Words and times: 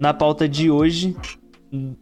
Na 0.00 0.14
pauta 0.14 0.48
de 0.48 0.70
hoje, 0.70 1.14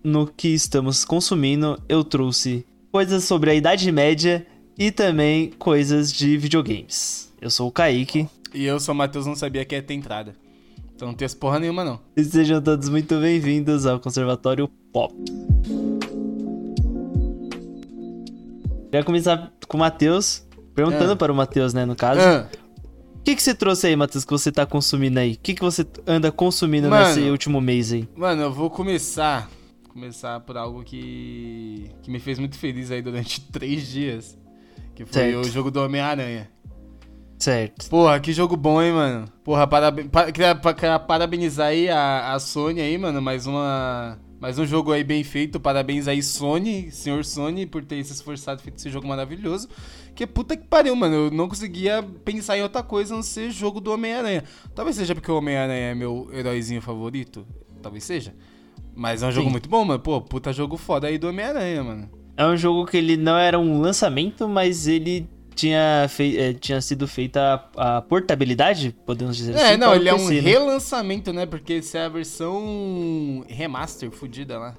no 0.05 0.27
que 0.27 0.49
estamos 0.49 1.05
consumindo, 1.05 1.77
eu 1.89 2.05
trouxe 2.05 2.65
coisas 2.93 3.25
sobre 3.25 3.51
a 3.51 3.55
Idade 3.55 3.91
Média 3.91 4.47
e 4.79 4.93
também 4.93 5.51
coisas 5.59 6.13
de 6.13 6.37
videogames. 6.39 7.33
Eu 7.41 7.51
sou 7.51 7.69
o 7.69 7.73
Kaique. 7.73 8.29
E 8.55 8.65
eu 8.65 8.79
sou 8.79 8.95
o 8.95 8.97
Matheus, 8.97 9.27
não 9.27 9.35
sabia 9.35 9.65
que 9.65 9.75
ia 9.75 9.83
ter 9.83 9.95
entrada. 9.95 10.35
Então 10.95 11.09
não 11.09 11.15
tem 11.15 11.29
porra 11.31 11.59
nenhuma, 11.59 11.85
não. 11.85 11.99
E 12.17 12.23
sejam 12.25 12.63
todos 12.63 12.89
muito 12.89 13.19
bem-vindos 13.21 13.85
ao 13.85 13.99
Conservatório 13.99 14.69
Pop. 14.93 15.13
Queria 18.91 19.05
começar 19.05 19.53
com 19.67 19.77
o 19.77 19.81
Matheus, 19.81 20.47
perguntando 20.75 21.13
Ah. 21.13 21.17
para 21.17 21.33
o 21.33 21.35
Matheus, 21.37 21.75
né, 21.75 21.85
no 21.85 21.95
caso. 21.95 22.21
Ah, 22.21 22.49
que, 23.25 23.37
que 23.37 23.43
você 23.43 23.55
trouxe 23.55 23.87
aí, 23.87 23.97
Matheus, 23.97 24.25
que 24.25 24.31
você 24.31 24.51
tá 24.51 24.65
consumindo 24.65 25.19
aí? 25.19 25.33
O 25.35 25.39
que, 25.39 25.55
que 25.55 25.61
você 25.61 25.87
anda 26.07 26.33
consumindo 26.33 26.89
Mano. 26.89 27.07
nesse 27.07 27.21
último 27.31 27.61
mês 27.61 27.93
aí? 27.93 28.09
mano, 28.17 28.43
eu 28.43 28.53
vou 28.53 28.71
começar. 28.71 29.51
Começar 29.89 30.41
por 30.41 30.57
algo 30.57 30.83
que. 30.85 31.91
que 32.03 32.11
me 32.11 32.21
fez 32.21 32.39
muito 32.39 32.57
feliz 32.57 32.91
aí 32.91 33.03
durante 33.03 33.41
três 33.51 33.87
dias. 33.89 34.39
Que 34.95 35.05
foi 35.05 35.13
Certo. 35.13 35.41
o 35.41 35.45
jogo 35.51 35.71
do 35.71 35.81
Homem-Aranha. 35.83 36.49
Certo. 37.39 37.89
Porra, 37.89 38.19
que 38.19 38.33
jogo 38.33 38.57
bom, 38.57 38.83
hein, 38.83 38.93
mano? 38.93 39.25
Porra, 39.45 39.67
paraben 39.67 40.09
pa 40.09 40.31
queria, 40.33 40.55
pa- 40.57 40.75
queria 40.75 40.99
parabenizar 40.99 41.69
aí 41.69 41.89
a, 41.89 42.33
a 42.33 42.39
Sony 42.41 42.81
aí, 42.81 42.99
mano. 42.99 43.23
Mais 43.23 43.47
uma. 43.47 44.19
Mais 44.41 44.57
um 44.57 44.65
jogo 44.65 44.93
aí 44.93 45.03
bem 45.03 45.25
feito. 45.25 45.59
Parabéns 45.59 46.07
aí, 46.07 46.23
Sony, 46.23 46.93
senhor 46.93 47.25
Sony, 47.25 47.67
por 47.67 47.85
ter 47.85 48.03
se 48.05 48.13
esforçado 48.13 48.61
e 48.61 48.63
feito 48.63 48.77
esse 48.77 48.89
jogo 48.89 49.09
maravilhoso. 49.09 49.69
Que 50.15 50.29
puta 50.29 50.57
que 50.57 50.65
pariu, 50.65 50.95
mano. 50.95 51.15
Eu 51.15 51.31
não 51.33 51.49
conseguia 51.49 52.05
pensar 52.25 52.57
em 52.57 52.63
outra 52.63 52.83
coisa 52.85 53.15
a 53.15 53.17
não 53.17 53.23
ser 53.23 53.51
jogo 53.51 53.81
do 53.81 53.93
Homem-Aranha. 53.93 54.45
Talvez 54.77 54.97
seja 54.97 55.13
porque 55.13 55.31
o 55.31 55.37
Homem-Aranha 55.39 55.91
é 55.91 55.95
meu 55.95 56.31
heróizinho 56.33 56.81
favorito. 56.81 57.45
Talvez 57.83 58.05
seja. 58.05 58.33
Mas 58.95 59.25
é 59.25 59.27
um 59.27 59.33
jogo 59.33 59.47
Sim. 59.47 59.53
muito 59.53 59.69
bom, 59.69 59.85
mano. 59.85 59.99
Pô, 59.99 60.21
puta 60.21 60.53
jogo 60.53 60.77
foda 60.77 61.09
aí 61.09 61.19
do 61.19 61.29
Homem-Aranha, 61.29 61.83
mano. 61.83 62.11
É 62.37 62.47
um 62.47 62.57
jogo 62.57 62.87
que 62.87 62.97
ele 62.97 63.17
não 63.17 63.37
era 63.37 63.59
um 63.59 63.81
lançamento, 63.81 64.49
mas 64.49 64.87
ele 64.87 65.29
tinha, 65.59 66.07
fei 66.09 66.39
eh, 66.39 66.53
tinha 66.53 66.81
sido 66.81 67.09
feita 67.09 67.65
a, 67.77 67.97
a 67.99 68.03
portabilidade, 68.03 68.95
podemos 69.05 69.37
dizer 69.37 69.55
assim. 69.57 69.65
É, 69.73 69.77
não, 69.77 69.93
ele 69.95 70.09
é 70.09 70.15
um 70.15 70.19
PC, 70.19 70.35
né? 70.35 70.41
relançamento, 70.51 71.33
né? 71.33 71.47
Porque 71.47 71.75
essa 71.75 71.99
é 71.99 72.05
a 72.05 72.09
versão 72.09 73.45
remaster 73.49 74.11
fudida 74.13 74.57
lá. 74.59 74.75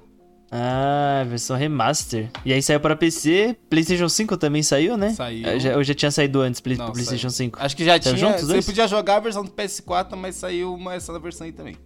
Ah, 0.50 1.22
versão 1.28 1.56
remaster. 1.56 2.28
E 2.44 2.52
aí 2.52 2.60
saiu 2.62 2.80
para 2.80 2.96
PC, 2.96 3.56
PlayStation 3.68 4.08
5 4.08 4.36
também 4.36 4.62
saiu, 4.62 4.96
né? 4.96 5.10
Saiu. 5.10 5.46
Eu 5.46 5.60
já, 5.60 5.70
eu 5.72 5.84
já 5.84 5.94
tinha 5.94 6.10
saído 6.10 6.40
antes 6.40 6.60
Play- 6.60 6.76
Não, 6.76 6.90
PlayStation 6.90 7.28
saiu. 7.30 7.50
5. 7.50 7.58
Acho 7.60 7.76
que 7.76 7.84
já 7.84 7.92
Saiu 7.92 8.16
tinha. 8.16 8.16
juntos, 8.16 8.40
Você 8.46 8.52
dois? 8.54 8.66
podia 8.66 8.88
jogar 8.88 9.16
a 9.16 9.20
versão 9.20 9.44
do 9.44 9.50
PS4, 9.50 10.16
mas 10.16 10.34
saiu 10.36 10.74
uma, 10.74 10.94
essa 10.94 11.16
versão 11.20 11.46
aí 11.46 11.52
também. 11.52 11.76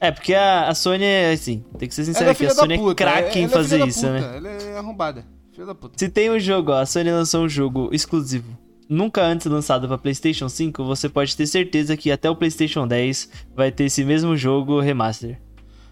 É, 0.00 0.10
porque 0.10 0.34
a, 0.34 0.68
a 0.68 0.74
Sony 0.74 1.04
é 1.04 1.32
assim, 1.32 1.64
tem 1.78 1.88
que 1.88 1.94
ser 1.94 2.04
sincero 2.04 2.28
é 2.28 2.32
aqui, 2.32 2.46
a 2.46 2.50
Sony 2.50 2.74
é 2.74 2.78
puta. 2.78 2.94
craque 2.94 3.38
em 3.38 3.44
é 3.44 3.48
fazer 3.48 3.86
isso, 3.86 4.06
né? 4.06 4.34
Ela 4.36 4.48
é 4.48 4.78
arrombada. 4.78 5.24
Filha 5.54 5.66
da 5.66 5.74
puta. 5.74 5.96
Se 5.96 6.08
tem 6.08 6.30
um 6.30 6.38
jogo, 6.38 6.72
ó, 6.72 6.80
a 6.80 6.86
Sony 6.86 7.12
lançou 7.12 7.44
um 7.44 7.48
jogo 7.48 7.88
exclusivo, 7.92 8.58
nunca 8.88 9.22
antes 9.24 9.46
lançado 9.46 9.86
para 9.86 9.96
PlayStation 9.96 10.48
5, 10.48 10.84
você 10.84 11.08
pode 11.08 11.36
ter 11.36 11.46
certeza 11.46 11.96
que 11.96 12.10
até 12.10 12.28
o 12.28 12.34
PlayStation 12.34 12.88
10 12.88 13.28
vai 13.54 13.70
ter 13.70 13.84
esse 13.84 14.04
mesmo 14.04 14.36
jogo 14.36 14.80
remaster. 14.80 15.40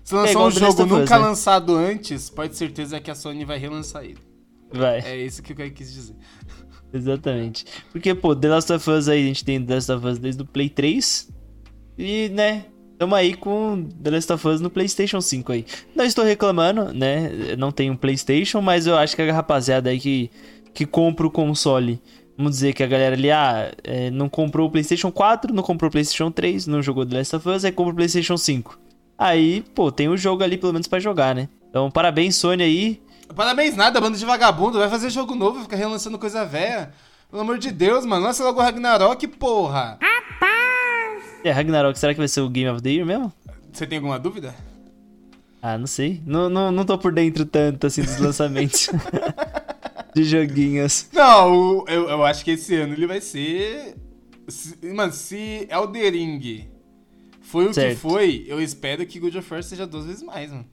Se 0.03 0.15
lançar 0.15 0.31
igual 0.33 0.49
um 0.49 0.51
jogo 0.51 0.83
Us, 0.83 0.91
nunca 0.91 1.17
né? 1.19 1.25
lançado 1.27 1.77
antes, 1.77 2.29
pode 2.29 2.51
ter 2.51 2.57
certeza 2.57 3.01
que 3.01 3.09
a 3.09 3.15
Sony 3.15 3.45
vai 3.45 3.57
relançar 3.57 4.05
ele. 4.05 4.19
Vai, 4.73 4.99
É 5.01 5.17
isso 5.17 5.43
que 5.43 5.53
eu 5.53 5.71
quis 5.71 5.93
dizer. 5.93 6.17
exatamente. 6.93 7.65
Porque, 7.93 8.15
pô, 8.17 8.35
The 8.35 8.49
Last 8.49 8.73
of 8.73 8.91
Us 8.91 9.07
aí, 9.07 9.23
a 9.23 9.27
gente 9.27 9.45
tem 9.45 9.65
The 9.65 9.75
Last 9.75 9.93
of 9.93 10.07
Us 10.07 10.19
desde 10.19 10.43
o 10.43 10.47
Play 10.47 10.69
3. 10.69 11.31
E, 11.97 12.31
né, 12.31 12.65
tamo 13.03 13.17
aí 13.17 13.34
com 13.34 13.84
The 14.00 14.11
Last 14.11 14.33
of 14.33 14.47
Us 14.47 14.61
no 14.61 14.70
PlayStation 14.70 15.20
5 15.20 15.50
aí. 15.50 15.67
Não 15.92 16.05
estou 16.05 16.25
reclamando, 16.25 16.92
né? 16.92 17.56
Não 17.59 17.72
tenho 17.72 17.94
um 17.94 17.97
PlayStation, 17.97 18.61
mas 18.61 18.86
eu 18.86 18.97
acho 18.97 19.17
que 19.17 19.22
a 19.22 19.33
rapaziada 19.33 19.91
aí 19.91 19.98
que, 19.98 20.31
que 20.72 20.87
compra 20.87 21.27
o 21.27 21.31
console. 21.31 22.00
Vamos 22.38 22.53
dizer 22.53 22.72
que 22.72 22.81
a 22.81 22.87
galera 22.87 23.16
ali, 23.16 23.28
ah, 23.32 23.72
é, 23.82 24.09
não 24.12 24.28
comprou 24.28 24.69
o 24.69 24.71
PlayStation 24.71 25.10
4, 25.10 25.53
não 25.53 25.65
comprou 25.65 25.88
o 25.88 25.91
PlayStation 25.91 26.31
3, 26.31 26.69
não 26.69 26.81
jogou 26.81 27.04
The 27.04 27.19
Last 27.19 27.34
of 27.34 27.49
Us, 27.49 27.65
aí 27.65 27.72
compra 27.72 27.93
o 27.93 27.97
PlayStation 27.97 28.37
5. 28.37 28.78
Aí, 29.19 29.65
pô, 29.75 29.91
tem 29.91 30.09
o 30.09 30.16
jogo 30.16 30.44
ali 30.44 30.56
pelo 30.56 30.72
menos 30.72 30.87
pra 30.87 31.00
jogar, 31.00 31.34
né? 31.34 31.48
Então, 31.71 31.91
parabéns, 31.91 32.37
Sony 32.37 32.62
aí. 32.62 33.03
Parabéns 33.34 33.75
nada, 33.75 34.00
banda 34.00 34.16
de 34.16 34.25
vagabundo. 34.25 34.78
Vai 34.78 34.88
fazer 34.88 35.10
jogo 35.10 35.34
novo, 35.34 35.62
fica 35.62 35.75
relançando 35.75 36.21
coisa 36.21 36.44
velha. 36.44 36.93
Pelo 37.28 37.43
amor 37.43 37.59
de 37.59 37.72
Deus, 37.72 38.06
mano. 38.06 38.27
Lança 38.27 38.44
logo 38.44 38.60
o 38.60 38.62
Ragnarok, 38.62 39.27
porra. 39.27 39.98
É, 41.44 41.50
Ragnarok, 41.50 41.98
será 41.98 42.12
que 42.14 42.19
vai 42.19 42.28
ser 42.28 42.41
o 42.41 42.48
Game 42.48 42.69
of 42.70 42.82
the 42.82 42.91
Year 42.91 43.06
mesmo? 43.06 43.32
Você 43.72 43.86
tem 43.86 43.98
alguma 43.98 44.19
dúvida? 44.19 44.54
Ah, 45.60 45.78
não 45.78 45.86
sei. 45.86 46.20
Não, 46.26 46.48
não, 46.48 46.70
não 46.70 46.84
tô 46.84 46.98
por 46.98 47.12
dentro 47.12 47.44
tanto, 47.44 47.86
assim, 47.86 48.03
dos 48.03 48.19
lançamentos 48.19 48.88
de 50.14 50.25
joguinhos. 50.25 51.06
Não, 51.12 51.84
eu, 51.88 52.08
eu 52.08 52.25
acho 52.25 52.44
que 52.44 52.53
esse 52.53 52.75
ano 52.76 52.92
ele 52.94 53.06
vai 53.06 53.20
ser. 53.20 53.97
se- 54.48 54.76
mano, 54.94 55.12
se 55.12 55.66
Elder 55.70 56.12
Ring 56.12 56.69
foi 57.41 57.64
o 57.66 57.69
que 57.69 57.74
Certo. 57.74 57.98
foi, 57.98 58.44
eu 58.47 58.60
espero 58.60 59.04
que 59.06 59.19
God 59.20 59.34
of 59.36 59.53
War 59.54 59.62
seja 59.62 59.86
duas 59.86 60.04
vezes 60.06 60.22
mais, 60.22 60.50
mano. 60.50 60.66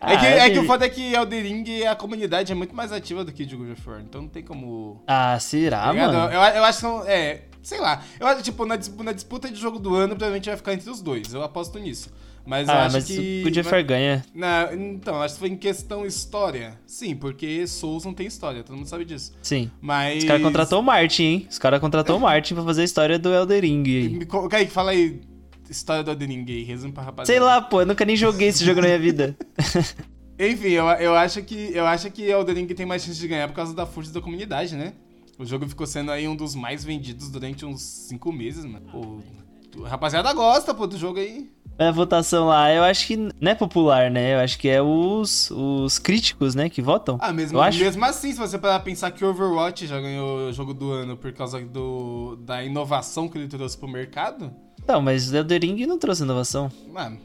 É, 0.00 0.14
Ah, 0.14 0.16
que, 0.18 0.26
é 0.26 0.44
que 0.48 0.54
tem- 0.56 0.58
o 0.62 0.66
foda 0.66 0.84
é 0.86 0.88
que 0.88 1.12
Elder 1.14 1.42
Ring, 1.44 1.84
a 1.84 1.94
comunidade 1.94 2.50
é 2.50 2.54
muito 2.54 2.74
mais 2.74 2.90
ativa 2.92 3.24
do 3.24 3.32
que 3.32 3.44
de 3.44 3.54
God 3.56 3.70
of 3.72 3.88
War, 3.88 4.00
então 4.00 4.22
não 4.22 4.28
tem 4.28 4.42
como. 4.42 5.02
Ah, 5.06 5.38
será, 5.38 5.82
tá 5.86 5.92
mano? 5.92 6.18
Eu, 6.32 6.40
eu 6.40 6.64
acho 6.64 6.80
que. 7.04 7.08
É, 7.08 7.42
sei 7.62 7.80
lá. 7.80 8.02
Eu 8.18 8.26
acho, 8.26 8.42
tipo, 8.42 8.64
na, 8.66 8.78
na 9.04 9.12
disputa 9.12 9.48
de 9.50 9.60
jogo 9.60 9.78
do 9.78 9.94
ano, 9.94 10.16
provavelmente 10.16 10.46
vai 10.48 10.56
ficar 10.56 10.74
entre 10.74 10.90
os 10.90 11.00
dois. 11.00 11.32
Eu 11.32 11.42
aposto 11.42 11.78
nisso. 11.78 12.10
Mas 12.44 12.68
Ah, 12.68 12.86
acho 12.86 12.96
mas 12.96 13.04
que. 13.04 13.44
o 13.46 13.70
War 13.70 13.84
ganha. 13.84 14.24
Na, 14.34 14.68
então, 14.74 15.22
acho 15.22 15.34
que 15.34 15.40
foi 15.40 15.48
em 15.48 15.56
questão 15.56 16.04
história. 16.04 16.76
Sim, 16.86 17.14
porque 17.14 17.66
Souls 17.66 18.04
não 18.04 18.12
tem 18.12 18.26
história, 18.26 18.64
todo 18.64 18.76
mundo 18.76 18.88
sabe 18.88 19.04
disso. 19.04 19.32
Sim. 19.40 19.70
Mas. 19.80 20.18
Os 20.18 20.24
caras 20.24 20.42
contratou 20.42 20.80
o 20.80 20.82
Martin, 20.82 21.22
hein? 21.22 21.46
Os 21.48 21.58
caras 21.58 21.80
contratou 21.80 22.16
o 22.16 22.20
Martin 22.20 22.54
pra 22.54 22.64
fazer 22.64 22.82
a 22.82 22.84
história 22.84 23.18
do 23.18 23.32
Elder 23.32 23.62
Ring 23.62 23.84
aí. 23.86 24.26
Kaique, 24.50 24.72
fala 24.72 24.90
aí. 24.90 25.20
História 25.70 26.02
do 26.02 26.10
Elden 26.10 26.28
Ring 26.28 26.44
aí, 26.48 26.64
resume 26.64 26.92
pra 26.92 27.04
rapaziada. 27.04 27.26
Sei 27.26 27.38
lá, 27.38 27.60
pô, 27.62 27.82
eu 27.82 27.86
nunca 27.86 28.04
nem 28.04 28.16
joguei 28.16 28.48
esse 28.48 28.64
jogo 28.64 28.80
na 28.80 28.88
minha 28.88 28.98
vida. 28.98 29.36
Enfim, 30.38 30.70
eu, 30.70 30.86
eu, 30.86 31.14
acho 31.14 31.42
que, 31.42 31.70
eu 31.72 31.86
acho 31.86 32.10
que 32.10 32.22
Elden 32.24 32.56
Ring 32.56 32.66
tem 32.66 32.84
mais 32.84 33.04
chance 33.04 33.18
de 33.20 33.28
ganhar 33.28 33.46
por 33.46 33.54
causa 33.54 33.72
da 33.72 33.86
força 33.86 34.12
da 34.12 34.20
comunidade, 34.20 34.74
né? 34.74 34.92
O 35.42 35.46
jogo 35.46 35.68
ficou 35.68 35.86
sendo 35.88 36.12
aí 36.12 36.28
um 36.28 36.36
dos 36.36 36.54
mais 36.54 36.84
vendidos 36.84 37.28
durante 37.28 37.66
uns 37.66 37.82
5 37.82 38.32
meses, 38.32 38.64
mano. 38.64 38.86
Pô, 38.92 39.84
a 39.84 39.88
rapaziada 39.88 40.32
gosta, 40.32 40.72
pô, 40.72 40.86
do 40.86 40.96
jogo 40.96 41.18
aí. 41.18 41.50
Mas 41.76 41.88
a 41.88 41.90
votação 41.90 42.46
lá, 42.46 42.72
eu 42.72 42.84
acho 42.84 43.06
que 43.08 43.16
não 43.16 43.50
é 43.50 43.54
popular, 43.54 44.08
né? 44.08 44.34
Eu 44.34 44.38
acho 44.38 44.56
que 44.56 44.68
é 44.68 44.80
os, 44.80 45.50
os 45.50 45.98
críticos, 45.98 46.54
né, 46.54 46.68
que 46.68 46.80
votam. 46.80 47.18
Ah, 47.20 47.32
mesmo, 47.32 47.58
eu 47.58 47.62
acho. 47.62 47.78
mesmo 47.80 48.04
assim, 48.04 48.30
se 48.30 48.38
você 48.38 48.56
parar 48.56 48.78
pensar 48.80 49.10
que 49.10 49.24
Overwatch 49.24 49.86
já 49.86 50.00
ganhou 50.00 50.48
o 50.48 50.52
jogo 50.52 50.72
do 50.72 50.92
ano 50.92 51.16
por 51.16 51.32
causa 51.32 51.58
do, 51.60 52.36
da 52.36 52.62
inovação 52.62 53.26
que 53.28 53.36
ele 53.36 53.48
trouxe 53.48 53.76
pro 53.76 53.88
mercado, 53.88 54.52
Não, 54.86 55.00
mas 55.02 55.32
o 55.32 55.36
Elder 55.36 55.60
Ring 55.60 55.86
não 55.86 55.98
trouxe 55.98 56.22
inovação. 56.22 56.70
mano, 56.92 57.18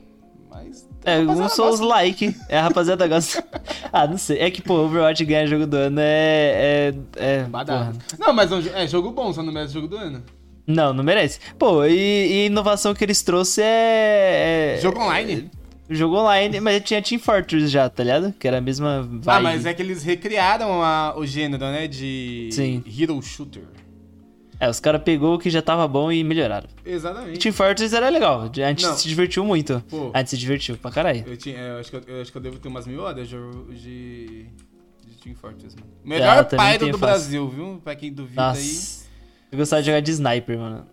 mas... 0.49 0.87
É, 1.05 1.19
rapaziada 1.19 1.49
sou 1.49 1.69
os 1.69 1.79
like. 1.79 2.35
É, 2.49 2.57
a 2.57 2.63
rapaziada 2.63 3.07
gosta. 3.07 3.43
ah, 3.91 4.07
não 4.07 4.17
sei. 4.17 4.39
É 4.39 4.51
que, 4.51 4.61
pô, 4.61 4.75
Overwatch 4.85 5.23
ganhar 5.25 5.45
jogo 5.45 5.65
do 5.65 5.77
ano 5.77 5.99
é. 5.99 6.93
É. 7.15 7.39
é 7.39 7.43
porra. 7.43 7.93
Não, 8.19 8.33
mas 8.33 8.51
é 8.51 8.83
é 8.83 8.87
jogo 8.87 9.11
bom, 9.11 9.31
só 9.31 9.41
não 9.43 9.53
merece 9.53 9.73
jogo 9.73 9.87
do 9.87 9.97
ano. 9.97 10.23
Não, 10.65 10.93
não 10.93 11.03
merece. 11.03 11.39
Pô, 11.57 11.85
e, 11.85 11.93
e 11.93 12.45
inovação 12.47 12.93
que 12.93 13.03
eles 13.03 13.21
trouxeram 13.21 13.67
é. 13.69 14.75
é- 14.77 14.81
Jogo 14.81 14.99
online. 15.01 15.49
Jogo 15.89 16.17
online, 16.17 16.59
mas 16.59 16.83
tinha 16.83 17.01
Team 17.01 17.17
Fortress 17.19 17.69
já, 17.69 17.89
tá 17.89 18.03
ligado? 18.03 18.33
Que 18.37 18.45
era 18.45 18.57
a 18.57 18.61
mesma 18.61 19.03
vibe. 19.03 19.23
Ah, 19.27 19.39
mas 19.39 19.65
é 19.65 19.73
que 19.73 19.81
eles 19.81 20.03
recriaram 20.03 20.83
a- 20.83 21.13
o 21.17 21.25
gênero, 21.25 21.63
né? 21.65 21.87
De 21.87 22.49
Sim. 22.51 22.83
Hero 22.85 23.21
Shooter. 23.21 23.63
É, 24.59 24.69
os 24.69 24.79
caras 24.79 25.01
pegou 25.03 25.35
o 25.35 25.39
que 25.39 25.49
já 25.49 25.61
tava 25.61 25.87
bom 25.87 26.11
e 26.11 26.23
melhoraram. 26.23 26.67
Exatamente. 26.83 27.39
Team 27.39 27.53
Fortress 27.53 27.95
era 27.95 28.09
legal. 28.09 28.41
A 28.41 28.45
gente 28.69 28.83
Não. 28.83 28.95
se 28.95 29.07
divertiu 29.07 29.45
muito. 29.45 29.83
Pô. 29.89 30.09
A 30.13 30.19
gente 30.19 30.31
se 30.31 30.37
divertiu 30.37 30.75
pra 30.77 30.89
caralho. 30.89 31.23
Eu, 31.27 31.37
tinha, 31.37 31.59
eu, 31.59 31.77
acho 31.79 31.91
que 31.91 31.95
eu, 31.97 32.01
eu 32.07 32.21
acho 32.21 32.31
que 32.31 32.37
eu 32.37 32.41
devo 32.41 32.57
ter 32.57 32.67
umas 32.67 32.87
mil 32.87 33.01
horas 33.01 33.27
de, 33.27 33.35
de, 33.75 34.45
de 35.05 35.17
Team 35.23 35.35
Fortress, 35.35 35.75
mano. 35.75 35.91
eu 36.03 36.09
Melhor 36.09 36.45
tenho 36.45 36.59
do 36.59 36.97
fácil. 36.97 36.97
Brasil, 36.97 37.49
viu? 37.49 37.81
Pra 37.83 37.95
quem 37.95 38.11
duvida 38.11 38.41
aí. 38.51 38.57
Nossa. 38.57 39.05
Eu 39.51 39.57
gostava 39.59 39.81
de 39.81 39.85
jogar 39.85 39.99
de 39.99 40.11
sniper, 40.11 40.57
mano. 40.57 40.87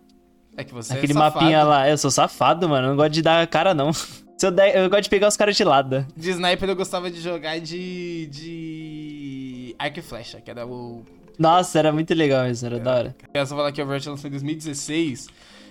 É 0.56 0.62
que 0.62 0.72
você 0.72 0.92
Aquele 0.92 1.12
é 1.12 1.16
mapinha 1.16 1.64
lá. 1.64 1.88
Eu 1.88 1.98
sou 1.98 2.10
safado, 2.10 2.68
mano. 2.68 2.86
Eu 2.86 2.90
não 2.90 2.96
gosto 2.96 3.10
de 3.10 3.22
dar 3.22 3.46
cara, 3.46 3.74
não. 3.74 3.92
Se 4.36 4.46
eu, 4.46 4.50
der, 4.50 4.76
eu 4.76 4.90
gosto 4.90 5.04
de 5.04 5.10
pegar 5.10 5.28
os 5.28 5.36
caras 5.36 5.56
de 5.56 5.64
lado. 5.64 6.06
De 6.16 6.30
sniper 6.30 6.68
eu 6.68 6.76
gostava 6.76 7.10
de 7.10 7.20
jogar 7.20 7.58
de. 7.60 8.26
de. 8.26 9.76
Arco 9.78 9.98
e 9.98 10.02
flecha, 10.02 10.40
que 10.40 10.50
era 10.50 10.66
o. 10.66 11.04
Nossa, 11.38 11.78
era 11.78 11.92
muito 11.92 12.12
legal 12.14 12.48
isso, 12.48 12.64
era 12.64 12.78
da 12.78 12.94
hora. 12.94 13.16
Eu 13.32 13.46
só 13.46 13.56
falar 13.56 13.72
que 13.72 13.80
o 13.80 13.84
Overwatch 13.84 14.08
lançou 14.08 14.28
em 14.28 14.30
2016. 14.30 15.26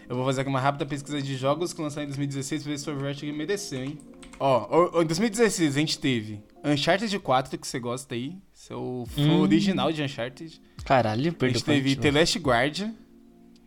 Eu 0.09 0.15
vou 0.17 0.25
fazer 0.25 0.41
aqui 0.41 0.49
uma 0.49 0.59
rápida 0.59 0.85
pesquisa 0.85 1.21
de 1.21 1.35
jogos 1.37 1.71
que 1.73 1.81
lançaram 1.81 2.03
em 2.03 2.07
2016 2.07 2.63
pra 2.63 2.71
ver 2.71 2.77
se 2.77 2.89
o 2.89 2.93
Overwatch 2.93 3.31
mereceu, 3.31 3.83
hein? 3.83 3.97
Ó, 4.39 5.01
em 5.01 5.05
2016 5.05 5.75
a 5.75 5.79
gente 5.79 5.97
teve 5.99 6.43
Uncharted 6.65 7.17
4, 7.19 7.57
que 7.57 7.65
você 7.67 7.79
gosta 7.79 8.13
aí. 8.15 8.35
Seu 8.53 9.05
fã 9.15 9.21
Hum. 9.21 9.39
original 9.41 9.91
de 9.91 10.01
Uncharted. 10.03 10.61
Caralho, 10.83 11.29
A 11.31 11.33
perdeu 11.33 11.53
gente 11.59 11.65
teve 11.65 11.95
The 11.95 12.11
Last 12.11 12.39
Guardian. 12.39 12.93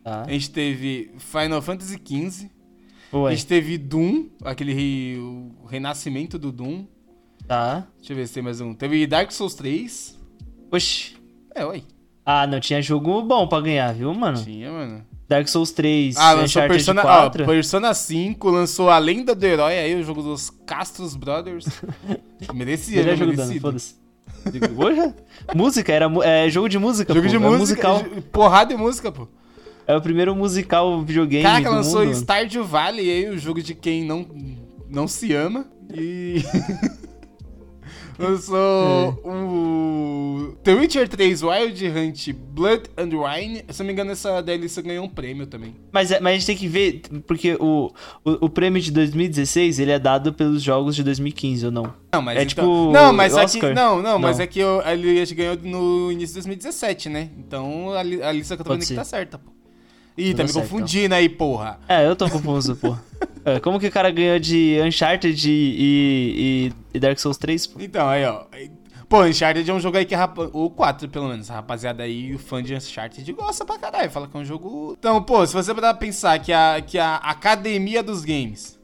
Tá. 0.03 0.23
A 0.27 0.31
gente 0.31 0.51
teve 0.51 1.11
Final 1.17 1.61
Fantasy 1.61 1.95
XV. 2.05 2.49
Ué. 3.13 3.31
A 3.31 3.35
gente 3.35 3.47
teve 3.47 3.77
Doom, 3.77 4.27
aquele 4.43 4.73
re- 4.73 5.17
o 5.19 5.65
renascimento 5.65 6.37
do 6.37 6.51
Doom. 6.51 6.85
Tá. 7.47 7.87
Deixa 7.97 8.13
eu 8.13 8.17
ver 8.17 8.27
se 8.27 8.33
tem 8.35 8.43
mais 8.43 8.61
um. 8.61 8.73
Teve 8.73 9.05
Dark 9.07 9.31
Souls 9.31 9.55
3. 9.55 10.17
Oxi. 10.71 11.16
É, 11.57 11.65
oi. 11.65 11.83
Ah, 12.23 12.45
não, 12.45 12.59
tinha 12.59 12.79
jogo 12.83 13.21
bom 13.23 13.47
pra 13.47 13.59
ganhar, 13.61 13.91
viu, 13.93 14.13
mano? 14.13 14.43
Tinha, 14.43 14.71
mano. 14.71 15.03
Dark 15.27 15.47
Souls 15.47 15.71
3, 15.71 16.15
Ah, 16.15 16.31
lançou 16.33 16.43
Uncharted 16.43 16.69
Persona, 16.69 17.01
ó, 17.01 17.03
4. 17.03 17.45
Persona 17.45 17.93
5, 17.93 18.49
lançou 18.49 18.89
A 18.89 18.99
Lenda 18.99 19.33
do 19.33 19.43
Herói 19.43 19.77
aí, 19.77 19.95
o 19.99 20.03
jogo 20.03 20.21
dos 20.21 20.51
Castros 20.65 21.15
Brothers. 21.15 21.65
Merecia, 22.53 23.03
né? 23.03 23.15
jogo 23.15 23.31
Merecido. 23.31 23.59
foda-se. 23.59 23.95
Música, 25.55 25.91
era 25.91 26.09
é, 26.23 26.49
jogo 26.49 26.69
de 26.69 26.77
música, 26.77 27.13
Jogo 27.13 27.25
pô, 27.25 27.29
de 27.29 27.35
é 27.35 27.39
música, 27.39 27.89
musical. 27.89 28.21
porrada 28.31 28.73
de 28.73 28.79
música, 28.79 29.11
pô. 29.11 29.27
É 29.87 29.95
o 29.95 30.01
primeiro 30.01 30.35
musical 30.35 31.01
videogame 31.01 31.43
Caraca, 31.43 31.69
lançou 31.69 32.05
mundo. 32.05 32.13
Stardew 32.15 32.63
Valley 32.63 33.09
aí, 33.09 33.29
o 33.29 33.37
jogo 33.37 33.61
de 33.61 33.73
quem 33.73 34.05
não, 34.05 34.25
não 34.89 35.07
se 35.07 35.33
ama. 35.33 35.65
E. 35.93 36.43
lançou 38.19 39.21
o. 39.23 40.55
The 40.63 40.73
Witcher 40.73 41.07
3 41.07 41.43
Wild 41.43 41.87
Hunt 41.87 42.29
Blood 42.33 42.83
and 42.97 43.09
Wine. 43.13 43.63
Se 43.69 43.81
eu 43.81 43.83
não 43.83 43.85
me 43.87 43.93
engano, 43.93 44.11
essa 44.11 44.41
DLC 44.41 44.81
ganhou 44.81 45.05
um 45.05 45.09
prêmio 45.09 45.45
também. 45.47 45.75
Mas, 45.91 46.11
é- 46.11 46.19
mas 46.19 46.31
a 46.33 46.35
gente 46.37 46.45
tem 46.47 46.57
que 46.57 46.67
ver, 46.67 47.01
porque 47.25 47.55
o, 47.59 47.91
o, 48.25 48.45
o 48.45 48.49
prêmio 48.49 48.81
de 48.81 48.91
2016, 48.91 49.79
ele 49.79 49.91
é 49.91 49.99
dado 49.99 50.33
pelos 50.33 50.61
jogos 50.61 50.95
de 50.95 51.03
2015, 51.03 51.65
ou 51.67 51.71
não? 51.71 51.93
Não, 52.13 52.21
mas 52.21 52.37
É 52.37 52.43
então- 52.43 52.47
tipo 52.65 52.91
Não, 52.91 53.13
mas 53.13 53.33
é 53.33 53.39
que. 53.39 53.43
Oscar? 53.57 53.73
Não, 53.75 54.01
não, 54.01 54.19
mas 54.19 54.37
Não. 54.37 54.43
é 54.43 54.47
que 54.47 54.59
eu, 54.59 54.81
ele 54.85 55.25
ganhou 55.35 55.57
no 55.61 56.11
início 56.11 56.29
de 56.29 56.33
2017, 56.35 57.09
né? 57.09 57.29
Então 57.37 57.91
a, 57.93 58.03
li- 58.03 58.21
a 58.23 58.31
lista 58.31 58.55
que 58.55 58.61
eu 58.61 58.65
tô 58.65 58.71
Pode 58.71 58.79
vendo 58.81 58.87
aqui 58.87 58.95
tá 58.95 59.03
certa, 59.03 59.37
pô. 59.37 59.51
Ih, 60.17 60.31
tá 60.31 60.37
Tá 60.37 60.43
me 60.43 60.49
certo, 60.49 60.63
confundindo 60.63 61.13
aí, 61.13 61.29
porra. 61.29 61.79
É, 61.87 62.07
eu 62.07 62.15
tô 62.15 62.29
confuso, 62.29 62.75
pô. 62.75 62.97
É, 63.45 63.61
como 63.61 63.79
que 63.79 63.87
o 63.87 63.91
cara 63.91 64.11
ganhou 64.11 64.37
de 64.37 64.77
Uncharted 64.85 65.49
e, 65.49 66.69
e, 66.69 66.73
e 66.93 66.99
Dark 66.99 67.17
Souls 67.17 67.37
3, 67.37 67.65
pô? 67.67 67.79
Então, 67.79 68.05
aí, 68.05 68.25
ó. 68.25 68.43
Pô, 69.07 69.23
Uncharted 69.23 69.71
é 69.71 69.73
um 69.73 69.79
jogo 69.79 69.95
aí 69.97 70.03
que 70.03 70.13
rapa... 70.13 70.49
O 70.51 70.69
4, 70.69 71.07
pelo 71.07 71.29
menos. 71.29 71.49
A 71.49 71.53
rapaziada 71.55 72.03
aí, 72.03 72.35
o 72.35 72.37
fã 72.37 72.61
de 72.61 72.75
Uncharted 72.75 73.31
gosta 73.31 73.63
pra 73.63 73.79
caralho. 73.79 74.11
Fala 74.11 74.27
que 74.27 74.35
é 74.35 74.39
um 74.41 74.43
jogo... 74.43 74.97
Então, 74.99 75.23
pô, 75.23 75.47
se 75.47 75.53
você 75.53 75.73
parar 75.73 75.93
pra 75.93 76.05
pensar 76.05 76.37
que 76.39 76.51
a, 76.51 76.83
que 76.85 76.99
a 76.99 77.15
academia 77.15 78.03
dos 78.03 78.25
games 78.25 78.77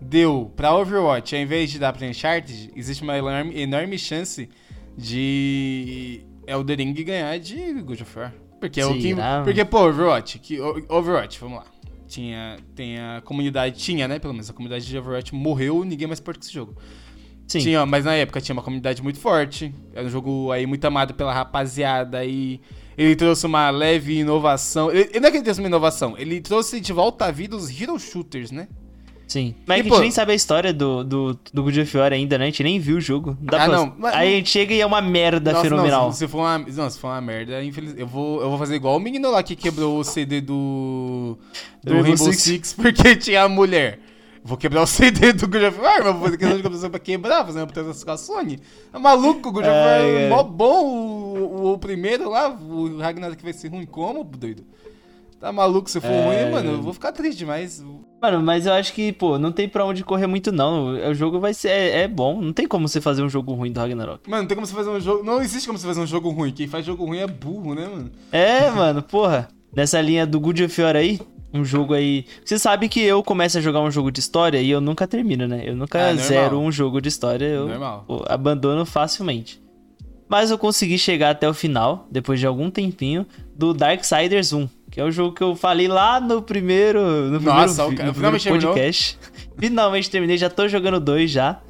deu 0.00 0.52
pra 0.54 0.72
Overwatch 0.72 1.34
ao 1.34 1.42
invés 1.42 1.68
de 1.68 1.80
dar 1.80 1.92
pra 1.92 2.06
Uncharted, 2.06 2.70
existe 2.76 3.02
uma 3.02 3.18
enorme, 3.18 3.60
enorme 3.60 3.98
chance 3.98 4.48
de 4.96 6.20
Elden 6.46 6.76
Ring 6.76 6.94
ganhar 6.94 7.38
de 7.40 7.72
God 7.82 8.02
of 8.02 8.18
War. 8.18 8.32
Porque 8.60 8.80
é 8.80 8.86
o 8.86 8.94
que... 8.94 9.14
Porque, 9.42 9.64
pô, 9.64 9.88
Overwatch... 9.88 10.38
Que, 10.38 10.60
Overwatch, 10.60 11.40
vamos 11.40 11.58
lá. 11.58 11.64
Tinha, 12.06 12.58
tem 12.74 12.98
a 12.98 13.22
comunidade... 13.24 13.78
Tinha, 13.78 14.06
né? 14.06 14.18
Pelo 14.18 14.34
menos 14.34 14.50
a 14.50 14.52
comunidade 14.52 14.86
de 14.86 14.98
Overwatch 14.98 15.34
morreu, 15.34 15.82
ninguém 15.84 16.06
mais 16.06 16.20
importa 16.20 16.40
com 16.40 16.44
esse 16.44 16.54
jogo. 16.54 16.76
Sim. 17.48 17.58
Tinha, 17.58 17.84
mas 17.84 18.04
na 18.04 18.14
época 18.14 18.40
tinha 18.40 18.52
uma 18.52 18.62
comunidade 18.62 19.02
muito 19.02 19.18
forte. 19.18 19.74
Era 19.92 20.06
um 20.06 20.10
jogo 20.10 20.52
aí 20.52 20.66
muito 20.66 20.84
amado 20.84 21.14
pela 21.14 21.32
rapaziada 21.32 22.24
e 22.24 22.60
ele 22.96 23.16
trouxe 23.16 23.44
uma 23.44 23.70
leve 23.70 24.18
inovação. 24.18 24.88
Ele 24.92 25.18
não 25.18 25.28
é 25.28 25.30
que 25.32 25.38
ele 25.38 25.44
trouxe 25.44 25.60
uma 25.60 25.66
inovação, 25.66 26.14
ele 26.16 26.40
trouxe 26.40 26.80
de 26.80 26.92
volta 26.92 27.24
à 27.24 27.30
vida 27.32 27.56
os 27.56 27.68
hero 27.68 27.98
shooters, 27.98 28.52
né? 28.52 28.68
Sim. 29.30 29.54
Mas 29.64 29.76
E, 29.76 29.80
é 29.80 29.82
que 29.84 29.88
a 29.88 29.90
pô- 29.90 29.94
gente 29.98 30.02
nem 30.02 30.10
sabe 30.10 30.32
a 30.32 30.34
história 30.34 30.72
do, 30.72 31.04
do, 31.04 31.38
do 31.54 31.62
God 31.62 31.76
of 31.78 31.96
War 31.96 32.12
ainda, 32.12 32.36
né? 32.36 32.44
A 32.44 32.46
gente 32.48 32.64
nem 32.64 32.80
viu 32.80 32.96
o 32.96 33.00
jogo. 33.00 33.36
Não 33.40 33.46
dá 33.46 33.62
Ah, 33.62 33.66
pra- 33.68 33.76
não, 33.76 33.94
mas- 33.96 34.14
Aí 34.16 34.34
a 34.34 34.36
gente 34.38 34.50
chega 34.50 34.74
e 34.74 34.80
é 34.80 34.84
uma 34.86 35.00
merda 35.00 35.52
Nossa, 35.52 35.62
fenomenal. 35.64 36.06
Não, 36.06 36.12
se, 36.12 36.18
se 36.18 36.26
for 36.28 36.38
uma, 36.38 36.58
não, 36.58 36.90
se 36.90 36.98
for 36.98 37.06
uma 37.08 37.20
merda, 37.20 37.62
infelizmente. 37.62 38.00
Eu 38.00 38.08
vou, 38.08 38.40
eu 38.42 38.48
vou 38.50 38.58
fazer 38.58 38.74
igual 38.74 38.96
o 38.96 39.00
menino 39.00 39.30
lá 39.30 39.40
que 39.42 39.54
quebrou 39.54 40.00
o 40.00 40.04
CD 40.04 40.40
do. 40.40 41.38
Do 41.84 41.92
Rainbow 41.92 42.02
Rainbow, 42.10 42.32
Six. 42.32 42.42
Six. 42.42 42.72
porque 42.72 43.14
tinha 43.16 43.44
a 43.44 43.48
mulher. 43.48 44.00
Vou 44.42 44.56
quebrar 44.56 44.82
o 44.82 44.86
CD 44.86 45.32
do 45.34 45.46
God 45.46 45.62
of 45.64 45.78
War, 45.80 46.02
mas 46.02 46.12
vou 46.14 46.22
fazer 46.24 46.36
questão 46.38 46.56
de 46.56 46.62
computação 46.64 46.90
pra 46.90 46.98
quebrar, 46.98 47.44
fazer 47.44 47.58
uma 47.58 47.64
apresentação 47.66 48.04
com 48.06 48.10
a 48.10 48.16
Sony. 48.16 48.58
É 48.92 48.98
maluco, 48.98 49.48
o 49.50 49.52
God 49.52 49.64
of 49.64 49.70
War 49.70 50.00
é 50.00 50.24
ai. 50.24 50.28
mó 50.28 50.42
bom. 50.42 50.84
O, 50.86 51.38
o, 51.68 51.72
o 51.74 51.78
primeiro 51.78 52.28
lá, 52.30 52.48
o 52.48 52.96
Ragnarok 52.98 53.40
vai 53.44 53.52
ser 53.52 53.68
ruim. 53.68 53.84
Como, 53.86 54.24
doido? 54.24 54.64
Tá 55.38 55.52
maluco, 55.52 55.88
se 55.90 56.00
for 56.00 56.10
É. 56.10 56.42
ruim, 56.44 56.52
mano, 56.52 56.70
eu 56.72 56.82
vou 56.82 56.92
ficar 56.92 57.12
triste 57.12 57.38
demais. 57.38 57.82
Mano, 58.20 58.42
mas 58.42 58.66
eu 58.66 58.72
acho 58.74 58.92
que, 58.92 59.12
pô, 59.12 59.38
não 59.38 59.50
tem 59.50 59.68
pra 59.68 59.84
onde 59.84 60.04
correr 60.04 60.26
muito, 60.26 60.52
não. 60.52 60.88
O 61.10 61.14
jogo 61.14 61.40
vai 61.40 61.54
ser. 61.54 61.68
É, 61.70 62.02
é 62.02 62.08
bom. 62.08 62.40
Não 62.40 62.52
tem 62.52 62.66
como 62.68 62.86
você 62.86 63.00
fazer 63.00 63.22
um 63.22 63.28
jogo 63.28 63.54
ruim 63.54 63.72
do 63.72 63.80
Ragnarok. 63.80 64.28
Mano, 64.28 64.42
não 64.42 64.48
tem 64.48 64.54
como 64.54 64.66
você 64.66 64.74
fazer 64.74 64.90
um 64.90 65.00
jogo. 65.00 65.24
Não 65.24 65.40
existe 65.42 65.66
como 65.66 65.78
você 65.78 65.86
fazer 65.86 66.00
um 66.00 66.06
jogo 66.06 66.28
ruim. 66.30 66.52
Quem 66.52 66.68
faz 66.68 66.84
jogo 66.84 67.04
ruim 67.06 67.18
é 67.18 67.26
burro, 67.26 67.74
né, 67.74 67.86
mano? 67.88 68.10
É, 68.30 68.70
mano, 68.70 69.02
porra. 69.02 69.48
Nessa 69.74 70.00
linha 70.00 70.26
do 70.26 70.38
Good 70.40 70.64
of 70.64 70.82
War 70.82 70.96
aí, 70.96 71.18
um 71.54 71.64
jogo 71.64 71.94
aí. 71.94 72.26
Você 72.44 72.58
sabe 72.58 72.88
que 72.88 73.00
eu 73.00 73.22
começo 73.22 73.56
a 73.56 73.60
jogar 73.60 73.80
um 73.80 73.90
jogo 73.90 74.10
de 74.10 74.20
história 74.20 74.60
e 74.60 74.68
eu 74.68 74.80
nunca 74.80 75.06
termino, 75.06 75.46
né? 75.48 75.62
Eu 75.64 75.76
nunca 75.76 75.98
normal. 75.98 76.24
zero 76.24 76.58
um 76.58 76.70
jogo 76.72 77.00
de 77.00 77.08
história, 77.08 77.46
eu 77.46 77.68
Normal. 77.68 78.04
abandono 78.28 78.84
facilmente. 78.84 79.62
Mas 80.28 80.50
eu 80.50 80.58
consegui 80.58 80.96
chegar 80.98 81.30
até 81.30 81.48
o 81.48 81.54
final, 81.54 82.06
depois 82.10 82.38
de 82.38 82.46
algum 82.46 82.70
tempinho, 82.70 83.26
do 83.56 83.74
Darksiders 83.74 84.52
1, 84.52 84.68
que 84.90 85.00
é 85.00 85.04
o 85.04 85.10
jogo 85.10 85.34
que 85.34 85.42
eu 85.42 85.54
falei 85.54 85.86
lá 85.88 86.20
no 86.20 86.42
primeiro, 86.42 87.00
no 87.30 87.40
Nossa, 87.40 87.84
primeiro, 87.86 88.06
no 88.08 88.12
primeiro 88.12 88.38
terminou? 88.40 88.72
podcast. 88.72 89.18
Finalmente 89.58 90.10
terminei, 90.10 90.36
já 90.38 90.50
tô 90.50 90.66
jogando 90.68 90.98
dois 90.98 91.30
já. 91.30 91.60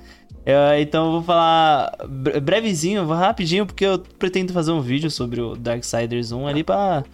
É, 0.46 0.80
então 0.80 1.06
eu 1.06 1.12
vou 1.12 1.22
falar 1.22 1.92
bre- 2.08 2.40
brevezinho, 2.40 3.04
vou 3.04 3.14
rapidinho, 3.16 3.66
porque 3.66 3.84
eu 3.84 3.98
pretendo 4.18 4.52
fazer 4.52 4.72
um 4.72 4.80
vídeo 4.80 5.10
sobre 5.10 5.40
o 5.40 5.54
Darksiders 5.54 6.32
1 6.32 6.46
ali 6.46 6.64
pra 6.64 7.04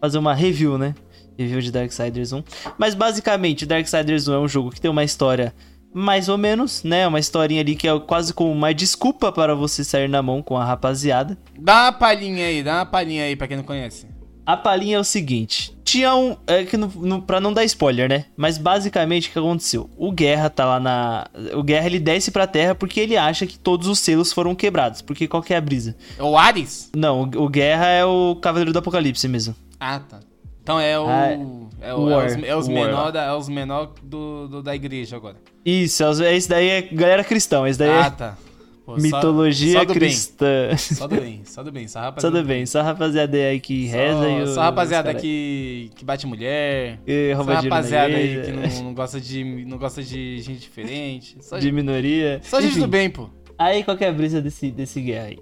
fazer 0.00 0.18
uma 0.18 0.34
review, 0.34 0.76
né? 0.76 0.94
Review 1.38 1.60
de 1.60 1.70
Darksiders 1.70 2.32
1. 2.32 2.42
Mas 2.76 2.94
basicamente, 2.94 3.64
Darksiders 3.64 4.26
1 4.26 4.34
é 4.34 4.38
um 4.38 4.48
jogo 4.48 4.70
que 4.70 4.80
tem 4.80 4.90
uma 4.90 5.04
história 5.04 5.54
mais 5.94 6.28
ou 6.28 6.36
menos, 6.36 6.82
né? 6.82 7.06
Uma 7.06 7.20
historinha 7.20 7.60
ali 7.60 7.76
que 7.76 7.86
é 7.86 7.98
quase 8.00 8.34
como 8.34 8.50
uma 8.50 8.74
desculpa 8.74 9.30
para 9.30 9.54
você 9.54 9.84
sair 9.84 10.08
na 10.08 10.20
mão 10.22 10.42
com 10.42 10.56
a 10.56 10.64
rapaziada. 10.64 11.38
Dá 11.58 11.84
uma 11.84 11.92
palhinha 11.92 12.46
aí, 12.46 12.62
dá 12.62 12.76
uma 12.78 12.86
palhinha 12.86 13.24
aí 13.24 13.36
pra 13.36 13.46
quem 13.46 13.56
não 13.56 13.64
conhece. 13.64 14.06
A 14.44 14.56
palhinha 14.56 14.96
é 14.96 15.00
o 15.00 15.04
seguinte: 15.04 15.72
tinha 15.84 16.14
um. 16.14 16.36
É 16.46 16.64
que 16.64 16.76
no, 16.76 16.88
no, 16.88 17.22
pra 17.22 17.40
não 17.40 17.52
dar 17.52 17.64
spoiler, 17.64 18.08
né? 18.08 18.24
Mas 18.36 18.58
basicamente 18.58 19.28
o 19.28 19.32
que 19.32 19.38
aconteceu? 19.38 19.88
O 19.96 20.10
Guerra 20.10 20.50
tá 20.50 20.64
lá 20.64 20.80
na. 20.80 21.26
O 21.54 21.62
Guerra 21.62 21.86
ele 21.86 21.98
desce 22.00 22.30
pra 22.30 22.46
terra 22.46 22.74
porque 22.74 22.98
ele 23.00 23.16
acha 23.16 23.46
que 23.46 23.58
todos 23.58 23.86
os 23.86 23.98
selos 24.00 24.32
foram 24.32 24.54
quebrados. 24.54 25.00
Porque 25.02 25.28
qual 25.28 25.42
que 25.42 25.54
é 25.54 25.56
a 25.56 25.60
brisa? 25.60 25.94
É 26.18 26.22
o 26.22 26.36
Ares? 26.36 26.90
Não, 26.96 27.22
o, 27.22 27.44
o 27.44 27.48
Guerra 27.48 27.86
é 27.86 28.04
o 28.04 28.36
Cavaleiro 28.36 28.72
do 28.72 28.78
Apocalipse 28.78 29.28
mesmo. 29.28 29.54
Ah, 29.78 30.00
tá. 30.00 30.20
Então 30.62 30.78
é 30.80 30.98
o. 30.98 31.06
Ah, 31.08 31.28
é, 31.80 31.94
o 31.94 32.04
War. 32.04 32.24
é 32.24 32.26
os, 32.36 32.44
é 32.44 32.56
os 32.56 32.68
menor, 32.68 33.10
da, 33.12 33.24
é 33.24 33.32
os 33.32 33.48
menor 33.48 33.92
do, 34.02 34.46
do- 34.48 34.62
da 34.62 34.74
igreja 34.74 35.16
agora. 35.16 35.36
Isso, 35.64 36.02
é 36.02 36.08
os- 36.08 36.20
esse 36.20 36.48
daí 36.48 36.68
é 36.68 36.82
galera 36.82 37.22
cristão. 37.24 37.66
Esse 37.66 37.78
daí 37.80 37.90
Ah, 37.90 38.06
é 38.06 38.10
tá. 38.10 38.36
Pô, 38.94 39.00
só- 39.00 39.16
mitologia 39.16 39.78
só 39.78 39.84
do 39.84 39.92
cristã. 39.94 40.68
Bem. 40.68 40.76
Só 40.78 41.06
do 41.06 41.16
bem, 41.20 41.40
só 41.44 41.62
do 41.62 41.72
bem. 41.72 41.88
Só 41.88 42.00
rapaziada. 42.00 42.36
Tudo 42.36 42.46
bem, 42.46 42.66
só 42.66 42.80
a 42.80 42.82
rapaziada 42.82 43.36
aí 43.36 43.60
que 43.60 43.88
Só, 43.90 43.96
reza 43.96 44.28
e 44.30 44.54
só 44.54 44.60
rapaziada 44.62 45.08
os 45.08 45.12
cara- 45.14 45.20
que, 45.22 45.90
que 45.94 46.04
bate 46.04 46.26
mulher. 46.26 46.98
E 47.06 47.30
Só 47.30 47.36
rouba 47.36 47.52
dinheiro 47.54 47.68
na 47.68 47.76
rapaziada 47.76 48.14
aí 48.14 48.42
que 48.42 48.52
não, 48.52 48.84
não 48.84 48.94
gosta 48.94 49.20
de, 49.20 49.64
não 49.66 49.78
gosta 49.78 50.02
de 50.02 50.40
gente 50.40 50.60
diferente. 50.60 51.36
Só, 51.40 51.58
de 51.58 51.70
minoria. 51.72 52.40
só 52.42 52.60
gente 52.60 52.72
Enfim. 52.72 52.80
do 52.80 52.88
bem, 52.88 53.08
pô. 53.10 53.28
Aí, 53.58 53.84
qual 53.84 53.96
que 53.96 54.04
é 54.04 54.08
a 54.08 54.12
brisa 54.12 54.40
desse, 54.40 54.70
desse 54.70 55.00
guerra 55.00 55.26
aí? 55.26 55.38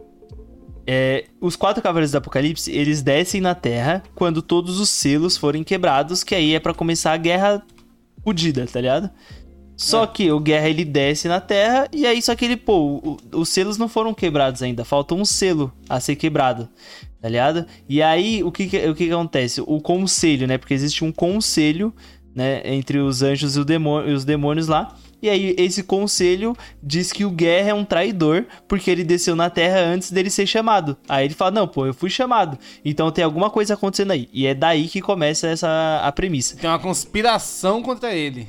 É, 0.87 1.25
os 1.41 1.55
quatro 1.57 1.83
cavaleiros 1.83 2.11
do 2.11 2.19
Apocalipse, 2.19 2.71
eles 2.73 3.01
descem 3.03 3.41
na 3.41 3.55
Terra 3.55 4.03
quando 4.15 4.43
todos 4.43 4.81
os 4.81 4.89
selos 4.91 5.37
forem 5.37 5.63
quebrados, 5.63 6.25
que 6.25 6.35
aí 6.35 6.55
é 6.55 6.59
pra 6.61 6.75
começar 6.75 7.13
a 7.13 7.17
guerra 7.17 7.63
fudida, 8.25 8.67
tá 8.67 8.81
ligado? 8.81 9.11
Só 9.83 10.05
É. 10.05 10.07
que 10.07 10.31
o 10.31 10.39
Guerra, 10.39 10.69
ele 10.69 10.85
desce 10.85 11.27
na 11.27 11.41
Terra, 11.41 11.89
e 11.91 12.07
aí 12.07 12.21
só 12.21 12.35
que 12.37 12.45
ele, 12.45 12.57
pô, 12.59 13.01
o- 13.03 13.17
os 13.39 13.49
selos 13.49 13.79
não 13.79 13.89
foram 13.89 14.13
quebrados 14.13 14.63
ainda, 14.63 14.85
falta 14.85 15.15
um 15.15 15.25
selo 15.25 15.73
a 15.89 15.99
ser 15.99 16.17
quebrado, 16.17 16.69
tá 17.21 17.29
ligado? 17.31 17.65
E 17.89 18.03
aí, 18.03 18.45
o 18.45 18.53
que 18.53 18.65
o 18.89 18.95
que 18.95 19.11
acontece? 19.11 19.63
O 19.67 19.81
conselho, 19.81 20.47
né? 20.47 20.59
Porque 20.59 20.75
existe 20.75 21.03
um 21.03 21.11
conselho, 21.11 21.95
né, 22.35 22.61
entre 22.65 22.99
os 22.99 23.23
anjos 23.23 23.57
e, 23.57 23.65
demônio, 23.65 24.11
e 24.11 24.13
os 24.13 24.23
demônios 24.25 24.69
lá, 24.69 24.95
e 25.23 25.29
aí 25.31 25.55
esse 25.59 25.83
conselho 25.83 26.55
diz 26.83 27.11
que 27.11 27.25
o 27.25 27.31
Guerra 27.31 27.71
é 27.71 27.75
um 27.75 27.85
traidor 27.85 28.45
porque 28.69 28.91
ele 28.91 29.03
desceu 29.03 29.35
na 29.35 29.49
Terra 29.49 29.81
antes 29.81 30.11
dele 30.13 30.29
ser 30.29 30.47
chamado. 30.47 30.95
Aí 31.09 31.25
ele 31.27 31.35
fala: 31.35 31.51
"Não, 31.53 31.67
pô, 31.67 31.87
eu 31.87 31.95
fui 31.95 32.11
chamado. 32.11 32.59
Então 32.85 33.11
tem 33.11 33.25
alguma 33.25 33.49
coisa 33.49 33.73
acontecendo 33.75 34.11
aí". 34.13 34.29
E 34.33 34.47
é 34.47 34.53
daí 34.55 34.89
que 34.89 35.01
começa 35.01 35.47
essa 35.49 36.01
a 36.05 36.13
premissa. 36.13 36.57
Tem 36.59 36.69
uma 36.69 36.79
conspiração 36.79 37.83
contra 37.83 38.15
ele. 38.15 38.47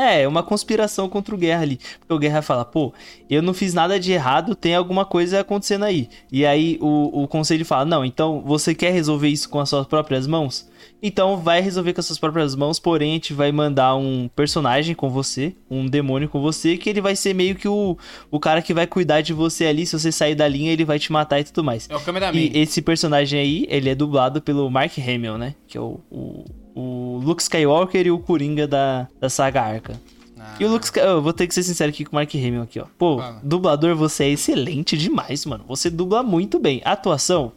É, 0.00 0.22
é 0.22 0.28
uma 0.28 0.42
conspiração 0.42 1.08
contra 1.08 1.34
o 1.34 1.38
Guerra 1.38 1.62
ali. 1.62 1.78
Porque 1.98 2.14
o 2.14 2.18
Guerra 2.18 2.40
fala, 2.40 2.64
pô, 2.64 2.94
eu 3.28 3.42
não 3.42 3.52
fiz 3.52 3.74
nada 3.74 4.00
de 4.00 4.12
errado, 4.12 4.54
tem 4.54 4.74
alguma 4.74 5.04
coisa 5.04 5.40
acontecendo 5.40 5.84
aí. 5.84 6.08
E 6.32 6.46
aí 6.46 6.78
o, 6.80 7.22
o 7.22 7.28
conselho 7.28 7.64
fala, 7.66 7.84
não, 7.84 8.04
então 8.04 8.42
você 8.44 8.74
quer 8.74 8.92
resolver 8.92 9.28
isso 9.28 9.48
com 9.48 9.60
as 9.60 9.68
suas 9.68 9.86
próprias 9.86 10.26
mãos? 10.26 10.70
Então 11.02 11.36
vai 11.36 11.60
resolver 11.60 11.92
com 11.92 12.00
as 12.00 12.06
suas 12.06 12.18
próprias 12.18 12.54
mãos, 12.54 12.78
porém 12.78 13.10
a 13.10 13.14
gente 13.14 13.32
vai 13.32 13.52
mandar 13.52 13.94
um 13.96 14.28
personagem 14.34 14.94
com 14.94 15.08
você, 15.10 15.54
um 15.70 15.86
demônio 15.86 16.28
com 16.28 16.40
você, 16.40 16.76
que 16.76 16.88
ele 16.88 17.00
vai 17.00 17.16
ser 17.16 17.34
meio 17.34 17.54
que 17.54 17.68
o, 17.68 17.96
o 18.30 18.40
cara 18.40 18.62
que 18.62 18.72
vai 18.72 18.86
cuidar 18.86 19.20
de 19.20 19.32
você 19.32 19.66
ali. 19.66 19.86
Se 19.86 19.98
você 19.98 20.10
sair 20.10 20.34
da 20.34 20.48
linha, 20.48 20.72
ele 20.72 20.84
vai 20.84 20.98
te 20.98 21.12
matar 21.12 21.40
e 21.40 21.44
tudo 21.44 21.62
mais. 21.64 21.88
É 21.90 21.96
o 21.96 22.00
cameraman. 22.00 22.38
E 22.38 22.50
esse 22.54 22.82
personagem 22.82 23.38
aí, 23.38 23.66
ele 23.68 23.88
é 23.88 23.94
dublado 23.94 24.40
pelo 24.40 24.70
Mark 24.70 24.96
Hamill, 24.98 25.38
né? 25.38 25.54
Que 25.66 25.78
é 25.78 25.80
o, 25.80 26.00
o, 26.10 26.44
o 26.80 27.20
Luke 27.22 27.42
Skywalker 27.42 28.06
e 28.06 28.10
o 28.10 28.18
Coringa 28.18 28.66
da, 28.66 29.06
da 29.20 29.28
saga 29.28 29.62
Arca. 29.62 30.00
Ah, 30.38 30.56
E 30.58 30.64
o 30.64 30.70
Luke 30.70 30.84
Sky... 30.86 31.00
Eu 31.00 31.20
vou 31.20 31.32
ter 31.32 31.46
que 31.46 31.54
ser 31.54 31.62
sincero 31.62 31.90
aqui 31.90 32.04
com 32.04 32.12
o 32.12 32.14
Mark 32.14 32.34
Hamill 32.34 32.62
aqui, 32.62 32.80
ó. 32.80 32.86
Pô, 32.98 33.18
Fala. 33.18 33.40
dublador, 33.42 33.94
você 33.94 34.24
é 34.24 34.30
excelente 34.30 34.96
demais, 34.96 35.44
mano. 35.44 35.64
Você 35.68 35.90
dubla 35.90 36.22
muito 36.22 36.58
bem. 36.58 36.80
Atuação? 36.84 37.52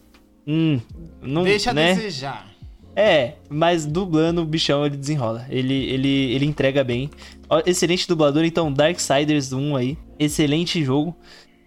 Hum, 0.45 0.79
não, 1.21 1.43
Deixa 1.43 1.71
a 1.71 1.73
né? 1.73 1.95
desejar. 1.95 2.51
É, 2.95 3.35
mas 3.49 3.85
dublando 3.85 4.41
o 4.41 4.45
bichão 4.45 4.85
ele 4.85 4.97
desenrola. 4.97 5.45
Ele, 5.49 5.73
ele, 5.73 6.33
ele 6.33 6.45
entrega 6.45 6.83
bem. 6.83 7.09
Excelente 7.65 8.07
dublador, 8.07 8.43
então 8.43 8.71
Darksiders 8.71 9.51
1 9.53 9.75
aí. 9.75 9.97
Excelente 10.19 10.83
jogo. 10.83 11.15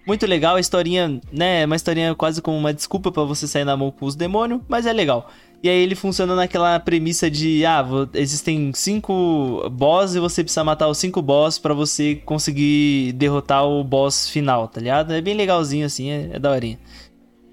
Muito 0.06 0.24
legal, 0.24 0.54
a 0.54 0.60
historinha, 0.60 1.20
né? 1.32 1.62
é 1.62 1.66
Uma 1.66 1.74
historinha 1.74 2.14
quase 2.14 2.40
como 2.40 2.56
uma 2.56 2.72
desculpa 2.72 3.10
pra 3.10 3.24
você 3.24 3.48
sair 3.48 3.64
na 3.64 3.76
mão 3.76 3.90
com 3.90 4.06
os 4.06 4.14
demônios, 4.14 4.60
mas 4.68 4.86
é 4.86 4.92
legal. 4.92 5.28
E 5.62 5.68
aí 5.68 5.82
ele 5.82 5.94
funciona 5.94 6.34
naquela 6.36 6.78
premissa 6.78 7.30
de, 7.30 7.64
ah, 7.64 7.84
existem 8.14 8.70
cinco 8.74 9.68
boss 9.70 10.14
e 10.14 10.20
você 10.20 10.44
precisa 10.44 10.62
matar 10.62 10.86
os 10.88 10.98
cinco 10.98 11.20
boss 11.22 11.58
pra 11.58 11.74
você 11.74 12.16
conseguir 12.24 13.12
derrotar 13.14 13.66
o 13.66 13.82
boss 13.82 14.28
final, 14.28 14.68
tá 14.68 14.80
ligado? 14.80 15.12
É 15.12 15.20
bem 15.20 15.34
legalzinho 15.34 15.86
assim, 15.86 16.10
é, 16.10 16.30
é 16.34 16.38
daorinha. 16.38 16.78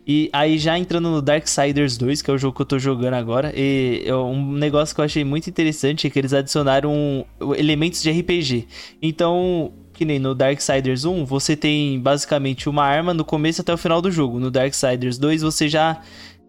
E 0.05 0.29
aí 0.33 0.57
já 0.57 0.77
entrando 0.77 1.09
no 1.09 1.21
Darksiders 1.21 1.97
2, 1.97 2.21
que 2.21 2.29
é 2.29 2.33
o 2.33 2.37
jogo 2.37 2.55
que 2.55 2.61
eu 2.61 2.65
tô 2.65 2.77
jogando 2.77 3.13
agora, 3.13 3.53
e 3.55 4.03
um 4.11 4.51
negócio 4.51 4.93
que 4.93 4.99
eu 4.99 5.05
achei 5.05 5.23
muito 5.23 5.49
interessante 5.49 6.05
é 6.05 6.09
que 6.09 6.19
eles 6.19 6.33
adicionaram 6.33 7.25
elementos 7.57 8.01
de 8.01 8.11
RPG. 8.11 8.67
Então, 9.01 9.71
que 9.93 10.03
nem 10.03 10.19
no 10.19 10.35
Darksiders 10.35 11.05
1, 11.05 11.23
você 11.23 11.55
tem 11.55 11.99
basicamente 12.01 12.67
uma 12.67 12.83
arma 12.83 13.13
no 13.13 13.23
começo 13.23 13.61
até 13.61 13.73
o 13.73 13.77
final 13.77 14.01
do 14.01 14.11
jogo. 14.11 14.39
No 14.39 14.51
Darksiders 14.51 15.17
2, 15.17 15.41
você 15.41 15.69
já 15.69 16.01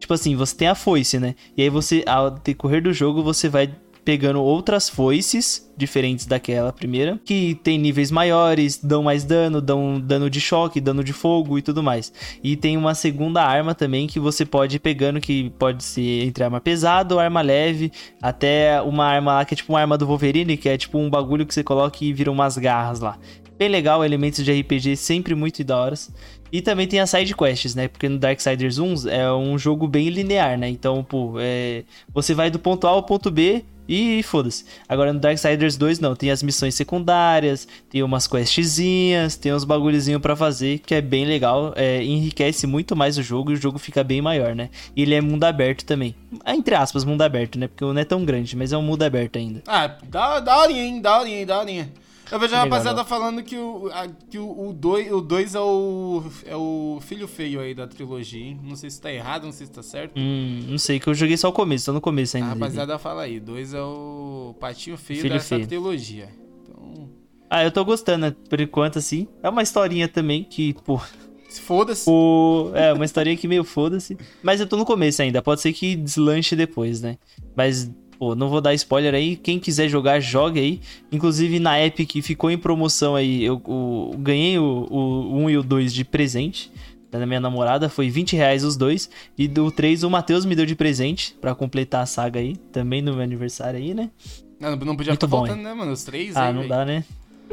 tipo 0.05 0.13
assim, 0.13 0.37
você 0.37 0.55
tem 0.55 0.69
a 0.69 0.75
foice, 0.75 1.19
né? 1.19 1.35
E 1.57 1.63
aí 1.63 1.71
você 1.71 2.05
ao 2.07 2.31
decorrer 2.31 2.83
do 2.83 2.93
jogo, 2.93 3.23
você 3.23 3.49
vai 3.49 3.75
pegando 4.05 4.43
outras 4.43 4.87
foices 4.87 5.73
diferentes 5.75 6.27
daquela 6.27 6.71
primeira, 6.71 7.19
que 7.25 7.55
tem 7.63 7.79
níveis 7.79 8.11
maiores, 8.11 8.77
dão 8.77 9.03
mais 9.03 9.25
dano, 9.25 9.63
dão 9.63 9.99
dano 9.99 10.29
de 10.29 10.43
choque, 10.43 10.79
dano 10.79 11.03
de 11.03 11.15
fogo 11.15 11.59
e 11.59 11.63
tudo 11.63 11.83
mais. 11.83 12.13
E 12.43 12.55
tem 12.55 12.77
uma 12.77 12.95
segunda 12.95 13.43
arma 13.43 13.75
também 13.75 14.07
que 14.07 14.21
você 14.21 14.45
pode 14.45 14.77
ir 14.77 14.81
pegando, 14.81 15.23
que 15.23 15.49
pode 15.59 15.83
ser 15.83 16.27
entre 16.27 16.45
arma 16.45 16.61
pesada 16.61 17.15
ou 17.15 17.21
arma 17.21 17.41
leve, 17.41 17.91
até 18.21 18.81
uma 18.83 19.07
arma 19.07 19.37
lá 19.37 19.45
que 19.47 19.55
é 19.55 19.57
tipo 19.57 19.73
uma 19.73 19.81
arma 19.81 19.97
do 19.97 20.07
Wolverine, 20.07 20.59
que 20.59 20.69
é 20.69 20.77
tipo 20.77 20.99
um 20.99 21.09
bagulho 21.09 21.47
que 21.47 21.55
você 21.55 21.65
coloca 21.65 22.05
e 22.05 22.13
vira 22.13 22.31
umas 22.31 22.59
garras 22.59 23.01
lá. 23.01 23.19
Bem 23.57 23.69
legal, 23.69 24.05
elementos 24.05 24.45
de 24.45 24.53
RPG 24.53 24.97
sempre 24.97 25.35
muito 25.35 25.65
da 25.65 25.79
horas. 25.79 26.13
E 26.55 26.63
também 26.63 26.87
tem 26.87 27.01
as 27.01 27.11
side 27.11 27.35
quests, 27.35 27.75
né? 27.75 27.89
Porque 27.89 28.09
no 28.09 28.17
Darksiders 28.17 28.79
1 28.79 29.09
é 29.09 29.33
um 29.33 29.59
jogo 29.59 29.89
bem 29.89 30.09
linear, 30.09 30.57
né? 30.57 30.69
Então, 30.69 31.03
pô, 31.03 31.35
é... 31.41 31.83
você 32.13 32.33
vai 32.33 32.49
do 32.49 32.61
ponto 32.61 32.87
A 32.87 32.91
ao 32.91 33.03
ponto 33.03 33.29
B 33.29 33.65
e 33.89 34.23
foda-se. 34.23 34.65
Agora 34.89 35.13
no 35.13 35.19
Darksiders 35.19 35.77
2 35.77 35.99
não, 35.99 36.15
tem 36.15 36.31
as 36.31 36.45
missões 36.45 36.77
secundárias, 36.77 37.67
tem 37.91 38.05
umas 38.05 38.29
questzinhas, 38.29 39.35
tem 39.35 39.53
uns 39.53 39.65
bagulhozinhos 39.65 40.23
pra 40.23 40.37
fazer, 40.37 40.79
que 40.79 40.95
é 40.95 41.01
bem 41.01 41.25
legal, 41.25 41.73
é, 41.75 42.05
enriquece 42.05 42.69
muito 42.69 42.95
mais 42.95 43.19
o 43.19 43.23
jogo 43.25 43.51
e 43.51 43.55
o 43.55 43.61
jogo 43.61 43.77
fica 43.77 44.05
bem 44.05 44.23
maior, 44.23 44.55
né? 44.55 44.71
E 44.95 45.03
ele 45.03 45.17
é 45.17 45.21
mundo 45.21 45.43
aberto 45.43 45.85
também. 45.85 46.15
Entre 46.47 46.77
aspas, 46.77 47.05
mundo 47.05 47.23
aberto, 47.23 47.59
né? 47.59 47.67
Porque 47.67 47.85
não 47.85 47.99
é 47.99 48.05
tão 48.05 48.25
grande, 48.25 48.55
mas 48.57 48.73
é 48.73 48.79
um 48.79 48.83
mundo 48.83 49.03
aberto 49.03 49.41
ainda. 49.41 49.61
Ah, 49.67 49.89
da, 50.05 50.39
da 50.39 50.57
horinha, 50.59 50.85
hein? 50.85 51.01
Da 51.01 51.19
horinha, 51.19 51.41
hein? 51.41 51.47
Da 51.47 51.59
horinha. 51.59 52.04
Eu 52.35 52.41
vejo 52.41 52.55
a 52.55 52.59
rapaziada 52.59 53.05
falando 53.05 53.43
que 53.43 53.57
o 53.57 53.89
2 53.89 54.11
que 54.29 54.39
o, 54.39 54.69
o 54.69 54.73
dois, 54.73 55.11
o 55.13 55.21
dois 55.21 55.55
é, 55.55 55.61
o, 55.61 56.23
é 56.45 56.57
o 56.57 56.99
filho 57.01 57.29
feio 57.29 57.61
aí 57.61 57.75
da 57.75 57.87
trilogia, 57.87 58.41
hein? 58.45 58.61
Não 58.63 58.77
sei 58.77 58.91
se 58.91 59.01
tá 59.01 59.13
errado, 59.13 59.45
não 59.45 59.53
sei 59.53 59.67
se 59.67 59.73
tá 59.73 59.83
certo. 59.83 60.13
Hum, 60.17 60.61
não 60.69 60.79
sei, 60.79 60.99
que 60.99 61.07
eu 61.09 61.15
joguei 61.15 61.37
só 61.37 61.49
o 61.49 61.53
começo, 61.53 61.87
tô 61.87 61.93
no 61.93 62.01
começo 62.01 62.37
A 62.37 62.41
ainda. 62.41 62.51
rapaziada 62.51 62.99
fala 62.99 63.23
aí, 63.23 63.39
dois 63.39 63.73
é 63.73 63.81
o 63.81 64.55
patinho 64.59 64.97
feio 64.97 65.21
Filho 65.23 65.35
dessa 65.35 65.55
feio. 65.55 65.67
trilogia. 65.69 66.29
Então, 66.63 67.09
Ah, 67.49 67.63
eu 67.65 67.71
tô 67.71 67.85
gostando, 67.85 68.27
né? 68.27 68.35
por 68.51 68.61
enquanto, 68.61 68.99
assim. 68.99 69.29
É 69.43 69.49
uma 69.49 69.63
historinha 69.63 70.09
também 70.09 70.43
que, 70.43 70.75
pô, 70.85 71.01
se 71.49 71.61
foda-se. 71.61 72.11
O... 72.11 72.73
É, 72.75 72.93
uma 72.93 73.05
historinha 73.05 73.37
que 73.37 73.47
meio 73.47 73.63
foda-se. 73.63 74.17
Mas 74.43 74.61
eu 74.61 74.67
tô 74.67 74.77
no 74.77 74.85
começo 74.85 75.23
ainda. 75.23 75.41
Pode 75.41 75.61
ser 75.61 75.73
que 75.73 75.95
deslanche 75.95 76.57
depois, 76.57 77.01
né? 77.01 77.17
Mas, 77.55 77.89
pô, 78.19 78.35
não 78.35 78.49
vou 78.49 78.61
dar 78.61 78.75
spoiler 78.75 79.15
aí. 79.15 79.37
Quem 79.37 79.59
quiser 79.59 79.89
jogar, 79.89 80.21
jogue 80.21 80.61
aí. 80.61 80.81
Inclusive 81.13 81.59
na 81.59 81.81
Epic 81.81 82.23
ficou 82.23 82.51
em 82.51 82.59
promoção 82.59 83.15
aí. 83.15 83.45
Eu, 83.45 83.61
o- 83.65 84.15
ganhei 84.19 84.59
o, 84.59 84.87
o 84.91 85.37
1 85.45 85.51
e 85.51 85.59
o 85.59 85.63
2 85.63 85.93
de 85.93 86.05
presente. 86.05 86.71
Da 87.11 87.25
minha 87.25 87.39
namorada, 87.39 87.89
foi 87.89 88.11
20 88.11 88.35
reais 88.35 88.65
os 88.65 88.77
dois. 88.77 89.09
E 89.39 89.47
do 89.47 89.71
3 89.71 90.03
o 90.03 90.11
Matheus 90.11 90.45
me 90.45 90.57
deu 90.57 90.67
de 90.67 90.75
presente 90.75 91.37
pra 91.41 91.55
completar 91.55 92.03
a 92.03 92.07
saga 92.07 92.41
aí. 92.41 92.57
Também 92.73 93.01
no 93.01 93.13
meu 93.13 93.23
aniversário 93.23 93.79
aí, 93.79 93.95
né? 93.95 94.11
Não, 94.59 94.75
não 94.75 94.97
podia 94.97 95.15
bom, 95.15 95.29
faltando, 95.29 95.63
né, 95.63 95.73
mano? 95.75 95.93
Os 95.93 96.03
três 96.03 96.37
ah, 96.37 96.47
aí, 96.47 96.53
não 96.53 96.63
velho. 96.63 96.69
dá, 96.71 96.85
né? 96.85 97.05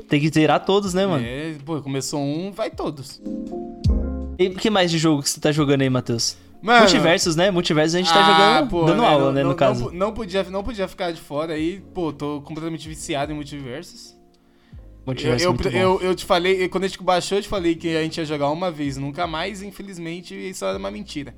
Tem 0.07 0.19
que 0.19 0.29
zerar 0.29 0.65
todos, 0.65 0.93
né, 0.93 1.05
mano? 1.05 1.23
É, 1.23 1.55
pô, 1.63 1.79
começou 1.81 2.21
um, 2.21 2.51
vai 2.51 2.71
todos. 2.71 3.21
E 4.39 4.47
o 4.47 4.55
que 4.55 4.69
mais 4.69 4.89
de 4.89 4.97
jogo 4.97 5.21
que 5.21 5.29
você 5.29 5.39
tá 5.39 5.51
jogando 5.51 5.81
aí, 5.81 5.89
Matheus? 5.89 6.35
Mano, 6.61 6.81
Multiversos, 6.81 7.35
né? 7.35 7.49
Multiversos 7.49 7.95
a 7.95 7.97
gente 7.97 8.13
tá 8.13 8.19
ah, 8.19 8.31
jogando, 8.59 8.69
pô, 8.69 8.85
dando 8.85 9.01
né, 9.01 9.07
aula, 9.07 9.25
não- 9.25 9.31
né, 9.33 9.43
no 9.43 9.49
não- 9.49 9.55
caso. 9.55 9.85
Não, 9.85 9.91
não 10.07 10.13
podia, 10.13 10.43
não 10.43 10.63
podia 10.63 10.87
ficar 10.87 11.11
de 11.11 11.19
fora 11.19 11.53
aí. 11.53 11.81
Pô, 11.93 12.13
tô 12.13 12.41
completamente 12.41 12.87
viciado 12.87 13.31
em 13.31 13.35
multiversos. 13.35 14.11
Eu, 14.71 15.05
Multiverso 15.07 15.45
eu, 15.45 15.53
bom. 15.53 15.69
eu, 15.71 16.01
eu 16.01 16.15
te 16.15 16.23
falei, 16.25 16.69
quando 16.69 16.83
a 16.83 16.87
gente 16.87 17.01
baixou, 17.01 17.39
eu 17.39 17.41
te 17.41 17.47
falei 17.47 17.73
que 17.75 17.95
a 17.97 18.03
gente 18.03 18.17
ia 18.19 18.25
jogar 18.25 18.51
uma 18.51 18.69
vez, 18.69 18.97
nunca 18.97 19.25
mais, 19.25 19.63
infelizmente, 19.63 20.35
isso 20.35 20.63
era 20.63 20.77
uma 20.77 20.91
mentira. 20.91 21.35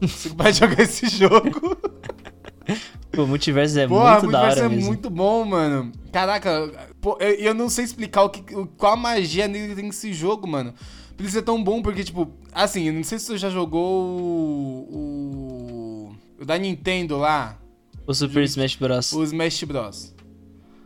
Você 0.00 0.28
vai 0.28 0.52
jogar 0.54 0.80
esse 0.80 1.08
jogo. 1.08 1.76
Pô, 3.10 3.26
multiverso 3.26 3.76
é 3.80 3.88
Porra, 3.88 4.20
muito 4.20 4.30
da 4.30 4.38
multiverso 4.38 4.58
hora 4.58 4.66
é 4.66 4.68
mesmo. 4.68 4.86
muito 4.86 5.10
bom, 5.10 5.44
mano. 5.44 5.90
Caraca, 6.12 6.70
pô, 7.00 7.16
eu, 7.20 7.30
eu 7.34 7.54
não 7.54 7.68
sei 7.68 7.84
explicar 7.84 8.22
o 8.22 8.30
que, 8.30 8.40
qual 8.76 8.92
a 8.92 8.96
magia 8.96 9.48
nele 9.48 9.74
tem 9.74 9.86
nesse 9.86 10.12
jogo, 10.12 10.46
mano. 10.46 10.72
Por 11.20 11.26
isso 11.26 11.38
é 11.38 11.42
tão 11.42 11.62
bom, 11.62 11.82
porque, 11.82 12.02
tipo, 12.02 12.32
assim, 12.50 12.84
eu 12.84 12.94
não 12.94 13.04
sei 13.04 13.18
se 13.18 13.26
você 13.26 13.36
já 13.36 13.50
jogou 13.50 14.18
o. 14.18 14.88
o, 14.90 16.16
o 16.40 16.44
da 16.46 16.56
Nintendo 16.56 17.18
lá, 17.18 17.58
O 18.06 18.14
Super 18.14 18.42
Smash 18.44 18.76
Bros. 18.76 19.12
o 19.12 19.22
Smash 19.24 19.62
Bros. 19.64 20.14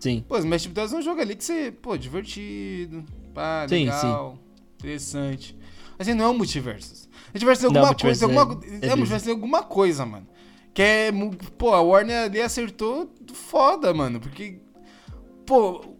Sim. 0.00 0.24
Pô, 0.28 0.36
Smash 0.38 0.66
Bros 0.66 0.92
é 0.92 0.96
um 0.96 1.02
jogo 1.02 1.20
ali 1.20 1.36
que 1.36 1.44
você, 1.44 1.70
pô, 1.70 1.96
divertido, 1.96 3.04
pá, 3.32 3.64
Sim, 3.68 3.84
legal, 3.84 4.36
interessante. 4.76 5.56
Assim, 5.96 6.14
não 6.14 6.24
é 6.24 6.28
um 6.30 6.36
multiverso. 6.36 7.08
Multiverso 7.32 7.66
é 7.66 7.68
Não, 7.70 7.76
alguma 7.76 7.86
multiverso 7.86 8.26
coisa, 8.26 8.40
alguma, 8.40 8.64
é- 8.66 8.86
é, 8.88 8.90
é 8.90 8.96
multiverso 8.96 9.28
é 9.28 9.30
alguma 9.32 9.62
coisa, 9.62 10.04
mano. 10.04 10.26
Que 10.74 10.82
é, 10.82 11.12
pô, 11.56 11.72
a 11.72 11.80
Warner 11.80 12.24
ali 12.24 12.40
acertou 12.40 13.08
foda, 13.32 13.94
mano, 13.94 14.18
porque, 14.18 14.58
pô, 15.46 15.93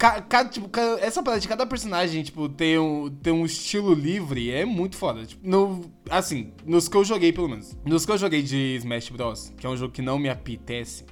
cada, 0.00 0.48
tipo, 0.48 0.70
essa 1.00 1.22
parada 1.22 1.40
de 1.40 1.46
cada 1.46 1.66
personagem, 1.66 2.22
tipo, 2.22 2.48
ter 2.48 2.80
um, 2.80 3.10
ter 3.10 3.32
um 3.32 3.44
estilo 3.44 3.92
livre 3.92 4.50
é 4.50 4.64
muito 4.64 4.96
foda. 4.96 5.26
Tipo, 5.26 5.46
no, 5.46 5.92
assim, 6.08 6.54
nos 6.64 6.88
que 6.88 6.96
eu 6.96 7.04
joguei, 7.04 7.32
pelo 7.32 7.48
menos. 7.48 7.76
Nos 7.84 8.06
que 8.06 8.12
eu 8.12 8.16
joguei 8.16 8.42
de 8.42 8.76
Smash 8.76 9.10
Bros, 9.10 9.52
que 9.58 9.66
é 9.66 9.68
um 9.68 9.76
jogo 9.76 9.92
que 9.92 10.00
não 10.00 10.18
me 10.18 10.30
apetece, 10.30 11.04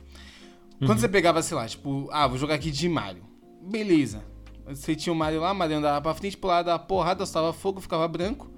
quando 0.87 1.01
você 1.01 1.09
pegava, 1.09 1.43
sei 1.43 1.57
lá, 1.57 1.67
tipo, 1.67 2.09
ah, 2.11 2.27
vou 2.27 2.39
jogar 2.39 2.55
aqui 2.55 2.71
de 2.71 2.89
Mario. 2.89 3.25
Beleza. 3.61 4.25
Você 4.67 4.95
tinha 4.95 5.13
o 5.13 5.17
Mario 5.17 5.41
lá, 5.41 5.53
o 5.53 5.55
Mario 5.55 5.79
andava 5.79 6.01
pra 6.01 6.15
frente, 6.15 6.37
pulava, 6.37 6.65
dava 6.65 6.83
porrada, 6.83 7.27
soltava 7.27 7.53
fogo, 7.53 7.81
ficava 7.81 8.09
branco. 8.09 8.51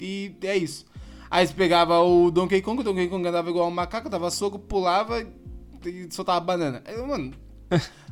E 0.00 0.36
é 0.42 0.56
isso. 0.56 0.84
Aí 1.28 1.46
você 1.46 1.54
pegava 1.54 2.00
o 2.00 2.30
Donkey 2.30 2.62
Kong, 2.62 2.80
o 2.80 2.84
Donkey 2.84 3.08
Kong 3.08 3.26
andava 3.26 3.50
igual 3.50 3.66
um 3.66 3.72
macaco, 3.72 4.08
dava 4.08 4.30
soco, 4.30 4.58
pulava 4.58 5.26
e 5.84 6.06
soltava 6.10 6.38
banana. 6.38 6.82
Aí, 6.86 6.96
mano. 7.04 7.32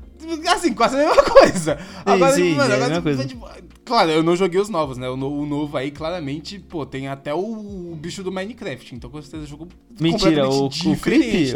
Assim, 0.48 0.72
quase 0.74 0.96
a 0.96 0.98
mesma 0.98 1.22
coisa. 1.24 1.78
Agora, 2.04 2.34
sim, 2.34 2.54
mano, 2.54 2.72
é 2.72 2.76
agora, 2.76 2.90
tipo, 2.94 3.02
coisa. 3.02 3.26
tipo, 3.26 3.48
Claro, 3.84 4.10
eu 4.10 4.22
não 4.22 4.36
joguei 4.36 4.60
os 4.60 4.68
novos, 4.68 4.96
né? 4.96 5.08
O, 5.08 5.14
o 5.14 5.46
novo 5.46 5.76
aí, 5.76 5.90
claramente, 5.90 6.58
pô, 6.58 6.86
tem 6.86 7.08
até 7.08 7.34
o, 7.34 7.94
bicho 8.00 8.22
do 8.22 8.30
Minecraft. 8.32 8.94
Então, 8.94 9.10
com 9.10 9.20
certeza, 9.20 9.44
é 9.44 9.46
jogo 9.46 9.68
Mentira, 10.00 10.48
o, 10.48 10.66
o 10.66 10.68
diferente, 10.68 11.00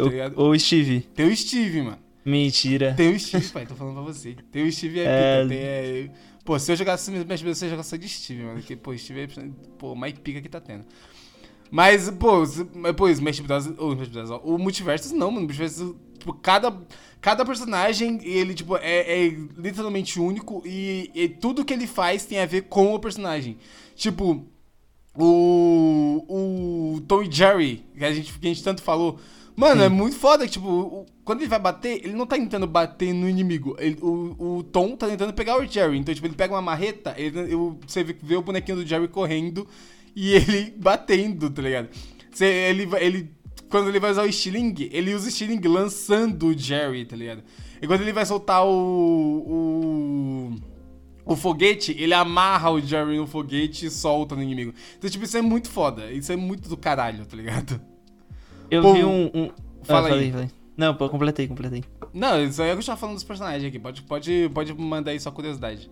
Creep 0.01 0.33
tá 0.33 0.41
ou- 0.41 0.51
o 0.51 0.59
Steve? 0.59 1.01
Tem 1.15 1.25
o 1.27 1.35
Steve, 1.35 1.81
mano. 1.81 1.97
Mentira. 2.25 2.93
Tem 2.97 3.13
o 3.15 3.19
Steve, 3.19 3.47
pai, 3.49 3.65
tô 3.65 3.73
falando 3.75 3.93
pra 3.93 4.03
você. 4.03 4.35
Tem 4.51 4.67
o 4.67 4.71
Steve 4.71 4.99
é, 4.99 5.03
É. 5.05 5.37
pica, 5.43 5.49
tem, 5.49 5.57
é... 5.59 6.09
Pô, 6.43 6.59
se 6.59 6.71
eu 6.71 6.75
jogasse 6.75 7.11
Smash 7.13 7.41
Bros, 7.41 7.57
você 7.57 7.69
jogasse 7.69 7.89
só 7.89 7.95
de 7.95 8.07
Steve, 8.09 8.43
mano. 8.43 8.59
Porque, 8.59 8.75
pô, 8.75 8.95
Steve 8.97 9.21
é, 9.21 9.27
pô, 9.77 9.95
mais 9.95 10.13
pica 10.13 10.41
que 10.41 10.49
tá 10.49 10.59
tendo. 10.59 10.83
Mas, 11.71 12.09
pô, 12.09 12.45
se- 12.45 12.65
pô, 12.95 13.09
Smash 13.09 13.39
Bros, 13.39 13.67
ou 13.77 13.93
Smash 13.93 14.09
Bros, 14.09 14.29
o 14.43 14.57
Multiversus 14.57 15.11
não, 15.11 15.27
mano. 15.31 15.39
O 15.39 15.43
Multiversus, 15.43 15.95
tipo, 16.17 16.33
cada, 16.33 16.73
cada 17.21 17.45
personagem, 17.45 18.19
ele, 18.23 18.53
tipo, 18.53 18.77
é, 18.77 19.25
é 19.25 19.27
literalmente 19.57 20.19
único 20.19 20.61
e, 20.65 21.09
e 21.13 21.27
tudo 21.29 21.65
que 21.65 21.73
ele 21.73 21.87
faz 21.87 22.25
tem 22.25 22.39
a 22.39 22.45
ver 22.45 22.63
com 22.63 22.93
o 22.93 22.99
personagem. 22.99 23.57
Tipo, 23.95 24.45
o, 25.15 26.25
o 26.97 27.01
Tom 27.01 27.23
e 27.23 27.31
Jerry, 27.31 27.83
que 27.97 28.05
a 28.05 28.13
gente, 28.13 28.33
que 28.39 28.45
a 28.47 28.49
gente 28.49 28.63
tanto 28.63 28.81
falou. 28.81 29.19
Mano, 29.55 29.81
é 29.81 29.89
muito 29.89 30.15
foda 30.15 30.45
que, 30.45 30.51
tipo, 30.51 30.67
o- 30.69 31.05
quando 31.25 31.39
ele 31.41 31.49
vai 31.49 31.57
bater, 31.59 31.99
ele 32.03 32.13
não 32.13 32.27
tá 32.27 32.35
tentando 32.35 32.67
bater 32.67 33.11
no 33.11 33.27
inimigo. 33.27 33.75
Ele- 33.79 33.97
o, 34.01 34.57
o 34.59 34.63
Tom 34.63 34.95
tá 34.95 35.07
tentando 35.07 35.33
pegar 35.33 35.57
o 35.59 35.65
Jerry. 35.65 35.97
Então, 35.97 36.13
tipo, 36.13 36.27
ele 36.27 36.35
pega 36.35 36.53
uma 36.53 36.61
marreta, 36.61 37.15
ele, 37.17 37.51
eu- 37.51 37.79
você 37.85 38.03
vê, 38.03 38.35
o 38.35 38.41
bonequinho 38.43 38.77
do 38.77 38.85
Jerry 38.85 39.07
correndo 39.07 39.67
e 40.15 40.33
ele 40.33 40.71
batendo, 40.77 41.49
tá 41.49 41.61
ligado? 41.63 41.89
Você, 42.31 42.45
ele, 42.45 42.85
vai- 42.85 43.03
ele 43.03 43.31
quando 43.69 43.89
ele 43.89 43.99
vai 43.99 44.11
usar 44.11 44.23
o 44.23 44.31
Stiling, 44.31 44.75
ele 44.91 45.13
usa 45.13 45.27
o 45.27 45.31
Stiling 45.31 45.59
lançando 45.67 46.47
o 46.47 46.57
Jerry, 46.57 47.05
tá 47.05 47.15
ligado? 47.15 47.43
E 47.81 47.87
quando 47.87 48.01
ele 48.01 48.13
vai 48.13 48.25
soltar 48.25 48.65
o. 48.65 48.69
o. 49.47 50.55
o 51.25 51.35
foguete, 51.35 51.95
ele 51.97 52.13
amarra 52.13 52.71
o 52.71 52.79
Jerry 52.79 53.17
no 53.17 53.27
foguete 53.27 53.85
e 53.85 53.89
solta 53.89 54.35
no 54.35 54.43
inimigo. 54.43 54.73
Então, 54.97 55.09
tipo, 55.09 55.23
isso 55.25 55.37
é 55.37 55.41
muito 55.41 55.69
foda. 55.69 56.11
Isso 56.11 56.31
é 56.31 56.35
muito 56.35 56.69
do 56.69 56.77
caralho, 56.77 57.25
tá 57.25 57.35
ligado? 57.35 57.79
Eu 58.69 58.81
Pô, 58.81 58.93
vi 58.93 59.03
um. 59.03 59.31
um... 59.33 59.51
fala 59.83 60.09
ah, 60.09 60.13
aí. 60.13 60.31
falei, 60.31 60.31
falei. 60.31 60.49
Não, 60.77 60.93
pô, 60.93 61.09
completei, 61.09 61.47
completei. 61.47 61.83
Não, 62.13 62.43
isso 62.43 62.61
aí 62.61 62.69
é 62.69 62.73
o 62.73 62.75
que 62.75 62.83
eu 62.83 62.85
tava 62.85 62.99
falando 62.99 63.15
dos 63.15 63.23
personagens 63.23 63.65
aqui. 63.65 63.79
Pode, 63.79 64.03
pode, 64.03 64.51
pode 64.53 64.73
mandar 64.75 65.11
aí 65.11 65.19
sua 65.19 65.31
curiosidade. 65.31 65.89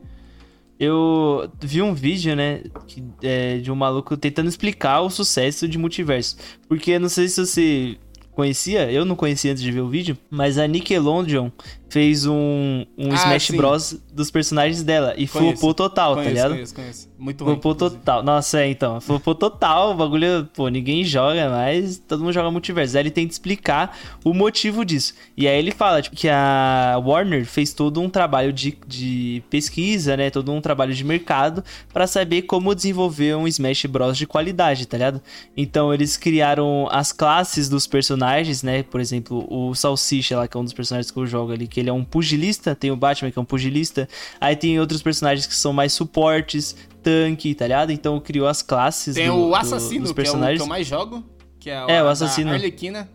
Eu 0.79 1.50
vi 1.62 1.82
um 1.82 1.94
vídeo, 1.94 2.36
né, 2.36 2.62
que- 2.88 3.03
é, 3.24 3.58
de 3.60 3.72
um 3.72 3.75
maluco 3.75 4.17
tentando 4.17 4.50
explicar 4.50 5.01
o 5.01 5.10
sucesso 5.10 5.67
de 5.67 5.77
multiverso. 5.77 6.36
Porque 6.67 7.00
não 7.00 7.08
sei 7.10 7.27
se 7.29 7.46
você 7.46 7.98
conhecia, 8.32 8.91
eu 8.91 9.05
não 9.05 9.15
conhecia 9.15 9.51
antes 9.51 9.63
de 9.63 9.72
ver 9.72 9.79
o 9.79 9.88
vídeo, 9.88 10.17
mas 10.29 10.58
a 10.58 10.67
Nickelodeon 10.67 11.50
fez 11.96 12.25
um, 12.25 12.86
um 12.98 13.10
Ah, 13.14 13.16
Smash 13.16 13.44
sim. 13.48 13.56
Bros 13.56 13.98
dos 14.14 14.30
personagens 14.30 14.84
dela 14.84 15.14
e 15.16 15.25
Conheço. 15.25 15.54
flopou 15.54 15.74
total, 15.74 16.10
tá 16.16 16.16
conheço, 16.24 16.34
ligado? 16.36 16.52
conheço, 16.52 16.75
conheço. 16.75 17.10
Muito 17.18 17.44
ruim. 17.46 17.54
Flopou 17.54 17.72
inclusive. 17.72 18.00
total. 18.02 18.22
Nossa, 18.24 18.60
é, 18.60 18.70
então. 18.70 19.00
Flopou 19.00 19.34
total. 19.34 19.92
O 19.92 19.96
bagulho, 19.96 20.46
pô, 20.54 20.68
ninguém 20.68 21.06
joga 21.06 21.50
mais. 21.50 21.98
Todo 21.98 22.20
mundo 22.22 22.34
joga 22.34 22.52
multiverso. 22.52 22.98
Aí 22.98 23.04
ele 23.04 23.12
tenta 23.12 23.32
explicar 23.32 23.98
o 24.25 24.34
motivo 24.34 24.84
disso. 24.84 25.14
E 25.38 25.48
aí 25.48 25.58
ele 25.58 25.72
fala, 25.72 26.02
tipo, 26.02 26.16
que 26.18 26.28
a 26.28 27.02
Warner 27.02 27.46
fez 27.46 27.72
todo 27.74 28.02
um 28.02 28.10
trabalho 28.10 28.52
de, 28.52 28.78
de 28.86 29.42
pesquisa, 29.50 30.18
né? 30.18 30.30
Todo 30.30 30.52
um 30.52 30.60
trabalho 30.60 30.94
de 30.94 31.04
mercado 31.06 31.64
pra 31.94 32.06
saber 32.08 32.42
como 32.42 32.75
desenvolver 32.75 33.36
um 33.38 33.48
Smash 33.48 33.86
Bros 33.86 34.18
de 34.18 34.28
qualidade, 34.28 34.86
tá 34.86 34.98
ligado? 34.98 35.22
Então 35.56 35.94
eles 35.94 36.18
criaram 36.18 36.90
as 36.92 37.14
classes 37.14 37.70
dos 37.70 37.88
personagens, 37.88 38.62
né? 38.62 38.84
Por 38.84 39.00
exemplo, 39.00 39.48
o 39.50 39.74
Salsicha 39.74 40.36
lá, 40.36 40.46
que 40.48 40.58
é 40.58 40.60
um 40.60 40.64
dos 40.66 40.74
personagens 40.74 41.10
que 41.10 41.18
eu 41.18 41.25
jogo 41.25 41.54
ali, 41.54 41.66
que 41.68 41.80
ele 41.86 41.89
é 41.89 41.94
um 41.94 42.04
pugilista. 42.04 42.75
Tem 42.75 42.92
o 42.92 42.96
Batman, 42.96 43.32
que 43.32 43.39
é 43.39 43.42
um 43.42 43.46
pugilista. 43.46 44.10
Aí 44.42 44.56
tem 44.56 44.80
outros 44.80 45.01
personagens 45.01 45.46
que 45.48 45.56
são 45.56 45.72
mais 45.72 45.94
suportes, 45.94 46.75
tanque, 47.01 47.54
tá 47.56 47.65
ligado? 47.65 47.92
Então 47.92 48.20
criou 48.20 48.48
as 48.48 48.62
classes 48.62 49.15
Tem 49.15 49.27
do- 49.27 49.36
o 49.36 49.48
do- 49.50 49.56
assassino, 49.56 50.01
dos 50.04 50.12
que 50.12 50.22
é 50.22 50.24
o 50.32 50.56
que 50.56 50.62
eu 50.62 50.65
mais 50.68 50.88
jogo. 50.88 51.24
Que 51.60 51.70
é, 51.70 51.74
É, 51.74 51.80
o 51.80 51.86
a 51.86 52.04
da 52.04 52.12
assassino. 52.12 52.51
Arlequina. 52.51 53.10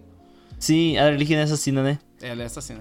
Sim, 0.58 0.96
a 0.98 1.06
Arlequina 1.06 1.40
é 1.40 1.44
assassina, 1.44 1.82
né? 1.82 1.98
Ela 2.20 2.42
é 2.42 2.46
assassina. 2.46 2.80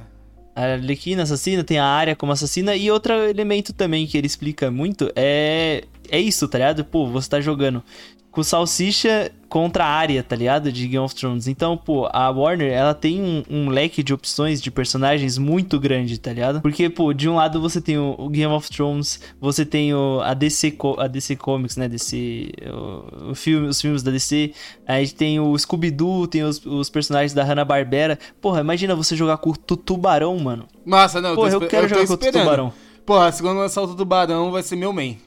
A 0.56 0.64
Arlequina 0.74 1.24
assassina, 1.24 1.64
tem 1.64 1.80
a 1.80 1.86
área 1.86 2.16
como 2.16 2.32
assassina. 2.32 2.76
E 2.76 2.92
outro 2.92 3.14
elemento 3.14 3.72
também 3.72 4.06
que 4.06 4.18
ele 4.18 4.28
explica 4.28 4.70
muito 4.70 5.12
é. 5.16 5.84
É 6.12 6.20
isso, 6.20 6.48
tá 6.48 6.58
ligado? 6.58 6.84
Pô, 6.84 7.08
você 7.08 7.30
tá 7.30 7.40
jogando 7.40 7.84
com 8.32 8.44
salsicha 8.44 9.32
contra 9.50 9.84
a 9.84 9.88
área, 9.88 10.22
tá 10.22 10.36
ligado? 10.36 10.72
De 10.72 10.88
Game 10.88 11.04
of 11.04 11.16
Thrones. 11.16 11.48
Então, 11.48 11.76
pô, 11.76 12.08
a 12.14 12.30
Warner, 12.30 12.72
ela 12.72 12.94
tem 12.94 13.20
um, 13.20 13.44
um 13.50 13.70
leque 13.70 14.04
de 14.04 14.14
opções 14.14 14.62
de 14.62 14.70
personagens 14.70 15.40
muito 15.40 15.80
grande, 15.80 16.20
tá 16.20 16.32
ligado? 16.32 16.62
Porque, 16.62 16.88
pô, 16.88 17.12
de 17.14 17.28
um 17.28 17.36
lado 17.36 17.60
você 17.60 17.82
tem 17.82 17.98
o, 17.98 18.14
o 18.20 18.30
Game 18.30 18.54
of 18.54 18.70
Thrones, 18.70 19.20
você 19.42 19.66
tem 19.66 19.92
o, 19.94 20.22
a, 20.24 20.36
DC, 20.36 20.78
a 21.00 21.08
DC 21.08 21.36
Comics, 21.38 21.78
né? 21.78 21.88
DC, 21.88 22.52
o, 22.72 23.32
o 23.32 23.36
filme, 23.36 23.68
os 23.68 23.82
filmes 23.82 24.04
da 24.04 24.12
DC. 24.12 24.54
Aí 24.88 25.08
tem 25.10 25.40
o 25.40 25.58
Scooby-Doo, 25.58 26.28
tem 26.28 26.44
os, 26.44 26.64
os 26.64 26.90
personagens 26.92 27.34
da 27.34 27.44
Hanna-Barbera. 27.44 28.20
Porra, 28.40 28.60
imagina 28.60 28.96
você 28.96 29.16
jogar 29.16 29.38
com 29.38 29.50
o 29.50 29.58
Tu- 29.58 29.76
Tubarão, 29.78 30.38
mano. 30.38 30.66
Nossa, 30.86 31.20
não, 31.20 31.34
Porra, 31.34 31.50
eu 31.50 31.58
espe- 31.58 31.68
quero 31.70 31.84
tô 31.88 31.96
jogar 31.96 32.06
com 32.08 32.14
o 32.14 32.16
esperando. 32.16 32.44
Tubarão. 32.44 32.74
Porra, 33.04 33.32
se 33.32 33.42
quando 33.42 33.58
lançar 33.58 33.82
o 33.82 33.96
Tubarão 33.96 34.52
vai 34.52 34.62
ser 34.62 34.76
meu 34.76 34.94
main. 34.94 35.18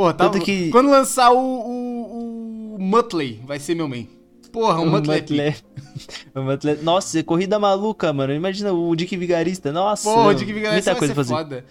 Porra, 0.00 0.14
tá... 0.14 0.30
Tanto 0.30 0.42
que- 0.42 0.70
Quando 0.70 0.88
lançar 0.90 1.30
o, 1.30 1.36
o, 1.38 2.74
o 2.76 2.78
Muttley, 2.80 3.38
vai 3.44 3.58
ser 3.58 3.74
meu 3.74 3.86
main. 3.86 4.08
Porra, 4.50 4.80
o 4.80 4.84
O 4.84 4.86
Muttley. 4.90 5.20
Muttley. 5.20 5.54
O 6.34 6.40
Muttley- 6.40 6.78
Nossa, 6.82 7.22
corrida 7.22 7.58
maluca, 7.58 8.10
mano. 8.10 8.32
Imagina 8.32 8.72
o 8.72 8.96
Dick 8.96 9.14
Vigarista. 9.14 9.70
Nossa, 9.70 10.04
Porra, 10.08 10.28
o 10.28 10.34
Dick 10.34 10.50
Vigarista 10.50 10.92
muita 10.92 10.98
coisa 10.98 11.12
ser 11.12 11.16
fazer. 11.16 11.34
foda. 11.34 11.64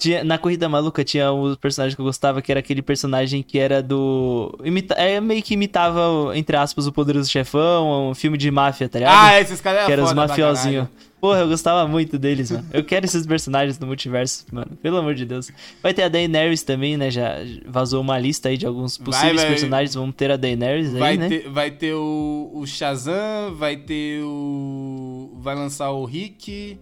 Tinha, 0.00 0.24
na 0.24 0.38
Corrida 0.38 0.66
Maluca 0.66 1.04
tinha 1.04 1.30
um 1.30 1.54
personagem 1.54 1.94
que 1.94 2.00
eu 2.00 2.06
gostava, 2.06 2.40
que 2.40 2.50
era 2.50 2.58
aquele 2.58 2.80
personagem 2.80 3.42
que 3.42 3.58
era 3.58 3.82
do. 3.82 4.58
Imita, 4.64 4.94
é, 4.94 5.20
meio 5.20 5.42
que 5.42 5.52
imitava, 5.52 6.00
entre 6.34 6.56
aspas, 6.56 6.86
o 6.86 6.92
Poderoso 6.92 7.30
Chefão, 7.30 8.10
um 8.10 8.14
filme 8.14 8.38
de 8.38 8.50
máfia, 8.50 8.88
tá 8.88 8.98
ligado? 8.98 9.14
Ah, 9.14 9.38
esses 9.38 9.60
caras 9.60 9.84
que 9.84 9.90
é 9.90 9.92
eram 9.92 10.04
os 10.04 10.14
mafiosinhos. 10.14 10.88
Porra, 11.20 11.40
eu 11.40 11.48
gostava 11.48 11.86
muito 11.86 12.18
deles, 12.18 12.50
mano. 12.50 12.66
Eu 12.72 12.82
quero 12.82 13.04
esses 13.04 13.26
personagens 13.26 13.78
no 13.78 13.86
multiverso, 13.86 14.46
mano. 14.50 14.70
Pelo 14.82 14.96
amor 14.96 15.14
de 15.14 15.26
Deus. 15.26 15.52
Vai 15.82 15.92
ter 15.92 16.04
a 16.04 16.08
Daenerys 16.08 16.62
também, 16.62 16.96
né? 16.96 17.10
Já 17.10 17.36
vazou 17.66 18.00
uma 18.00 18.18
lista 18.18 18.48
aí 18.48 18.56
de 18.56 18.64
alguns 18.66 18.96
possíveis 18.96 19.42
vai. 19.42 19.50
personagens. 19.50 19.94
Vamos 19.94 20.14
ter 20.14 20.30
a 20.30 20.38
Daenerys 20.38 20.94
aí, 20.94 20.98
Vai, 20.98 21.16
né? 21.18 21.28
ter, 21.28 21.48
vai 21.50 21.70
ter 21.70 21.92
o, 21.92 22.50
o 22.54 22.66
Shazam, 22.66 23.54
vai 23.54 23.76
ter 23.76 24.22
o. 24.22 25.36
Vai 25.42 25.54
lançar 25.54 25.90
o 25.90 26.06
Rick, 26.06 26.78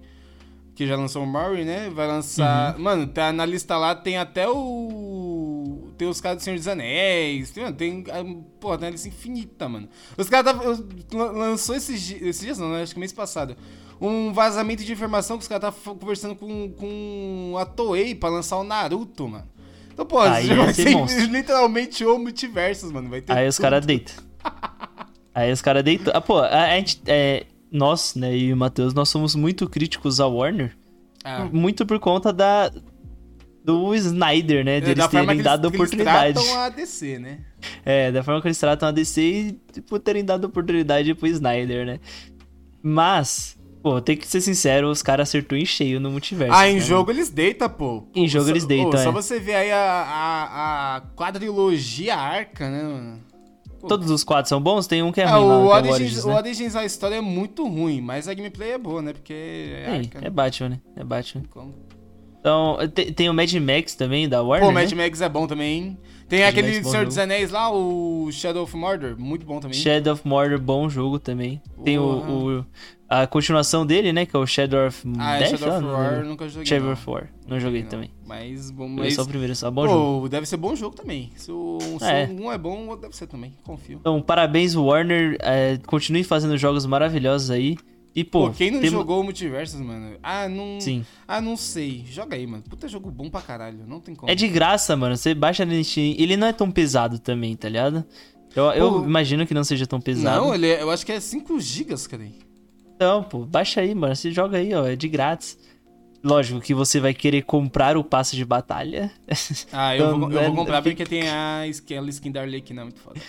que 0.78 0.86
já 0.86 0.94
lançou 0.94 1.24
o 1.24 1.26
Murray, 1.26 1.64
né? 1.64 1.90
Vai 1.90 2.06
lançar. 2.06 2.76
Uhum. 2.76 2.82
Mano, 2.84 3.06
tá 3.08 3.32
na 3.32 3.44
lista 3.44 3.76
lá, 3.76 3.96
tem 3.96 4.16
até 4.16 4.48
o. 4.48 5.88
Tem 5.98 6.06
os 6.06 6.20
caras 6.20 6.38
do 6.38 6.44
Senhor 6.44 6.56
dos 6.56 6.68
Anéis. 6.68 7.50
Tem, 7.50 7.64
mano, 7.64 7.74
tem. 7.76 8.04
ah, 8.12 8.22
Pô, 8.60 8.78
tem 8.78 8.86
uma 8.86 8.92
lista 8.92 9.08
infinita, 9.08 9.68
mano. 9.68 9.88
Os 10.16 10.28
caras 10.28 10.54
lan- 11.12 11.32
lançou 11.32 11.74
esses, 11.74 12.12
esses 12.22 12.40
dias, 12.40 12.58
não, 12.58 12.70
né? 12.70 12.82
Acho 12.82 12.94
que 12.94 13.00
mês 13.00 13.12
passado. 13.12 13.56
Um 14.00 14.32
vazamento 14.32 14.84
de 14.84 14.92
informação 14.92 15.36
que 15.36 15.42
os 15.42 15.48
caras 15.48 15.74
estavam 15.74 15.98
conversando 15.98 16.36
com, 16.36 16.70
com 16.70 17.56
a 17.58 17.66
Toei 17.66 18.14
pra 18.14 18.28
lançar 18.28 18.56
o 18.58 18.62
Naruto, 18.62 19.26
mano. 19.26 19.48
Então, 19.92 20.06
pô, 20.06 20.20
Aí 20.20 20.46
vai 20.54 20.72
ser 20.72 21.26
literalmente 21.28 22.04
o 22.04 22.16
multiversos, 22.20 22.92
mano. 22.92 23.10
Vai 23.10 23.20
ter 23.20 23.32
Aí 23.32 23.48
os 23.48 23.56
tudo. 23.56 23.62
caras 23.64 23.84
deitam. 23.84 24.14
Aí 25.34 25.50
os 25.50 25.60
caras 25.60 25.82
deitam. 25.82 26.12
Ah, 26.14 26.20
pô, 26.20 26.38
a, 26.38 26.46
a 26.66 26.76
gente. 26.76 27.02
É, 27.04 27.46
nós, 27.70 28.14
né, 28.14 28.36
e 28.36 28.52
o 28.52 28.56
Matheus, 28.56 28.94
nós 28.94 29.08
somos 29.08 29.34
muito 29.34 29.68
críticos 29.68 30.20
à 30.20 30.26
Warner. 30.26 30.76
Ah. 31.24 31.48
Muito 31.52 31.84
por 31.84 31.98
conta 31.98 32.32
da. 32.32 32.70
Do 33.64 33.94
Snyder, 33.94 34.64
né? 34.64 34.80
Deles 34.80 34.96
da 34.96 35.10
forma 35.10 35.26
terem 35.26 35.42
dado 35.42 35.66
eles, 35.68 35.70
que 35.72 35.76
eles 35.96 36.06
oportunidade. 36.06 36.32
tratam 36.42 36.60
a 36.62 36.68
DC, 36.70 37.18
né? 37.18 37.40
É, 37.84 38.10
da 38.10 38.22
forma 38.22 38.40
que 38.40 38.48
eles 38.48 38.58
tratam 38.58 38.88
a 38.88 38.92
DC 38.92 39.20
e, 39.20 39.52
tipo, 39.72 39.98
terem 39.98 40.24
dado 40.24 40.46
oportunidade 40.46 41.14
pro 41.14 41.26
Snyder, 41.26 41.84
né? 41.84 42.00
Mas, 42.82 43.58
pô, 43.82 44.00
tem 44.00 44.16
que 44.16 44.26
ser 44.26 44.40
sincero, 44.40 44.88
os 44.90 45.02
caras 45.02 45.28
acertou 45.28 45.58
em 45.58 45.66
cheio 45.66 46.00
no 46.00 46.10
multiverso. 46.10 46.54
Ah, 46.54 46.66
em 46.68 46.74
né? 46.76 46.80
jogo 46.80 47.10
eles 47.10 47.28
deitam, 47.28 47.68
pô. 47.68 48.06
Em 48.14 48.26
jogo 48.26 48.46
Só- 48.46 48.50
eles 48.52 48.64
deitam, 48.64 48.88
ô, 49.00 49.02
Só 49.02 49.10
é. 49.10 49.12
você 49.12 49.38
ver 49.38 49.56
aí 49.56 49.70
a, 49.70 49.76
a, 49.82 50.96
a 50.96 51.00
quadrilogia 51.14 52.16
arca, 52.16 52.70
né, 52.70 52.82
mano? 52.82 53.20
Todos 53.86 54.10
os 54.10 54.24
quatro 54.24 54.48
são 54.48 54.60
bons? 54.60 54.86
Tem 54.86 55.02
um 55.02 55.12
que 55.12 55.20
é 55.20 55.24
Ah, 55.24 55.36
ruim 55.36 55.46
lá, 55.46 55.58
o, 55.58 55.60
que 55.60 55.66
é 55.66 55.68
o 55.68 55.68
Origins, 55.68 55.94
Origins, 55.94 56.24
o 56.24 56.28
né? 56.28 56.34
Origins, 56.36 56.76
a 56.76 56.84
história 56.84 57.14
é 57.16 57.20
muito 57.20 57.66
ruim, 57.68 58.00
mas 58.00 58.26
a 58.26 58.34
gameplay 58.34 58.72
é 58.72 58.78
boa, 58.78 59.00
né? 59.02 59.12
Porque 59.12 59.32
é 59.34 59.86
Sim, 59.86 59.98
arca. 59.98 60.18
é 60.18 60.20
né? 60.22 60.30
Batman, 60.30 60.68
né? 60.70 60.80
É 60.96 61.04
Batman. 61.04 61.42
Como? 61.50 61.74
Então, 62.40 62.78
tem, 62.94 63.12
tem 63.12 63.28
o 63.28 63.34
Mad 63.34 63.52
Max 63.54 63.94
também, 63.94 64.28
da 64.28 64.42
Warner, 64.42 64.68
Pô, 64.68 64.72
né? 64.74 64.82
Mad 64.82 64.92
Max 64.92 65.20
é 65.20 65.28
bom 65.28 65.46
também. 65.46 65.98
Tem 66.28 66.44
aquele 66.44 66.72
Senhor 66.74 66.92
jogo. 66.92 67.04
dos 67.06 67.18
Anéis 67.18 67.50
lá, 67.50 67.70
o 67.72 68.28
Shadow 68.30 68.64
of 68.64 68.76
Mordor, 68.76 69.16
muito 69.18 69.46
bom 69.46 69.60
também. 69.60 69.78
Shadow 69.78 70.12
of 70.12 70.26
Mordor, 70.26 70.58
bom 70.60 70.88
jogo 70.88 71.18
também. 71.18 71.60
Tem 71.84 71.98
o, 71.98 72.02
o- 72.60 72.66
a 73.08 73.26
continuação 73.26 73.86
dele, 73.86 74.12
né? 74.12 74.26
Que 74.26 74.36
é 74.36 74.38
o 74.38 74.46
Shadow 74.46 74.86
of 74.88 75.02
ah, 75.18 75.36
é 75.36 75.38
Death, 75.38 75.58
Shadow 75.58 75.78
of 75.78 75.86
War, 75.86 76.16
não- 76.20 76.24
nunca 76.26 76.48
joguei. 76.48 76.66
Shadow 76.66 76.86
não. 76.86 76.92
of 76.92 77.10
War. 77.10 77.28
Não 77.48 77.58
joguei 77.58 77.82
não. 77.82 77.88
também. 77.88 78.10
Mas 78.26 78.70
bom, 78.70 78.86
Joguei 78.88 79.04
mas... 79.04 79.14
só 79.14 79.22
o 79.22 79.26
primeiro, 79.26 79.56
só 79.56 79.70
bom 79.70 79.88
jogo. 79.88 80.20
Pô, 80.22 80.28
deve 80.28 80.44
ser 80.44 80.58
bom 80.58 80.76
jogo 80.76 80.94
também. 80.94 81.30
Se 81.34 81.50
o 81.50 81.78
se 81.98 82.04
É. 82.04 82.28
um 82.30 82.52
é 82.52 82.58
bom, 82.58 82.76
o 82.84 82.86
outro 82.88 83.00
deve 83.02 83.16
ser 83.16 83.26
também. 83.26 83.54
Confio. 83.64 83.96
Então, 83.98 84.20
parabéns, 84.20 84.74
Warner. 84.74 85.38
É, 85.40 85.78
continue 85.86 86.22
fazendo 86.24 86.58
jogos 86.58 86.84
maravilhosos 86.84 87.50
aí. 87.50 87.78
E, 88.14 88.24
pô, 88.24 88.48
Pô, 88.48 88.50
quem 88.54 88.70
não 88.70 88.80
tem- 88.80 88.90
jogou 88.90 89.20
o 89.20 89.24
Multiversus, 89.24 89.80
mano? 89.80 90.16
Ah, 90.22 90.48
não. 90.48 90.80
Sim. 90.80 91.04
Ah, 91.26 91.40
não 91.40 91.56
sei. 91.56 92.04
Joga 92.10 92.34
aí, 92.36 92.46
mano. 92.46 92.64
Puta 92.68 92.88
jogo 92.88 93.10
bom 93.10 93.30
pra 93.30 93.40
caralho. 93.40 93.86
Não 93.86 94.00
tem 94.00 94.14
como. 94.14 94.30
É 94.30 94.34
de 94.34 94.48
graça, 94.48 94.96
mano. 94.96 95.16
Você 95.16 95.34
baixa 95.34 95.64
no 95.64 95.84
Steam. 95.84 96.14
Ele 96.18 96.36
não 96.36 96.46
é 96.48 96.52
tão 96.52 96.70
pesado 96.70 97.18
também, 97.18 97.54
tá 97.54 97.68
ligado? 97.68 98.04
Eu, 98.56 98.64
eu 98.72 98.92
Pô. 98.92 99.04
imagino 99.04 99.46
que 99.46 99.54
não 99.54 99.62
seja 99.62 99.86
tão 99.86 100.00
pesado. 100.00 100.40
Não, 100.46 100.54
ele 100.54 100.66
é- 100.68 100.82
eu 100.82 100.90
acho 100.90 101.06
que 101.06 101.12
é 101.12 101.20
5 101.20 101.60
gigas, 101.60 102.06
cara. 102.08 102.26
Então, 102.96 103.22
pô, 103.22 103.44
baixa 103.44 103.80
aí, 103.82 103.94
mano. 103.94 104.16
Você 104.16 104.32
joga 104.32 104.58
aí, 104.58 104.74
ó. 104.74 104.84
É 104.86 104.96
de 104.96 105.06
grátis. 105.08 105.56
Lógico 106.24 106.60
que 106.60 106.74
você 106.74 106.98
vai 106.98 107.14
querer 107.14 107.42
comprar 107.42 107.96
o 107.96 108.02
passe 108.02 108.34
de 108.34 108.44
batalha. 108.44 109.12
Ah, 109.70 109.94
eu, 109.96 110.06
Então, 110.08 110.18
vou, 110.20 110.32
eu 110.32 110.40
é- 110.40 110.46
vou 110.46 110.56
comprar 110.56 110.82
fica- 110.82 110.96
porque 110.96 111.04
tem 111.08 111.28
a 111.28 111.64
skin, 111.68 111.94
aquela 111.94 112.08
skin 112.10 112.32
da 112.32 112.40
Arlequina, 112.40 112.82
muito 112.82 112.98
foda. 112.98 113.20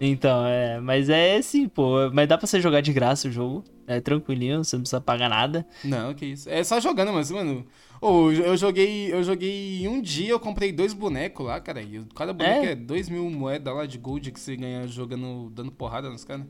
Então, 0.00 0.44
é. 0.46 0.80
Mas 0.80 1.08
é 1.08 1.36
assim, 1.36 1.68
pô. 1.68 2.10
Mas 2.12 2.28
dá 2.28 2.36
pra 2.36 2.46
você 2.46 2.60
jogar 2.60 2.80
de 2.80 2.92
graça 2.92 3.28
o 3.28 3.30
jogo. 3.32 3.64
É 3.86 4.00
tranquilinho, 4.00 4.64
você 4.64 4.76
não 4.76 4.82
precisa 4.82 5.00
pagar 5.00 5.28
nada. 5.28 5.66
Não, 5.84 6.14
que 6.14 6.26
isso. 6.26 6.48
É 6.48 6.64
só 6.64 6.80
jogando, 6.80 7.12
mas, 7.12 7.30
mano. 7.30 7.64
Ô, 8.00 8.30
eu 8.30 8.56
joguei. 8.56 9.12
Eu 9.12 9.22
joguei 9.22 9.86
um 9.88 10.00
dia, 10.00 10.30
eu 10.30 10.40
comprei 10.40 10.72
dois 10.72 10.92
bonecos 10.92 11.46
lá, 11.46 11.60
cara. 11.60 11.82
E 11.82 12.02
cada 12.14 12.32
boneco 12.32 12.66
É? 12.66 12.72
é 12.72 12.74
2 12.74 13.08
mil 13.08 13.28
moedas 13.30 13.74
lá 13.74 13.86
de 13.86 13.98
gold 13.98 14.30
que 14.32 14.40
você 14.40 14.56
ganha 14.56 14.86
jogando, 14.88 15.50
dando 15.54 15.70
porrada 15.70 16.08
nos 16.10 16.24
caras. 16.24 16.44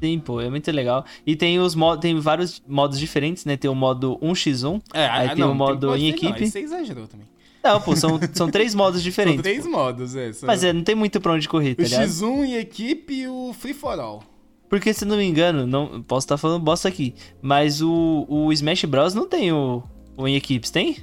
Sim, 0.00 0.18
pô, 0.18 0.40
é 0.40 0.50
muito 0.50 0.68
legal. 0.72 1.04
E 1.24 1.36
tem 1.36 1.60
os 1.60 1.76
modos, 1.76 2.00
tem 2.00 2.18
vários 2.18 2.60
modos 2.66 2.98
diferentes, 2.98 3.44
né? 3.44 3.56
Tem 3.56 3.70
o 3.70 3.74
modo 3.74 4.18
1x1. 4.20 4.82
É, 4.92 5.06
Aí 5.06 5.26
ah, 5.28 5.34
tem 5.34 5.38
não, 5.44 5.52
o 5.52 5.54
modo 5.54 5.86
modo 5.88 5.96
em 5.96 6.08
não, 6.08 6.16
equipe. 6.16 6.42
aí 6.42 6.50
Você 6.50 6.58
exagerou 6.58 7.06
também. 7.06 7.26
Não, 7.62 7.80
pô, 7.80 7.94
são, 7.94 8.18
são 8.32 8.50
três 8.50 8.74
modos 8.74 9.00
São 9.00 9.04
diferentes. 9.10 9.42
três 9.42 9.66
modos, 9.66 10.16
é. 10.16 10.32
são- 10.32 10.46
Mas 10.46 10.64
é, 10.64 10.72
não 10.72 10.82
tem 10.82 10.94
muito 10.94 11.20
pra 11.20 11.32
onde 11.32 11.48
correr, 11.48 11.72
O 11.72 11.76
tá 11.76 11.82
ligado? 11.84 12.02
X1 12.08 12.44
em 12.44 12.54
equipe 12.56 13.14
e 13.14 13.28
o 13.28 13.52
Free 13.52 13.74
for 13.74 13.98
All. 14.00 14.22
Porque, 14.68 14.92
se 14.94 15.04
não 15.04 15.16
me 15.16 15.24
engano, 15.24 15.66
não 15.66 16.02
posso 16.02 16.24
estar 16.24 16.36
falando 16.38 16.62
bosta 16.62 16.88
aqui, 16.88 17.14
mas 17.42 17.82
o, 17.82 18.26
o 18.28 18.52
Smash 18.52 18.84
Bros. 18.86 19.14
não 19.14 19.28
tem 19.28 19.52
o, 19.52 19.82
o 20.16 20.26
em 20.26 20.34
equipes, 20.34 20.70
tem? 20.70 20.96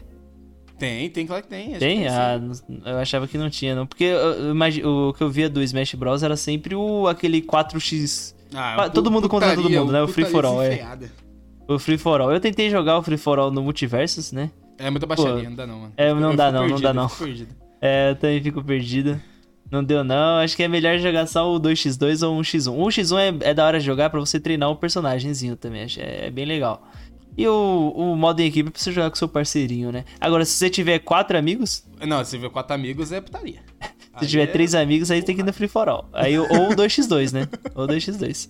Tem, 0.78 1.10
tem, 1.10 1.28
claro 1.28 1.44
que 1.44 1.50
tem. 1.50 1.74
Tem? 1.74 2.00
que 2.02 2.08
Ah, 2.08 2.40
eu 2.86 2.98
achava 2.98 3.28
que 3.28 3.38
não 3.38 3.50
tinha, 3.50 3.76
não. 3.76 3.86
Porque 3.86 4.06
eu- 4.06 4.54
eu 4.56 5.10
o 5.10 5.14
que 5.14 5.22
eu 5.22 5.30
via 5.30 5.50
do 5.50 5.62
Smash 5.62 5.94
Bros. 5.96 6.24
era 6.24 6.36
sempre 6.38 6.74
o, 6.74 7.06
aquele 7.08 7.42
4x. 7.42 8.34
Ah, 8.54 8.90
todo 8.90 9.12
mundo 9.12 9.30
contra 9.30 9.50
todo 9.50 9.58
putaria, 9.58 9.80
mundo, 9.82 9.92
né? 9.92 10.02
O 10.02 10.08
Free 10.08 10.26
for 10.26 10.46
All, 10.46 10.64
é. 10.64 10.82
O 11.68 11.78
Free 11.78 11.98
for 11.98 12.20
All. 12.22 12.32
Eu 12.32 12.40
tentei 12.40 12.70
jogar 12.70 12.98
o 12.98 13.04
Free 13.04 13.18
for 13.18 13.38
All 13.38 13.52
no 13.52 13.62
Multiversus, 13.62 14.32
né? 14.32 14.50
É 14.80 14.90
muita 14.90 15.06
baixaria, 15.06 15.50
não 15.50 15.56
dá 15.56 15.68
não, 15.68 15.80
mano. 15.80 15.94
É, 15.98 16.14
não 16.14 16.36
dá 16.36 16.52
não, 16.52 16.62
não 16.62 16.68
perdido, 16.68 16.84
dá 16.84 16.94
não. 16.94 17.10
fico 17.10 17.24
perdido. 17.26 17.56
É, 17.82 18.12
eu 18.12 18.16
também 18.16 18.42
fico 18.42 18.64
perdido. 18.64 19.22
Não 19.72 19.84
deu 19.84 20.04
não, 20.04 20.40
acho 20.40 20.56
que 20.56 20.64
é 20.64 20.68
melhor 20.68 20.98
jogar 20.98 21.28
só 21.28 21.54
o 21.54 21.60
2x2 21.60 22.26
ou 22.28 22.34
um 22.36 22.42
1x1. 22.42 22.74
O 22.74 22.88
1x1 22.88 23.18
é, 23.44 23.50
é 23.50 23.54
da 23.54 23.66
hora 23.66 23.80
de 23.80 23.86
jogar 23.86 24.10
pra 24.10 24.20
você 24.20 24.40
treinar 24.40 24.70
o 24.72 24.76
personagemzinho 24.76 25.56
também, 25.56 25.84
acho- 25.84 26.00
é, 26.00 26.26
é 26.28 26.32
bem 26.32 26.46
legal. 26.46 26.82
E 27.38 27.48
o, 27.48 27.94
o 27.96 28.16
modo 28.16 28.40
em 28.40 28.48
equipe 28.48 28.70
é 28.70 28.72
pra 28.72 28.82
você 28.82 28.92
jogar 28.92 29.10
com 29.12 29.16
seu 29.16 29.28
parceirinho, 29.28 29.92
né? 29.92 30.06
Agora, 30.20 30.44
se 30.44 30.54
você 30.54 30.70
tiver 30.70 31.00
quatro 31.00 31.38
amigos, 31.38 31.86
Não, 32.06 32.26
se 32.26 32.38
vê 32.38 32.50
quatro 32.50 32.74
amigos 32.74 33.12
é 33.12 33.22
putaria. 33.22 33.60
se 34.20 34.28
tiver 34.28 34.48
três 34.48 34.74
amigos, 34.74 35.12
aí 35.12 35.22
tem 35.22 35.36
que 35.36 35.42
ir 35.42 35.46
no 35.46 35.54
Free 35.54 35.68
for 35.68 35.88
All. 35.88 36.10
Aí, 36.14 36.38
ou 36.38 36.48
o 36.48 36.76
2x2, 36.76 37.32
né? 37.32 37.48
Ou 37.76 37.88
2x2. 37.88 38.50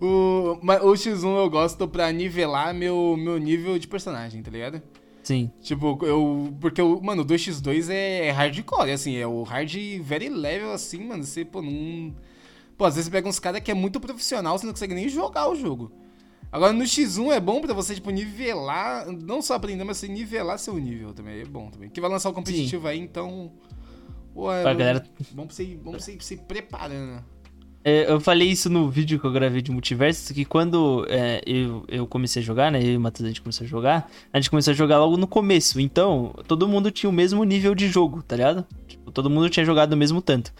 O, 0.00 0.58
o 0.62 0.92
X1 0.92 1.24
eu 1.38 1.50
gosto 1.50 1.88
pra 1.88 2.10
nivelar 2.12 2.72
meu, 2.72 3.16
meu 3.18 3.36
nível 3.38 3.78
de 3.78 3.88
personagem, 3.88 4.42
tá 4.42 4.50
ligado? 4.50 4.80
Sim. 5.26 5.50
Tipo, 5.60 5.98
eu. 6.04 6.54
Porque, 6.60 6.80
o, 6.80 7.00
mano, 7.02 7.22
o 7.22 7.24
2x2 7.26 7.90
é, 7.90 8.26
é 8.28 8.30
hardcore, 8.30 8.92
assim, 8.92 9.16
é 9.16 9.26
o 9.26 9.42
hard 9.42 9.72
very 10.00 10.28
level, 10.28 10.70
assim, 10.72 11.00
mano. 11.04 11.24
Você, 11.24 11.44
pô, 11.44 11.60
não. 11.60 12.14
Pô, 12.78 12.84
às 12.84 12.94
vezes 12.94 13.06
você 13.06 13.10
pega 13.10 13.28
uns 13.28 13.40
caras 13.40 13.60
que 13.60 13.68
é 13.70 13.74
muito 13.74 13.98
profissional, 13.98 14.56
você 14.56 14.66
não 14.66 14.72
consegue 14.72 14.94
nem 14.94 15.08
jogar 15.08 15.48
o 15.50 15.56
jogo. 15.56 15.90
Agora 16.52 16.72
no 16.72 16.84
X1 16.84 17.32
é 17.32 17.40
bom 17.40 17.60
pra 17.60 17.74
você, 17.74 17.96
tipo, 17.96 18.08
nivelar. 18.10 19.10
Não 19.10 19.42
só 19.42 19.54
aprender, 19.54 19.82
mas 19.82 19.96
você 19.96 20.06
nivelar 20.06 20.60
seu 20.60 20.78
nível 20.78 21.12
também. 21.12 21.40
É 21.40 21.44
bom 21.44 21.70
também. 21.70 21.90
Que 21.90 22.00
vai 22.00 22.08
lançar 22.08 22.30
o 22.30 22.32
competitivo 22.32 22.86
aí, 22.86 23.00
então. 23.00 23.50
Pô, 24.32 24.52
é 24.52 24.62
Pra 24.62 24.74
galera- 24.74 25.04
bom 25.32 25.44
pra 25.46 25.56
você, 25.56 25.64
ir- 25.64 25.76
bom 25.76 25.90
pra 25.90 25.98
você 25.98 26.12
ir 26.12 26.22
se 26.22 26.36
preparando. 26.36 27.24
É, 27.88 28.10
eu 28.10 28.18
falei 28.18 28.48
isso 28.48 28.68
no 28.68 28.90
vídeo 28.90 29.20
que 29.20 29.24
eu 29.24 29.30
gravei 29.30 29.62
de 29.62 29.70
multiverso, 29.70 30.34
que 30.34 30.44
quando 30.44 31.06
é, 31.08 31.40
eu, 31.46 31.84
eu 31.86 32.04
comecei 32.04 32.42
a 32.42 32.44
jogar, 32.44 32.72
né? 32.72 32.82
Eu 32.82 32.94
e 32.94 32.96
o 32.96 33.00
Matheus 33.00 33.26
a 33.26 33.28
gente 33.28 33.40
começou 33.40 33.64
a 33.64 33.68
jogar, 33.68 34.10
a 34.32 34.40
gente 34.40 34.50
começou 34.50 34.72
a 34.72 34.74
jogar 34.74 34.98
logo 34.98 35.16
no 35.16 35.28
começo. 35.28 35.80
Então, 35.80 36.34
todo 36.48 36.66
mundo 36.66 36.90
tinha 36.90 37.08
o 37.08 37.12
mesmo 37.12 37.44
nível 37.44 37.76
de 37.76 37.86
jogo, 37.86 38.24
tá 38.24 38.34
ligado? 38.34 38.66
Tipo, 38.88 39.12
todo 39.12 39.30
mundo 39.30 39.48
tinha 39.48 39.64
jogado 39.64 39.92
o 39.92 39.96
mesmo 39.96 40.20
tanto. 40.20 40.52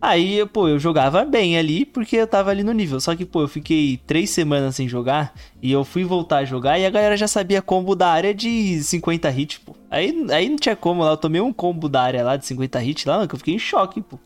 Aí, 0.00 0.46
pô, 0.46 0.68
eu 0.68 0.78
jogava 0.78 1.24
bem 1.24 1.58
ali 1.58 1.84
porque 1.84 2.14
eu 2.14 2.28
tava 2.28 2.52
ali 2.52 2.62
no 2.62 2.70
nível. 2.70 3.00
Só 3.00 3.16
que, 3.16 3.24
pô, 3.24 3.40
eu 3.40 3.48
fiquei 3.48 3.98
três 4.06 4.30
semanas 4.30 4.76
sem 4.76 4.86
jogar 4.86 5.34
e 5.60 5.72
eu 5.72 5.84
fui 5.84 6.04
voltar 6.04 6.38
a 6.38 6.44
jogar 6.44 6.78
e 6.78 6.86
a 6.86 6.90
galera 6.90 7.16
já 7.16 7.26
sabia 7.26 7.60
combo 7.60 7.96
da 7.96 8.06
área 8.06 8.32
de 8.32 8.80
50 8.84 9.28
hits, 9.32 9.58
pô. 9.58 9.74
Aí, 9.90 10.14
aí 10.30 10.48
não 10.48 10.56
tinha 10.56 10.76
como 10.76 11.02
lá. 11.02 11.10
Eu 11.10 11.16
tomei 11.16 11.40
um 11.40 11.52
combo 11.52 11.88
da 11.88 12.02
área 12.02 12.22
lá 12.22 12.36
de 12.36 12.46
50 12.46 12.84
hits 12.84 13.04
lá, 13.04 13.26
que 13.26 13.34
eu 13.34 13.38
fiquei 13.38 13.54
em 13.54 13.58
choque, 13.58 14.00
pô. 14.00 14.16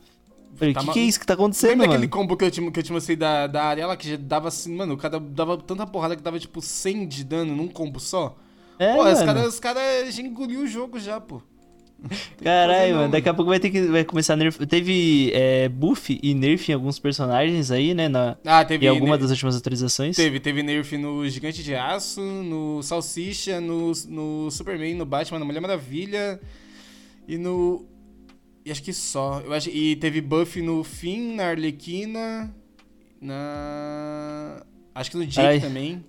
Falei, 0.63 0.73
Tá 0.73 0.81
que 0.81 0.91
que 0.93 0.99
é 0.99 1.03
isso 1.03 1.19
que 1.19 1.25
tá 1.25 1.33
acontecendo, 1.33 1.69
Lembra 1.71 1.87
mano? 1.87 1.97
aquele 1.97 2.09
combo 2.09 2.35
que 2.37 2.45
eu 2.45 2.51
te, 2.51 2.71
que 2.71 2.79
eu 2.79 2.83
te 2.83 2.91
mostrei 2.91 3.15
da, 3.15 3.47
da 3.47 3.63
Ariela 3.65 3.95
que 3.97 4.09
já 4.09 4.17
dava 4.17 4.47
assim, 4.47 4.75
mano, 4.75 4.93
o 4.93 4.97
cara 4.97 5.19
dava 5.19 5.57
tanta 5.57 5.85
porrada 5.85 6.15
que 6.15 6.21
dava 6.21 6.39
tipo 6.39 6.61
100 6.61 7.07
de 7.07 7.23
dano 7.23 7.55
num 7.55 7.67
combo 7.67 7.99
só? 7.99 8.37
É, 8.79 8.93
pô, 8.95 9.03
os 9.03 9.13
mano. 9.13 9.25
caras 9.25 9.45
os 9.53 9.59
cara 9.59 10.11
já 10.11 10.21
engoliu 10.21 10.61
o 10.61 10.67
jogo 10.67 10.99
já, 10.99 11.19
pô. 11.21 11.41
Caralho, 12.43 12.95
mano, 12.95 13.11
daqui 13.11 13.29
a 13.29 13.33
pouco 13.33 13.49
vai 13.49 13.59
ter 13.59 13.69
que 13.69 13.81
vai 13.83 14.03
começar 14.03 14.35
nerf. 14.35 14.65
Teve 14.65 15.31
é, 15.33 15.69
buff 15.69 16.19
e 16.21 16.33
nerf 16.33 16.69
em 16.69 16.75
alguns 16.75 16.99
personagens 16.99 17.71
aí, 17.71 17.93
né? 17.93 18.09
Na, 18.09 18.35
Ah, 18.43 18.65
teve 18.65 18.85
em 18.85 18.89
alguma 18.89 19.11
ner- 19.15 19.21
das 19.21 19.31
últimas 19.31 19.55
atualizações. 19.55 20.15
Teve, 20.15 20.39
teve 20.39 20.61
nerf 20.63 20.97
no 20.97 21.27
Gigante 21.29 21.63
de 21.63 21.73
Aço, 21.75 22.19
no 22.21 22.83
Salsicha, 22.83 23.61
no, 23.61 23.93
no 24.09 24.51
Superman, 24.51 24.95
no 24.95 25.05
Batman, 25.05 25.39
na 25.39 25.45
Mulher 25.45 25.61
Maravilha 25.61 26.41
e 27.27 27.37
no. 27.37 27.85
E 28.65 28.71
acho 28.71 28.81
que 28.81 28.93
só. 28.93 29.41
Eu 29.41 29.53
acho, 29.53 29.69
e 29.69 29.95
teve 29.97 30.21
buff 30.21 30.61
no 30.61 30.83
Finn, 30.83 31.35
na 31.35 31.49
Arlequina, 31.49 32.53
na. 33.19 34.63
Acho 34.95 35.11
que 35.11 35.17
no 35.17 35.25
Jake 35.25 35.47
Ai. 35.47 35.59
também. 35.59 36.03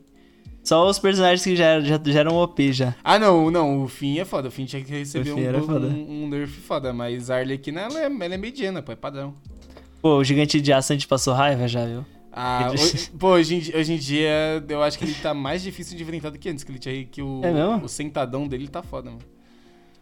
Só 0.63 0.89
os 0.89 0.99
personagens 0.99 1.43
que 1.45 1.55
já, 1.55 1.79
já, 1.81 2.01
já 2.03 2.21
eram 2.21 2.37
OP 2.37 2.73
já. 2.73 2.95
Ah, 3.05 3.19
não, 3.19 3.51
não, 3.51 3.83
o 3.83 3.89
Finn 3.89 4.19
é 4.19 4.25
foda. 4.25 4.49
O 4.49 4.51
Finn 4.51 4.65
tinha 4.65 4.83
que 4.83 4.91
receber 4.91 5.33
um, 5.33 5.39
um, 5.39 6.25
um 6.25 6.29
nerf 6.29 6.53
foda, 6.61 6.91
mas 6.91 7.29
a 7.29 7.37
Arlequina 7.37 7.83
ela 7.83 8.01
é, 8.01 8.05
ela 8.07 8.35
é 8.35 8.39
mediana, 8.39 8.81
pô, 8.81 8.91
é 8.91 8.97
padrão. 8.97 9.35
Pô, 10.01 10.17
o 10.17 10.25
gigante 10.25 10.61
de 10.61 10.73
aço 10.73 10.93
a 10.93 10.97
gente 10.97 11.07
passou 11.07 11.35
raiva 11.35 11.69
já, 11.69 11.85
viu? 11.85 12.05
Ah, 12.33 12.71
Ele- 12.73 12.83
hoje, 12.83 13.11
pô, 13.19 13.29
hoje 13.33 13.55
em, 13.55 13.79
hoje 13.79 13.93
em 13.93 13.97
dia 13.99 14.65
eu 14.69 14.83
acho 14.83 14.99
que 14.99 15.05
ele 15.05 15.15
tá 15.15 15.33
mais 15.35 15.63
difícil 15.63 15.97
de 15.97 16.03
enfrentar 16.03 16.31
do 16.31 16.39
que 16.39 16.49
antes, 16.49 16.65
que 16.65 16.73
ele 16.73 16.79
tinha 16.79 17.05
que 17.05 17.23
o, 17.23 17.43
É 17.45 17.77
o 17.77 17.87
sentadão 17.87 18.49
dele 18.49 18.67
tá 18.67 18.83
foda, 18.83 19.11
mano. 19.11 19.23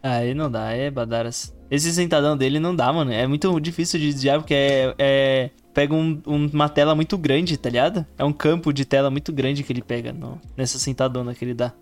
Aí 0.03 0.35
não 0.35 0.51
dá, 0.51 0.71
é 0.73 0.91
badaras. 0.91 1.55
Esse 1.71 1.93
sentadão 1.93 2.37
dele 2.37 2.59
não 2.59 2.75
dá, 2.75 2.93
mano. 2.93 3.13
É 3.13 3.27
muito 3.27 3.59
difícil 3.61 3.99
de 4.01 4.13
desviar 4.13 4.39
porque 4.39 4.53
é. 4.55 4.95
é- 4.99 5.51
pega 5.73 5.95
um- 5.95 6.21
um- 6.27 6.47
uma 6.53 6.69
tela 6.69 6.95
muito 6.95 7.17
grande, 7.17 7.57
tá 7.57 7.71
ligado? 7.71 8.05
É 8.19 8.25
um 8.25 8.33
campo 8.33 8.73
de 8.73 8.85
tela 8.85 9.11
muito 9.11 9.33
grande 9.33 9.63
que 9.63 9.73
ele 9.73 9.81
pega 9.81 10.13
no- 10.13 10.39
nessa 10.57 10.79
sentadona 10.79 11.35
que 11.35 11.45
ele 11.45 11.55
dá. 11.55 11.73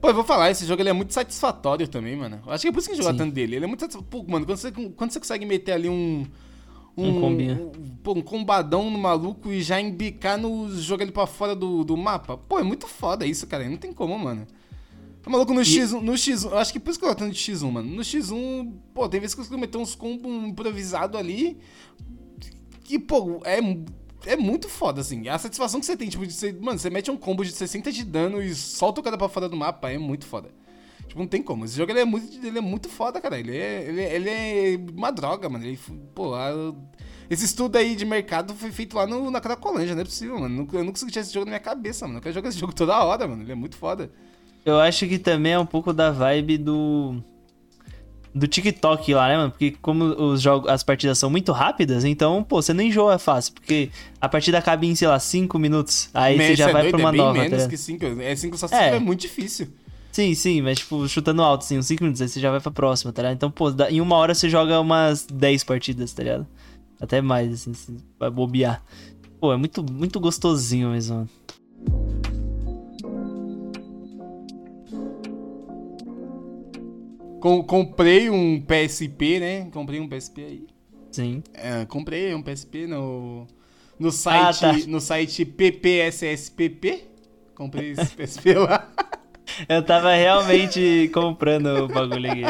Pô, 0.00 0.08
eu 0.08 0.14
vou 0.14 0.24
falar, 0.24 0.50
esse 0.50 0.64
jogo 0.64 0.80
ele 0.80 0.88
é 0.88 0.92
muito 0.92 1.12
satisfatório 1.12 1.86
também, 1.88 2.16
mano. 2.16 2.40
Acho 2.46 2.62
que 2.62 2.68
é 2.68 2.72
por 2.72 2.78
isso 2.78 2.88
que 2.88 2.92
a 2.94 2.96
gente 2.96 3.04
joga 3.04 3.18
tanto 3.18 3.34
dele. 3.34 3.56
Ele 3.56 3.64
é 3.64 3.68
muito 3.68 3.80
satisfatório. 3.80 4.24
Pô, 4.24 4.32
mano, 4.32 4.46
quando 4.46 4.56
você, 4.56 4.70
quando 4.70 5.10
você 5.10 5.18
consegue 5.18 5.44
meter 5.44 5.72
ali 5.72 5.88
um. 5.88 6.24
Um 6.96 7.20
combinho. 7.20 7.70
um, 7.76 7.96
pô, 8.02 8.12
um 8.12 8.20
combadão 8.22 8.90
no 8.90 8.98
maluco 8.98 9.52
e 9.52 9.62
já 9.62 9.80
embicar 9.80 10.36
no 10.36 10.68
jogo 10.80 11.02
ele 11.02 11.12
pra 11.12 11.26
fora 11.26 11.54
do, 11.54 11.84
do 11.84 11.96
mapa. 11.96 12.36
Pô, 12.36 12.58
é 12.58 12.62
muito 12.64 12.88
foda 12.88 13.24
isso, 13.26 13.46
cara. 13.46 13.68
Não 13.68 13.76
tem 13.76 13.92
como, 13.92 14.18
mano. 14.18 14.46
O 15.28 15.30
maluco 15.30 15.52
no 15.52 15.60
X1, 15.60 16.00
no 16.00 16.12
X1, 16.14 16.50
eu 16.52 16.56
acho 16.58 16.72
que 16.72 16.80
por 16.80 16.88
isso 16.88 16.98
que 16.98 17.04
eu 17.04 17.10
tô 17.10 17.14
tanto 17.16 17.34
de 17.34 17.38
X1, 17.38 17.70
mano. 17.70 17.90
No 17.96 18.00
X1, 18.02 18.72
pô, 18.94 19.06
tem 19.06 19.20
vezes 19.20 19.34
que 19.34 19.40
eu 19.40 19.44
consigo 19.44 19.60
meter 19.60 19.76
uns 19.76 19.94
combos 19.94 20.48
improvisados 20.48 21.20
ali. 21.20 21.58
Que, 22.82 22.98
pô, 22.98 23.42
é, 23.44 23.58
é 24.24 24.36
muito 24.36 24.70
foda, 24.70 25.02
assim. 25.02 25.28
A 25.28 25.36
satisfação 25.38 25.80
que 25.80 25.84
você 25.84 25.98
tem, 25.98 26.08
tipo, 26.08 26.26
de 26.26 26.32
você, 26.32 26.50
mano, 26.54 26.78
você 26.78 26.88
mete 26.88 27.10
um 27.10 27.16
combo 27.18 27.44
de 27.44 27.52
60 27.52 27.92
de 27.92 28.04
dano 28.04 28.42
e 28.42 28.54
solta 28.54 29.00
o 29.02 29.04
cara 29.04 29.18
pra 29.18 29.28
fora 29.28 29.50
do 29.50 29.56
mapa, 29.56 29.90
é 29.90 29.98
muito 29.98 30.24
foda. 30.26 30.48
Tipo, 31.06 31.20
não 31.20 31.26
tem 31.26 31.42
como. 31.42 31.66
Esse 31.66 31.76
jogo 31.76 31.92
ele 31.92 32.00
é 32.00 32.04
muito, 32.06 32.46
ele 32.46 32.56
é 32.56 32.62
muito 32.62 32.88
foda, 32.88 33.20
cara. 33.20 33.38
Ele 33.38 33.54
é, 33.54 33.84
ele, 33.86 34.00
é- 34.00 34.14
ele 34.14 34.30
é 34.30 34.80
uma 34.96 35.10
droga, 35.10 35.46
mano. 35.50 35.62
Ele, 35.66 35.78
pô, 36.14 36.34
a- 36.34 36.74
esse 37.28 37.44
estudo 37.44 37.76
aí 37.76 37.94
de 37.94 38.06
mercado 38.06 38.54
foi 38.54 38.72
feito 38.72 38.96
lá 38.96 39.06
no, 39.06 39.30
na 39.30 39.42
Cracolândia, 39.42 39.94
não 39.94 40.00
é 40.00 40.04
possível, 40.06 40.38
mano. 40.40 40.66
Eu 40.72 40.84
não 40.84 40.92
consigo 40.92 41.10
tirar 41.10 41.20
esse 41.22 41.34
jogo 41.34 41.44
na 41.44 41.50
minha 41.50 41.60
cabeça, 41.60 42.06
mano. 42.06 42.16
Eu 42.18 42.22
quero 42.22 42.34
jogar 42.34 42.48
esse 42.48 42.58
jogo 42.58 42.72
toda 42.74 43.04
hora, 43.04 43.28
mano. 43.28 43.42
Ele 43.42 43.52
é 43.52 43.54
muito 43.54 43.76
foda. 43.76 44.10
Eu 44.68 44.80
acho 44.80 45.06
que 45.06 45.18
também 45.18 45.52
é 45.52 45.58
um 45.58 45.66
pouco 45.66 45.92
da 45.92 46.10
vibe 46.10 46.58
do. 46.58 47.16
Do 48.34 48.46
TikTok 48.46 49.12
lá, 49.14 49.26
né, 49.26 49.36
mano? 49.36 49.50
Porque 49.50 49.72
como 49.82 50.04
os 50.04 50.40
jogos, 50.40 50.70
as 50.70 50.82
partidas 50.84 51.18
são 51.18 51.28
muito 51.30 51.50
rápidas, 51.50 52.04
então, 52.04 52.44
pô, 52.44 52.60
você 52.62 52.72
não 52.72 52.84
enjoa 52.84 53.18
fácil. 53.18 53.54
Porque 53.54 53.90
a 54.20 54.28
partida 54.28 54.58
acaba 54.58 54.84
em, 54.86 54.94
sei 54.94 55.08
lá, 55.08 55.18
5 55.18 55.58
minutos. 55.58 56.08
Aí 56.14 56.36
Mas 56.36 56.46
você 56.48 56.56
já 56.56 56.68
é 56.68 56.72
vai 56.72 56.82
doido, 56.82 56.94
pra 56.94 57.00
uma 57.00 57.08
é 57.08 57.12
bem 57.12 57.20
nova. 57.20 57.32
tá 57.34 57.38
menos 57.42 57.52
ligado? 57.56 57.70
que 57.70 57.76
5. 57.76 58.04
É 58.20 58.36
5 58.36 58.56
só 58.58 58.68
se 58.68 58.74
É. 58.74 58.84
tiver 58.84 59.00
muito 59.00 59.20
difícil. 59.20 59.68
Sim, 60.12 60.34
sim, 60.34 60.60
mas 60.62 60.78
tipo, 60.78 61.08
chutando 61.08 61.42
alto, 61.42 61.62
assim, 61.62 61.78
uns 61.78 61.86
5 61.86 62.02
minutos, 62.04 62.20
aí 62.22 62.28
você 62.28 62.38
já 62.38 62.50
vai 62.50 62.60
pra 62.60 62.70
próxima, 62.70 63.12
tá 63.12 63.22
ligado? 63.22 63.36
Então, 63.36 63.50
pô, 63.50 63.70
em 63.88 64.00
uma 64.00 64.16
hora 64.16 64.34
você 64.34 64.48
joga 64.48 64.78
umas 64.80 65.26
10 65.26 65.64
partidas, 65.64 66.12
tá 66.12 66.22
ligado? 66.22 66.46
Até 67.00 67.20
mais, 67.20 67.66
assim, 67.68 67.96
vai 68.20 68.30
bobear. 68.30 68.82
Pô, 69.40 69.52
é 69.52 69.56
muito, 69.56 69.82
muito 69.92 70.20
gostosinho 70.20 70.90
mesmo, 70.90 71.28
Com- 77.40 77.62
comprei 77.62 78.30
um 78.30 78.60
PSP, 78.60 79.40
né? 79.40 79.68
Comprei 79.72 80.00
um 80.00 80.08
PSP 80.08 80.44
aí. 80.44 80.66
Sim. 81.10 81.42
É, 81.54 81.84
comprei 81.86 82.34
um 82.34 82.42
PSP 82.42 82.86
no, 82.86 83.46
no 83.98 84.10
site, 84.10 84.60
tá. 84.60 84.72
no 84.86 85.00
site 85.00 85.44
PPSSPP. 85.44 87.04
Comprei 87.54 87.92
esse 87.92 88.14
PSP 88.16 88.54
lá. 88.54 88.88
Eu 89.68 89.82
tava 89.82 90.14
realmente 90.14 91.10
comprando 91.12 91.66
o 91.84 91.88
bagulho 91.88 92.30
aqui. 92.30 92.42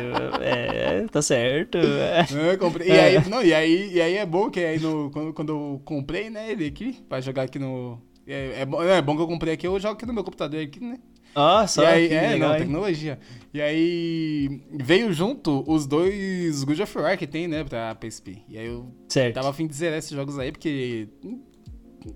É, 0.43 1.07
tá 1.11 1.23
certo. 1.23 1.79
É. 1.79 2.53
É, 2.53 2.57
comprei. 2.57 2.89
E 2.89 2.93
aí, 2.93 3.29
não, 3.29 3.43
e 3.43 3.55
aí, 3.55 3.93
e 3.95 4.01
aí 4.01 4.17
é 4.17 4.27
bom 4.27 4.51
que 4.51 4.61
aí 4.61 4.79
no, 4.79 5.11
quando, 5.11 5.33
quando 5.33 5.49
eu 5.51 5.83
comprei, 5.85 6.29
né, 6.29 6.51
ele 6.51 6.67
aqui, 6.67 6.99
pra 7.09 7.21
jogar 7.21 7.45
aqui 7.45 7.59
no. 7.59 8.01
É, 8.27 8.61
é, 8.63 8.67
bom, 8.67 8.83
é 8.83 9.01
bom 9.01 9.17
que 9.17 9.23
eu 9.23 9.29
comprei 9.29 9.55
aqui, 9.55 9.67
eu 9.67 9.79
jogo 9.81 9.95
aqui 9.95 10.05
no 10.05 10.13
meu 10.13 10.25
computador 10.25 10.61
aqui, 10.61 10.81
né? 10.81 10.99
Ó, 11.41 11.67
só 11.67 11.83
e 11.83 11.87
aí, 11.87 12.09
que 12.09 12.15
é, 12.15 12.29
legal, 12.33 12.49
não, 12.49 12.55
hein? 12.57 12.63
tecnologia. 12.63 13.19
E 13.55 13.61
aí 13.63 14.61
veio 14.73 15.13
junto 15.13 15.63
os 15.71 15.87
dois 15.87 16.65
God 16.65 16.81
of 16.81 16.99
War 16.99 17.17
que 17.17 17.27
tem, 17.27 17.47
né, 17.49 17.63
pra 17.65 17.95
PSP. 17.95 18.43
E 18.49 18.59
aí 18.59 18.67
eu 18.67 18.93
Certo. 19.09 19.35
tava 19.35 19.51
a 19.51 19.53
fim 19.53 19.67
de 19.67 19.75
zerar 19.75 19.99
esses 19.99 20.11
jogos 20.11 20.39
aí, 20.39 20.51
porque 20.53 21.09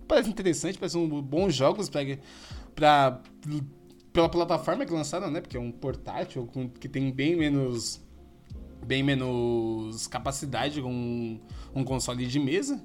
parece 0.09 0.29
interessante, 0.29 0.79
parece 0.79 0.99
um 0.99 1.09
bons 1.23 1.55
jogos 1.55 1.89
pra, 1.89 2.01
pra, 2.75 3.23
pela 4.13 4.29
plataforma 4.29 4.85
que 4.85 4.93
lançaram, 4.93 5.31
né? 5.31 5.41
Porque 5.41 5.57
é 5.57 5.61
um 5.61 5.71
portátil 5.73 6.47
com- 6.53 6.69
que 6.69 6.89
tem 6.89 7.11
bem 7.13 7.37
menos 7.37 8.01
bem 8.85 9.01
menos 9.03 10.09
capacidade 10.09 10.83
com 10.83 10.93
um, 10.93 11.41
um 11.73 11.85
console 11.85 12.27
de 12.27 12.39
mesa. 12.41 12.85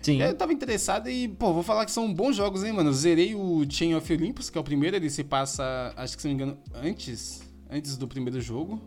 Sim. 0.00 0.22
Eu 0.22 0.34
tava 0.34 0.52
interessado 0.52 1.10
e, 1.10 1.28
pô, 1.28 1.52
vou 1.52 1.62
falar 1.62 1.84
que 1.84 1.90
são 1.90 2.12
bons 2.14 2.36
jogos, 2.36 2.62
hein, 2.64 2.72
mano. 2.72 2.92
Zerei 2.92 3.34
o 3.34 3.64
Chain 3.68 3.94
of 3.94 4.12
Olympus, 4.12 4.48
que 4.48 4.56
é 4.56 4.60
o 4.60 4.64
primeiro, 4.64 4.96
ele 4.96 5.10
se 5.10 5.24
passa, 5.24 5.92
acho 5.96 6.16
que 6.16 6.22
se 6.22 6.28
não 6.28 6.36
me 6.36 6.42
engano, 6.42 6.58
antes, 6.82 7.42
antes 7.70 7.96
do 7.96 8.06
primeiro 8.06 8.40
jogo. 8.40 8.80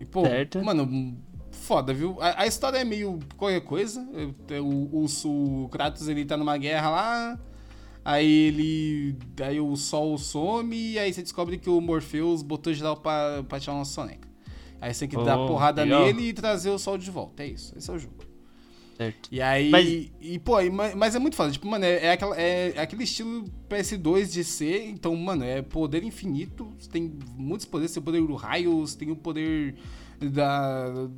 E, 0.00 0.04
pô, 0.04 0.22
Certo. 0.26 0.62
mano, 0.64 1.16
foda, 1.50 1.92
viu? 1.94 2.16
A, 2.20 2.42
a 2.42 2.46
história 2.46 2.78
é 2.78 2.84
meio 2.84 3.18
qualquer 3.36 3.60
coisa. 3.60 4.06
O, 4.62 5.04
o, 5.04 5.64
o 5.64 5.68
Kratos, 5.68 6.08
ele 6.08 6.24
tá 6.24 6.36
numa 6.36 6.56
guerra 6.58 6.90
lá, 6.90 7.40
aí 8.04 8.26
ele... 8.28 9.16
Aí 9.40 9.60
o 9.60 9.74
sol 9.76 10.18
some 10.18 10.76
e 10.76 10.98
aí 10.98 11.12
você 11.12 11.22
descobre 11.22 11.56
que 11.58 11.70
o 11.70 11.80
Morpheus 11.80 12.42
botou 12.42 12.72
geral 12.72 12.96
pra, 12.96 13.42
pra 13.48 13.58
tirar 13.60 13.74
uma 13.74 13.84
soneca. 13.84 14.28
Aí 14.80 14.92
você 14.94 15.06
tem 15.06 15.18
que 15.18 15.24
dar 15.24 15.38
Oh, 15.38 15.46
porrada 15.48 15.82
legal. 15.82 16.04
nele 16.04 16.28
e 16.28 16.32
trazer 16.32 16.70
o 16.70 16.78
sol 16.78 16.96
de 16.98 17.10
volta. 17.10 17.42
É 17.42 17.46
isso, 17.48 17.72
esse 17.76 17.90
é 17.90 17.92
o 17.94 17.98
jogo. 17.98 18.14
Certo. 18.98 19.28
E 19.32 19.40
aí. 19.40 19.70
Mas- 19.70 20.10
E, 20.20 20.38
pô, 20.40 20.60
e- 20.60 20.68
mas, 20.70 21.14
é 21.14 21.18
muito 21.20 21.36
foda. 21.36 21.50
Tipo, 21.52 21.66
mano, 21.68 21.84
é, 21.84 22.06
é, 22.06 22.12
aquela, 22.12 22.36
é, 22.38 22.72
é 22.76 22.80
aquele 22.80 23.04
estilo 23.04 23.44
PS2 23.68 24.32
de 24.32 24.42
ser. 24.44 24.88
Então, 24.90 25.14
mano, 25.16 25.44
é 25.44 25.62
poder 25.62 26.02
infinito. 26.02 26.72
Você 26.78 26.90
tem 26.90 27.12
muitos 27.36 27.64
poderes. 27.64 27.92
Você 27.92 28.00
tem 28.00 28.02
o 28.02 28.04
poder 28.04 28.26
do 28.26 28.34
raio, 28.34 28.80
você 28.80 28.98
tem 28.98 29.10
o 29.10 29.16
poder 29.16 29.76
da, 30.20 30.90
do, 30.90 31.08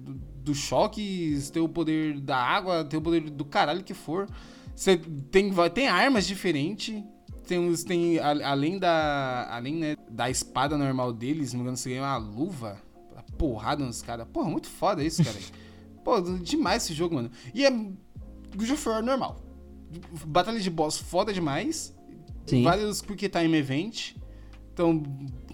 do 0.45 0.55
choque, 0.55 1.35
você 1.41 1.51
tem 1.53 1.63
o 1.63 1.69
poder 1.69 2.21
da 2.21 2.37
água, 2.37 2.85
tem 2.85 2.99
o 2.99 3.03
poder 3.03 3.23
do 3.31 3.45
caralho 3.47 3.83
que 3.83 3.95
for. 3.95 4.29
Você 4.77 4.99
tem, 5.31 5.51
tem 5.73 5.89
armas 5.89 6.27
diferentes. 6.27 7.03
Tem, 7.47 7.59
uns- 7.59 7.83
tem 7.83 8.19
a- 8.19 8.51
além 8.51 8.79
da 8.79 9.49
além 9.51 9.75
né, 9.75 9.97
da 10.09 10.31
espada 10.31 10.77
normal 10.79 11.13
deles, 11.13 11.53
não 11.53 11.61
me 11.61 11.63
engano, 11.65 11.77
você 11.79 11.89
ganha 11.89 12.03
uma 12.03 12.17
luva. 12.19 12.77
Porrada 13.39 13.83
nos 13.85 14.03
caras. 14.03 14.27
Porra, 14.31 14.51
muito 14.51 14.69
foda 14.69 15.03
isso, 15.03 15.25
cara. 15.25 15.37
Pô, 16.05 16.21
demais 16.21 16.85
esse 16.85 16.95
jogo, 16.95 17.15
mano. 17.15 17.31
E 17.55 17.65
é 17.65 17.71
God 17.71 18.71
of 18.73 18.89
War 18.89 19.03
normal. 19.03 19.41
Batalha 20.27 20.61
de 20.61 20.71
boss 20.71 20.99
foda 20.99 21.33
demais. 21.33 21.95
Sim. 22.47 22.63
Vários 22.63 23.01
Quick 23.01 23.29
Time 23.29 23.57
Event. 23.57 24.15
Então, 24.73 25.03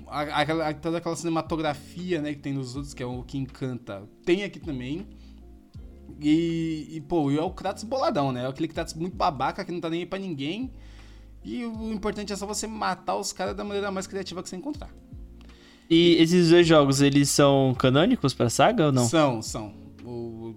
a- 0.07 0.41
aquela- 0.41 0.73
toda 0.75 0.99
aquela 0.99 1.17
cinematografia 1.17 2.21
né, 2.23 2.33
que 2.35 2.41
tem 2.41 2.53
nos 2.53 2.77
outros, 2.77 2.95
que 2.95 3.03
é 3.03 3.07
o 3.07 3.23
que 3.23 3.39
encanta, 3.39 4.03
tem 4.25 4.45
aqui 4.45 4.61
também. 4.61 5.07
E, 6.21 6.89
e, 6.93 7.01
pô, 7.01 7.31
e 7.31 7.37
é 7.39 7.43
o 7.43 7.51
Kratos 7.51 7.85
boladão, 7.85 8.33
né? 8.33 8.45
É 8.45 8.47
aquele 8.47 8.69
Kratos 8.69 8.95
muito 8.95 9.17
babaca 9.17 9.65
que 9.65 9.73
não 9.73 9.81
tá 9.81 9.91
nem 9.91 10.01
aí 10.01 10.07
pra 10.07 10.19
ninguém. 10.19 10.71
E 11.45 11.65
o 11.65 11.93
importante 11.93 12.33
é 12.33 12.37
só 12.37 12.47
você 12.47 12.67
matar 12.67 13.17
os 13.17 13.33
caras 13.33 13.55
da 13.57 13.63
maneira 13.65 13.91
mais 13.91 14.07
criativa 14.07 14.43
que 14.43 14.49
você 14.49 14.57
encontrar. 14.57 14.91
E 15.89 16.15
esses 16.17 16.51
dois 16.51 16.67
jogos, 16.67 17.01
eles 17.01 17.29
são 17.29 17.75
canônicos 17.79 18.35
pra 18.35 18.49
saga 18.51 18.87
ou 18.87 18.93
não? 18.93 19.07
São, 19.07 19.41
são. 19.43 19.73
O- 20.09 20.55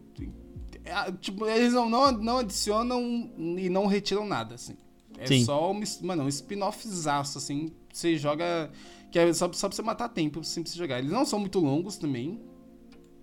é, 0.86 1.12
tipo, 1.14 1.46
eles 1.48 1.74
não, 1.74 1.90
não, 1.90 2.12
não 2.12 2.38
adicionam 2.40 3.02
e 3.58 3.70
não 3.70 3.86
retiram 3.88 4.26
nada, 4.26 4.56
assim. 4.56 4.76
É 5.18 5.26
Sim. 5.28 5.44
só 5.44 5.72
um, 5.72 5.82
mano, 6.02 6.24
um 6.24 6.28
spin-offzaço, 6.28 7.38
assim. 7.38 7.72
Você 7.92 8.16
joga. 8.18 8.70
Que 9.12 9.20
é 9.20 9.34
só, 9.34 9.52
só 9.52 9.68
pra 9.68 9.76
você 9.76 9.82
matar 9.82 10.08
tempo, 10.10 10.40
assim, 10.40 10.62
pra 10.64 10.72
você 10.72 10.78
jogar. 10.78 11.00
Eles 11.00 11.12
não 11.12 11.26
são 11.26 11.40
muito 11.40 11.60
longos 11.60 11.98
também. 11.98 12.40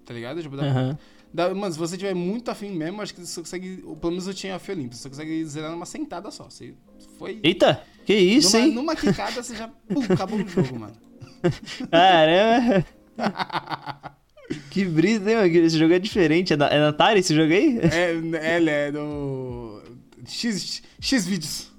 Tá 0.04 0.12
ligado? 0.12 0.42
Tipo, 0.42 0.56
dá- 0.56 0.98
dá- 1.32 1.54
mano, 1.54 1.72
se 1.72 1.78
você 1.78 1.96
tiver 1.96 2.14
muito 2.14 2.50
afim 2.50 2.70
mesmo, 2.70 3.00
acho 3.00 3.14
que 3.14 3.24
você 3.24 3.40
consegue. 3.40 3.76
Pelo 4.00 4.10
menos 4.10 4.26
eu 4.26 4.34
tinha 4.34 4.56
a 4.56 4.60
Olympus, 4.72 4.98
você 4.98 5.08
consegue 5.08 5.44
zerar 5.46 5.70
numa 5.70 5.86
sentada 5.86 6.30
só. 6.30 6.44
Você 6.50 6.74
foi. 7.18 7.40
Eita, 7.42 7.82
que 8.04 8.14
isso, 8.14 8.56
numa, 8.56 8.66
hein? 8.66 8.74
numa 8.74 8.96
quicada, 8.96 9.42
você 9.42 9.54
já. 9.56 9.68
Pum, 9.68 10.02
acabou 10.12 10.38
o 10.40 10.46
jogo, 10.48 10.78
mano. 10.78 10.94
Caramba! 11.90 12.86
que 14.70 14.84
brisa, 14.84 15.30
hein, 15.30 15.36
mano? 15.36 15.46
Esse 15.48 15.78
jogo 15.78 15.92
é 15.94 15.98
diferente. 15.98 16.52
É 16.52 16.56
na, 16.56 16.66
é 16.68 16.78
na 16.78 16.88
Atari 16.88 17.20
esse 17.20 17.34
jogo 17.34 17.52
aí? 17.52 17.78
É, 17.80 18.56
ela 18.56 18.70
é 18.70 18.92
do. 18.92 19.82
X, 20.26 20.82
X 21.00 21.26
vídeos. 21.26 21.70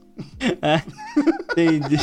Ah, 0.62 0.82
entendi. 1.52 1.98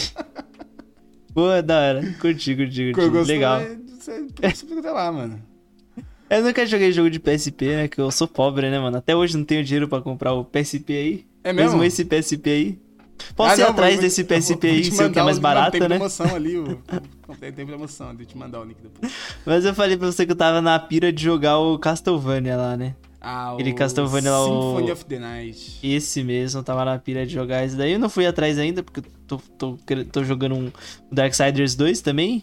Boa, 1.33 1.63
da 1.63 1.79
hora. 1.81 2.03
Curti, 2.21 2.55
curti, 2.55 2.93
curti. 2.93 3.09
gosto 3.11 3.29
Legal. 3.29 3.61
é- 3.61 3.77
Você 3.99 4.23
você 4.23 4.67
fica 4.67 4.81
até 4.81 4.91
lá, 4.91 5.11
mano. 5.11 5.43
Eu 6.31 6.43
nunca 6.43 6.65
joguei 6.67 6.93
jogo 6.93 7.11
de 7.11 7.19
PSP, 7.21 7.67
né? 7.77 7.89
Que 7.89 8.01
eu 8.01 8.11
sou 8.11 8.27
pobre, 8.27 8.71
né, 8.71 8.79
mano? 8.79 8.97
Até 8.97 9.15
hoje 9.15 9.37
não 9.37 9.45
tenho 9.45 9.65
dinheiro 9.65 9.89
pra 9.89 10.01
comprar 10.01 10.33
o 10.33 10.45
PSP 10.45 10.93
aí. 10.93 11.27
É 11.43 11.53
mesmo? 11.53 11.79
mesmo 11.79 11.85
esse 11.85 12.05
PSP 12.05 12.51
aí. 12.51 12.79
Posso 13.37 13.55
Ah, 13.55 13.57
ir 13.57 13.61
não, 13.61 13.71
atrás 13.71 14.01
desse 14.01 14.25
PSP 14.25 14.67
aí, 14.69 14.83
te 14.83 14.95
seu 14.95 15.11
que 15.11 15.19
é 15.19 15.23
mais 15.23 15.39
o- 15.39 15.41
barato, 15.41 15.73
tem 15.73 15.81
né? 15.81 15.89
promoção 15.89 16.35
ali, 16.35 16.57
o... 16.59 16.79
tem, 17.55 17.67
promoção, 17.67 18.09
deixa 18.15 18.23
eu 18.23 18.27
te 18.27 18.37
mandar 18.39 18.61
o 18.61 18.65
link 18.65 18.77
depois. 18.83 19.13
Mas 19.47 19.65
eu 19.65 19.75
falei 19.75 19.97
pra 19.97 20.11
você 20.11 20.27
que 20.27 20.33
eu 20.33 20.37
tava 20.37 20.61
na 20.61 20.79
pira 20.79 21.13
de 21.13 21.23
jogar 21.23 21.59
o 21.59 21.79
Castlevania 21.79 22.57
lá, 22.57 22.77
né? 22.77 22.95
Ah, 23.21 23.53
Aquele 23.55 23.71
o 23.71 23.75
Castlevania 23.75 24.31
lá, 24.31 24.45
o- 24.45 24.61
Symphony 24.75 24.93
of 24.93 25.05
the 25.07 25.19
Night. 25.19 25.79
Esse 25.83 26.23
mesmo, 26.23 26.63
tava 26.63 26.85
na 26.85 26.99
pira 26.99 27.25
de 27.27 27.33
jogar 27.33 27.65
esse 27.65 27.75
daí. 27.77 27.93
Eu 27.93 27.99
não 27.99 28.11
fui 28.11 28.27
atrás 28.27 28.59
ainda, 28.59 28.83
porque 28.83 29.01
eu 29.01 29.05
tô, 29.27 29.39
tô, 29.57 29.79
tô 30.13 30.25
jogando 30.25 30.55
um 30.57 30.71
Darksiders 31.11 31.75
2 31.75 32.01
também. 32.03 32.43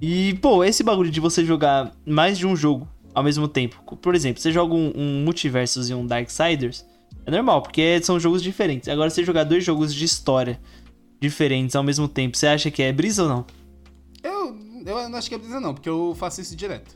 E, 0.00 0.34
pô, 0.42 0.62
esse 0.62 0.82
bagulho 0.84 1.10
de 1.10 1.18
você 1.20 1.44
jogar 1.44 1.90
mais 2.06 2.38
de 2.38 2.46
um 2.46 2.54
jogo 2.54 2.86
ao 3.14 3.24
mesmo 3.24 3.48
tempo. 3.48 3.96
Por 3.96 4.14
exemplo, 4.14 4.40
você 4.40 4.52
joga 4.52 4.74
um, 4.74 4.92
um 4.94 5.24
Multiversus 5.24 5.88
e 5.88 5.94
um 5.94 6.06
Darksiders, 6.06 6.84
é 7.26 7.30
normal, 7.30 7.60
porque 7.62 8.00
são 8.02 8.18
jogos 8.20 8.42
diferentes. 8.42 8.88
Agora, 8.88 9.10
você 9.10 9.24
jogar 9.24 9.44
dois 9.44 9.64
jogos 9.64 9.92
de 9.94 10.04
história 10.04 10.58
diferentes 11.20 11.74
ao 11.74 11.82
mesmo 11.82 12.06
tempo, 12.08 12.36
você 12.36 12.46
acha 12.46 12.70
que 12.70 12.82
é 12.82 12.92
brisa 12.92 13.24
ou 13.24 13.28
não? 13.28 13.44
Eu, 14.22 14.56
eu 14.86 15.08
não 15.08 15.18
acho 15.18 15.28
que 15.28 15.34
é 15.34 15.38
brisa 15.38 15.58
não, 15.60 15.74
porque 15.74 15.88
eu 15.88 16.14
faço 16.18 16.40
isso 16.40 16.54
direto. 16.56 16.94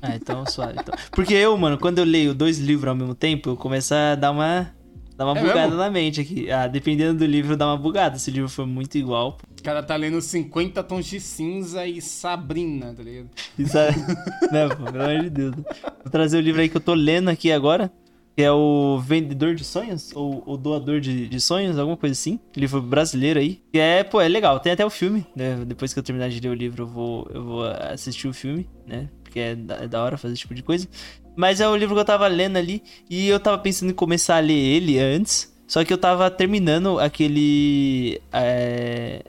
Ah, 0.00 0.16
então 0.16 0.44
suave. 0.46 0.78
Então. 0.80 0.94
Porque 1.12 1.32
eu, 1.34 1.56
mano, 1.56 1.78
quando 1.78 1.98
eu 1.98 2.04
leio 2.04 2.34
dois 2.34 2.58
livros 2.58 2.88
ao 2.88 2.94
mesmo 2.96 3.14
tempo, 3.14 3.50
eu 3.50 3.56
começo 3.56 3.94
a 3.94 4.16
dar 4.16 4.32
uma, 4.32 4.74
dar 5.16 5.24
uma 5.26 5.38
É 5.38 5.40
bugada 5.40 5.60
mesmo? 5.68 5.76
na 5.76 5.90
mente 5.90 6.20
aqui. 6.20 6.50
Ah, 6.50 6.66
dependendo 6.66 7.20
do 7.20 7.24
livro, 7.24 7.56
dá 7.56 7.66
uma 7.68 7.76
bugada. 7.76 8.18
Se 8.18 8.28
o 8.30 8.34
livro 8.34 8.48
for 8.48 8.66
muito 8.66 8.98
igual. 8.98 9.38
O 9.58 9.62
cara 9.62 9.80
tá 9.80 9.94
lendo 9.94 10.20
50 10.20 10.82
tons 10.82 11.06
de 11.06 11.20
cinza 11.20 11.86
e 11.86 12.02
Sabrina, 12.02 12.92
tá 12.92 13.00
ligado? 13.02 13.28
Isso 13.56 13.78
é... 13.78 13.90
Não, 14.50 14.68
pô, 14.76 14.90
pelo 14.90 15.04
amor 15.04 15.22
de 15.22 15.30
Deus. 15.30 15.54
Vou 15.54 16.10
trazer 16.10 16.36
o 16.38 16.40
livro 16.40 16.60
aí 16.60 16.68
que 16.68 16.76
eu 16.76 16.80
tô 16.80 16.94
lendo 16.94 17.28
aqui 17.30 17.52
agora. 17.52 17.90
Que 18.36 18.42
é 18.42 18.50
o 18.50 18.98
Vendedor 18.98 19.54
de 19.54 19.62
Sonhos? 19.62 20.10
Ou 20.14 20.42
o 20.46 20.56
Doador 20.56 21.00
de, 21.00 21.28
de 21.28 21.40
Sonhos, 21.40 21.78
alguma 21.78 21.96
coisa 21.98 22.12
assim. 22.14 22.40
Livro 22.56 22.80
brasileiro 22.80 23.38
aí. 23.38 23.60
Que 23.72 23.78
é, 23.78 24.02
pô, 24.02 24.20
é 24.20 24.28
legal. 24.28 24.58
Tem 24.58 24.72
até 24.72 24.84
o 24.86 24.90
filme, 24.90 25.26
né? 25.36 25.62
Depois 25.66 25.92
que 25.92 25.98
eu 25.98 26.02
terminar 26.02 26.30
de 26.30 26.40
ler 26.40 26.48
o 26.48 26.54
livro, 26.54 26.84
eu 26.84 26.86
vou, 26.86 27.28
eu 27.34 27.44
vou 27.44 27.64
assistir 27.64 28.28
o 28.28 28.32
filme, 28.32 28.66
né? 28.86 29.08
Porque 29.22 29.38
é 29.38 29.54
da, 29.54 29.74
é 29.76 29.88
da 29.88 30.02
hora 30.02 30.16
fazer 30.16 30.32
esse 30.32 30.40
tipo 30.42 30.54
de 30.54 30.62
coisa. 30.62 30.88
Mas 31.36 31.60
é 31.60 31.68
o 31.68 31.76
livro 31.76 31.94
que 31.94 32.00
eu 32.00 32.04
tava 32.06 32.26
lendo 32.26 32.56
ali. 32.56 32.82
E 33.10 33.28
eu 33.28 33.38
tava 33.38 33.58
pensando 33.58 33.90
em 33.90 33.94
começar 33.94 34.36
a 34.36 34.40
ler 34.40 34.54
ele 34.54 34.98
antes. 34.98 35.52
Só 35.66 35.84
que 35.84 35.92
eu 35.92 35.98
tava 35.98 36.30
terminando 36.30 36.98
aquele. 37.00 38.20
É, 38.32 39.22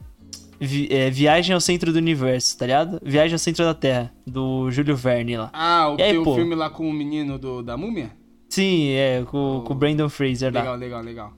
vi- 0.59 0.87
é, 0.89 1.09
Viagem 1.09 1.53
ao 1.53 1.61
Centro 1.61 1.91
do 1.91 1.97
Universo, 1.97 2.57
tá 2.57 2.65
ligado? 2.65 2.99
Viagem 3.03 3.33
ao 3.33 3.39
Centro 3.39 3.63
da 3.65 3.73
Terra, 3.73 4.13
do 4.25 4.69
Júlio 4.71 4.95
Verne 4.95 5.37
lá. 5.37 5.49
Ah, 5.53 5.89
o 5.89 5.97
E 5.99 6.03
aí, 6.03 6.23
pô? 6.23 6.35
filme 6.35 6.55
lá 6.55 6.69
com 6.69 6.89
o 6.89 6.93
menino 6.93 7.37
do, 7.37 7.61
da 7.61 7.75
múmia? 7.77 8.11
Sim, 8.53 8.91
é, 8.91 9.23
com, 9.25 9.63
com 9.65 9.73
o 9.73 9.75
Brandon 9.75 10.07
Fraser 10.07 10.53
lá. 10.53 10.59
Legal, 10.59 10.75
legal, 10.75 11.01
legal. 11.01 11.33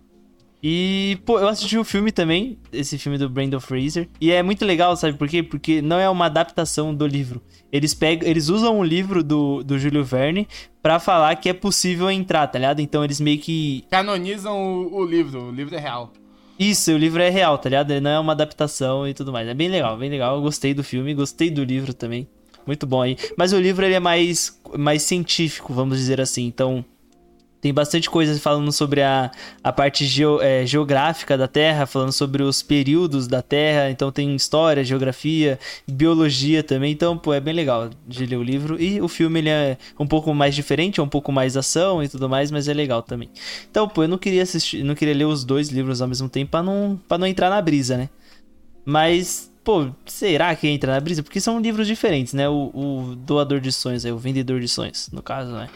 E, 0.61 1.17
pô, 1.25 1.39
eu 1.39 1.47
assisti 1.47 1.77
o 1.77 1.85
filme 1.85 2.11
também, 2.11 2.59
esse 2.73 2.97
filme 2.97 3.17
do 3.17 3.29
Brandon 3.29 3.61
Fraser. 3.61 4.09
E 4.19 4.33
é 4.33 4.43
muito 4.43 4.65
legal, 4.65 4.97
sabe 4.97 5.17
por 5.17 5.29
quê? 5.29 5.41
Porque 5.41 5.81
não 5.81 5.97
é 5.97 6.09
uma 6.09 6.25
adaptação 6.25 6.93
do 6.93 7.07
livro. 7.07 7.41
Eles 7.71 7.93
pegam, 7.93 8.27
eles 8.27 8.49
usam 8.49 8.77
o 8.77 8.83
livro 8.83 9.23
do, 9.23 9.63
do 9.63 9.79
Júlio 9.79 10.03
Verne 10.03 10.45
pra 10.81 10.99
falar 10.99 11.33
que 11.37 11.47
é 11.47 11.53
possível 11.53 12.11
entrar, 12.11 12.47
tá 12.47 12.59
ligado? 12.59 12.81
Então 12.81 13.01
eles 13.01 13.21
meio 13.21 13.39
que. 13.39 13.85
Canonizam 13.89 14.61
o, 14.61 14.97
o 14.97 15.05
livro, 15.05 15.43
o 15.43 15.51
livro 15.51 15.73
é 15.73 15.79
real. 15.79 16.11
Isso, 16.59 16.91
o 16.91 16.97
livro 16.97 17.21
é 17.21 17.29
real, 17.29 17.57
tá 17.57 17.69
ligado? 17.69 17.91
Ele 17.91 18.01
não 18.01 18.11
é 18.11 18.19
uma 18.19 18.33
adaptação 18.33 19.07
e 19.07 19.13
tudo 19.13 19.31
mais. 19.31 19.47
É 19.47 19.53
bem 19.53 19.69
legal, 19.69 19.95
bem 19.95 20.09
legal. 20.09 20.35
Eu 20.35 20.41
gostei 20.41 20.73
do 20.73 20.83
filme, 20.83 21.13
gostei 21.13 21.49
do 21.49 21.63
livro 21.63 21.93
também. 21.93 22.27
Muito 22.67 22.85
bom 22.85 23.01
aí. 23.01 23.15
Mas 23.37 23.53
o 23.53 23.59
livro 23.59 23.85
ele 23.85 23.93
é 23.93 24.01
mais, 24.01 24.59
mais 24.77 25.03
científico, 25.03 25.73
vamos 25.73 25.97
dizer 25.97 26.19
assim. 26.19 26.45
Então, 26.45 26.83
tem 27.65 27.73
bastante 27.73 28.11
coisa 28.11 28.39
falando 28.39 28.71
sobre 28.71 29.01
a, 29.01 29.31
a 29.63 29.73
parte 29.73 30.05
geo- 30.05 30.39
é, 30.39 30.67
geográfica 30.67 31.35
da 31.35 31.47
Terra, 31.47 31.87
falando 31.87 32.11
sobre 32.11 32.43
os 32.43 32.61
períodos 32.61 33.27
da 33.27 33.41
Terra. 33.41 33.89
Então, 33.89 34.11
tem 34.11 34.35
história, 34.35 34.83
geografia, 34.83 35.57
biologia 35.87 36.61
também. 36.61 36.91
Então, 36.91 37.17
pô, 37.17 37.33
é 37.33 37.39
bem 37.39 37.55
legal 37.55 37.89
de 38.07 38.23
ler 38.27 38.35
o 38.35 38.43
livro. 38.43 38.79
E 38.79 39.01
o 39.01 39.07
filme 39.07 39.39
ele 39.39 39.49
é 39.49 39.79
um 39.99 40.05
pouco 40.05 40.31
mais 40.31 40.53
diferente, 40.53 40.99
é 40.99 41.03
um 41.03 41.09
pouco 41.09 41.31
mais 41.31 41.57
ação 41.57 42.03
e 42.03 42.07
tudo 42.07 42.29
mais, 42.29 42.51
mas 42.51 42.67
é 42.67 42.73
legal 42.73 43.01
também. 43.01 43.31
Então, 43.67 43.87
pô, 43.89 44.03
eu 44.03 44.07
não 44.09 44.19
queria 44.19 44.43
assistir, 44.43 44.83
não 44.83 44.93
queria 44.93 45.15
ler 45.15 45.25
os 45.25 45.43
dois 45.43 45.69
livros 45.69 46.03
ao 46.03 46.07
mesmo 46.07 46.29
tempo 46.29 46.51
pra 46.51 46.61
não, 46.61 47.01
pra 47.07 47.17
não 47.17 47.25
entrar 47.25 47.49
na 47.49 47.59
brisa, 47.63 47.97
né? 47.97 48.09
Mas, 48.85 49.51
pô, 49.65 49.89
será 50.05 50.55
que 50.55 50.67
entra 50.67 50.93
na 50.93 50.99
brisa? 50.99 51.23
Porque 51.23 51.41
são 51.41 51.59
livros 51.59 51.87
diferentes, 51.87 52.33
né? 52.33 52.47
O, 52.47 52.71
o 52.73 53.15
doador 53.15 53.59
de 53.59 53.71
sonhos, 53.71 54.05
aí, 54.05 54.11
o 54.11 54.17
vendedor 54.17 54.61
de 54.61 54.67
sonhos, 54.67 55.09
no 55.11 55.23
caso, 55.23 55.51
né? 55.51 55.67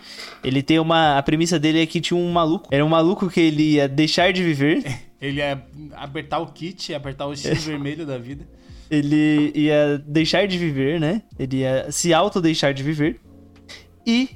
Ele 0.44 0.62
tem 0.62 0.80
uma. 0.80 1.18
A 1.18 1.24
premissa 1.24 1.60
dele 1.60 1.82
é 1.82 1.86
que 1.86 2.00
tinha 2.00 2.18
um 2.18 2.32
maluco. 2.32 2.70
Era 2.72 2.86
um 2.86 2.90
maluco 2.90 3.28
que 3.30 3.42
ele 3.42 3.74
ia 3.74 3.90
deixar 3.90 4.32
de 4.32 4.44
viver. 4.44 4.84
Ele 5.22 5.42
é 5.42 5.62
apertar 5.98 6.40
o 6.40 6.48
kit, 6.48 6.94
apertar 6.94 7.28
o 7.28 7.36
X 7.36 7.66
vermelho 7.68 8.06
da 8.06 8.18
vida. 8.18 8.48
Ele 8.90 9.52
ia 9.54 10.02
deixar 10.08 10.48
de 10.48 10.58
viver, 10.58 10.98
né? 10.98 11.24
Ele 11.38 11.58
ia 11.58 11.92
se 11.92 12.14
auto 12.14 12.40
deixar 12.40 12.74
de 12.74 12.82
viver. 12.82 13.20
E 14.08 14.30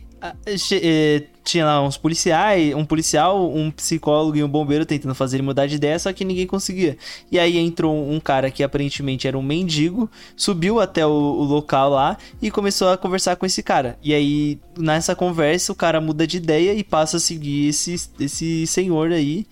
tinha 1.43 1.65
lá 1.65 1.81
uns 1.81 1.97
policiais, 1.97 2.73
um 2.73 2.85
policial, 2.85 3.53
um 3.53 3.69
psicólogo 3.69 4.37
e 4.37 4.43
um 4.43 4.47
bombeiro 4.47 4.85
tentando 4.85 5.13
fazer 5.13 5.37
ele 5.37 5.43
mudar 5.43 5.67
de 5.67 5.75
ideia, 5.75 5.99
só 5.99 6.13
que 6.13 6.23
ninguém 6.23 6.47
conseguia. 6.47 6.97
E 7.31 7.37
aí 7.37 7.57
entrou 7.57 8.09
um 8.09 8.19
cara 8.19 8.49
que 8.49 8.63
aparentemente 8.63 9.27
era 9.27 9.37
um 9.37 9.41
mendigo, 9.41 10.09
subiu 10.35 10.79
até 10.79 11.05
o, 11.05 11.09
o 11.09 11.43
local 11.43 11.89
lá 11.89 12.17
e 12.41 12.49
começou 12.49 12.89
a 12.89 12.97
conversar 12.97 13.35
com 13.35 13.45
esse 13.45 13.61
cara. 13.61 13.97
E 14.01 14.13
aí, 14.13 14.59
nessa 14.77 15.15
conversa, 15.15 15.71
o 15.71 15.75
cara 15.75 15.99
muda 15.99 16.25
de 16.25 16.37
ideia 16.37 16.73
e 16.73 16.83
passa 16.83 17.17
a 17.17 17.19
seguir 17.19 17.67
esse, 17.67 17.95
esse 18.19 18.65
senhor 18.65 19.11
aí 19.11 19.45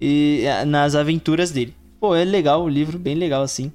e, 0.00 0.44
nas 0.66 0.94
aventuras 0.94 1.50
dele. 1.50 1.74
Pô, 1.98 2.14
é 2.14 2.24
legal 2.24 2.62
o 2.62 2.68
livro, 2.68 2.98
bem 2.98 3.14
legal 3.14 3.42
assim. 3.42 3.72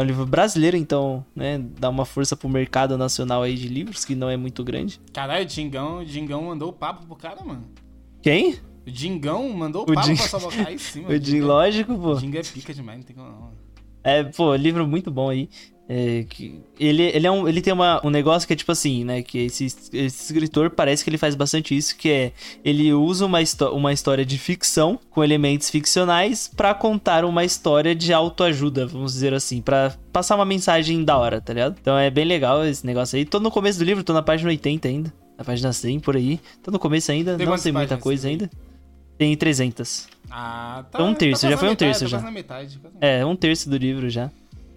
É 0.00 0.02
um 0.02 0.06
livro 0.06 0.24
brasileiro, 0.24 0.78
então, 0.78 1.22
né, 1.36 1.58
dá 1.78 1.90
uma 1.90 2.06
força 2.06 2.34
pro 2.34 2.48
mercado 2.48 2.96
nacional 2.96 3.42
aí 3.42 3.54
de 3.54 3.68
livros, 3.68 4.02
que 4.02 4.14
não 4.14 4.30
é 4.30 4.36
muito 4.36 4.64
grande. 4.64 4.98
Caralho, 5.12 5.44
o 5.44 5.46
Dingão, 5.46 6.02
Dingão 6.02 6.42
mandou 6.44 6.70
o 6.70 6.72
papo 6.72 7.04
pro 7.04 7.14
cara, 7.14 7.44
mano. 7.44 7.68
Quem? 8.22 8.54
O 8.86 8.90
Dingão 8.90 9.46
mandou 9.50 9.82
o, 9.82 9.90
o 9.90 9.94
papo 9.94 10.06
Ding... 10.06 10.16
pra 10.16 10.26
salvar 10.26 10.68
aí 10.68 10.78
sim, 10.78 11.02
mano. 11.02 11.14
O 11.14 11.20
Ding, 11.20 11.42
lógico, 11.42 11.94
pô. 11.98 12.12
O 12.12 12.16
Ding 12.18 12.34
é 12.34 12.42
pica 12.42 12.72
demais, 12.72 13.00
não 13.00 13.04
tem 13.04 13.14
como 13.14 13.28
não. 13.28 13.52
É, 14.02 14.24
pô, 14.24 14.54
livro 14.54 14.86
muito 14.86 15.10
bom 15.10 15.28
aí. 15.28 15.50
É, 15.92 16.24
que 16.28 16.62
ele, 16.78 17.02
ele, 17.02 17.26
é 17.26 17.30
um, 17.32 17.48
ele 17.48 17.60
tem 17.60 17.72
uma, 17.72 18.00
um 18.06 18.10
negócio 18.10 18.46
que 18.46 18.52
é 18.52 18.56
tipo 18.56 18.70
assim, 18.70 19.02
né? 19.02 19.22
Que 19.22 19.46
esse, 19.46 19.64
esse 19.64 19.92
escritor 19.92 20.70
parece 20.70 21.02
que 21.02 21.10
ele 21.10 21.18
faz 21.18 21.34
bastante 21.34 21.76
isso, 21.76 21.96
que 21.96 22.08
é 22.08 22.32
ele 22.64 22.92
usa 22.92 23.26
uma, 23.26 23.40
uma 23.72 23.92
história 23.92 24.24
de 24.24 24.38
ficção 24.38 25.00
com 25.10 25.24
elementos 25.24 25.68
ficcionais 25.68 26.48
para 26.54 26.72
contar 26.74 27.24
uma 27.24 27.44
história 27.44 27.92
de 27.92 28.12
autoajuda, 28.12 28.86
vamos 28.86 29.14
dizer 29.14 29.34
assim, 29.34 29.60
para 29.60 29.92
passar 30.12 30.36
uma 30.36 30.44
mensagem 30.44 31.04
da 31.04 31.18
hora, 31.18 31.40
tá 31.40 31.52
ligado? 31.52 31.76
Então 31.80 31.98
é 31.98 32.08
bem 32.08 32.24
legal 32.24 32.64
esse 32.64 32.86
negócio 32.86 33.18
aí. 33.18 33.24
Tô 33.24 33.40
no 33.40 33.50
começo 33.50 33.80
do 33.80 33.84
livro, 33.84 34.04
tô 34.04 34.12
na 34.12 34.22
página 34.22 34.48
80 34.48 34.86
ainda, 34.86 35.12
na 35.36 35.42
página 35.42 35.72
100 35.72 35.98
por 35.98 36.14
aí. 36.14 36.38
Tô 36.62 36.70
no 36.70 36.78
começo 36.78 37.10
ainda, 37.10 37.36
tem 37.36 37.44
não 37.44 37.58
tem 37.58 37.72
muita 37.72 37.96
coisa 37.96 38.28
ainda. 38.28 38.48
Tem 39.18 39.36
300. 39.36 40.06
Ah, 40.30 40.84
tá. 40.88 40.98
Então 41.00 41.10
um 41.10 41.14
terço, 41.14 41.42
tá 41.42 41.50
já 41.50 41.58
foi 41.58 41.66
um 41.66 41.72
metade, 41.72 41.98
terço 41.98 42.16
tá 42.16 42.22
já. 42.22 42.30
Metade, 42.30 42.80
é, 43.00 43.26
um 43.26 43.34
terço 43.34 43.68
do 43.68 43.76
livro 43.76 44.08
já 44.08 44.30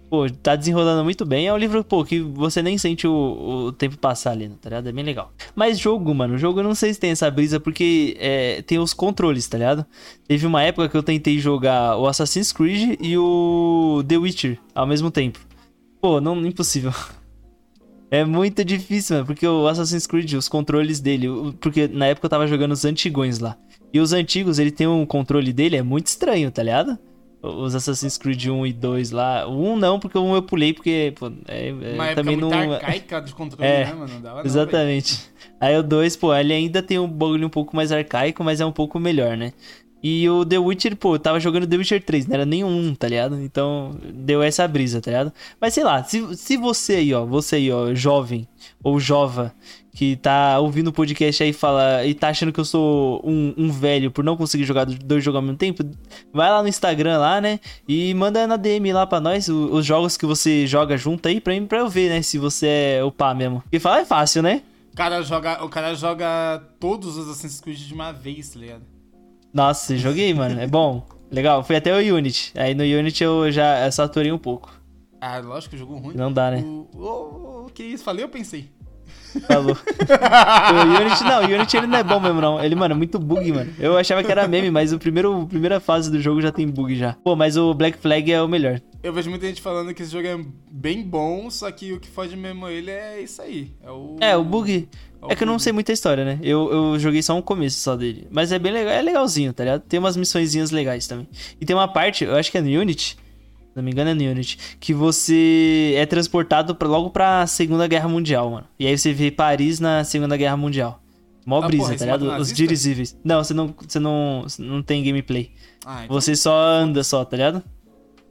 pô, 0.08 0.28
tá 0.30 0.56
desenrolando 0.56 1.02
muito 1.04 1.24
bem. 1.24 1.46
É 1.46 1.52
um 1.52 1.56
livro, 1.56 1.82
pô, 1.82 2.04
que 2.04 2.20
você 2.20 2.62
nem 2.62 2.78
sente 2.78 3.06
o, 3.06 3.66
o 3.66 3.72
tempo 3.72 3.98
passar 3.98 4.32
ali, 4.32 4.48
tá 4.48 4.68
ligado? 4.68 4.88
É 4.88 4.92
bem 4.92 5.04
legal. 5.04 5.32
Mas 5.54 5.78
jogo, 5.78 6.14
mano, 6.14 6.38
jogo 6.38 6.60
eu 6.60 6.64
não 6.64 6.74
sei 6.74 6.94
se 6.94 7.00
tem 7.00 7.10
essa 7.10 7.30
brisa, 7.30 7.58
porque 7.58 8.16
é, 8.18 8.62
tem 8.62 8.78
os 8.78 8.94
controles, 8.94 9.48
tá 9.48 9.58
ligado? 9.58 9.84
Teve 10.26 10.46
uma 10.46 10.62
época 10.62 10.88
que 10.88 10.96
eu 10.96 11.02
tentei 11.02 11.38
jogar 11.38 11.96
o 11.96 12.06
Assassin's 12.06 12.52
Creed 12.52 12.98
e 13.00 13.16
o 13.18 14.02
The 14.06 14.16
Witcher 14.16 14.58
ao 14.74 14.86
mesmo 14.86 15.10
tempo. 15.10 15.40
Pô, 16.00 16.20
não, 16.20 16.44
impossível. 16.46 16.92
É 18.10 18.24
muito 18.24 18.64
difícil, 18.64 19.16
mano, 19.16 19.26
porque 19.26 19.44
o 19.44 19.66
Assassin's 19.66 20.06
Creed, 20.06 20.34
os 20.34 20.48
controles 20.48 21.00
dele, 21.00 21.26
porque 21.58 21.88
na 21.88 22.06
época 22.06 22.26
eu 22.26 22.30
tava 22.30 22.46
jogando 22.46 22.70
os 22.70 22.84
antigões 22.84 23.40
lá. 23.40 23.56
E 23.92 23.98
os 23.98 24.12
antigos, 24.12 24.60
ele 24.60 24.70
tem 24.70 24.86
um 24.86 25.04
controle 25.04 25.52
dele, 25.52 25.76
é 25.76 25.82
muito 25.82 26.06
estranho, 26.06 26.48
tá 26.52 26.62
ligado? 26.62 26.96
Os 27.44 27.74
Assassin's 27.74 28.16
Creed 28.16 28.46
1 28.46 28.66
e 28.66 28.72
2 28.72 29.10
lá. 29.10 29.46
O 29.46 29.72
1 29.72 29.76
não, 29.76 30.00
porque 30.00 30.16
o 30.16 30.22
1 30.22 30.34
eu 30.36 30.42
pulei, 30.42 30.72
porque 30.72 31.12
pô, 31.18 31.30
é, 31.46 31.68
é 31.68 32.14
também 32.14 32.36
não. 32.36 32.52
arcaica 32.52 33.20
de 33.20 33.34
controle, 33.34 33.70
é, 33.70 33.84
né, 33.84 33.92
mano? 33.92 34.20
Não 34.20 34.40
exatamente. 34.40 35.20
Não, 35.60 35.68
Aí 35.68 35.76
o 35.76 35.82
2, 35.82 36.16
pô, 36.16 36.34
ele 36.34 36.52
ainda 36.52 36.82
tem 36.82 36.98
um 36.98 37.08
bagulho 37.08 37.46
um 37.46 37.50
pouco 37.50 37.76
mais 37.76 37.92
arcaico, 37.92 38.42
mas 38.42 38.60
é 38.60 38.66
um 38.66 38.72
pouco 38.72 38.98
melhor, 38.98 39.36
né? 39.36 39.52
E 40.02 40.28
o 40.28 40.44
The 40.44 40.58
Witcher, 40.58 40.96
pô, 40.96 41.14
eu 41.14 41.18
tava 41.18 41.40
jogando 41.40 41.66
The 41.66 41.76
Witcher 41.76 42.04
3, 42.04 42.26
não 42.26 42.34
era 42.34 42.44
nenhum, 42.44 42.94
tá 42.94 43.08
ligado? 43.08 43.40
Então 43.40 43.96
deu 44.12 44.42
essa 44.42 44.68
brisa, 44.68 45.00
tá 45.00 45.10
ligado? 45.10 45.32
Mas 45.58 45.72
sei 45.72 45.82
lá, 45.82 46.02
se, 46.04 46.36
se 46.36 46.56
você 46.56 46.96
aí, 46.96 47.14
ó, 47.14 47.24
você 47.24 47.56
aí, 47.56 47.72
ó, 47.72 47.94
jovem 47.94 48.46
ou 48.82 49.00
jova, 49.00 49.54
que 49.94 50.16
tá 50.16 50.58
ouvindo 50.58 50.88
o 50.88 50.92
podcast 50.92 51.40
aí 51.40 51.50
e 51.50 51.52
fala 51.52 52.04
e 52.04 52.12
tá 52.14 52.28
achando 52.28 52.52
que 52.52 52.58
eu 52.58 52.64
sou 52.64 53.22
um, 53.24 53.54
um, 53.56 53.70
velho 53.70 54.10
por 54.10 54.24
não 54.24 54.36
conseguir 54.36 54.64
jogar 54.64 54.84
dois 54.84 55.22
jogos 55.22 55.36
ao 55.36 55.42
mesmo 55.42 55.56
tempo, 55.56 55.84
vai 56.32 56.50
lá 56.50 56.60
no 56.60 56.68
Instagram 56.68 57.16
lá, 57.16 57.40
né? 57.40 57.60
E 57.86 58.12
manda 58.12 58.44
na 58.44 58.56
DM 58.56 58.92
lá 58.92 59.06
pra 59.06 59.20
nós 59.20 59.46
os, 59.48 59.72
os 59.72 59.86
jogos 59.86 60.16
que 60.16 60.26
você 60.26 60.66
joga 60.66 60.96
junto 60.96 61.28
aí 61.28 61.40
pra, 61.40 61.52
mim, 61.54 61.64
pra 61.64 61.78
eu 61.78 61.88
ver, 61.88 62.10
né? 62.10 62.22
Se 62.22 62.38
você 62.38 62.96
é 62.98 63.04
o 63.04 63.12
pá 63.12 63.32
mesmo. 63.32 63.60
Porque 63.60 63.78
falar 63.78 64.00
é 64.00 64.04
fácil, 64.04 64.42
né? 64.42 64.62
O 64.92 64.96
cara 64.96 65.22
joga, 65.22 65.64
o 65.64 65.68
cara 65.68 65.94
joga 65.94 66.60
todos 66.80 67.16
os 67.16 67.28
Assassin's 67.28 67.60
Creed 67.60 67.78
de 67.78 67.94
uma 67.94 68.12
vez, 68.12 68.48
tá 68.48 68.58
ligado? 68.58 68.82
Nossa, 69.52 69.96
joguei, 69.96 70.34
mano. 70.34 70.60
É 70.60 70.66
bom. 70.66 71.06
Legal. 71.30 71.62
Fui 71.62 71.76
até 71.76 71.94
o 71.94 72.16
Unity. 72.16 72.52
Aí 72.56 72.74
no 72.74 72.82
Unity 72.82 73.22
eu 73.22 73.50
já 73.52 73.88
saturei 73.92 74.32
um 74.32 74.38
pouco. 74.38 74.72
Ah, 75.20 75.38
lógico 75.38 75.70
que 75.70 75.78
jogo 75.78 75.96
ruim. 75.96 76.14
Não 76.16 76.32
dá, 76.32 76.50
né? 76.50 76.62
O, 76.62 76.88
o, 76.94 77.66
o 77.66 77.70
que 77.72 77.84
isso? 77.84 78.02
Falei, 78.02 78.24
eu 78.24 78.28
pensei. 78.28 78.68
Falou. 79.40 79.76
o 79.76 81.00
Unity, 81.00 81.24
não, 81.24 81.42
o 81.42 81.54
Unity 81.54 81.76
ele 81.76 81.86
não 81.86 81.98
é 81.98 82.02
bom 82.02 82.20
mesmo, 82.20 82.40
não. 82.40 82.62
Ele, 82.62 82.74
mano, 82.74 82.94
é 82.94 82.96
muito 82.96 83.18
bug, 83.18 83.52
mano. 83.52 83.72
Eu 83.78 83.96
achava 83.96 84.22
que 84.22 84.30
era 84.30 84.46
meme, 84.48 84.70
mas 84.70 84.92
o 84.92 84.98
primeiro, 84.98 85.46
primeira 85.46 85.80
fase 85.80 86.10
do 86.10 86.20
jogo 86.20 86.40
já 86.40 86.52
tem 86.52 86.68
bug 86.68 86.94
já. 86.96 87.14
Pô, 87.24 87.34
mas 87.36 87.56
o 87.56 87.74
Black 87.74 87.98
Flag 87.98 88.30
é 88.32 88.42
o 88.42 88.48
melhor. 88.48 88.80
Eu 89.02 89.12
vejo 89.12 89.28
muita 89.28 89.46
gente 89.46 89.60
falando 89.60 89.92
que 89.92 90.02
esse 90.02 90.10
jogo 90.10 90.26
é 90.26 90.38
bem 90.70 91.02
bom, 91.02 91.50
só 91.50 91.70
que 91.70 91.92
o 91.92 92.00
que 92.00 92.08
fode 92.08 92.36
mesmo 92.36 92.68
ele 92.68 92.90
é 92.90 93.20
isso 93.20 93.42
aí. 93.42 93.72
É 93.82 93.90
o, 93.90 94.16
é, 94.20 94.36
o 94.36 94.44
bug. 94.44 94.88
É, 95.28 95.32
é 95.32 95.36
que 95.36 95.42
eu 95.42 95.46
não 95.46 95.58
sei 95.58 95.72
muita 95.72 95.92
história, 95.92 96.24
né? 96.24 96.38
Eu, 96.42 96.70
eu 96.72 96.98
joguei 96.98 97.22
só 97.22 97.36
um 97.36 97.42
começo 97.42 97.78
só 97.80 97.96
dele. 97.96 98.26
Mas 98.30 98.52
é 98.52 98.58
bem 98.58 98.72
legal, 98.72 98.92
é 98.92 99.02
legalzinho, 99.02 99.52
tá 99.52 99.64
ligado? 99.64 99.82
Tem 99.82 99.98
umas 99.98 100.16
missõezinhas 100.16 100.70
legais 100.70 101.06
também. 101.06 101.28
E 101.60 101.66
tem 101.66 101.74
uma 101.74 101.88
parte, 101.88 102.24
eu 102.24 102.34
acho 102.34 102.50
que 102.50 102.58
é 102.58 102.60
no 102.60 102.68
Unity, 102.80 103.16
não 103.74 103.82
me 103.82 103.90
engano 103.90 104.10
é 104.10 104.14
no 104.14 104.22
Unity, 104.22 104.76
que 104.78 104.94
você 104.94 105.94
é 105.96 106.06
transportado 106.06 106.74
pra, 106.74 106.88
logo 106.88 107.10
pra 107.10 107.46
Segunda 107.46 107.86
Guerra 107.86 108.08
Mundial, 108.08 108.50
mano. 108.50 108.66
E 108.78 108.86
aí 108.86 108.96
você 108.96 109.12
vê 109.12 109.30
Paris 109.30 109.80
na 109.80 110.04
Segunda 110.04 110.36
Guerra 110.36 110.56
Mundial. 110.56 111.02
Mó 111.44 111.62
ah, 111.62 111.66
brisa, 111.66 111.84
porra, 111.84 111.96
tá 111.96 112.04
ligado? 112.04 112.40
Os 112.40 112.52
dirigíveis. 112.52 113.18
Não, 113.22 113.42
você 113.42 113.52
não, 113.52 113.74
você 113.86 113.98
não, 113.98 114.42
você 114.44 114.62
não 114.62 114.82
tem 114.82 115.02
gameplay. 115.02 115.52
Ah, 115.84 116.04
então... 116.04 116.14
Você 116.14 116.34
só 116.34 116.56
anda 116.56 117.04
só, 117.04 117.24
tá 117.24 117.36
ligado? 117.36 117.62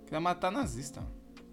Quer 0.08 0.20
matar 0.20 0.52
nazista. 0.52 1.02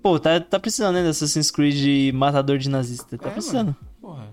Pô, 0.02 0.18
tá, 0.18 0.40
tá 0.40 0.58
precisando, 0.58 0.94
né, 0.94 1.06
Assassin's 1.06 1.50
Creed 1.50 2.14
matador 2.14 2.56
de 2.56 2.70
nazista. 2.70 3.18
Tá 3.18 3.28
é, 3.28 3.32
precisando. 3.32 3.76
Mano. 4.00 4.28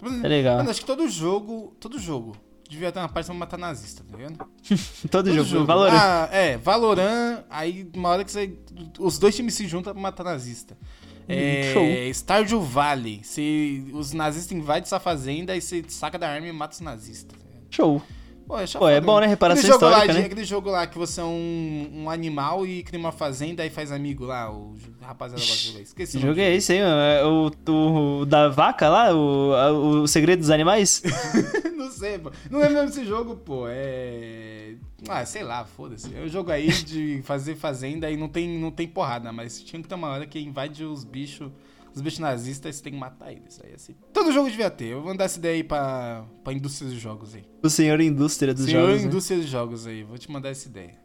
Porra. 0.00 0.20
É 0.22 0.28
legal. 0.28 0.58
Mano, 0.58 0.70
acho 0.70 0.80
que 0.80 0.86
todo 0.86 1.08
jogo, 1.08 1.74
todo 1.80 1.98
jogo 1.98 2.36
devia 2.70 2.92
ter 2.92 3.00
uma 3.00 3.08
parte 3.08 3.26
pra 3.26 3.34
matar 3.34 3.58
nazista, 3.58 4.04
tá 4.08 4.16
vendo? 4.16 4.38
todo, 5.10 5.10
todo 5.10 5.32
jogo. 5.32 5.44
jogo. 5.44 5.66
Valorant. 5.66 5.98
Ah, 6.00 6.28
é, 6.32 6.56
Valorant, 6.56 7.44
aí 7.50 7.90
uma 7.94 8.08
hora 8.08 8.24
que 8.24 8.30
você, 8.30 8.56
os 8.98 9.18
dois 9.18 9.34
times 9.34 9.54
se 9.54 9.66
juntam 9.66 9.92
pra 9.92 10.00
matar 10.00 10.24
nazista. 10.24 10.76
Hum, 11.28 11.32
é, 11.32 11.72
Show. 11.72 11.84
Stardew 12.14 12.62
Valley. 12.62 13.20
Se 13.22 13.86
os 13.92 14.12
nazistas 14.12 14.56
invadem 14.56 14.88
sua 14.88 15.00
fazenda, 15.00 15.52
aí 15.52 15.60
você 15.60 15.84
saca 15.88 16.18
da 16.18 16.28
arma 16.28 16.46
e 16.46 16.52
mata 16.52 16.74
os 16.74 16.80
nazistas. 16.80 17.36
Tá 17.38 17.46
Show. 17.70 18.02
Pô, 18.50 18.58
é, 18.58 18.66
Pô, 18.66 18.88
é 18.88 19.00
bom, 19.00 19.20
né? 19.20 19.28
Reparação 19.28 19.60
aquele 19.60 19.74
histórica, 19.74 20.00
jogo 20.00 20.12
lá, 20.12 20.18
né? 20.18 20.26
Aquele 20.26 20.44
jogo 20.44 20.70
lá 20.70 20.86
que 20.88 20.98
você 20.98 21.20
é 21.20 21.24
um, 21.24 21.90
um 21.94 22.10
animal 22.10 22.66
e 22.66 22.82
cria 22.82 22.98
uma 22.98 23.12
fazenda 23.12 23.64
e 23.64 23.70
faz 23.70 23.92
amigo 23.92 24.24
lá. 24.24 24.50
O 24.50 24.74
rapaziada 25.00 25.40
gosta 25.40 25.56
de 25.56 25.68
jogar 25.68 25.80
isso. 25.82 25.90
Esqueci 25.90 26.16
o 26.16 26.20
jogo 26.20 26.40
é 26.40 26.56
esse 26.56 26.72
aí, 26.72 26.80
mano. 26.80 27.00
É 27.00 27.24
o, 27.24 27.52
o, 27.70 28.20
o, 28.22 28.26
da 28.26 28.48
vaca 28.48 28.88
lá? 28.88 29.14
O, 29.14 30.02
o 30.02 30.08
segredo 30.08 30.40
dos 30.40 30.50
animais? 30.50 31.00
não 31.76 31.92
sei, 31.92 32.18
pô. 32.18 32.32
Não 32.50 32.60
é 32.60 32.68
mesmo 32.68 32.88
esse 32.88 33.04
jogo, 33.04 33.36
pô. 33.36 33.66
É... 33.68 34.74
Ah, 35.08 35.24
sei 35.24 35.44
lá, 35.44 35.64
foda-se. 35.64 36.12
É 36.12 36.20
um 36.20 36.28
jogo 36.28 36.50
aí 36.50 36.70
de 36.70 37.22
fazer 37.22 37.54
fazenda 37.54 38.10
e 38.10 38.16
não 38.16 38.28
tem, 38.28 38.58
não 38.58 38.72
tem 38.72 38.88
porrada, 38.88 39.32
mas 39.32 39.62
tinha 39.62 39.80
que 39.80 39.86
ter 39.86 39.94
uma 39.94 40.08
hora 40.08 40.26
que 40.26 40.40
invade 40.40 40.84
os 40.84 41.04
bichos 41.04 41.52
os 41.94 42.00
bichos 42.00 42.18
nazistas, 42.18 42.76
você 42.76 42.82
tem 42.82 42.92
que 42.92 42.98
matar 42.98 43.32
eles. 43.32 43.60
Aí, 43.62 43.72
assim. 43.74 43.94
Todo 44.12 44.32
jogo 44.32 44.50
devia 44.50 44.70
ter. 44.70 44.86
Eu 44.86 45.00
vou 45.00 45.10
mandar 45.10 45.24
essa 45.24 45.38
ideia 45.38 45.54
aí 45.54 45.64
pra, 45.64 46.24
pra 46.44 46.52
indústria 46.52 46.90
dos 46.90 47.00
jogos 47.00 47.34
aí. 47.34 47.44
O 47.62 47.70
senhor 47.70 48.00
indústria 48.00 48.54
dos 48.54 48.64
senhor 48.64 48.80
jogos. 48.80 48.90
Senhor 48.92 49.02
né? 49.02 49.08
indústria 49.08 49.36
né? 49.36 49.42
dos 49.42 49.50
jogos 49.50 49.86
aí. 49.86 50.02
Vou 50.02 50.18
te 50.18 50.30
mandar 50.30 50.50
essa 50.50 50.68
ideia. 50.68 51.00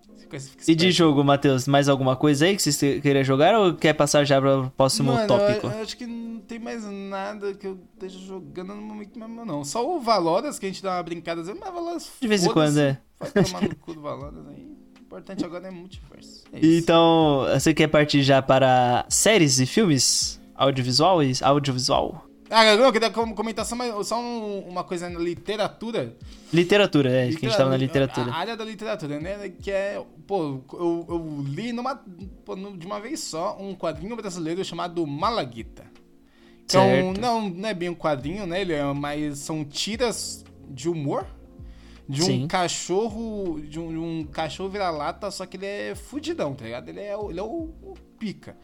E 0.68 0.76
de 0.76 0.92
jogo, 0.92 1.24
Matheus, 1.24 1.68
mais 1.68 1.88
alguma 1.88 2.16
coisa 2.16 2.46
aí 2.46 2.56
que 2.56 2.62
você 2.62 3.00
queria 3.00 3.24
jogar 3.24 3.58
ou 3.60 3.74
quer 3.74 3.94
passar 3.94 4.24
já 4.26 4.42
para 4.42 4.60
o 4.60 4.72
próximo 4.72 5.14
Mano, 5.14 5.28
tópico? 5.28 5.68
Eu, 5.68 5.72
eu 5.72 5.82
acho 5.82 5.96
que 5.96 6.06
não 6.06 6.40
tem 6.40 6.60
mais 6.60 6.84
nada 6.84 7.54
que 7.54 7.68
eu 7.68 7.80
esteja 7.94 8.20
jogando 8.20 8.74
no 8.74 8.82
momento 8.82 9.18
mesmo, 9.18 9.46
não. 9.46 9.64
Só 9.64 9.88
o 9.88 10.00
Valoras 10.00 10.58
que 10.58 10.66
a 10.66 10.70
gente 10.70 10.82
dá 10.82 10.96
uma 10.96 11.04
brincada, 11.04 11.44
mas 11.44 11.74
Valoras 11.74 12.12
De 12.20 12.28
vez 12.28 12.46
em 12.46 12.52
quando, 12.52 12.80
é. 12.80 13.00
Vai 13.20 13.44
tomar 13.44 13.62
no 13.62 13.76
cu 13.76 13.94
do 13.94 14.02
Valoras 14.02 14.48
aí. 14.48 14.76
O 15.00 15.04
importante 15.06 15.46
agora 15.46 15.68
é 15.68 15.72
multiverso. 15.72 16.44
É 16.52 16.60
então, 16.62 17.46
você 17.54 17.74
quer 17.74 17.88
partir 17.88 18.24
já 18.24 18.42
para 18.42 19.06
séries 19.10 19.60
e 19.60 19.66
filmes? 19.66 20.42
Audiovisual? 20.56 21.20
Audiovisual? 21.42 22.26
Ah, 22.50 22.64
eu 22.66 22.92
queria 22.92 23.10
comentar 23.10 23.66
só, 23.66 23.74
uma, 23.74 24.04
só 24.04 24.20
uma 24.20 24.84
coisa 24.84 25.10
na 25.10 25.20
literatura. 25.20 26.16
Literatura, 26.54 27.10
é, 27.10 27.26
Litera... 27.26 27.40
que 27.40 27.46
a 27.46 27.50
gente 27.50 27.58
tava 27.58 27.70
na 27.72 27.78
literatura. 27.78 28.32
A 28.32 28.36
área 28.36 28.56
da 28.56 28.64
literatura, 28.64 29.20
né? 29.20 29.50
Que 29.62 29.72
é, 29.72 30.04
pô, 30.28 30.62
eu, 30.74 31.06
eu 31.10 31.44
li 31.48 31.74
numa, 31.74 31.96
pô, 32.46 32.56
de 32.56 32.86
uma 32.86 33.00
vez 33.00 33.20
só 33.22 33.58
um 33.60 33.74
quadrinho 33.74 34.16
brasileiro 34.16 34.64
chamado 34.64 35.06
Malaguita. 35.08 35.86
Então, 36.64 37.14
não, 37.20 37.50
não 37.50 37.70
é 37.70 37.74
bem 37.74 37.90
um 37.90 37.96
quadrinho, 37.96 38.46
né? 38.46 38.62
Ele 38.62 38.74
é, 38.74 38.84
mas 38.94 39.40
são 39.40 39.66
tiras 39.66 40.46
de 40.70 40.88
humor 40.88 41.26
de 42.08 42.22
um 42.22 42.26
Sim. 42.26 42.48
cachorro, 42.48 43.60
de 43.62 43.80
um, 43.80 43.90
de 43.90 43.98
um 43.98 44.24
cachorro 44.26 44.70
vira-lata, 44.70 45.32
só 45.32 45.46
que 45.46 45.58
ele 45.58 45.66
é 45.66 45.96
fudidão, 45.96 46.54
tá 46.54 46.66
ligado? 46.66 46.90
Ele 46.90 47.00
é, 47.00 47.14
ele 47.14 47.40
é 47.40 47.44
o, 47.44 47.74
o 47.82 47.94
pica. 48.20 48.56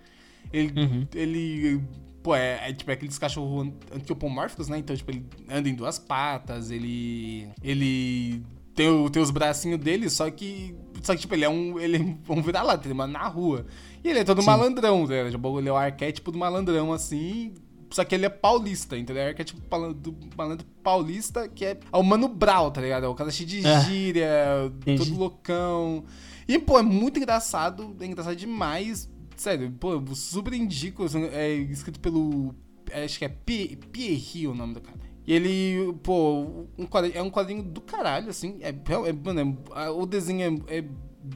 Ele, 0.53 0.79
uhum. 0.79 1.07
ele 1.13 1.81
Pô, 2.23 2.35
é, 2.35 2.69
é 2.69 2.73
tipo 2.73 2.91
é 2.91 2.93
aqueles 2.93 3.17
cachorros 3.17 3.69
antropomórficos, 3.91 4.67
né? 4.67 4.77
Então, 4.77 4.95
tipo, 4.95 5.09
ele 5.09 5.25
anda 5.49 5.67
em 5.67 5.73
duas 5.73 5.97
patas, 5.97 6.69
ele. 6.69 7.49
Ele 7.63 8.43
tem, 8.75 8.87
o, 8.87 9.09
tem 9.09 9.21
os 9.21 9.31
bracinhos 9.31 9.79
dele, 9.79 10.09
só 10.09 10.29
que. 10.29 10.75
Só 11.01 11.15
que, 11.15 11.21
tipo, 11.21 11.33
ele 11.33 11.45
é 11.45 11.49
um. 11.49 11.79
Ele 11.79 11.97
é 11.97 12.31
um 12.31 12.41
vira-lata, 12.41 12.87
ele 12.87 12.93
na 12.93 13.27
rua. 13.27 13.65
E 14.03 14.09
ele 14.09 14.19
é 14.19 14.23
todo 14.23 14.41
Sim. 14.41 14.47
malandrão, 14.47 15.07
né? 15.07 15.27
Ele 15.27 15.69
é 15.69 15.71
o 15.71 15.75
arquétipo 15.75 16.31
do 16.31 16.37
malandrão, 16.37 16.93
assim. 16.93 17.53
Só 17.89 18.05
que 18.05 18.15
ele 18.15 18.25
é 18.25 18.29
paulista, 18.29 18.97
entendeu? 18.97 19.23
É 19.23 19.27
arquétipo 19.29 19.59
do 19.93 20.15
malandro 20.37 20.65
paulista, 20.81 21.49
que 21.49 21.65
é, 21.65 21.71
é 21.91 21.97
o 21.97 22.03
Mano 22.03 22.29
Brau, 22.29 22.71
tá 22.71 22.79
ligado? 22.79 23.05
É 23.05 23.09
o 23.09 23.15
cara 23.15 23.29
cheio 23.31 23.49
de 23.49 23.67
ah, 23.67 23.79
gíria, 23.81 24.71
todo 24.97 25.17
loucão. 25.17 26.05
E, 26.47 26.57
pô, 26.57 26.79
é 26.79 26.81
muito 26.81 27.17
engraçado, 27.17 27.95
é 27.99 28.05
engraçado 28.05 28.35
demais. 28.35 29.10
Sério, 29.41 29.71
pô, 29.71 29.99
super 30.13 30.53
indico. 30.53 31.03
Assim, 31.03 31.23
é 31.23 31.51
escrito 31.51 31.99
pelo. 31.99 32.53
Acho 32.93 33.17
que 33.17 33.25
é 33.25 33.27
Pierre 33.27 34.45
o 34.45 34.53
nome 34.53 34.75
do 34.75 34.81
cara. 34.81 34.99
E 35.25 35.33
ele, 35.33 35.93
pô, 36.03 36.67
um 36.77 36.85
quadrinho, 36.85 37.17
é 37.17 37.23
um 37.23 37.31
quadrinho 37.31 37.63
do 37.63 37.81
caralho, 37.81 38.29
assim. 38.29 38.59
É, 38.61 38.69
é, 38.69 39.13
mano, 39.13 39.57
é, 39.75 39.89
o 39.89 40.05
desenho 40.05 40.63
é, 40.67 40.77
é, 40.77 40.85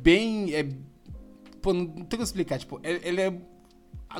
bem. 0.04 0.54
É, 0.54 0.70
pô, 1.64 1.74
não, 1.74 1.88
tem 1.88 2.06
como 2.10 2.22
explicar. 2.22 2.60
Tipo, 2.60 2.80
ele 2.84 3.20
é. 3.20 3.42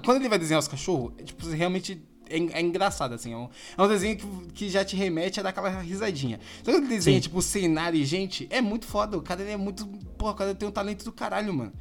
Quando 0.04 0.18
ele 0.18 0.30
vai 0.30 0.40
desenhar 0.40 0.60
os 0.60 0.68
cachorros, 0.68 1.14
é, 1.20 1.24
tipo, 1.24 1.48
realmente 1.50 2.04
é, 2.28 2.38
é, 2.38 2.62
engraçado, 2.62 3.14
assim. 3.14 3.34
É 3.34 3.38
um, 3.38 3.50
é 3.78 3.84
um 3.84 3.88
desenho 3.88 4.18
que, 4.18 4.28
que, 4.52 4.68
já 4.68 4.84
te 4.84 4.96
remete 4.96 5.40
a 5.40 5.44
dar 5.44 5.50
aquela 5.50 5.70
risadinha. 5.70 6.40
Só 6.64 6.72
que 6.72 6.78
ele 6.78 6.88
desenha, 6.88 7.18
Sim. 7.18 7.22
tipo, 7.22 7.40
cenário 7.40 8.00
e 8.00 8.04
gente, 8.04 8.48
é 8.50 8.62
muito 8.62 8.88
foda. 8.88 9.16
O 9.16 9.22
cara 9.22 9.44
ele 9.44 9.52
é 9.52 9.58
muito. 9.58 9.86
Pô, 10.18 10.32
o 10.32 10.34
cara 10.34 10.56
tem 10.56 10.68
um 10.68 10.72
talento 10.72 11.06
do 11.06 11.12
caralho, 11.12 11.54
mano. 11.54 11.74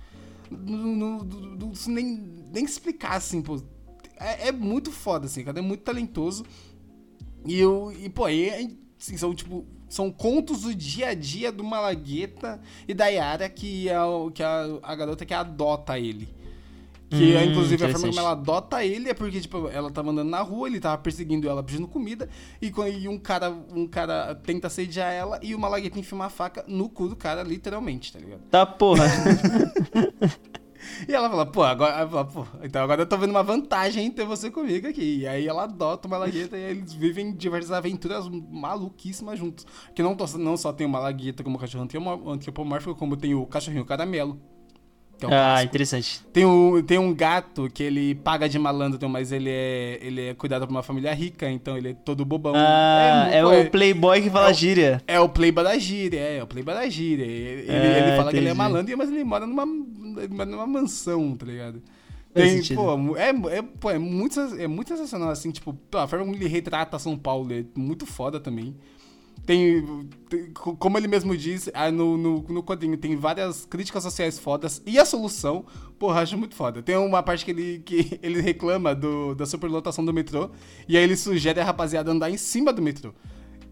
Não, 0.50 1.18
não, 1.24 1.72
nem, 1.88 2.04
nem 2.52 2.64
explicar, 2.64 3.16
assim, 3.16 3.42
pô. 3.42 3.60
É, 4.18 4.48
é 4.48 4.52
muito 4.52 4.92
foda, 4.92 5.26
assim, 5.26 5.44
cara 5.44 5.58
é 5.58 5.62
muito 5.62 5.82
talentoso. 5.82 6.44
E 7.46 7.58
eu. 7.58 7.92
E, 7.98 8.08
pô, 8.08 8.24
aí, 8.24 8.78
assim, 9.00 9.16
são 9.16 9.34
tipo. 9.34 9.66
São 9.88 10.10
contos 10.10 10.62
do 10.62 10.74
dia 10.74 11.10
a 11.10 11.14
dia 11.14 11.52
do 11.52 11.62
Malagueta 11.62 12.60
e 12.88 12.92
da 12.92 13.06
Yara, 13.06 13.48
que 13.48 13.88
é, 13.88 14.02
o, 14.02 14.28
que 14.28 14.42
é 14.42 14.46
a, 14.46 14.66
a 14.82 14.94
garota 14.96 15.24
que 15.24 15.32
adota 15.32 15.98
ele. 15.98 16.28
Que, 17.16 17.36
hum, 17.36 17.50
inclusive, 17.50 17.84
a 17.84 17.88
forma 17.90 18.08
como 18.08 18.18
ela 18.18 18.32
adota 18.32 18.84
ele 18.84 19.08
é 19.08 19.14
porque, 19.14 19.40
tipo, 19.40 19.68
ela 19.68 19.90
tava 19.90 20.10
andando 20.10 20.28
na 20.28 20.40
rua, 20.40 20.68
ele 20.68 20.80
tava 20.80 20.98
perseguindo 20.98 21.48
ela, 21.48 21.62
pedindo 21.62 21.86
comida, 21.86 22.28
e, 22.60 22.72
e 23.00 23.08
um, 23.08 23.18
cara, 23.18 23.50
um 23.72 23.86
cara 23.86 24.34
tenta 24.34 24.66
assediar 24.66 25.12
ela 25.12 25.38
e 25.42 25.54
o 25.54 25.58
Malagueta 25.58 25.98
enfia 25.98 26.16
uma 26.16 26.30
faca 26.30 26.64
no 26.66 26.88
cu 26.88 27.08
do 27.08 27.16
cara, 27.16 27.42
literalmente, 27.42 28.12
tá 28.12 28.18
ligado? 28.18 28.40
Tá 28.50 28.66
porra. 28.66 29.04
E 31.08 31.12
ela 31.12 31.28
fala, 31.28 31.46
pô, 31.46 31.62
agora, 31.62 32.06
fala, 32.08 32.24
pô, 32.24 32.46
então 32.62 32.82
agora 32.82 33.02
eu 33.02 33.06
tô 33.06 33.16
vendo 33.16 33.30
uma 33.30 33.42
vantagem 33.42 34.06
em 34.06 34.10
ter 34.10 34.24
você 34.24 34.50
comigo 34.50 34.86
aqui. 34.86 35.20
E 35.20 35.26
aí 35.26 35.46
ela 35.46 35.64
adota 35.64 36.06
o 36.06 36.10
Malagueta 36.10 36.56
e 36.56 36.60
eles 36.60 36.92
vivem 36.92 37.32
diversas 37.34 37.72
aventuras 37.72 38.28
maluquíssimas 38.28 39.38
juntos. 39.38 39.66
Que 39.94 40.02
não, 40.02 40.16
não 40.38 40.56
só 40.56 40.72
tem 40.72 40.86
o 40.86 40.90
Malagueta 40.90 41.42
como 41.42 41.58
cachorro 41.58 41.88
antropomórfico, 42.26 42.94
como 42.94 43.16
tem 43.16 43.34
o 43.34 43.46
cachorrinho 43.46 43.84
caramelo. 43.84 44.40
É 45.24 45.28
um 45.28 45.30
ah, 45.30 45.30
clássico. 45.30 45.68
interessante. 45.68 46.20
Tem 46.32 46.44
um, 46.46 46.82
tem 46.82 46.98
um 46.98 47.14
gato 47.14 47.68
que 47.72 47.82
ele 47.82 48.14
paga 48.14 48.48
de 48.48 48.58
malandro, 48.58 49.08
mas 49.08 49.32
ele 49.32 49.50
é, 49.50 49.98
ele 50.00 50.28
é 50.28 50.34
cuidado 50.34 50.66
por 50.66 50.72
uma 50.72 50.82
família 50.82 51.12
rica, 51.12 51.50
então 51.50 51.76
ele 51.76 51.90
é 51.90 51.94
todo 51.94 52.24
bobão. 52.24 52.54
Ah, 52.56 53.28
é, 53.30 53.38
é 53.38 53.44
o 53.44 53.52
é, 53.52 53.64
playboy 53.64 54.22
que 54.22 54.30
fala 54.30 54.50
é 54.50 54.54
gíria. 54.54 55.02
É 55.06 55.20
o 55.20 55.28
playboy 55.28 55.64
da 55.64 55.78
gíria, 55.78 56.20
é, 56.20 56.36
é 56.38 56.42
o 56.42 56.46
playboy 56.46 56.74
da 56.74 56.88
gíria. 56.88 57.24
Ele, 57.24 57.70
é, 57.70 57.98
ele 57.98 58.16
fala 58.16 58.22
entendi. 58.22 58.30
que 58.30 58.36
ele 58.38 58.48
é 58.48 58.54
malandro, 58.54 58.98
mas 58.98 59.10
ele 59.10 59.24
mora 59.24 59.46
numa, 59.46 59.66
numa 59.66 60.66
mansão, 60.66 61.36
tá 61.36 61.46
ligado? 61.46 61.82
Tem, 62.34 62.60
pô, 62.74 63.16
é, 63.16 63.28
é, 63.28 63.62
pô, 63.62 63.90
é, 63.90 63.98
muito, 63.98 64.40
é 64.40 64.66
muito 64.66 64.88
sensacional, 64.88 65.30
assim, 65.30 65.52
tipo, 65.52 65.78
a 65.92 66.08
forma 66.08 66.24
como 66.24 66.36
ele 66.36 66.48
retrata 66.48 66.98
São 66.98 67.16
Paulo 67.16 67.52
é 67.52 67.64
muito 67.76 68.04
foda 68.04 68.40
também. 68.40 68.74
Tem, 69.46 70.08
tem, 70.28 70.50
como 70.52 70.96
ele 70.96 71.06
mesmo 71.06 71.36
diz 71.36 71.68
ah, 71.74 71.90
no, 71.90 72.16
no, 72.16 72.42
no 72.42 72.62
quadrinho, 72.62 72.96
tem 72.96 73.14
várias 73.14 73.66
críticas 73.66 74.02
sociais 74.02 74.38
fodas 74.38 74.80
e 74.86 74.98
a 74.98 75.04
solução, 75.04 75.66
porra, 75.98 76.22
acho 76.22 76.38
muito 76.38 76.54
foda. 76.54 76.82
Tem 76.82 76.96
uma 76.96 77.22
parte 77.22 77.44
que 77.44 77.50
ele, 77.50 77.78
que 77.80 78.18
ele 78.22 78.40
reclama 78.40 78.94
do, 78.94 79.34
da 79.34 79.44
superlotação 79.44 80.04
do 80.04 80.12
metrô 80.14 80.50
e 80.88 80.96
aí 80.96 81.02
ele 81.04 81.16
sugere 81.16 81.60
a 81.60 81.64
rapaziada 81.64 82.10
andar 82.10 82.30
em 82.30 82.38
cima 82.38 82.72
do 82.72 82.80
metrô. 82.80 83.12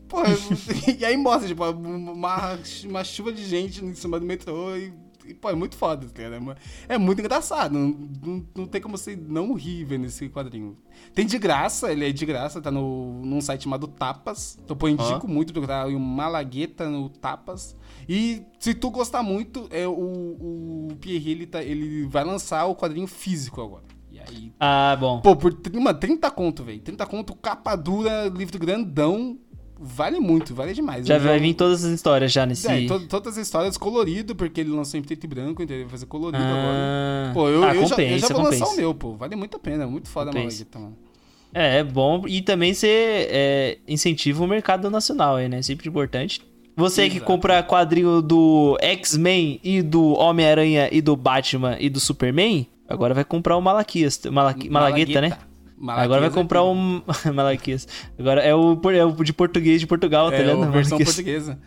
Porra, 0.09 0.27
e 0.99 1.05
aí 1.07 1.17
mostra, 1.17 1.49
tipo, 1.49 1.65
uma, 1.65 2.59
uma 2.85 3.05
chuva 3.05 3.33
de 3.33 3.43
gente 3.45 3.83
em 3.83 3.95
cima 3.95 4.21
do 4.21 4.27
metrô 4.27 4.77
e 4.77 4.93
e, 5.33 5.35
pô, 5.35 5.51
é 5.51 5.55
muito 5.55 5.77
foda, 5.77 6.07
cara. 6.09 6.41
É, 6.89 6.95
é 6.95 6.99
muito 6.99 7.21
engraçado. 7.21 7.73
Não, 7.73 7.89
não, 8.25 8.47
não, 8.55 8.67
tem 8.67 8.81
como 8.81 8.97
você 8.97 9.17
não 9.17 9.55
rir 9.55 9.85
vendo 9.85 10.07
esse 10.07 10.29
quadrinho. 10.29 10.77
Tem 11.15 11.27
de 11.27 11.39
graça, 11.39 11.91
ele 11.91 12.09
é 12.09 12.13
de 12.13 12.25
graça, 12.25 12.61
tá 12.61 12.71
no, 12.71 13.23
num 13.25 13.41
site 13.41 13.65
chamado 13.65 13.89
Tapas. 13.89 14.59
Então, 14.63 14.77
pô, 14.77 14.89
indico 14.89 15.27
uhum. 15.27 15.33
muito 15.33 15.53
procurar 15.53 15.89
o 15.89 15.99
Malagueta 15.99 16.89
no 16.89 17.09
Tapas. 17.09 17.77
E 18.09 18.43
se 18.59 18.75
tu 18.75 18.91
gostar 18.91 19.23
muito, 19.23 19.67
é, 19.71 19.87
o, 19.87 19.93
o 19.93 20.89
Pierre, 21.01 21.31
ele, 21.31 21.47
tá, 21.47 21.63
ele 21.63 22.07
vai 22.07 22.25
lançar 22.25 22.67
o 22.67 22.77
quadrinho 22.77 23.07
físico 23.07 23.61
agora. 23.61 23.85
E 24.11 24.19
aí, 24.21 24.53
ah, 24.61 24.95
bom. 25.01 25.21
Pô, 25.21 25.35
por 25.35 25.59
uma, 25.75 25.95
30 25.95 26.31
conto, 26.31 26.63
velho. 26.63 26.81
30 26.81 27.07
conto, 27.07 27.35
capa 27.35 27.75
dura, 27.75 28.29
livro 28.29 28.59
grandão 28.59 29.39
vale 29.83 30.21
muito, 30.21 30.55
vale 30.55 30.73
demais. 30.73 31.07
Já 31.07 31.19
vai 31.19 31.39
vir 31.39 31.55
todas 31.55 31.85
as 31.85 31.93
histórias 31.93 32.33
já 32.33 32.47
nesse... 32.47 32.69
É, 32.69 32.87
to 32.87 33.01
todas 33.09 33.37
as 33.37 33.47
histórias 33.47 33.77
colorido, 33.77 34.35
porque 34.37 34.61
ele 34.61 34.71
lançou 34.71 34.99
em 34.99 35.03
preto 35.03 35.25
e 35.25 35.27
branco, 35.27 35.63
então 35.63 35.75
ele 35.75 35.85
vai 35.85 35.91
fazer 35.91 36.07
colorido 36.07 36.43
ah. 36.43 36.49
agora. 36.49 37.35
Pô, 37.35 37.49
eu, 37.49 37.65
ah, 37.65 37.75
eu, 37.75 37.83
compensa, 37.83 37.97
já, 37.97 38.03
eu 38.03 38.19
já 38.19 38.29
vou 38.29 38.45
compensa. 38.45 38.65
lançar 38.65 38.75
o 38.75 38.77
meu, 38.77 38.95
pô. 38.95 39.15
Vale 39.15 39.35
muito 39.35 39.57
a 39.57 39.61
pena, 39.61 39.87
muito 39.87 40.09
foda 40.09 40.31
a 40.31 40.35
Malagueta, 40.35 40.79
mano. 40.79 40.97
É, 41.53 41.79
é 41.79 41.85
bom. 41.85 42.25
E 42.27 42.41
também 42.41 42.73
você 42.73 43.29
é, 43.31 43.79
incentiva 43.87 44.43
o 44.43 44.47
mercado 44.47 44.89
nacional 44.89 45.37
aí, 45.37 45.49
né? 45.49 45.61
Sempre 45.61 45.89
importante. 45.89 46.41
Você 46.75 47.03
Exato. 47.03 47.21
que 47.21 47.27
compra 47.27 47.63
quadrinho 47.63 48.23
do 48.23 48.79
X-Men 48.81 49.61
e 49.63 49.83
do 49.83 50.15
Homem-Aranha 50.15 50.89
e 50.91 51.03
do 51.03 51.15
Batman 51.15 51.77
e 51.79 51.91
do 51.91 52.01
Superman, 52.01 52.67
agora 52.89 53.13
vai 53.13 53.25
comprar 53.25 53.57
o 53.59 53.61
Malaquias, 53.61 54.19
Malaqui, 54.31 54.71
Malagueta, 54.71 55.21
né? 55.21 55.37
Malaquias 55.83 56.05
Agora 56.05 56.21
vai 56.21 56.31
é 56.31 56.33
comprar 56.33 56.63
um. 56.63 57.03
Malaquias. 57.35 57.89
Agora 58.17 58.41
é 58.41 58.55
o, 58.55 58.81
é 58.91 59.05
o 59.05 59.13
de 59.25 59.33
português 59.33 59.81
de 59.81 59.87
Portugal, 59.89 60.31
tá 60.31 60.37
é, 60.37 60.43
ligado? 60.43 60.63
É, 60.63 60.67
a 60.69 60.71
versão 60.71 60.97
portuguesa. 60.97 61.59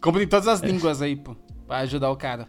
Compre 0.00 0.22
em 0.22 0.28
todas 0.28 0.46
as 0.46 0.62
é. 0.62 0.66
línguas 0.68 1.02
aí, 1.02 1.16
pô. 1.16 1.34
Pra 1.66 1.78
ajudar 1.78 2.08
o 2.12 2.16
cara. 2.16 2.46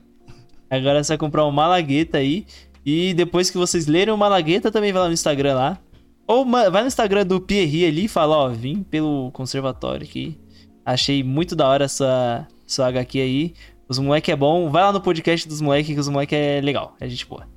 Agora 0.69 1.03
você 1.03 1.13
vai 1.13 1.17
comprar 1.17 1.43
um 1.47 1.51
Malagueta 1.51 2.19
aí. 2.19 2.45
E 2.85 3.15
depois 3.15 3.49
que 3.49 3.57
vocês 3.57 3.87
lerem 3.87 4.13
o 4.13 4.17
Malagueta, 4.17 4.71
também 4.71 4.93
vai 4.93 5.01
lá 5.01 5.07
no 5.07 5.13
Instagram 5.13 5.55
lá. 5.55 5.79
Ou 6.27 6.45
vai 6.45 6.81
no 6.81 6.87
Instagram 6.87 7.25
do 7.25 7.41
Pierre 7.41 7.87
ali 7.87 8.05
e 8.05 8.07
fala, 8.07 8.37
ó, 8.37 8.49
vim 8.49 8.83
pelo 8.83 9.31
conservatório 9.31 10.05
aqui. 10.05 10.37
Achei 10.85 11.23
muito 11.23 11.55
da 11.55 11.67
hora 11.67 11.85
essa, 11.85 12.47
essa 12.67 12.85
HQ 12.85 13.19
aí. 13.19 13.53
Os 13.89 13.97
moleque 13.97 14.31
é 14.31 14.35
bom. 14.35 14.69
Vai 14.69 14.83
lá 14.83 14.93
no 14.93 15.01
podcast 15.01 15.47
dos 15.47 15.61
moleque, 15.61 15.95
que 15.95 15.99
os 15.99 16.09
moleque 16.09 16.35
é 16.35 16.61
legal. 16.61 16.95
É 16.99 17.09
gente 17.09 17.25
boa. 17.25 17.47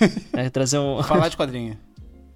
É 0.32 0.50
trazer 0.50 0.78
um. 0.78 1.00
Falar 1.04 1.28
de 1.28 1.36
quadrinho. 1.36 1.78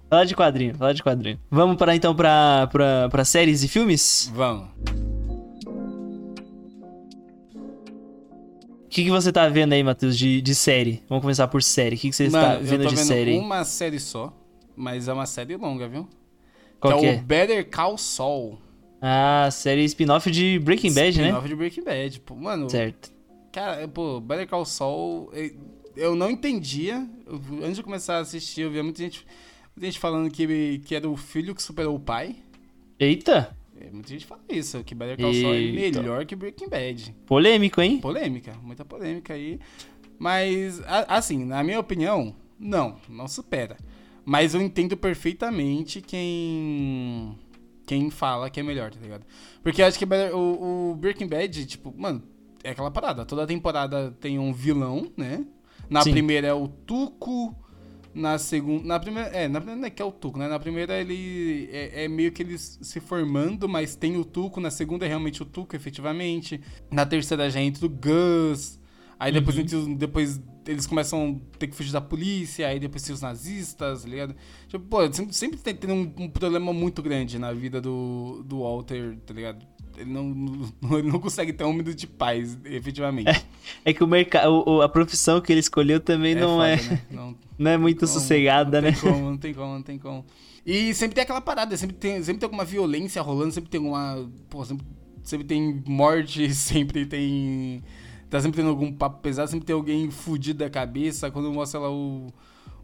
Falar 0.09 0.25
de 0.25 0.35
quadrinho, 0.35 0.73
falar 0.75 0.93
de 0.93 1.03
quadrinho. 1.03 1.39
Vamos 1.51 1.77
para 1.77 1.95
então 1.95 2.15
pra, 2.15 2.67
pra, 2.71 3.07
pra 3.09 3.23
séries 3.23 3.61
e 3.63 3.67
filmes? 3.67 4.31
Vamos. 4.33 4.69
O 8.85 8.89
que, 8.89 9.03
que 9.03 9.11
você 9.11 9.31
tá 9.31 9.47
vendo 9.47 9.73
aí, 9.73 9.83
Matheus, 9.83 10.17
de, 10.17 10.41
de 10.41 10.55
série? 10.55 11.03
Vamos 11.07 11.21
começar 11.21 11.47
por 11.47 11.61
série. 11.61 11.95
O 11.95 11.99
que, 11.99 12.09
que 12.09 12.15
você 12.15 12.27
Mano, 12.27 12.43
está 12.43 12.57
vendo, 12.57 12.87
de 12.87 12.95
vendo 12.95 13.05
série? 13.05 13.37
uma 13.37 13.63
série 13.63 13.99
só, 13.99 14.35
mas 14.75 15.07
é 15.07 15.13
uma 15.13 15.27
série 15.27 15.55
longa, 15.55 15.87
viu? 15.87 16.09
Qual 16.79 16.99
que 16.99 17.05
é, 17.05 17.13
é 17.13 17.19
o 17.19 17.21
Better 17.21 17.69
Call 17.69 17.95
Saul. 17.99 18.57
Ah, 18.99 19.47
série 19.51 19.83
spin-off 19.85 20.31
de 20.31 20.57
Breaking 20.57 20.91
Bad, 20.91 21.09
spin 21.09 21.21
né? 21.21 21.27
Spin-off 21.27 21.47
de 21.47 21.55
Breaking 21.55 21.83
Bad, 21.83 22.19
pô. 22.21 22.35
Mano, 22.35 22.67
certo. 22.67 23.11
Cara, 23.51 23.87
pô, 23.87 24.19
Better 24.19 24.47
Call 24.47 24.65
Saul, 24.65 25.31
eu 25.95 26.15
não 26.15 26.31
entendia. 26.31 27.07
Antes 27.61 27.75
de 27.75 27.83
começar 27.83 28.15
a 28.15 28.19
assistir, 28.21 28.61
eu 28.61 28.71
via 28.71 28.81
muita 28.81 29.03
gente 29.03 29.23
gente 29.85 29.99
falando 29.99 30.29
que, 30.29 30.79
que 30.79 30.95
era 30.95 31.09
o 31.09 31.15
filho 31.15 31.55
que 31.55 31.63
superou 31.63 31.95
o 31.95 31.99
pai. 31.99 32.35
Eita! 32.99 33.55
É, 33.79 33.89
muita 33.91 34.09
gente 34.09 34.25
fala 34.25 34.41
isso, 34.49 34.83
que 34.83 34.93
Better 34.93 35.17
Call 35.17 35.33
Saul 35.33 35.53
é 35.53 35.71
melhor 35.71 36.25
que 36.25 36.35
Breaking 36.35 36.67
Bad. 36.67 37.15
Polêmico, 37.25 37.81
hein? 37.81 37.99
Polêmica, 37.99 38.53
muita 38.61 38.83
polêmica 38.83 39.33
aí. 39.33 39.59
Mas, 40.17 40.81
assim, 41.07 41.45
na 41.45 41.63
minha 41.63 41.79
opinião, 41.79 42.35
não, 42.59 42.97
não 43.07 43.27
supera. 43.27 43.77
Mas 44.25 44.53
eu 44.53 44.61
entendo 44.61 44.97
perfeitamente 44.97 46.01
quem 46.01 47.37
quem 47.87 48.11
fala 48.11 48.51
que 48.51 48.59
é 48.59 48.63
melhor, 48.63 48.91
tá 48.91 48.99
ligado? 49.01 49.25
Porque 49.63 49.81
eu 49.81 49.85
acho 49.87 49.97
que 49.97 50.05
o, 50.05 50.91
o 50.91 50.95
Breaking 50.95 51.27
Bad, 51.27 51.65
tipo, 51.65 51.91
mano, 51.97 52.21
é 52.63 52.69
aquela 52.71 52.91
parada. 52.91 53.25
Toda 53.25 53.47
temporada 53.47 54.15
tem 54.19 54.37
um 54.37 54.53
vilão, 54.53 55.11
né? 55.17 55.43
Na 55.89 56.03
Sim. 56.03 56.11
primeira 56.11 56.47
é 56.47 56.53
o 56.53 56.67
Tuco, 56.67 57.55
na 58.13 58.37
segunda. 58.37 58.85
Na 58.85 58.99
primeira. 58.99 59.29
É, 59.29 59.47
na 59.47 59.61
primeira 59.61 59.87
é 59.87 59.89
que 59.89 60.01
é 60.01 60.05
o 60.05 60.11
Tuco, 60.11 60.39
né? 60.39 60.47
Na 60.47 60.59
primeira 60.59 60.99
ele 60.99 61.69
é, 61.71 62.05
é, 62.05 62.07
meio 62.07 62.31
que 62.31 62.41
eles 62.41 62.79
se 62.81 62.99
formando, 62.99 63.67
mas 63.67 63.95
tem 63.95 64.17
o 64.17 64.25
Tuco. 64.25 64.59
Na 64.59 64.71
segunda 64.71 65.05
é 65.05 65.07
realmente 65.07 65.41
o 65.41 65.45
Tuco, 65.45 65.75
efetivamente. 65.75 66.61
Na 66.91 67.05
terceira 67.05 67.49
já 67.49 67.61
entra 67.61 67.85
o 67.85 67.89
Gus. 67.89 68.79
Aí 69.19 69.33
depois, 69.33 69.73
uhum. 69.73 69.95
depois 69.95 70.41
eles 70.65 70.87
começam 70.87 71.41
a 71.53 71.57
ter 71.57 71.67
que 71.67 71.75
fugir 71.75 71.91
da 71.91 71.99
polícia, 71.99 72.67
aí 72.67 72.79
depois 72.79 73.03
tem 73.03 73.13
os 73.13 73.21
nazistas, 73.21 74.03
tá 74.03 74.09
ligado? 74.09 74.35
Tipo, 74.67 74.85
pô, 74.85 75.11
sempre, 75.11 75.33
sempre 75.33 75.57
tem, 75.57 75.75
tem 75.75 75.91
um, 75.91 76.13
um, 76.17 76.29
problema 76.29 76.71
muito 76.71 77.01
grande 77.01 77.37
na 77.37 77.51
vida 77.51 77.81
do, 77.81 78.43
do 78.45 78.61
Walter, 78.61 79.17
tá 79.25 79.33
ligado? 79.33 79.65
Ele 79.99 80.11
não, 80.11 80.23
não, 80.23 80.97
ele 80.97 81.07
não 81.11 81.19
consegue 81.19 81.53
ter 81.53 81.63
um 81.63 81.73
minuto 81.73 81.95
de 81.95 82.07
paz, 82.07 82.57
efetivamente. 82.65 83.29
É, 83.29 83.41
é 83.85 83.93
que 83.93 84.03
o 84.03 84.07
mercado, 84.07 84.81
a 84.81 84.89
profissão 84.89 85.41
que 85.41 85.51
ele 85.51 85.59
escolheu 85.59 85.99
também 85.99 86.31
é 86.31 86.39
não, 86.39 86.57
foda, 86.57 86.69
é, 86.69 86.75
né? 86.77 87.01
não, 87.11 87.35
não, 87.57 87.71
é 87.71 87.77
muito 87.77 88.01
não, 88.01 88.07
sossegada, 88.07 88.81
não 88.81 88.89
né? 88.89 88.97
Como, 88.99 89.19
não 89.29 89.37
tem 89.37 89.53
como, 89.53 89.73
não 89.73 89.83
tem 89.83 89.97
como. 89.97 90.25
E 90.65 90.93
sempre 90.93 91.15
tem 91.15 91.23
aquela 91.23 91.41
parada, 91.41 91.75
sempre 91.77 91.95
tem, 91.95 92.23
sempre 92.23 92.39
tem 92.39 92.47
alguma 92.47 92.65
violência 92.65 93.21
rolando, 93.21 93.51
sempre 93.51 93.69
tem 93.69 93.79
uma. 93.79 94.29
Pô, 94.49 94.63
sempre, 94.63 94.85
sempre 95.23 95.45
tem 95.45 95.83
morte, 95.85 96.53
sempre 96.53 97.05
tem 97.05 97.83
tá 98.29 98.39
sempre 98.39 98.57
tendo 98.57 98.69
algum 98.69 98.91
papo 98.91 99.19
pesado, 99.21 99.49
sempre 99.49 99.65
tem 99.65 99.73
alguém 99.73 100.11
fudido 100.11 100.59
da 100.59 100.69
cabeça. 100.69 101.31
Quando 101.31 101.51
mostra 101.51 101.79
lá 101.79 101.91
o. 101.91 102.27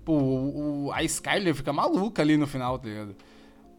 Pô, 0.04 0.14
o, 0.14 0.92
a 0.92 1.04
Skyler 1.04 1.56
fica 1.56 1.72
maluca 1.72 2.22
ali 2.22 2.38
no 2.38 2.48
final, 2.48 2.78
tá 2.78 2.88
ligado? 2.88 3.16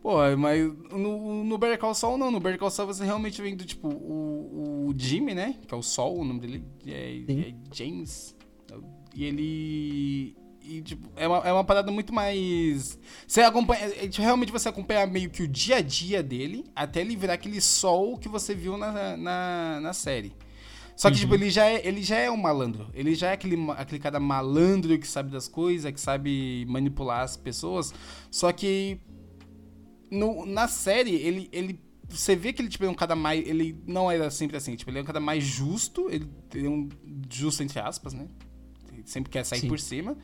Pô, 0.06 0.18
mas 0.38 0.64
no, 0.92 1.42
no 1.42 1.58
Better 1.58 1.76
Call 1.80 1.92
Saul 1.92 2.16
não. 2.16 2.30
No 2.30 2.38
Better 2.38 2.60
Call 2.60 2.70
Saul 2.70 2.86
você 2.86 3.04
realmente 3.04 3.42
vem 3.42 3.56
do 3.56 3.64
tipo 3.64 3.88
o, 3.88 4.86
o 4.86 4.94
Jimmy, 4.96 5.34
né? 5.34 5.56
Que 5.66 5.74
é 5.74 5.76
o 5.76 5.82
Sol, 5.82 6.20
o 6.20 6.24
nome 6.24 6.38
dele 6.38 6.64
é, 6.86 7.24
é 7.28 7.54
James. 7.72 8.36
E 9.12 9.24
ele. 9.24 10.36
E, 10.62 10.80
tipo, 10.80 11.10
é 11.16 11.26
uma, 11.26 11.38
é 11.38 11.52
uma 11.52 11.64
parada 11.64 11.90
muito 11.90 12.12
mais. 12.12 12.96
Você 13.26 13.40
acompanha. 13.40 13.80
É, 13.80 14.08
realmente 14.12 14.52
você 14.52 14.68
acompanha 14.68 15.04
meio 15.08 15.28
que 15.28 15.42
o 15.42 15.48
dia 15.48 15.78
a 15.78 15.80
dia 15.80 16.22
dele 16.22 16.64
até 16.76 17.00
ele 17.00 17.16
virar 17.16 17.34
aquele 17.34 17.60
sol 17.60 18.16
que 18.16 18.28
você 18.28 18.54
viu 18.54 18.78
na, 18.78 19.16
na, 19.16 19.80
na 19.80 19.92
série. 19.92 20.32
Só 20.96 21.10
que, 21.10 21.16
tipo, 21.16 21.32
uhum. 21.32 21.38
tipo, 21.38 21.44
ele 21.44 21.50
já, 21.50 21.66
é, 21.66 21.86
ele 21.86 22.02
já 22.02 22.16
é 22.16 22.30
um 22.30 22.36
malandro. 22.38 22.88
Ele 22.94 23.14
já 23.14 23.30
é 23.30 23.32
aquele, 23.32 23.56
aquele 23.72 24.00
cara 24.00 24.18
malandro 24.18 24.96
que 24.98 25.06
sabe 25.06 25.30
das 25.30 25.46
coisas, 25.46 25.92
que 25.92 26.00
sabe 26.00 26.64
manipular 26.68 27.22
as 27.22 27.36
pessoas. 27.36 27.92
Só 28.30 28.50
que 28.50 28.98
no, 30.10 30.46
na 30.46 30.68
série, 30.68 31.14
ele, 31.14 31.48
ele. 31.52 31.80
Você 32.08 32.36
vê 32.36 32.52
que 32.52 32.62
ele 32.62 32.68
tipo, 32.68 32.84
é 32.84 32.88
um 32.88 32.94
cara 32.94 33.16
mais. 33.16 33.46
Ele 33.46 33.76
não 33.86 34.10
era 34.10 34.30
sempre 34.30 34.56
assim. 34.56 34.76
Tipo, 34.76 34.90
ele 34.90 34.98
é 34.98 35.02
um 35.02 35.06
cara 35.06 35.20
mais 35.20 35.44
justo. 35.44 36.08
Ele, 36.10 36.28
ele 36.54 36.66
é 36.66 36.70
um. 36.70 36.88
Justo, 37.30 37.62
entre 37.62 37.78
aspas, 37.78 38.12
né? 38.12 38.26
Ele 38.92 39.02
sempre 39.06 39.30
quer 39.30 39.44
sair 39.44 39.60
Sim. 39.60 39.68
por 39.68 39.78
cima. 39.78 40.16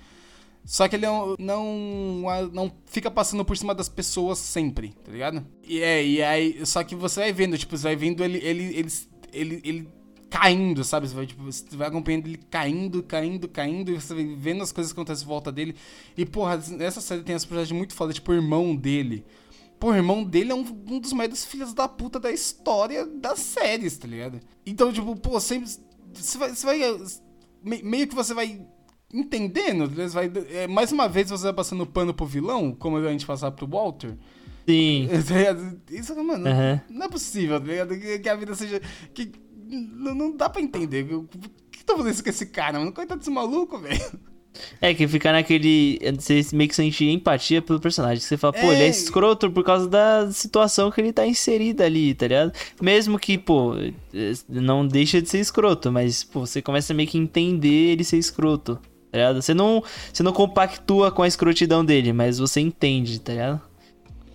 Só 0.65 0.87
que 0.87 0.95
ele 0.95 1.07
não, 1.07 1.35
não, 1.39 2.51
não 2.53 2.73
fica 2.87 3.11
passando 3.11 3.45
por 3.45 3.57
cima 3.57 3.75
das 3.75 3.89
pessoas 3.89 4.39
sempre, 4.39 4.95
tá 5.05 5.11
ligado? 5.11 5.45
E 5.65 5.81
é, 5.81 6.07
e 6.07 6.23
aí. 6.23 6.65
Só 6.65 6.85
que 6.85 6.95
você 6.95 7.21
vai 7.21 7.33
vendo, 7.33 7.59
tipo, 7.59 7.77
você 7.77 7.83
vai 7.83 7.97
vendo 7.97 8.23
ele, 8.23 8.39
ele, 8.39 8.65
ele, 8.77 8.93
ele, 9.33 9.61
ele 9.65 9.89
caindo, 10.33 10.83
sabe? 10.83 11.09
Você 11.09 11.15
vai, 11.15 11.27
tipo, 11.27 11.43
você 11.43 11.65
vai 11.77 11.89
acompanhando 11.89 12.27
ele 12.27 12.39
caindo, 12.51 13.03
caindo, 13.03 13.49
caindo, 13.49 13.91
e 13.91 14.01
você 14.01 14.15
vai 14.15 14.25
vendo 14.25 14.63
as 14.63 14.73
coisas 14.73 14.93
que 14.93 14.99
acontecem 14.99 15.25
em 15.25 15.29
volta 15.29 15.53
dele. 15.53 15.75
E, 16.17 16.25
porra, 16.25 16.63
essa 16.79 17.01
série 17.01 17.23
tem 17.23 17.35
as 17.35 17.45
personagens 17.45 17.77
muito 17.77 17.95
fodas, 17.95 18.15
tipo, 18.15 18.33
o 18.33 18.35
irmão 18.35 18.75
dele. 18.75 19.25
Pô, 19.83 19.91
o 19.91 19.97
irmão 19.97 20.23
dele 20.23 20.53
é 20.53 20.55
um, 20.55 20.61
um 20.61 21.01
dos 21.01 21.13
maiores 21.13 21.45
filhos 21.45 21.75
da 21.75 21.89
puta 21.89 22.21
da 22.21 22.31
história 22.31 23.05
das 23.05 23.41
séries, 23.41 23.99
tá 23.99 24.07
ligado? 24.07 24.39
Então, 24.65 24.93
tipo, 24.93 25.17
pô, 25.17 25.41
sempre. 25.41 25.69
Você 26.15 26.39
vai. 26.39 26.51
Você 26.51 26.65
vai 26.65 26.79
meio 27.83 28.07
que 28.07 28.15
você 28.15 28.33
vai 28.33 28.65
entendendo, 29.13 29.89
você 29.89 30.15
vai, 30.15 30.33
é, 30.51 30.69
mais 30.69 30.93
uma 30.93 31.09
vez 31.09 31.31
você 31.31 31.43
vai 31.43 31.53
passando 31.53 31.85
pano 31.85 32.15
pro 32.15 32.25
vilão, 32.25 32.73
como 32.73 32.97
a 32.97 33.11
gente 33.11 33.27
passava 33.27 33.51
pro 33.51 33.67
Walter. 33.67 34.17
Sim. 34.69 35.09
Isso, 35.91 36.15
mano, 36.15 36.49
uhum. 36.49 36.81
não 36.89 37.07
é 37.07 37.09
possível, 37.09 37.59
tá 37.59 37.67
ligado? 37.67 37.99
Que 37.99 38.29
a 38.29 38.37
vida 38.37 38.55
seja. 38.55 38.81
Que, 39.13 39.33
não, 39.67 40.15
não 40.15 40.37
dá 40.37 40.49
pra 40.49 40.63
entender. 40.63 41.05
Por 41.09 41.27
que 41.73 41.85
tá 41.85 41.97
fazendo 41.97 42.13
isso 42.13 42.23
com 42.23 42.31
esse 42.31 42.47
cara, 42.47 42.79
mano? 42.79 42.93
Coitado 42.93 43.19
desse 43.19 43.33
maluco, 43.33 43.77
velho. 43.79 44.01
É, 44.81 44.93
que 44.95 45.07
fica 45.09 45.33
naquele. 45.33 45.99
Você 46.19 46.45
meio 46.53 46.69
que 46.69 46.75
sente 46.75 47.05
empatia 47.05 47.63
pelo 47.63 47.81
personagem. 47.81 48.21
Você 48.21 48.37
fala, 48.37 48.53
pô, 48.53 48.71
é... 48.71 48.75
ele 48.75 48.83
é 48.85 48.89
escroto 48.89 49.51
por 49.51 49.65
causa 49.65 49.89
da 49.89 50.31
situação 50.31 50.91
que 50.91 51.01
ele 51.01 51.13
tá 51.13 51.27
inserido 51.27 51.83
ali, 51.83 52.15
tá 52.15 52.27
ligado? 52.27 52.53
Mesmo 52.81 53.19
que, 53.19 53.39
pô, 53.39 53.75
não 54.49 54.87
deixa 54.87 55.23
de 55.23 55.29
ser 55.29 55.41
escroto, 55.41 55.91
mas, 55.91 56.23
pô, 56.25 56.47
você 56.47 56.61
começa 56.61 56.93
meio 56.93 57.09
que 57.09 57.19
entender 57.19 57.93
ele 57.93 58.05
ser 58.05 58.19
escroto, 58.19 58.77
tá 59.11 59.19
ligado? 59.19 59.41
Você 59.41 59.55
não, 59.55 59.83
você 60.13 60.23
não 60.23 60.33
compactua 60.33 61.11
com 61.11 61.23
a 61.23 61.29
escrotidão 61.29 61.85
dele, 61.85 62.13
mas 62.13 62.39
você 62.39 62.61
entende, 62.61 63.21
tá 63.21 63.33
ligado? 63.33 63.72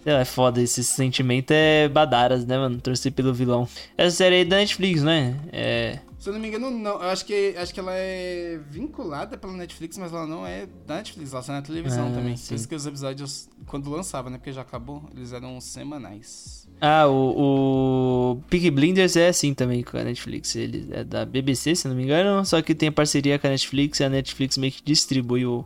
É 0.10 0.24
foda, 0.24 0.62
esse 0.62 0.86
sentimento 0.86 1.52
é 1.52 1.90
badaras, 1.90 2.46
né, 2.46 2.58
mano? 2.58 2.80
Torcer 2.80 3.12
pelo 3.12 3.34
vilão. 3.34 3.68
Essa 3.98 4.16
série 4.16 4.36
aí 4.36 4.42
é 4.42 4.46
da 4.46 4.56
Netflix, 4.56 5.04
né? 5.04 5.36
É. 5.52 6.00
Se 6.18 6.30
eu 6.30 6.34
não 6.34 6.40
me 6.40 6.48
engano, 6.48 6.72
não. 6.72 6.94
Eu 6.94 7.10
acho 7.10 7.26
que, 7.26 7.54
acho 7.58 7.74
que 7.74 7.80
ela 7.82 7.94
é 7.94 8.58
vinculada 8.70 9.38
pela 9.38 9.52
Netflix, 9.52 9.98
mas 9.98 10.14
ela 10.14 10.26
não 10.26 10.48
é 10.48 10.66
da 10.86 10.96
Netflix, 10.96 11.34
ela 11.34 11.44
sai 11.44 11.58
na 11.58 11.62
televisão 11.62 12.08
ah, 12.08 12.12
também. 12.12 12.38
Sim. 12.38 12.48
Por 12.48 12.56
isso 12.56 12.70
que 12.70 12.76
os 12.76 12.86
episódios, 12.86 13.50
quando 13.66 13.90
lançava, 13.90 14.30
né? 14.30 14.38
Porque 14.38 14.54
já 14.54 14.62
acabou, 14.62 15.04
eles 15.14 15.34
eram 15.34 15.60
semanais. 15.60 16.70
Ah, 16.80 17.06
o, 17.08 18.38
o 18.38 18.42
Peaky 18.50 18.72
Blinders 18.72 19.18
é 19.18 19.28
assim 19.28 19.54
também 19.54 19.84
com 19.84 19.98
a 19.98 20.06
Netflix. 20.06 20.56
Ele 20.56 20.88
é 20.92 21.04
da 21.04 21.26
BBC, 21.26 21.76
se 21.76 21.86
não 21.86 21.96
me 21.98 22.04
engano, 22.04 22.46
só 22.46 22.62
que 22.62 22.74
tem 22.74 22.90
parceria 22.90 23.38
com 23.38 23.48
a 23.48 23.50
Netflix 23.50 24.00
e 24.00 24.06
a 24.06 24.10
Netflix 24.10 24.58
meio 24.58 24.72
que 24.72 24.82
distribui 24.82 25.46
o, 25.46 25.66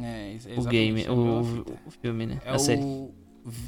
é, 0.00 0.36
o 0.56 0.62
game, 0.62 1.08
o, 1.08 1.12
o, 1.12 1.60
o, 1.86 1.90
filme, 2.00 2.26
né? 2.26 2.40
É 2.44 2.50
a 2.50 2.58
série 2.58 2.82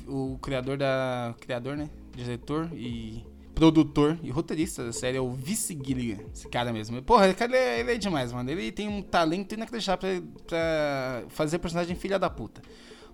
o 0.07 0.39
criador 0.39 0.77
da. 0.77 1.35
Criador, 1.41 1.77
né? 1.77 1.89
Diretor 2.15 2.71
e 2.75 3.25
produtor 3.55 4.19
e 4.23 4.31
roteirista 4.31 4.85
da 4.85 4.93
série 4.93 5.17
é 5.17 5.21
o 5.21 5.31
Vice 5.31 5.79
Gilligan, 5.81 6.25
esse 6.35 6.49
cara 6.49 6.73
mesmo. 6.73 7.01
Porra, 7.03 7.27
esse 7.27 7.37
cara 7.37 7.53
ele 7.53 7.59
é, 7.59 7.81
ele 7.81 7.93
é 7.93 7.99
demais, 7.99 8.33
mano. 8.33 8.51
Ele 8.51 8.73
tem 8.73 8.89
um 8.89 9.03
talento 9.03 9.55
inacreditável 9.55 9.99
pra, 9.99 10.23
pra 10.47 11.25
fazer 11.29 11.59
personagem 11.59 11.95
filha 11.95 12.19
da 12.19 12.29
puta. 12.29 12.63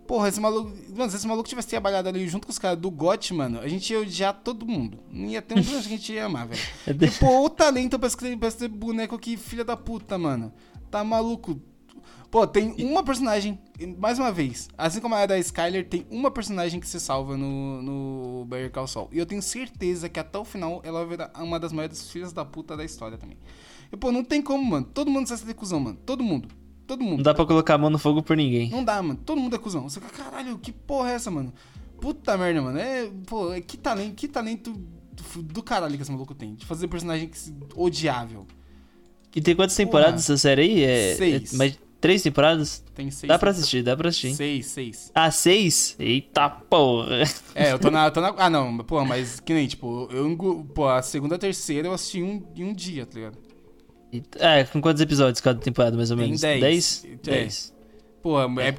Porra, 0.06 0.28
esse 0.28 0.40
maluco. 0.40 0.72
Mano, 0.96 1.10
se 1.10 1.18
esse 1.18 1.26
maluco 1.26 1.46
tivesse 1.46 1.68
trabalhado 1.68 2.08
ali 2.08 2.26
junto 2.26 2.46
com 2.46 2.50
os 2.50 2.58
caras 2.58 2.78
do 2.78 2.90
GOT, 2.90 3.34
mano, 3.34 3.60
a 3.60 3.68
gente 3.68 3.92
ia 3.92 4.00
odiar 4.00 4.40
todo 4.42 4.64
mundo. 4.64 4.98
Não 5.10 5.28
ia 5.28 5.42
ter 5.42 5.52
um 5.52 5.56
personagem 5.56 5.88
que 5.88 5.94
a 5.94 5.98
gente 5.98 6.12
ia 6.14 6.24
amar, 6.24 6.48
velho. 6.48 6.62
e, 7.04 7.10
pô, 7.18 7.44
o 7.44 7.50
talento 7.50 7.98
pra 7.98 8.08
escrever, 8.08 8.38
pra 8.38 8.48
escrever 8.48 8.74
boneco 8.74 9.14
aqui, 9.14 9.36
filha 9.36 9.64
da 9.64 9.76
puta, 9.76 10.16
mano. 10.16 10.50
Tá 10.90 11.04
maluco. 11.04 11.60
Pô, 12.30 12.46
tem 12.46 12.74
uma 12.78 13.02
personagem, 13.02 13.58
mais 13.98 14.18
uma 14.18 14.30
vez, 14.30 14.68
assim 14.76 15.00
como 15.00 15.14
a 15.14 15.24
da 15.24 15.38
Skyler, 15.38 15.88
tem 15.88 16.06
uma 16.10 16.30
personagem 16.30 16.78
que 16.78 16.86
se 16.86 17.00
salva 17.00 17.38
no, 17.38 17.80
no 17.80 18.44
Better 18.44 18.70
Call 18.70 18.86
Saul. 18.86 19.08
E 19.12 19.18
eu 19.18 19.24
tenho 19.24 19.40
certeza 19.40 20.10
que 20.10 20.20
até 20.20 20.38
o 20.38 20.44
final 20.44 20.82
ela 20.84 21.00
vai 21.00 21.16
virar 21.16 21.32
uma 21.42 21.58
das 21.58 21.72
maiores 21.72 22.10
filhas 22.10 22.30
da 22.30 22.44
puta 22.44 22.76
da 22.76 22.84
história 22.84 23.16
também. 23.16 23.38
E, 23.90 23.96
pô, 23.96 24.12
não 24.12 24.22
tem 24.22 24.42
como, 24.42 24.62
mano. 24.62 24.86
Todo 24.92 25.10
mundo 25.10 25.26
sai 25.26 25.38
de 25.38 25.54
cuzão, 25.54 25.80
mano. 25.80 25.98
Todo 26.04 26.22
mundo. 26.22 26.48
Todo 26.86 27.02
mundo. 27.02 27.16
Não 27.16 27.22
dá 27.22 27.32
pra 27.32 27.46
colocar 27.46 27.74
a 27.74 27.78
mão 27.78 27.88
no 27.88 27.98
fogo 27.98 28.22
por 28.22 28.36
ninguém. 28.36 28.68
Não 28.70 28.84
dá, 28.84 29.02
mano. 29.02 29.18
Todo 29.24 29.40
mundo 29.40 29.56
é 29.56 29.58
cuzão. 29.58 29.88
Você 29.88 29.98
fica, 29.98 30.24
caralho, 30.24 30.58
que 30.58 30.70
porra 30.70 31.12
é 31.12 31.14
essa, 31.14 31.30
mano? 31.30 31.52
Puta 31.98 32.36
merda, 32.36 32.60
mano. 32.60 32.78
É, 32.78 33.10
pô, 33.26 33.52
é 33.54 33.60
que 33.62 33.78
talento, 33.78 34.14
que 34.14 34.28
talento 34.28 34.72
do, 34.72 35.42
do 35.42 35.62
caralho 35.62 35.96
que 35.96 36.02
esse 36.02 36.12
maluco 36.12 36.34
tem. 36.34 36.54
De 36.54 36.66
fazer 36.66 36.88
personagem 36.88 37.28
que, 37.28 37.38
odiável. 37.74 38.46
E 39.34 39.40
tem 39.40 39.56
quantas 39.56 39.76
temporadas 39.76 40.24
essa 40.24 40.36
série 40.36 40.62
aí? 40.62 40.82
É, 40.82 41.14
Seis. 41.14 41.54
É, 41.54 41.56
mas 41.56 41.78
Três 42.00 42.22
temporadas? 42.22 42.84
Tem 42.94 43.10
seis. 43.10 43.28
Dá 43.28 43.38
pra 43.38 43.50
assistir, 43.50 43.82
dá 43.82 43.96
pra 43.96 44.08
assistir. 44.08 44.34
Seis, 44.34 44.66
seis. 44.66 45.10
Ah, 45.12 45.30
seis? 45.32 45.96
Eita 45.98 46.48
porra. 46.48 47.24
É, 47.54 47.72
eu 47.72 47.78
tô 47.78 47.90
na. 47.90 48.08
Tô 48.12 48.20
na 48.20 48.34
ah, 48.36 48.48
não, 48.48 48.78
pô, 48.78 49.04
mas 49.04 49.40
que 49.40 49.52
nem, 49.52 49.66
tipo, 49.66 50.08
eu. 50.12 50.64
Pô, 50.74 50.86
a 50.86 51.02
segunda 51.02 51.34
a 51.34 51.38
terceira 51.38 51.88
eu 51.88 51.92
assisti 51.92 52.22
um, 52.22 52.46
em 52.54 52.64
um 52.64 52.72
dia, 52.72 53.04
tá 53.04 53.14
ligado? 53.16 53.38
É, 54.38 54.64
com 54.64 54.80
quantos 54.80 55.02
episódios 55.02 55.40
cada 55.40 55.58
temporada, 55.60 55.96
mais 55.96 56.10
ou 56.10 56.16
Tem 56.16 56.26
menos? 56.26 56.40
Dez. 56.40 56.60
Dez? 56.60 57.04
É. 57.04 57.16
Dez. 57.16 57.74
Pô, 58.22 58.40
é, 58.40 58.74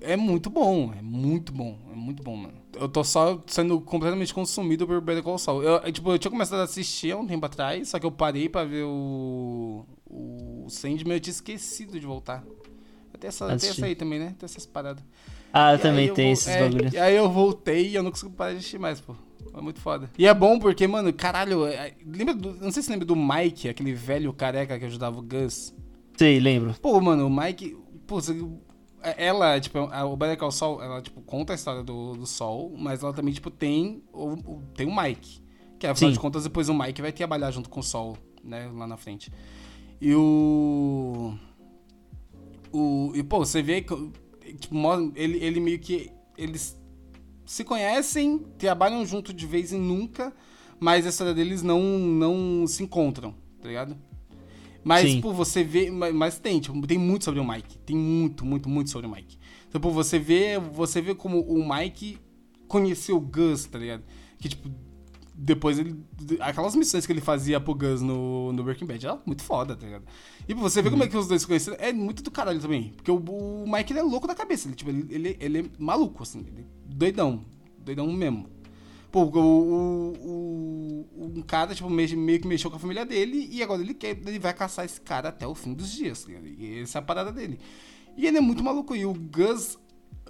é 0.00 0.16
muito 0.16 0.48
bom, 0.48 0.92
é 0.96 1.02
muito 1.02 1.52
bom, 1.52 1.78
é 1.92 1.96
muito 1.96 2.22
bom, 2.22 2.36
mano. 2.36 2.54
Eu 2.78 2.88
tô 2.88 3.02
só 3.02 3.42
sendo 3.46 3.80
completamente 3.80 4.32
consumido 4.32 4.86
por 4.86 5.00
Better 5.00 5.22
Call 5.22 5.38
Saul. 5.38 5.62
Eu, 5.62 5.92
tipo, 5.92 6.12
eu 6.12 6.18
tinha 6.18 6.30
começado 6.30 6.60
a 6.60 6.64
assistir 6.64 7.12
há 7.12 7.16
um 7.16 7.26
tempo 7.26 7.44
atrás, 7.44 7.88
só 7.88 7.98
que 7.98 8.06
eu 8.06 8.12
parei 8.12 8.48
pra 8.48 8.64
ver 8.64 8.84
o 8.84 9.84
o 10.66 10.70
Sandman 10.70 11.16
eu 11.16 11.20
tinha 11.20 11.32
esquecido 11.32 11.98
de 11.98 12.06
voltar. 12.06 12.44
Tem 13.18 13.28
essa, 13.28 13.46
tem 13.56 13.70
essa 13.70 13.86
aí 13.86 13.94
também, 13.94 14.18
né? 14.18 14.34
Tem 14.38 14.44
essas 14.44 14.66
paradas. 14.66 15.02
Ah, 15.52 15.74
e 15.74 15.78
também 15.78 16.12
tem 16.12 16.32
esses 16.32 16.48
é, 16.48 16.60
bagulho. 16.60 16.90
E 16.92 16.98
aí 16.98 17.16
eu 17.16 17.30
voltei 17.30 17.88
e 17.88 17.94
eu 17.94 18.02
não 18.02 18.10
consigo 18.10 18.30
parar 18.32 18.52
de 18.52 18.58
assistir 18.58 18.78
mais, 18.78 19.00
pô. 19.00 19.14
É 19.54 19.60
muito 19.60 19.80
foda. 19.80 20.10
E 20.18 20.26
é 20.26 20.34
bom 20.34 20.58
porque, 20.58 20.86
mano, 20.86 21.10
caralho, 21.14 21.66
é, 21.66 21.94
lembra 22.04 22.34
do, 22.34 22.54
não 22.56 22.70
sei 22.70 22.82
se 22.82 22.90
lembra 22.90 23.06
do 23.06 23.16
Mike, 23.16 23.70
aquele 23.70 23.94
velho 23.94 24.32
careca 24.34 24.78
que 24.78 24.84
ajudava 24.84 25.18
o 25.18 25.22
Gus. 25.22 25.74
Sei, 26.16 26.38
lembro. 26.38 26.74
Pô, 26.74 27.00
mano, 27.00 27.26
o 27.26 27.30
Mike, 27.30 27.74
pô, 28.06 28.18
ela, 29.16 29.58
tipo, 29.58 29.78
a, 29.78 30.04
o 30.04 30.16
Better 30.16 30.36
Call 30.36 30.50
Sol, 30.50 30.82
ela, 30.82 31.00
tipo, 31.00 31.22
conta 31.22 31.54
a 31.54 31.56
história 31.56 31.82
do, 31.82 32.14
do 32.14 32.26
Sol, 32.26 32.74
mas 32.76 33.02
ela 33.02 33.14
também, 33.14 33.32
tipo, 33.32 33.50
tem 33.50 34.02
o, 34.12 34.60
tem 34.74 34.86
o 34.86 34.94
Mike. 34.94 35.40
Que, 35.78 35.86
afinal 35.86 36.10
Sim. 36.10 36.14
de 36.14 36.20
contas, 36.20 36.44
depois 36.44 36.68
o 36.68 36.74
Mike 36.74 37.00
vai 37.00 37.12
trabalhar 37.12 37.50
junto 37.50 37.70
com 37.70 37.80
o 37.80 37.82
Sol, 37.82 38.18
né, 38.42 38.70
lá 38.74 38.86
na 38.86 38.96
frente. 38.96 39.30
E 40.00 40.14
o. 40.14 41.34
o 42.72 43.12
e, 43.14 43.22
pô, 43.22 43.38
você 43.38 43.62
vê 43.62 43.82
que. 43.82 43.94
Tipo, 44.58 44.76
ele, 45.14 45.38
ele 45.38 45.60
meio 45.60 45.78
que. 45.78 46.10
Eles 46.36 46.78
se 47.46 47.64
conhecem, 47.64 48.40
trabalham 48.58 49.06
junto 49.06 49.32
de 49.32 49.46
vez 49.46 49.72
em 49.72 49.80
nunca, 49.80 50.34
mas 50.80 51.06
a 51.06 51.08
história 51.08 51.32
deles 51.32 51.62
não, 51.62 51.80
não 51.80 52.66
se 52.66 52.82
encontram, 52.82 53.34
tá 53.62 53.68
ligado? 53.68 53.96
Mas, 54.84 55.08
Sim. 55.08 55.16
tipo, 55.16 55.32
você 55.32 55.64
vê. 55.64 55.90
Mas, 55.90 56.38
tem, 56.38 56.60
tipo, 56.60 56.86
tem 56.86 56.98
muito 56.98 57.24
sobre 57.24 57.40
o 57.40 57.48
Mike. 57.48 57.78
Tem 57.78 57.96
muito, 57.96 58.44
muito, 58.44 58.68
muito 58.68 58.90
sobre 58.90 59.06
o 59.06 59.10
Mike. 59.10 59.38
Então, 59.68 59.80
tipo, 59.80 59.90
você 59.90 60.18
vê, 60.18 60.58
você 60.58 61.00
vê 61.00 61.14
como 61.14 61.40
o 61.40 61.68
Mike 61.68 62.18
conheceu 62.68 63.16
o 63.16 63.20
Gus, 63.20 63.64
tá 63.64 63.78
ligado? 63.78 64.04
Que, 64.38 64.48
tipo, 64.48 64.70
depois 65.38 65.78
ele. 65.78 65.94
Aquelas 66.40 66.74
missões 66.74 67.04
que 67.04 67.12
ele 67.12 67.20
fazia 67.20 67.60
pro 67.60 67.74
Gus 67.74 68.00
no, 68.00 68.52
no 68.52 68.64
Breaking 68.64 68.86
Bad 68.86 69.04
era 69.06 69.20
muito 69.26 69.42
foda, 69.42 69.76
tá 69.76 69.84
ligado? 69.84 70.04
E 70.48 70.54
você 70.54 70.80
vê 70.80 70.90
como 70.90 71.02
é 71.04 71.08
que 71.08 71.16
os 71.16 71.28
dois 71.28 71.42
se 71.42 71.46
conheceram. 71.46 71.76
É 71.78 71.92
muito 71.92 72.22
do 72.22 72.30
caralho 72.30 72.60
também. 72.60 72.92
Porque 72.96 73.10
o, 73.10 73.16
o 73.16 73.70
Mike 73.70 73.92
ele 73.92 74.00
é 74.00 74.02
louco 74.02 74.26
da 74.26 74.34
cabeça. 74.34 74.66
Ele, 74.68 74.74
tipo, 74.76 74.90
ele, 74.90 75.06
ele, 75.14 75.36
ele 75.38 75.58
é 75.58 75.64
maluco, 75.78 76.22
assim. 76.22 76.40
Ele 76.40 76.60
é 76.62 76.64
doidão. 76.94 77.44
Doidão 77.78 78.10
mesmo. 78.10 78.48
Pô, 79.12 79.24
o, 79.24 79.38
o, 79.38 81.06
o- 81.16 81.32
um 81.36 81.42
cara, 81.42 81.74
tipo, 81.74 81.88
meio, 81.90 82.16
meio 82.18 82.40
que 82.40 82.46
mexeu 82.48 82.70
com 82.70 82.76
a 82.76 82.80
família 82.80 83.04
dele 83.04 83.48
e 83.50 83.62
agora 83.62 83.80
ele 83.82 83.94
quer, 83.94 84.18
ele 84.26 84.38
vai 84.38 84.52
caçar 84.54 84.84
esse 84.84 85.00
cara 85.00 85.28
até 85.28 85.46
o 85.46 85.54
fim 85.54 85.72
dos 85.74 85.90
dias. 85.92 86.24
tá? 86.24 86.32
E 86.32 86.80
essa 86.80 86.98
é 86.98 87.00
a 87.00 87.02
parada 87.02 87.32
dele. 87.32 87.58
E 88.16 88.26
ele 88.26 88.38
é 88.38 88.40
muito 88.40 88.62
maluco. 88.64 88.94
E 88.96 89.04
o 89.06 89.12
Gus, 89.12 89.78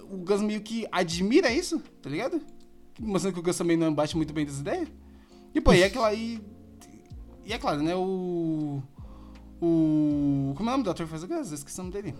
o 0.01 0.17
Gus 0.17 0.41
meio 0.41 0.61
que 0.61 0.85
admira 0.91 1.51
isso, 1.51 1.79
tá 2.01 2.09
ligado? 2.09 2.41
Mostrando 2.99 3.33
que 3.33 3.39
o 3.39 3.43
Gus 3.43 3.57
também 3.57 3.77
não 3.77 3.93
bate 3.93 4.15
muito 4.17 4.33
bem 4.33 4.45
das 4.45 4.59
ideias. 4.59 4.87
E, 5.53 5.61
pô, 5.61 5.73
e 5.73 5.81
é 5.81 5.85
aquela 5.85 6.07
aí. 6.07 6.41
E 7.45 7.53
é 7.53 7.57
claro, 7.57 7.81
né? 7.81 7.95
O. 7.95 8.81
O. 9.61 10.53
Como 10.55 10.69
é 10.69 10.73
o 10.73 10.75
nome 10.75 10.83
do 10.83 10.89
ator 10.91 11.05
que 11.05 11.09
faz 11.11 11.23
o 11.23 11.27
Gus? 11.27 11.49
Eu 11.49 11.55
esqueci 11.55 11.79
o 11.79 11.83
nome 11.83 11.93
dele. 11.93 12.15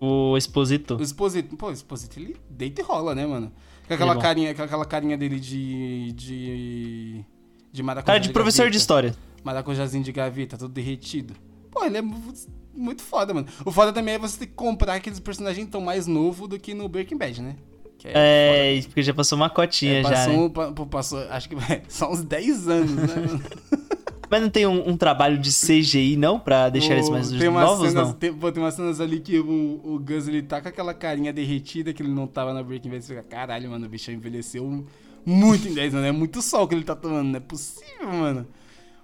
O 0.00 0.36
Exposito. 0.36 0.96
O 0.96 1.02
Exposito. 1.02 1.56
Pô, 1.56 1.68
o 1.68 1.72
Exposito 1.72 2.18
ele 2.18 2.36
deita 2.50 2.80
e 2.80 2.84
rola, 2.84 3.14
né, 3.14 3.26
mano? 3.26 3.52
Com 3.88 3.94
aquela 3.94 4.14
bom. 4.14 4.20
carinha, 4.20 4.54
com 4.54 4.62
aquela 4.62 4.84
carinha 4.84 5.16
dele 5.16 5.38
de. 5.40 6.12
de. 6.12 7.24
de 7.72 7.82
maracujá. 7.82 8.06
Cara 8.14 8.20
de 8.20 8.32
professor 8.32 8.62
de 8.64 8.68
gaveta. 8.70 8.76
história. 8.78 9.16
Maracujazinho 9.44 10.02
de 10.04 10.12
gaveta, 10.12 10.56
todo 10.58 10.72
derretido. 10.72 11.34
Pô, 11.70 11.84
ele 11.84 11.98
é 11.98 12.02
mu- 12.02 12.32
muito 12.74 13.02
foda, 13.02 13.32
mano. 13.32 13.46
O 13.64 13.70
foda 13.70 13.92
também 13.92 14.14
é 14.14 14.18
você 14.18 14.38
ter 14.40 14.46
que 14.46 14.54
comprar 14.54 14.94
aqueles 14.94 15.20
personagens 15.20 15.68
tão 15.68 15.80
mais 15.80 16.06
novos 16.06 16.48
do 16.48 16.58
que 16.58 16.74
no 16.74 16.88
Breaking 16.88 17.16
Bad, 17.16 17.40
né? 17.42 17.56
Que 17.98 18.08
É, 18.12 18.80
porque 18.86 19.02
já 19.02 19.14
passou 19.14 19.36
uma 19.36 19.48
cotinha 19.50 20.00
É, 20.00 20.02
já, 20.02 20.10
passou, 20.10 20.42
né? 20.44 20.50
pa- 20.54 20.72
pô, 20.72 20.86
passou, 20.86 21.18
acho 21.30 21.48
que 21.48 21.54
é, 21.72 21.82
só 21.88 22.10
uns 22.10 22.22
10 22.22 22.68
anos, 22.68 22.90
né? 22.92 23.40
Mas 24.28 24.42
não 24.42 24.50
tem 24.50 24.66
um, 24.66 24.88
um 24.88 24.96
trabalho 24.96 25.38
de 25.38 25.50
CGI, 25.52 26.16
não? 26.16 26.40
Pra 26.40 26.68
deixar 26.68 26.94
eles 26.94 27.08
mais 27.08 27.30
tem 27.30 27.48
novos, 27.48 27.90
cenas, 27.90 28.08
não? 28.08 28.12
Tem, 28.12 28.34
pô, 28.34 28.50
tem 28.50 28.60
umas 28.60 28.74
cenas 28.74 29.00
ali 29.00 29.20
que 29.20 29.38
o, 29.38 29.80
o 29.84 30.00
Gus, 30.00 30.26
ele 30.26 30.42
tá 30.42 30.60
com 30.60 30.68
aquela 30.68 30.92
carinha 30.92 31.32
derretida 31.32 31.92
que 31.92 32.02
ele 32.02 32.10
não 32.10 32.26
tava 32.26 32.52
na 32.52 32.60
Breaking 32.60 32.90
Bad. 32.90 33.04
Você 33.04 33.14
fica, 33.14 33.22
caralho, 33.22 33.70
mano, 33.70 33.86
o 33.86 33.88
bicho 33.88 34.10
envelheceu 34.10 34.84
muito 35.24 35.68
em 35.68 35.74
10 35.74 35.94
anos. 35.94 36.06
É 36.08 36.12
muito 36.12 36.42
sol 36.42 36.66
que 36.66 36.74
ele 36.74 36.82
tá 36.82 36.96
tomando, 36.96 37.28
não 37.28 37.36
é 37.36 37.40
possível, 37.40 38.12
mano. 38.12 38.46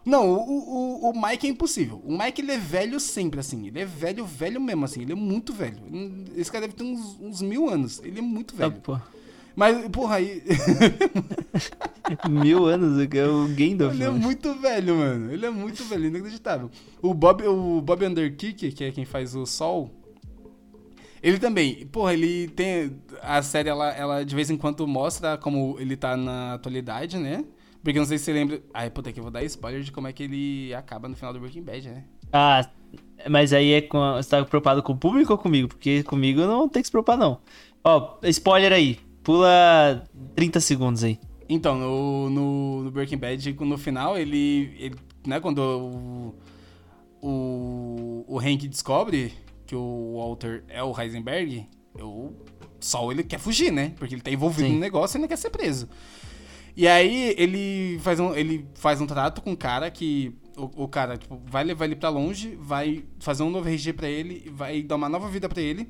Não, 0.05 0.31
o, 0.33 1.07
o, 1.07 1.11
o 1.11 1.23
Mike 1.27 1.47
é 1.47 1.51
impossível. 1.51 2.03
O 2.05 2.17
Mike, 2.17 2.43
ele 2.43 2.53
é 2.53 2.59
velho 2.59 2.99
sempre, 2.99 3.39
assim. 3.39 3.69
Ele 3.69 3.81
é 3.81 3.85
velho, 3.85 4.25
velho 4.25 4.61
mesmo, 4.61 4.85
assim. 4.85 5.03
Ele 5.03 5.13
é 5.13 5.17
muito 5.17 5.53
velho. 5.53 5.79
Esse 6.37 6.51
cara 6.51 6.67
deve 6.67 6.75
ter 6.77 6.83
uns, 6.83 7.17
uns 7.21 7.41
mil 7.41 7.69
anos. 7.69 8.01
Ele 8.05 8.19
é 8.19 8.23
muito 8.23 8.57
velho. 8.57 8.73
pô. 8.73 8.99
Mas, 9.55 9.87
porra, 9.89 10.17
aí... 10.17 10.43
Mil 12.29 12.67
anos, 12.67 12.99
é 12.99 13.27
o 13.27 13.47
Gandalf. 13.49 13.95
Ele 13.95 14.03
é 14.03 14.09
mano. 14.09 14.19
muito 14.19 14.55
velho, 14.55 14.97
mano. 14.97 15.33
Ele 15.33 15.47
é 15.47 15.51
muito 15.51 15.85
velho, 15.85 16.07
inacreditável. 16.07 16.71
O 17.01 17.13
Bob, 17.15 17.47
o 17.47 17.81
Bob 17.81 18.05
Underkick, 18.05 18.73
que 18.73 18.85
é 18.85 18.91
quem 18.91 19.05
faz 19.05 19.35
o 19.35 19.47
Sol, 19.47 19.91
ele 21.23 21.39
também, 21.39 21.87
porra, 21.87 22.15
ele 22.15 22.49
tem. 22.49 22.99
A 23.23 23.41
série, 23.43 23.69
ela, 23.69 23.93
ela 23.93 24.25
de 24.25 24.35
vez 24.35 24.51
em 24.51 24.57
quando 24.57 24.87
mostra 24.89 25.39
como 25.39 25.77
ele 25.79 25.97
tá 25.97 26.17
na 26.17 26.55
atualidade, 26.55 27.17
né? 27.17 27.45
Porque 27.83 27.99
eu 27.99 28.03
não 28.03 28.09
sei 28.09 28.19
se 28.19 28.25
você 28.25 28.33
lembra. 28.33 28.63
Ai, 28.73 28.91
puta, 28.91 29.13
que 29.13 29.19
eu 29.19 29.25
vou 29.25 29.33
dar 29.33 29.43
spoiler 29.45 29.83
de 29.83 29.91
como 29.91 30.07
é 30.07 30.13
que 30.13 30.23
ele 30.23 30.75
acaba 30.75 31.09
no 31.09 31.17
final 31.17 31.33
do 31.33 31.41
Breaking 31.41 31.63
Bad, 31.63 31.89
né? 31.89 32.05
Ah, 32.33 32.69
mas 33.29 33.53
aí 33.53 33.73
é 33.73 33.81
com. 33.81 33.99
Você 34.15 34.31
tá 34.31 34.45
preocupado 34.45 34.83
com 34.83 34.93
o 34.93 34.97
público 34.97 35.33
ou 35.33 35.39
comigo? 35.39 35.69
Porque 35.69 36.03
comigo 36.05 36.41
não 36.43 36.69
tem 36.69 36.83
que 36.83 36.87
se 36.87 36.93
preocupar, 36.93 37.19
não. 37.19 37.41
Ó, 37.83 38.19
spoiler 38.25 38.73
aí. 38.73 38.99
Pula 39.23 40.05
30 40.35 40.61
segundos 40.61 41.05
aí. 41.05 41.19
Então, 41.49 41.79
no, 41.79 42.31
no, 42.31 42.85
no 42.85 42.91
Breaking 42.91 43.19
Bad, 43.19 43.57
no 43.61 43.79
final, 43.79 44.17
ele. 44.17 44.75
ele 44.79 44.97
né, 45.27 45.41
quando 45.41 45.59
o, 45.59 46.35
o, 47.21 48.25
o 48.27 48.39
Hank 48.39 48.67
descobre 48.69 49.33
que 49.67 49.75
o 49.75 50.17
Walter 50.17 50.65
é 50.69 50.83
o 50.83 50.99
Heisenberg, 50.99 51.67
o 51.95 52.33
Sol 52.81 53.13
ele 53.13 53.23
quer 53.23 53.39
fugir, 53.39 53.73
né? 53.73 53.93
Porque 53.97 54.15
ele 54.15 54.23
tá 54.23 54.31
envolvido 54.31 54.69
Sim. 54.69 54.75
no 54.75 54.81
negócio 54.81 55.19
e 55.19 55.21
não 55.21 55.29
quer 55.29 55.39
ser 55.39 55.51
preso. 55.51 55.89
E 56.77 56.89
aí 56.89 57.35
ele 57.37 57.99
faz 58.01 58.19
um, 58.19 58.35
ele 58.35 58.67
faz 58.75 59.01
um 59.01 59.07
trato 59.07 59.41
com 59.43 59.53
o 59.53 59.57
cara 59.57 59.91
que. 59.91 60.35
O, 60.57 60.85
o 60.85 60.89
cara 60.89 61.17
tipo, 61.17 61.41
vai 61.47 61.65
levar 61.65 61.87
ele 61.87 61.97
pra 61.97 62.11
longe, 62.11 62.57
vai 62.61 63.05
fazer 63.21 63.43
um 63.43 63.51
novo 63.51 63.69
RG 63.69 63.95
pra 63.95 64.09
ele, 64.09 64.51
vai 64.51 64.83
dar 64.83 64.97
uma 64.97 65.09
nova 65.09 65.29
vida 65.29 65.49
pra 65.49 65.61
ele. 65.63 65.89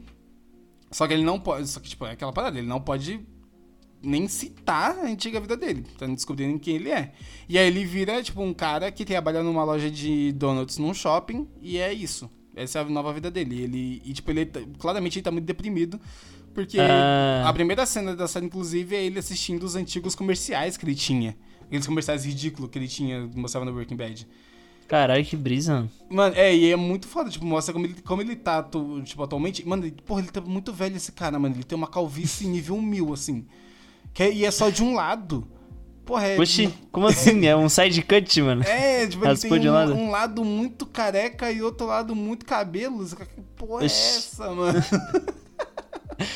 Só 0.90 1.06
que 1.06 1.14
ele 1.14 1.24
não 1.24 1.40
pode. 1.40 1.68
Só 1.68 1.80
que, 1.80 1.88
tipo, 1.88 2.04
é 2.06 2.12
aquela 2.12 2.32
parada, 2.32 2.58
ele 2.58 2.66
não 2.68 2.80
pode 2.80 3.20
nem 4.02 4.26
citar 4.28 4.98
a 4.98 5.06
antiga 5.06 5.40
vida 5.40 5.56
dele. 5.56 5.84
Tá 5.98 6.06
descobrindo 6.06 6.58
quem 6.58 6.76
ele 6.76 6.90
é. 6.90 7.12
E 7.48 7.56
aí 7.58 7.66
ele 7.66 7.84
vira, 7.84 8.22
tipo, 8.22 8.42
um 8.42 8.52
cara 8.52 8.90
que 8.90 9.04
trabalha 9.04 9.42
numa 9.42 9.64
loja 9.64 9.90
de 9.90 10.32
donuts 10.32 10.78
num 10.78 10.92
shopping 10.92 11.48
e 11.60 11.78
é 11.78 11.92
isso. 11.92 12.30
Essa 12.54 12.80
é 12.80 12.82
a 12.82 12.84
nova 12.84 13.12
vida 13.12 13.30
dele. 13.30 13.62
Ele, 13.62 14.02
e, 14.04 14.12
tipo, 14.12 14.30
ele 14.30 14.46
tá- 14.46 14.60
claramente 14.78 15.18
ele 15.18 15.24
tá 15.24 15.30
muito 15.30 15.44
deprimido. 15.46 16.00
Porque 16.54 16.78
Ah. 16.78 17.44
a 17.48 17.52
primeira 17.52 17.86
cena 17.86 18.14
da 18.14 18.28
série, 18.28 18.46
inclusive, 18.46 18.94
é 18.94 19.02
ele 19.04 19.18
assistindo 19.18 19.62
os 19.64 19.74
antigos 19.74 20.14
comerciais 20.14 20.76
que 20.76 20.84
ele 20.84 20.94
tinha. 20.94 21.36
Aqueles 21.62 21.86
comerciais 21.86 22.24
ridículos 22.26 22.70
que 22.70 22.78
ele 22.78 22.88
tinha, 22.88 23.28
mostrava 23.34 23.64
no 23.64 23.72
Breaking 23.72 23.96
Bad. 23.96 24.28
Caralho, 24.86 25.24
que 25.24 25.34
brisa, 25.36 25.88
mano. 26.10 26.34
É, 26.36 26.54
e 26.54 26.70
é 26.70 26.76
muito 26.76 27.08
foda, 27.08 27.30
tipo, 27.30 27.46
mostra 27.46 27.72
como 27.72 27.86
ele, 27.86 27.94
como 28.04 28.20
ele 28.20 28.36
tá, 28.36 28.62
tipo, 29.04 29.22
atualmente. 29.22 29.66
Mano, 29.66 29.86
ele, 29.86 29.96
porra, 30.04 30.20
ele 30.20 30.30
tá 30.30 30.42
muito 30.42 30.70
velho 30.72 30.96
esse 30.96 31.12
cara, 31.12 31.38
mano. 31.38 31.54
Ele 31.54 31.64
tem 31.64 31.78
uma 31.78 31.86
calvície 31.86 32.46
nível 32.46 32.76
mil, 32.82 33.14
assim. 33.14 33.46
Que 34.12 34.24
é- 34.24 34.32
e 34.34 34.44
é 34.44 34.50
só 34.50 34.68
de 34.68 34.82
um 34.82 34.94
lado. 34.94 35.48
Porra, 36.04 36.26
é. 36.26 36.38
Oxi, 36.38 36.74
como 36.90 37.06
assim? 37.06 37.46
É 37.46 37.56
um 37.56 37.70
side 37.70 38.02
cut, 38.02 38.42
mano? 38.42 38.62
É, 38.64 39.06
tipo, 39.06 39.24
ele 39.24 39.38
tem 39.38 39.60
de 39.60 39.68
um, 39.70 39.72
lado? 39.72 39.94
um 39.94 40.10
lado 40.10 40.44
muito 40.44 40.84
careca 40.84 41.50
e 41.50 41.62
outro 41.62 41.86
lado 41.86 42.14
muito 42.14 42.44
cabelo. 42.44 43.06
Porra 43.56 43.84
é 43.84 43.86
Oxi. 43.86 44.18
essa, 44.18 44.50
mano? 44.52 44.78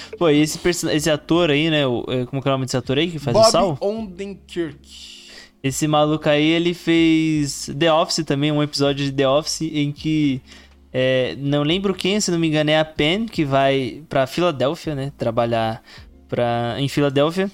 Pô, 0.19 0.29
e 0.31 0.41
esse, 0.41 0.59
esse 0.69 1.11
ator 1.11 1.51
aí, 1.51 1.71
né? 1.71 1.87
o- 1.87 2.05
é, 2.09 2.25
Como 2.27 2.41
que 2.43 2.49
é 2.49 2.51
o 2.51 2.55
nome 2.55 2.65
desse 2.67 2.77
ator 2.77 2.99
aí 2.99 3.11
que 3.11 3.19
faz 3.19 3.37
o 3.37 3.41
Bob 3.41 3.51
Sal? 3.51 3.79
Odenkirk. 3.81 5.17
Esse 5.63 5.89
maluco 5.89 6.29
aí, 6.29 6.45
ele 6.47 6.75
fez 6.75 7.71
The 7.79 7.93
Office 7.93 8.25
também, 8.25 8.53
um 8.53 8.63
episódio 8.63 9.05
de 9.05 9.11
The 9.13 9.29
Office 9.29 9.63
em 9.63 9.91
que. 9.93 10.41
é, 10.93 11.35
não 11.39 11.63
lembro 11.63 11.93
quem, 11.95 12.21
se 12.21 12.31
não 12.31 12.39
me 12.39 12.47
engano, 12.47 12.71
é 12.71 12.79
a 12.79 12.85
Pen 12.85 13.27
que 13.27 13.45
vai 13.45 14.03
pra 14.09 14.27
Filadélfia, 14.27 14.95
né? 14.95 15.13
Trabalhar 15.19 15.83
pra, 16.29 16.77
em 16.79 16.89
Filadélfia. 16.89 17.51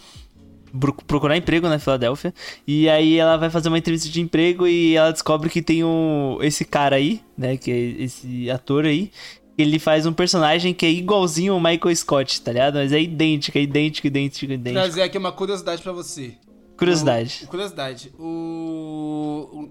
pro- 0.78 0.94
Procurar 1.06 1.36
emprego 1.38 1.68
na 1.68 1.78
Filadélfia. 1.78 2.34
E 2.66 2.88
aí 2.88 3.16
ela 3.18 3.36
vai 3.38 3.48
fazer 3.48 3.68
uma 3.68 3.78
entrevista 3.78 4.08
de 4.10 4.20
emprego 4.20 4.66
e 4.66 4.94
ela 4.94 5.10
descobre 5.12 5.48
que 5.48 5.62
tem 5.62 5.82
o, 5.82 6.38
esse 6.42 6.64
cara 6.66 6.96
aí, 6.96 7.20
né? 7.38 7.56
Que 7.56 7.70
é 7.70 7.78
esse 8.04 8.50
ator 8.50 8.84
aí. 8.84 9.10
Ele 9.56 9.78
faz 9.78 10.06
um 10.06 10.12
personagem 10.12 10.72
que 10.72 10.86
é 10.86 10.90
igualzinho 10.90 11.52
ao 11.52 11.60
Michael 11.60 11.94
Scott, 11.94 12.40
tá 12.40 12.52
ligado? 12.52 12.74
Mas 12.74 12.92
é 12.92 13.00
idêntico, 13.00 13.58
é 13.58 13.62
idêntico, 13.62 14.06
idêntico, 14.06 14.52
idêntico. 14.52 14.72
Trazer 14.72 15.02
aqui 15.02 15.18
uma 15.18 15.30
curiosidade 15.32 15.82
pra 15.82 15.92
você. 15.92 16.34
Curiosidade. 16.76 17.40
O- 17.44 17.46
curiosidade. 17.48 18.12
O, 18.18 19.48
o- 19.52 19.68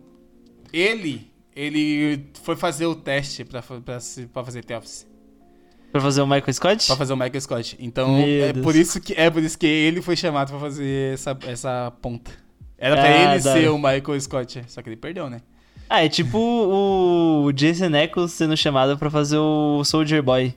Ele. 0.72 1.30
Ele 1.56 2.28
foi 2.44 2.56
fazer 2.56 2.86
o 2.86 2.96
teste 2.96 3.44
pra, 3.44 3.62
pra, 3.62 3.82
pra 3.82 4.44
fazer 4.46 4.64
The 4.64 4.78
Office. 4.78 5.08
Pra 5.92 6.00
fazer 6.00 6.22
o 6.22 6.26
Michael 6.26 6.54
Scott? 6.54 6.88
Pra 6.88 6.96
fazer 6.96 7.12
o 7.12 7.18
Michael 7.18 7.42
Scott. 7.42 7.76
Então, 7.80 8.16
Meu 8.18 8.46
é 8.46 8.54
Deus. 8.54 8.64
por, 8.64 8.76
isso 8.76 9.02
que, 9.02 9.14
é 9.14 9.30
por 9.30 9.44
isso 9.44 9.58
que 9.58 9.66
ele 9.68 10.02
foi 10.02 10.16
chamado 10.16 10.50
pra 10.52 10.60
fazer 10.60 11.14
essa, 11.16 11.38
essa 11.46 11.92
ponta. 12.02 12.32
Era 12.78 12.96
pra 12.96 13.04
Ah, 13.04 13.34
ele 13.34 13.44
da 13.44 13.54
ser 13.54 13.70
o 13.70 13.76
Michael 13.78 14.22
Scott. 14.22 14.64
Só 14.68 14.82
que 14.82 14.88
ele 14.90 14.96
perdeu, 14.96 15.30
né? 15.30 15.42
Ah, 15.94 16.06
é 16.06 16.08
tipo 16.08 16.38
o 16.38 17.52
Jason 17.52 17.94
Eccles 17.94 18.32
sendo 18.32 18.56
chamado 18.56 18.98
pra 18.98 19.10
fazer 19.10 19.38
o 19.38 19.84
Soldier 19.84 20.24
Boy. 20.24 20.56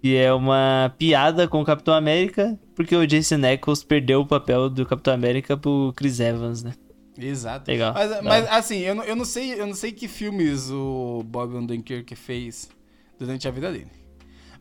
Que 0.00 0.16
é 0.16 0.32
uma 0.32 0.94
piada 0.96 1.46
com 1.46 1.60
o 1.60 1.64
Capitão 1.66 1.92
América, 1.92 2.58
porque 2.74 2.96
o 2.96 3.06
Jason 3.06 3.44
Eccles 3.44 3.84
perdeu 3.84 4.22
o 4.22 4.26
papel 4.26 4.70
do 4.70 4.86
Capitão 4.86 5.12
América 5.12 5.54
pro 5.54 5.92
Chris 5.94 6.18
Evans, 6.18 6.62
né? 6.62 6.72
Exato. 7.18 7.70
Legal. 7.70 7.92
Mas, 7.92 8.22
mas, 8.22 8.48
assim, 8.48 8.78
eu 8.78 8.94
não, 8.94 9.04
eu, 9.04 9.14
não 9.14 9.26
sei, 9.26 9.52
eu 9.52 9.66
não 9.66 9.74
sei 9.74 9.92
que 9.92 10.08
filmes 10.08 10.70
o 10.70 11.22
Bob 11.26 11.54
Odenkirk 11.54 12.16
fez 12.16 12.70
durante 13.18 13.46
a 13.46 13.50
vida 13.50 13.70
dele. 13.70 13.88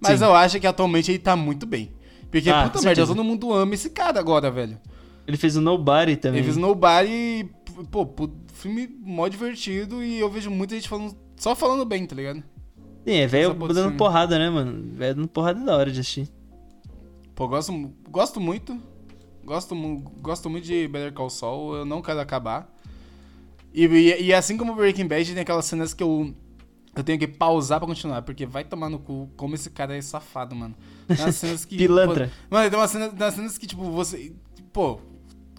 Mas 0.01 0.19
Sim. 0.19 0.25
eu 0.25 0.35
acho 0.35 0.59
que 0.59 0.67
atualmente 0.67 1.11
ele 1.11 1.19
tá 1.19 1.33
muito 1.37 1.65
bem. 1.65 1.93
Porque, 2.29 2.49
Ah, 2.49 2.63
puta 2.69 2.83
merda, 2.83 3.07
todo 3.07 3.23
mundo 3.23 3.53
ama 3.53 3.73
esse 3.73 3.89
cara 3.89 4.19
agora, 4.19 4.51
velho. 4.51 4.77
Ele 5.25 5.37
fez 5.37 5.55
o 5.55 5.61
Nobody 5.61 6.17
também. 6.17 6.39
Ele 6.39 6.45
fez 6.45 6.57
Nobody, 6.57 7.49
pô, 7.85 8.29
filme 8.53 8.87
mó 9.01 9.27
divertido 9.27 10.03
e 10.03 10.19
eu 10.19 10.29
vejo 10.29 10.49
muita 10.49 10.75
gente 10.75 10.89
falando, 10.89 11.15
só 11.35 11.55
falando 11.55 11.85
bem, 11.85 12.05
tá 12.05 12.15
ligado? 12.15 12.43
Sim, 13.05 13.13
é 13.13 13.27
velho 13.27 13.53
dando 13.53 13.95
porrada, 13.95 14.37
né, 14.37 14.49
mano? 14.49 14.95
Velho 14.95 15.15
dando 15.15 15.27
porrada 15.27 15.61
é 15.61 15.63
da 15.63 15.75
hora 15.75 15.91
de 15.91 15.99
assistir. 15.99 16.29
Pô, 17.35 17.47
gosto, 17.47 17.71
gosto 18.09 18.39
muito. 18.39 18.77
Gosto, 19.45 19.75
gosto 20.19 20.49
muito 20.49 20.65
de 20.65 20.87
Better 20.89 21.13
Call 21.13 21.29
Saul, 21.29 21.75
eu 21.77 21.85
não 21.85 22.01
quero 22.01 22.19
acabar. 22.19 22.69
E, 23.73 23.85
e, 23.85 24.23
e 24.23 24.33
assim 24.33 24.57
como 24.57 24.75
Breaking 24.75 25.07
Bad, 25.07 25.31
tem 25.31 25.41
aquelas 25.41 25.65
cenas 25.65 25.93
que 25.93 26.03
eu 26.03 26.33
Eu 26.95 27.03
tenho 27.03 27.19
que 27.19 27.27
pausar 27.27 27.79
pra 27.79 27.87
continuar, 27.87 28.23
porque 28.23 28.45
vai 28.45 28.63
tomar 28.63 28.89
no 28.89 28.97
cu 28.97 29.29
como 29.37 29.53
esse 29.53 29.69
cara 29.69 29.95
é 29.95 30.01
safado, 30.01 30.55
mano. 30.55 30.75
Tem 31.07 31.17
umas 31.17 31.35
cenas 31.35 31.63
que. 31.63 31.77
Pilantra. 31.79 32.31
Pô, 32.49 32.55
mano, 32.55 32.69
tem 32.69 32.79
umas 32.79 32.91
cenas, 32.91 33.09
tem 33.09 33.21
umas 33.21 33.33
cenas 33.35 33.57
que, 33.57 33.67
tipo, 33.67 33.83
você. 33.91 34.33
Pô. 34.73 34.99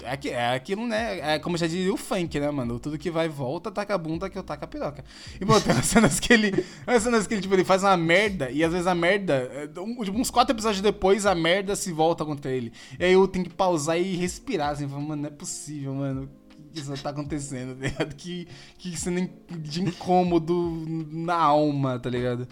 É, 0.02 0.28
é 0.28 0.54
aquilo, 0.54 0.86
né? 0.86 1.34
É 1.34 1.38
como 1.38 1.56
já 1.56 1.66
diria 1.66 1.92
o 1.92 1.96
funk, 1.96 2.38
né, 2.38 2.50
mano? 2.50 2.78
Tudo 2.78 2.98
que 2.98 3.10
vai 3.10 3.28
volta, 3.28 3.70
taca 3.70 3.94
a 3.94 3.98
bunda 3.98 4.30
que 4.30 4.38
eu 4.38 4.42
taca 4.42 4.64
a 4.64 4.68
piroca. 4.68 5.04
E, 5.40 5.44
pô, 5.44 5.60
tem 5.60 5.72
umas 5.72 5.86
cenas 5.86 6.20
que 6.20 6.32
ele. 6.32 6.64
Umas 6.86 7.02
cenas 7.02 7.26
que 7.26 7.34
ele, 7.34 7.42
tipo, 7.42 7.54
ele 7.54 7.64
faz 7.64 7.82
uma 7.82 7.96
merda 7.96 8.50
e 8.50 8.62
às 8.62 8.72
vezes 8.72 8.86
a 8.86 8.94
merda. 8.94 9.34
é, 9.74 9.80
um- 9.80 10.02
tipo, 10.04 10.18
uns 10.18 10.30
quatro 10.30 10.54
episódios 10.54 10.80
depois, 10.82 11.26
a 11.26 11.34
merda 11.34 11.74
se 11.76 11.92
volta 11.92 12.24
contra 12.24 12.50
ele. 12.50 12.72
E 12.98 13.04
aí 13.04 13.12
eu 13.12 13.26
tenho 13.28 13.44
que 13.44 13.50
pausar 13.54 13.98
e 13.98 14.14
respirar, 14.16 14.70
assim, 14.70 14.88
falar, 14.88 15.00
mano, 15.02 15.22
não 15.22 15.28
é 15.28 15.32
possível, 15.32 15.94
mano. 15.94 16.28
Isso 16.74 16.92
tá 17.02 17.10
acontecendo, 17.10 17.74
tá 17.80 17.86
ligado? 17.88 18.14
Que, 18.14 18.46
que 18.78 18.96
cena 18.96 19.28
de 19.50 19.82
incômodo 19.82 20.84
na 21.10 21.34
alma, 21.34 21.98
tá 21.98 22.08
ligado? 22.10 22.46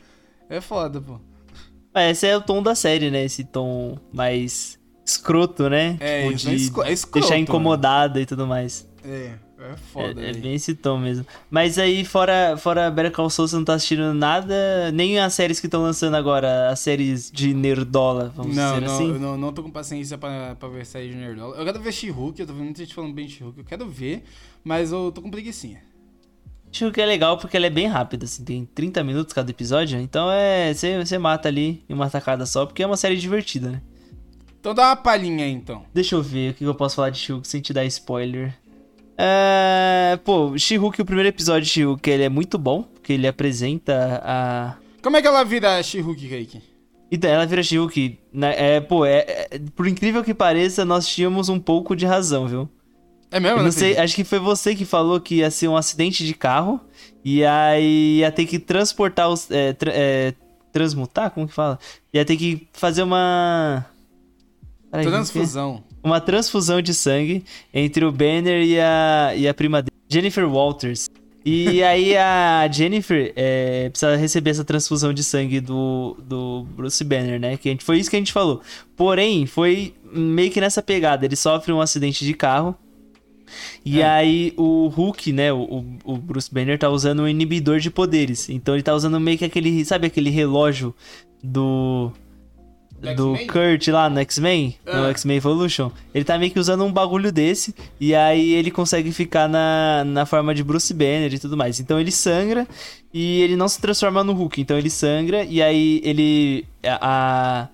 É 0.49 0.61
foda, 0.61 1.01
pô. 1.01 1.21
Ah, 1.95 2.11
esse 2.11 2.27
é 2.27 2.37
o 2.37 2.43
tom 2.43 2.63
da 2.63 2.75
série, 2.75 3.11
né? 3.11 3.25
Esse 3.25 3.45
tom 3.45 3.99
mais 4.13 4.76
escroto, 5.07 5.71
né? 5.71 5.97
É, 6.01 6.23
Tipo, 6.25 6.33
isso 6.35 6.49
é 6.49 6.51
de 6.51 6.57
escro- 6.57 6.83
é 6.83 6.93
escroto, 6.93 7.21
deixar 7.21 7.35
mano. 7.37 7.43
incomodado 7.45 8.21
e 8.21 8.27
tudo 8.27 8.47
mais. 8.47 8.87
É, 9.05 9.09
é 9.09 9.73
É, 9.73 9.77
foda. 9.93 10.21
é 10.21 10.33
velho. 10.33 10.41
bem 10.43 10.55
esse 10.55 10.75
tom 10.75 10.99
mesmo. 10.99 11.25
Mas 11.49 11.79
aí, 11.79 12.05
fora, 12.05 12.57
fora 12.59 12.91
Better 12.91 13.13
Call 13.13 13.31
Saul, 13.31 13.47
você 13.49 13.55
não 13.57 13.65
tá 13.65 13.75
assistindo 13.75 14.13
nada, 14.13 14.91
nem 14.93 15.19
as 15.21 15.33
séries 15.33 15.61
que 15.61 15.67
estão 15.67 15.81
lançando 15.83 16.17
agora, 16.17 16.69
as 16.71 16.81
séries 16.81 17.31
de 17.31 17.55
nerdola, 17.55 18.33
vamos 18.37 18.55
Não, 18.57 18.75
dizer 18.75 18.87
não, 18.87 18.95
assim. 18.95 19.09
eu 19.13 19.19
não, 19.21 19.37
não 19.39 19.53
tô 19.53 19.63
com 19.63 19.71
paciência 19.71 20.19
pra, 20.19 20.57
pra 20.57 20.69
ver 20.69 20.85
série 20.85 21.09
de 21.11 21.15
Nerdola. 21.17 21.57
Eu 21.57 21.65
quero 21.65 21.81
ver 21.81 21.93
She-Hulk, 21.93 22.41
eu 22.41 22.47
tô 22.47 22.53
vendo 22.53 22.65
muita 22.65 22.83
gente 22.83 22.95
falando 22.95 23.15
bem 23.15 23.27
de 23.27 23.33
She-Hulk. 23.35 23.59
Eu 23.61 23.65
quero 23.65 23.89
ver, 23.89 24.25
mas 24.65 24.91
eu 24.93 25.13
tô 25.13 25.23
com 25.23 25.31
preguicinha. 25.31 25.81
Acho 26.71 26.91
que 26.91 27.01
é 27.01 27.07
legal 27.07 27.39
porque 27.39 27.57
ela 27.57 27.67
é 27.67 27.71
bem 27.71 27.87
rápida, 27.87 28.25
assim, 28.27 28.45
tem 28.45 28.65
30 28.67 29.03
minutos 29.03 29.33
cada 29.33 29.51
episódio, 29.51 29.99
então 30.01 30.31
é. 30.31 30.75
Você 30.75 30.99
você 31.03 31.17
mata 31.17 31.49
ali 31.49 31.83
em 31.89 31.95
uma 31.95 32.11
tacada 32.11 32.45
só, 32.45 32.67
porque 32.67 32.83
é 32.83 32.87
uma 32.87 32.97
série 32.99 33.17
divertida, 33.17 33.71
né? 33.71 33.83
Então 34.67 34.75
dá 34.75 34.89
uma 34.89 34.97
palhinha 34.97 35.45
aí, 35.45 35.53
então. 35.53 35.85
Deixa 35.95 36.17
eu 36.17 36.23
ver 36.25 36.51
o 36.51 36.55
que 36.55 36.65
eu 36.65 36.75
posso 36.75 36.97
falar 36.97 37.11
de 37.11 37.19
She-Hulk 37.21 37.47
sem 37.47 37.61
te 37.61 37.73
dar 37.73 37.85
spoiler. 37.85 38.53
É, 39.17 40.19
pô, 40.25 40.59
She-Hulk, 40.59 41.01
o 41.01 41.05
primeiro 41.05 41.29
episódio 41.29 41.63
de 41.63 41.69
She-Hulk, 41.69 42.11
ele 42.11 42.25
é 42.25 42.29
muito 42.29 42.59
bom, 42.59 42.83
porque 42.83 43.13
ele 43.13 43.29
apresenta 43.29 44.21
a. 44.25 44.75
Como 45.01 45.17
é 45.17 45.23
que 45.23 45.29
ela 45.29 45.45
vira 45.45 45.81
She-Hulk, 45.81 46.29
Kaique? 46.29 46.61
Então, 47.13 47.31
ela 47.31 47.47
vira 47.47 47.63
She-Hulk. 47.63 48.19
né, 48.33 48.55
É, 48.59 48.81
pô, 48.81 49.05
é, 49.07 49.19
é- 49.53 49.61
por 49.77 49.87
incrível 49.87 50.25
que 50.25 50.35
pareça, 50.35 50.85
nós 50.85 51.07
tínhamos 51.07 51.49
um 51.49 51.61
pouco 51.61 51.95
de 51.95 52.05
razão, 52.05 52.49
viu? 52.49 52.69
É 53.31 53.39
mesmo? 53.39 53.59
Eu 53.61 53.63
não 53.63 53.71
sei. 53.71 53.97
acho 53.97 54.17
que 54.17 54.25
foi 54.25 54.41
você 54.41 54.75
que 54.75 54.85
falou 54.85 55.21
que 55.21 55.37
ia 55.37 55.51
ser 55.53 55.69
um 55.69 55.77
acidente 55.77 56.27
de 56.27 56.35
carro 56.35 56.81
e 57.25 57.45
aí 57.45 58.19
ia 58.19 58.33
ter 58.33 58.47
que 58.47 58.59
transportar 58.59 59.29
os. 59.29 59.49
É, 59.49 59.73
tra- 59.75 59.93
é, 59.95 60.35
transmutar? 60.73 61.31
Como 61.31 61.47
que 61.47 61.55
fala? 61.55 61.79
Ia 62.13 62.25
ter 62.25 62.37
que 62.37 62.67
fazer 62.73 63.05
uma. 63.05 63.87
É? 64.93 65.03
Transfusão. 65.03 65.83
uma 66.03 66.21
transfusão 66.21 66.81
de 66.81 66.95
sangue 66.95 67.45
entre 67.75 68.05
o 68.05 68.13
Banner 68.13 68.63
e 68.65 68.79
a, 68.81 69.33
e 69.37 69.47
a 69.49 69.53
prima 69.55 69.83
dele, 69.83 69.91
Jennifer 70.09 70.49
Walters. 70.49 71.09
E 71.45 71.83
aí 71.85 72.17
a 72.17 72.69
Jennifer 72.71 73.33
é, 73.37 73.89
precisa 73.91 74.17
receber 74.17 74.51
essa 74.51 74.65
transfusão 74.65 75.13
de 75.13 75.23
sangue 75.23 75.61
do, 75.61 76.17
do 76.23 76.67
Bruce 76.77 77.03
Banner, 77.05 77.39
né? 77.39 77.57
Que 77.57 77.69
a 77.69 77.73
gente, 77.73 77.85
foi 77.85 77.99
isso 77.99 78.09
que 78.11 78.17
a 78.17 78.19
gente 78.19 78.33
falou. 78.33 78.63
Porém, 78.97 79.45
foi 79.47 79.95
meio 80.13 80.51
que 80.51 80.61
nessa 80.61 80.83
pegada. 80.83 81.25
Ele 81.27 81.37
sofre 81.37 81.73
um 81.73 81.81
acidente 81.81 82.25
de 82.25 82.33
carro. 82.35 82.75
E 83.85 84.03
aí 84.03 84.53
o 84.57 84.89
Hulk, 84.89 85.33
né? 85.33 85.53
O, 85.53 85.59
o- 85.61 85.85
o 86.05 86.17
Bruce 86.17 86.53
Banner 86.53 86.77
tá 86.79 86.89
usando 86.91 87.21
um 87.23 87.29
inibidor 87.29 87.79
de 87.79 87.91
poderes. 87.91 88.49
Então 88.49 88.75
ele 88.75 88.83
tá 88.83 88.93
usando 88.95 89.21
meio 89.21 89.39
que 89.39 89.45
aquele. 89.45 89.85
Sabe 89.85 90.09
aquele 90.09 90.31
relógio 90.31 90.93
do. 91.43 92.11
Do? 93.15 93.37
Kurt 93.47 93.87
lá 93.89 94.09
no 94.09 94.19
X-Men, 94.21 94.77
no 94.85 95.05
Ah. 95.05 95.11
X-Men 95.11 95.37
Evolution. 95.37 95.91
Ele 96.15 96.25
tá 96.25 96.39
meio 96.39 96.51
que 96.51 96.59
usando 96.59 96.85
um 96.85 96.93
bagulho 96.93 97.31
desse. 97.31 97.75
E 98.01 98.15
aí 98.15 98.55
ele 98.55 98.71
consegue 98.71 99.13
ficar 99.13 99.49
na, 99.49 100.03
na 100.05 100.25
forma 100.27 100.55
de 100.55 100.65
Bruce 100.65 100.93
Banner 100.95 101.33
e 101.33 101.39
tudo 101.39 101.57
mais. 101.57 101.79
Então 101.79 102.01
ele 102.01 102.11
sangra 102.11 102.67
e 103.13 103.43
ele 103.43 103.55
não 103.55 103.69
se 103.69 103.81
transforma 103.81 104.25
no 104.25 104.33
Hulk. 104.33 104.61
Então 104.61 104.79
ele 104.79 104.91
sangra 104.91 105.45
e 105.45 105.61
aí 105.63 106.01
ele. 106.03 106.65
A, 106.85 106.99
a 107.65 107.69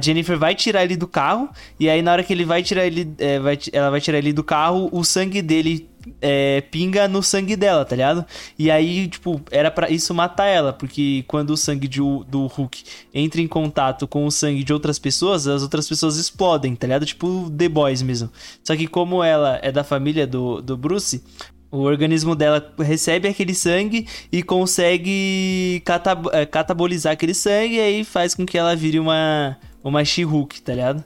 Jennifer 0.00 0.38
vai 0.38 0.54
tirar 0.54 0.84
ele 0.84 0.96
do 0.96 1.06
carro. 1.06 1.48
E 1.78 1.88
aí 1.88 2.02
na 2.02 2.12
hora 2.12 2.24
que 2.24 2.32
ele 2.32 2.44
vai 2.44 2.62
tirar 2.62 2.84
ele. 2.86 3.12
é, 3.18 3.38
vai, 3.38 3.58
ela 3.72 3.90
vai 3.90 4.00
tirar 4.00 4.18
ele 4.18 4.32
do 4.32 4.44
carro, 4.44 4.88
o 4.92 5.04
sangue 5.04 5.40
dele. 5.40 5.88
é, 6.22 6.62
pinga 6.70 7.06
no 7.06 7.22
sangue 7.22 7.56
dela, 7.56 7.84
tá 7.84 7.94
ligado? 7.94 8.24
E 8.58 8.70
aí, 8.70 9.08
tipo, 9.08 9.40
era 9.50 9.70
pra 9.70 9.90
isso 9.90 10.14
matar 10.14 10.46
ela, 10.46 10.72
porque 10.72 11.24
quando 11.26 11.50
o 11.50 11.56
sangue 11.56 11.86
de, 11.86 12.00
do 12.00 12.46
Hulk 12.46 12.82
entra 13.12 13.40
em 13.40 13.48
contato 13.48 14.06
com 14.06 14.24
o 14.24 14.30
sangue 14.30 14.64
de 14.64 14.72
outras 14.72 14.98
pessoas, 14.98 15.46
as 15.46 15.62
outras 15.62 15.88
pessoas 15.88 16.16
explodem, 16.16 16.74
tá 16.74 16.86
ligado? 16.86 17.04
Tipo 17.04 17.50
The 17.50 17.68
Boys 17.68 18.02
mesmo. 18.02 18.30
Só 18.64 18.76
que 18.76 18.86
como 18.86 19.22
ela 19.22 19.58
é 19.62 19.70
da 19.70 19.84
família 19.84 20.26
do, 20.26 20.62
do 20.62 20.76
Bruce, 20.76 21.22
o 21.70 21.80
organismo 21.80 22.34
dela 22.34 22.72
recebe 22.78 23.28
aquele 23.28 23.54
sangue 23.54 24.06
e 24.32 24.42
consegue 24.42 25.82
catab 25.84 26.26
eh, 26.32 26.46
catabolizar 26.46 27.12
aquele 27.12 27.34
sangue 27.34 27.76
e 27.76 27.80
aí 27.80 28.04
faz 28.04 28.34
com 28.34 28.46
que 28.46 28.56
ela 28.56 28.74
vire 28.74 28.98
uma, 28.98 29.56
uma 29.82 30.04
She-Hulk, 30.04 30.62
tá 30.62 30.72
ligado? 30.74 31.04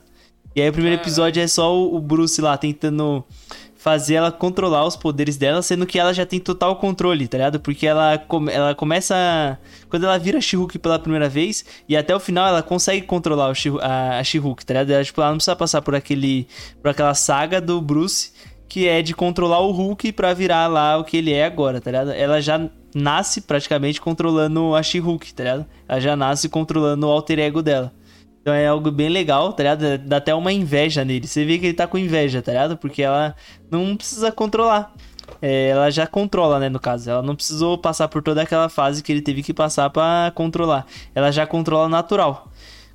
E 0.55 0.61
aí 0.61 0.69
o 0.69 0.73
primeiro 0.73 1.01
episódio 1.01 1.41
é 1.41 1.47
só 1.47 1.75
o 1.75 1.95
o 1.95 1.99
Bruce 2.01 2.39
lá 2.41 2.55
tentando 2.57 3.23
fazer 3.75 4.13
ela 4.13 4.31
controlar 4.31 4.85
os 4.85 4.95
poderes 4.95 5.35
dela, 5.35 5.61
sendo 5.61 5.85
que 5.85 5.99
ela 5.99 6.13
já 6.13 6.25
tem 6.25 6.39
total 6.39 6.77
controle, 6.77 7.27
tá 7.27 7.37
ligado? 7.37 7.59
Porque 7.59 7.85
ela, 7.85 8.17
come- 8.17 8.51
ela 8.51 8.73
começa. 8.73 9.59
Quando 9.89 10.05
ela 10.05 10.17
vira 10.17 10.39
She-Hulk 10.39 10.79
pela 10.79 10.97
primeira 10.97 11.27
vez, 11.27 11.65
e 11.89 11.97
até 11.97 12.15
o 12.15 12.19
final 12.19 12.47
ela 12.47 12.63
consegue 12.63 13.01
controlar 13.05 13.49
o 13.49 13.53
She- 13.55 13.77
a, 13.81 14.19
a 14.19 14.23
She-Hulk, 14.23 14.65
tá 14.65 14.73
ligado? 14.75 14.91
Ela, 14.91 15.03
tipo, 15.03 15.19
ela 15.19 15.31
não 15.31 15.37
precisa 15.37 15.55
passar 15.55 15.81
por 15.81 15.95
aquele. 15.95 16.47
por 16.81 16.91
aquela 16.91 17.13
saga 17.13 17.59
do 17.59 17.81
Bruce, 17.81 18.31
que 18.69 18.87
é 18.87 19.01
de 19.01 19.13
controlar 19.13 19.59
o 19.59 19.71
Hulk 19.71 20.13
pra 20.13 20.33
virar 20.33 20.67
lá 20.67 20.97
o 20.97 21.03
que 21.03 21.17
ele 21.17 21.33
é 21.33 21.43
agora, 21.43 21.81
tá 21.81 21.91
ligado? 21.91 22.11
Ela 22.11 22.39
já 22.41 22.69
nasce 22.95 23.41
praticamente 23.41 23.99
controlando 23.99 24.75
a 24.75 24.81
She-Hulk, 24.81 25.33
tá 25.33 25.43
ligado? 25.43 25.65
Ela 25.89 25.99
já 25.99 26.15
nasce 26.15 26.47
controlando 26.47 27.05
o 27.07 27.11
alter 27.11 27.39
ego 27.39 27.61
dela. 27.61 27.91
Então 28.43 28.53
é 28.53 28.67
algo 28.67 28.91
bem 28.91 29.07
legal, 29.07 29.53
tá 29.53 29.63
ligado? 29.63 29.97
Dá 29.99 30.17
até 30.17 30.35
uma 30.35 30.51
inveja 30.51 31.05
nele. 31.05 31.25
Você 31.25 31.45
vê 31.45 31.57
que 31.57 31.67
ele 31.67 31.73
tá 31.73 31.87
com 31.87 31.97
inveja, 31.97 32.41
tá 32.41 32.51
ligado? 32.51 32.75
Porque 32.75 33.01
ela 33.01 33.33
não 33.71 33.95
precisa 33.95 34.33
controlar. 34.33 34.93
É, 35.41 35.69
ela 35.69 35.89
já 35.89 36.05
controla, 36.05 36.59
né, 36.59 36.67
no 36.67 36.77
caso. 36.79 37.09
Ela 37.09 37.21
não 37.21 37.35
precisou 37.37 37.77
passar 37.77 38.09
por 38.09 38.21
toda 38.21 38.41
aquela 38.41 38.67
fase 38.67 39.01
que 39.01 39.13
ele 39.13 39.21
teve 39.21 39.41
que 39.41 39.53
passar 39.53 39.89
pra 39.89 40.29
controlar. 40.35 40.85
Ela 41.15 41.31
já 41.31 41.47
controla 41.47 41.87
natural. 41.87 42.51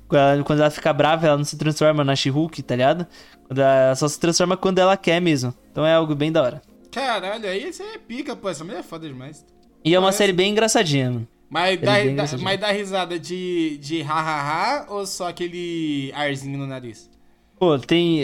Quando 0.07 0.59
ela- 0.61 0.69
fica 0.69 0.93
brava, 0.93 1.25
ela 1.25 1.37
não 1.37 1.43
se 1.43 1.57
transforma 1.57 2.03
na 2.03 2.15
She-Hulk, 2.15 2.61
tá 2.61 2.75
ligado? 2.75 3.07
Ela 3.49 3.95
só 3.95 4.07
se 4.07 4.19
transforma 4.19 4.55
quando 4.55 4.77
ela 4.77 4.95
quer 4.95 5.19
mesmo. 5.19 5.51
Então 5.71 5.83
é 5.83 5.95
algo 5.95 6.13
bem 6.13 6.31
da 6.31 6.43
hora. 6.43 6.61
Caralho, 6.91 7.47
aí 7.47 7.73
você 7.73 7.81
é 7.83 7.97
pica, 7.97 8.35
pô. 8.35 8.49
Essa 8.49 8.63
mulher 8.63 8.79
é 8.79 8.83
foda 8.83 9.07
demais. 9.07 9.43
E 9.83 9.95
é 9.95 9.97
uma 9.97 10.05
Parece- 10.05 10.17
série 10.19 10.33
bem 10.33 10.51
engraçadinha, 10.51 11.09
mano. 11.11 11.27
Mas 11.49 11.73
é 11.73 11.77
dá, 11.77 11.93
bem 11.93 12.15
dá- 12.15 12.25
mas 12.41 12.59
dá 12.59 12.71
risada 12.71 13.19
de, 13.19 13.77
de 13.79 14.01
ha-ha-ha 14.01 14.85
ou 14.89 15.05
só 15.05 15.29
aquele 15.29 16.11
arzinho 16.13 16.57
no 16.57 16.67
nariz? 16.67 17.09
Pô, 17.57 17.77
tem. 17.79 18.21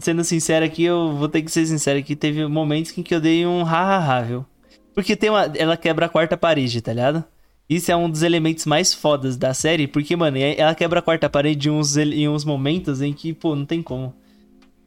Sendo 0.00 0.24
sincero 0.24 0.64
aqui, 0.64 0.82
eu 0.84 1.12
vou 1.16 1.28
ter 1.28 1.42
que 1.42 1.50
ser 1.50 1.64
sincero 1.66 1.98
aqui. 1.98 2.16
Teve 2.16 2.46
momentos 2.46 2.96
em 2.96 3.02
que 3.02 3.14
eu 3.14 3.20
dei 3.20 3.46
um 3.46 3.62
ha-ha-ha, 3.62 4.22
viu? 4.22 4.46
Porque 4.94 5.14
tem 5.14 5.30
uma. 5.30 5.44
Ela 5.56 5.76
quebra 5.76 6.06
a 6.06 6.08
quarta 6.08 6.36
parede, 6.36 6.80
tá 6.80 6.92
ligado? 6.92 7.22
Isso 7.68 7.90
é 7.92 7.96
um 7.96 8.08
dos 8.08 8.22
elementos 8.22 8.64
mais 8.64 8.94
fodas 8.94 9.36
da 9.36 9.52
série, 9.52 9.86
porque, 9.88 10.14
mano, 10.16 10.36
ela 10.38 10.74
quebra 10.74 11.00
a 11.00 11.02
quarta 11.02 11.28
parede 11.28 11.68
em 11.68 11.72
uns, 11.72 11.96
em 11.96 12.28
uns 12.28 12.44
momentos 12.44 13.02
em 13.02 13.12
que, 13.12 13.32
pô, 13.34 13.54
não 13.56 13.66
tem 13.66 13.82
como. 13.82 14.14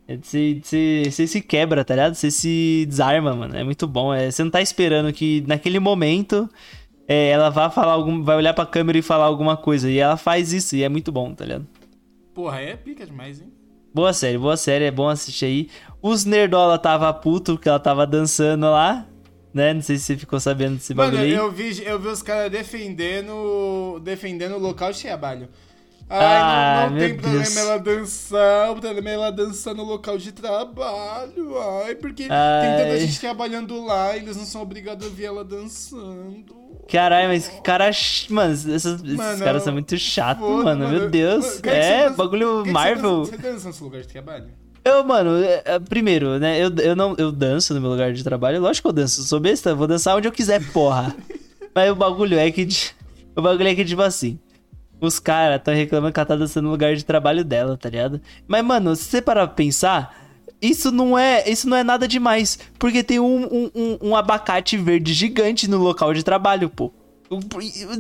É, 0.08 0.18
Você, 0.18 0.60
você, 0.64 1.04
você 1.12 1.28
se 1.28 1.42
quebra, 1.42 1.86
tá 1.86 1.94
ligado? 1.94 2.16
Você 2.16 2.32
se 2.32 2.86
desarma, 2.88 3.36
mano. 3.36 3.56
É 3.56 3.64
muito 3.64 3.86
bom. 3.88 4.14
É, 4.14 4.32
você 4.32 4.44
não 4.44 4.52
tá 4.52 4.62
esperando 4.62 5.14
que 5.14 5.44
naquele 5.48 5.80
momento 5.80 6.50
é, 7.10 7.30
ela 7.30 7.50
vá 7.50 7.70
falar 7.70 7.94
algum. 7.94 8.24
Vai 8.24 8.38
olhar 8.38 8.54
pra 8.54 8.66
câmera 8.66 8.98
e 8.98 9.02
falar 9.02 9.26
alguma 9.26 9.58
coisa. 9.58 9.90
E 9.92 9.98
ela 9.98 10.16
faz 10.16 10.54
isso, 10.54 10.76
e 10.76 10.84
é 10.84 10.88
muito 10.90 11.12
bom, 11.12 11.34
tá 11.34 11.44
ligado? 11.44 11.68
Porra, 12.34 12.62
é 12.62 12.76
pica 12.78 13.06
demais, 13.06 13.42
hein? 13.42 13.52
Boa 13.94 14.14
série, 14.14 14.38
boa 14.38 14.56
série, 14.56 14.86
é 14.86 14.92
bom 14.92 15.10
assistir 15.10 15.46
aí. 15.46 15.70
Os 16.02 16.24
Nerdola 16.24 16.78
tava 16.78 17.12
puto 17.14 17.54
porque 17.56 17.68
ela 17.68 17.80
tava 17.80 18.06
dançando 18.06 18.70
lá, 18.70 19.06
né? 19.54 19.74
Não 19.74 19.82
sei 19.82 19.98
se 19.98 20.04
você 20.04 20.16
ficou 20.18 20.40
sabendo 20.40 20.76
desse 20.76 20.94
Mano, 20.94 21.12
bagulho 21.14 21.24
aí. 21.28 21.36
eu 21.36 21.52
vi, 21.52 21.84
eu 21.84 22.00
vi 22.00 22.08
os 22.08 22.22
caras 22.22 22.52
defendendo, 22.52 24.00
defendendo 24.04 24.56
o 24.56 24.60
local 24.60 24.92
de 24.94 25.02
trabalho. 25.02 25.50
Ai, 26.08 26.38
Ah, 26.38 26.84
não, 26.86 26.92
não 26.92 27.00
tem 27.00 27.18
problema 27.18 27.44
Deus. 27.44 27.58
ela 27.58 27.78
dançar, 27.78 28.72
o 28.72 28.76
problema 28.80 29.10
é 29.10 29.14
ela 29.14 29.32
dançar 29.32 29.74
no 29.76 29.84
local 29.84 30.18
de 30.18 30.32
trabalho. 30.32 31.58
Ai, 31.86 31.96
porque 31.96 32.28
tem 32.28 32.32
Ai. 32.32 32.78
tanta 32.78 33.00
gente 33.00 33.20
trabalhando 33.20 33.84
lá, 33.86 34.16
eles 34.16 34.38
não 34.38 34.46
são 34.46 34.62
obrigados 34.62 35.06
a 35.06 35.10
ver 35.10 35.26
ela 35.26 35.44
dançando. 35.44 36.56
Caralho, 36.92 37.30
mas 37.30 37.48
que 37.48 37.62
cara. 37.62 37.92
Mano, 38.30 38.54
esses, 38.54 39.02
Mano, 39.02 39.44
caras 39.44 39.64
são 39.64 39.74
muito 39.74 39.98
chatos, 39.98 40.46
foda, 40.46 40.64
mano. 40.64 40.88
Meu 40.88 41.10
Deus. 41.10 41.62
Mano, 41.62 41.76
É, 41.78 42.10
bagulho 42.10 42.64
que 42.64 42.72
Marvel. 42.72 43.26
Você 43.26 43.32
dança, 43.32 43.42
você 43.44 43.52
dança 43.52 43.68
no 43.68 43.74
seu 43.74 43.86
lugar 43.86 44.02
de 44.02 44.08
trabalho? 44.08 44.48
Eu, 44.84 45.04
mano, 45.04 45.44
é, 45.44 45.62
é, 45.66 45.80
primeiro, 45.80 46.40
né? 46.40 46.58
Eu, 46.58 46.74
eu 46.78 46.96
não 46.96 47.16
eu 47.18 47.32
danço 47.32 47.74
no 47.74 47.82
meu 47.82 47.92
lugar 47.92 48.14
de 48.14 48.24
trabalho. 48.24 48.62
Lógico 48.62 48.88
que 48.88 48.90
eu 48.90 48.94
danço. 48.94 49.22
Eu 49.22 49.26
sou 49.26 49.40
besta, 49.40 49.76
vou 49.76 49.88
dançar 49.88 50.16
onde 50.16 50.28
eu 50.28 50.32
quiser, 50.32 50.62
porra. 50.72 51.16
Mas 51.76 51.92
o 51.92 51.96
bagulho 51.96 52.38
é 52.40 52.50
que. 52.52 52.68
O 53.36 53.42
bagulho 53.42 53.68
é 53.68 53.76
que, 53.76 53.86
tipo 53.86 54.02
assim. 54.02 54.40
Os 55.02 55.18
caras 55.20 55.62
tão 55.64 55.74
reclamando 55.74 56.12
que 56.12 56.20
ela 56.20 56.26
tá 56.26 56.36
dançando 56.36 56.66
no 56.66 56.72
lugar 56.72 56.94
de 56.96 57.06
trabalho 57.06 57.46
dela, 57.46 57.78
tá 57.78 57.90
ligado? 57.90 58.20
Mas, 58.48 58.66
mano, 58.66 58.96
se 58.96 59.04
você 59.06 59.22
parar 59.22 59.48
pra 59.48 59.56
pensar, 59.56 60.14
isso 60.62 60.92
não 60.92 61.18
é, 61.18 61.50
isso 61.50 61.68
não 61.68 61.78
é 61.78 61.84
nada 61.84 62.08
demais. 62.08 62.60
Porque 62.78 63.04
tem 63.04 63.20
um, 63.20 63.44
um, 63.46 63.72
um, 63.76 63.98
um 64.10 64.16
abacate 64.16 64.78
verde 64.78 65.14
gigante 65.14 65.70
no 65.70 65.78
local 65.78 66.14
de 66.14 66.24
trabalho, 66.24 66.70
pô. 66.70 66.92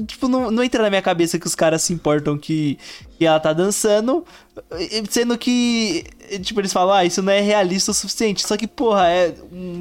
Tipo, 0.07 0.28
não, 0.28 0.49
não 0.49 0.64
entra 0.64 0.82
na 0.82 0.89
minha 0.89 1.03
cabeça 1.03 1.38
que 1.38 1.45
os 1.45 1.53
caras 1.53 1.84
se 1.84 1.93
importam 1.93 2.36
que, 2.36 2.80
que 3.16 3.26
ela 3.26 3.39
tá 3.39 3.53
dançando, 3.53 4.26
sendo 5.07 5.38
que, 5.38 6.03
tipo, 6.41 6.60
eles 6.60 6.74
falam, 6.74 6.95
ah, 6.95 7.05
isso 7.05 7.22
não 7.22 7.32
é 7.32 7.39
realista 7.39 7.91
o 7.91 7.93
suficiente. 7.93 8.41
Só 8.47 8.57
que, 8.57 8.66
porra, 8.66 9.07
é. 9.07 9.36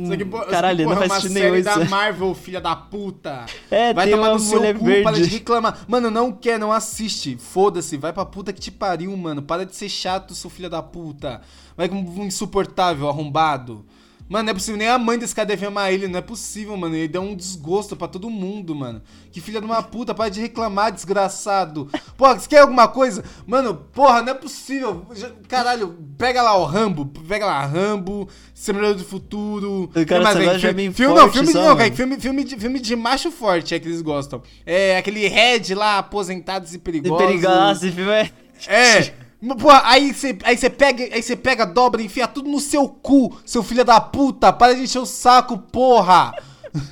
Só 0.06 0.16
que, 0.18 0.24
porra, 0.26 0.44
Caralho, 0.46 0.84
porra, 0.84 1.00
não 1.00 1.08
faz 1.08 1.10
é 1.10 1.14
uma 1.14 1.20
sentido 1.20 1.32
série 1.32 1.50
nenhum 1.50 1.64
da 1.64 1.80
isso. 1.80 1.90
Marvel, 1.90 2.34
filha 2.34 2.60
da 2.60 2.76
puta. 2.76 3.46
É, 3.70 3.94
vai 3.94 4.06
tem 4.06 4.14
tomar 4.14 4.28
uma 4.28 4.34
no 4.34 4.40
seu 4.40 4.58
mulher 4.58 4.76
cu, 4.76 4.84
verde. 4.84 5.02
para 5.02 5.16
de 5.16 5.24
reclamar. 5.24 5.78
Mano, 5.88 6.10
não 6.10 6.30
quer, 6.30 6.58
não 6.58 6.70
assiste. 6.70 7.38
Foda-se, 7.38 7.96
vai 7.96 8.12
pra 8.12 8.26
puta 8.26 8.52
que 8.52 8.60
te 8.60 8.70
pariu, 8.70 9.16
mano. 9.16 9.40
Para 9.40 9.64
de 9.64 9.74
ser 9.74 9.88
chato, 9.88 10.34
seu 10.34 10.50
filho 10.50 10.68
da 10.68 10.82
puta. 10.82 11.40
Vai 11.78 11.88
como 11.88 12.20
um 12.20 12.26
insuportável, 12.26 13.08
arrombado. 13.08 13.86
Mano, 14.28 14.44
não 14.44 14.50
é 14.50 14.54
possível, 14.54 14.76
nem 14.76 14.88
a 14.88 14.98
mãe 14.98 15.16
desse 15.16 15.34
cara 15.34 15.46
deve 15.46 15.64
amar 15.64 15.92
ele, 15.92 16.08
não 16.08 16.18
é 16.18 16.22
possível, 16.22 16.76
mano. 16.76 16.94
Ele 16.94 17.06
deu 17.06 17.22
um 17.22 17.36
desgosto 17.36 17.94
pra 17.96 18.08
todo 18.08 18.28
mundo, 18.28 18.74
mano. 18.74 19.00
Que 19.30 19.40
filha 19.40 19.60
de 19.60 19.64
uma 19.64 19.80
puta, 19.80 20.12
para 20.12 20.28
de 20.28 20.40
reclamar, 20.40 20.90
desgraçado. 20.90 21.88
Porra, 22.16 22.36
você 22.38 22.48
quer 22.48 22.58
alguma 22.62 22.88
coisa? 22.88 23.24
Mano, 23.46 23.74
porra, 23.74 24.20
não 24.20 24.32
é 24.32 24.34
possível. 24.34 25.06
Caralho, 25.46 25.96
pega 26.18 26.42
lá 26.42 26.58
o 26.58 26.64
Rambo, 26.64 27.06
pega 27.06 27.46
lá 27.46 27.64
Rambo, 27.64 28.28
Semeador 28.52 28.96
do 28.96 29.04
Futuro. 29.04 29.88
Cara 30.06 30.28
aí? 30.30 30.44
gosta 30.44 30.58
de 30.58 30.66
Filme, 30.66 30.92
filme, 30.92 31.14
não, 31.14 31.32
filme, 31.32 31.52
só, 31.52 31.62
não, 31.62 31.76
cara, 31.76 31.92
filme, 31.92 32.20
filme, 32.20 32.44
de, 32.44 32.56
filme 32.56 32.80
de 32.80 32.96
macho 32.96 33.30
forte 33.30 33.72
é 33.72 33.78
que 33.78 33.86
eles 33.86 34.02
gostam. 34.02 34.42
É 34.66 34.98
aquele 34.98 35.26
Red 35.28 35.74
lá, 35.76 35.98
aposentados 35.98 36.74
e 36.74 36.78
perigosos. 36.78 37.24
perigoso, 37.24 37.86
esse 37.86 37.92
filme 37.92 38.10
é. 38.10 38.30
É. 38.66 39.14
Pô, 39.60 39.70
aí 39.84 40.12
você 40.12 40.36
aí 40.42 40.56
pega, 40.70 41.14
aí 41.14 41.22
você 41.22 41.36
pega, 41.36 41.64
dobra, 41.64 42.02
enfia 42.02 42.26
tudo 42.26 42.50
no 42.50 42.58
seu 42.58 42.88
cu, 42.88 43.38
seu 43.44 43.62
filho 43.62 43.84
da 43.84 44.00
puta. 44.00 44.52
Para 44.52 44.74
de 44.74 44.82
encher 44.82 44.98
o 44.98 45.06
saco, 45.06 45.56
porra. 45.56 46.34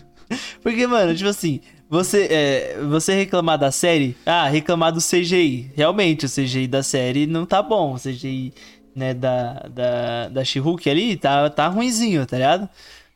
Porque, 0.63 0.87
mano, 0.87 1.15
tipo 1.15 1.29
assim, 1.29 1.61
você, 1.89 2.29
é, 2.31 2.79
você 2.89 3.15
reclamar 3.15 3.59
da 3.59 3.73
série, 3.73 4.17
ah, 4.25 4.47
reclamar 4.47 4.93
do 4.93 5.01
CGI. 5.01 5.73
Realmente, 5.75 6.27
o 6.27 6.29
CGI 6.29 6.69
da 6.69 6.85
série 6.85 7.27
não 7.27 7.45
tá 7.45 7.61
bom. 7.61 7.95
O 7.95 7.99
CGI, 7.99 8.53
né, 8.95 9.13
da, 9.13 9.67
da, 9.69 10.29
da 10.29 10.45
She-Hulk 10.45 10.89
ali 10.89 11.17
tá, 11.17 11.51
tá 11.51 11.67
ruinzinho, 11.67 12.25
tá 12.27 12.37
ligado? 12.37 12.69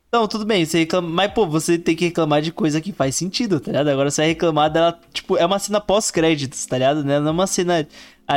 Então, 0.09 0.27
tudo 0.27 0.45
bem, 0.45 0.65
você 0.65 0.81
reclama, 0.81 1.09
mas 1.09 1.33
pô, 1.33 1.47
você 1.47 1.79
tem 1.79 1.95
que 1.95 2.07
reclamar 2.07 2.43
de 2.43 2.51
coisa 2.51 2.81
que 2.81 2.93
faz 2.93 3.15
sentido, 3.15 3.61
tá 3.61 3.71
ligado? 3.71 3.91
Agora 3.91 4.11
você 4.11 4.23
vai 4.23 4.29
reclamar 4.31 4.69
dela, 4.69 4.99
tipo, 5.13 5.37
é 5.37 5.47
uma 5.47 5.61
cena 5.61 5.81
pós-créditos, 5.81 6.67
tá 6.67 6.79
ligado? 6.79 7.05
Não 7.05 7.29
é 7.29 7.31
uma 7.31 7.47
cena 7.47 7.87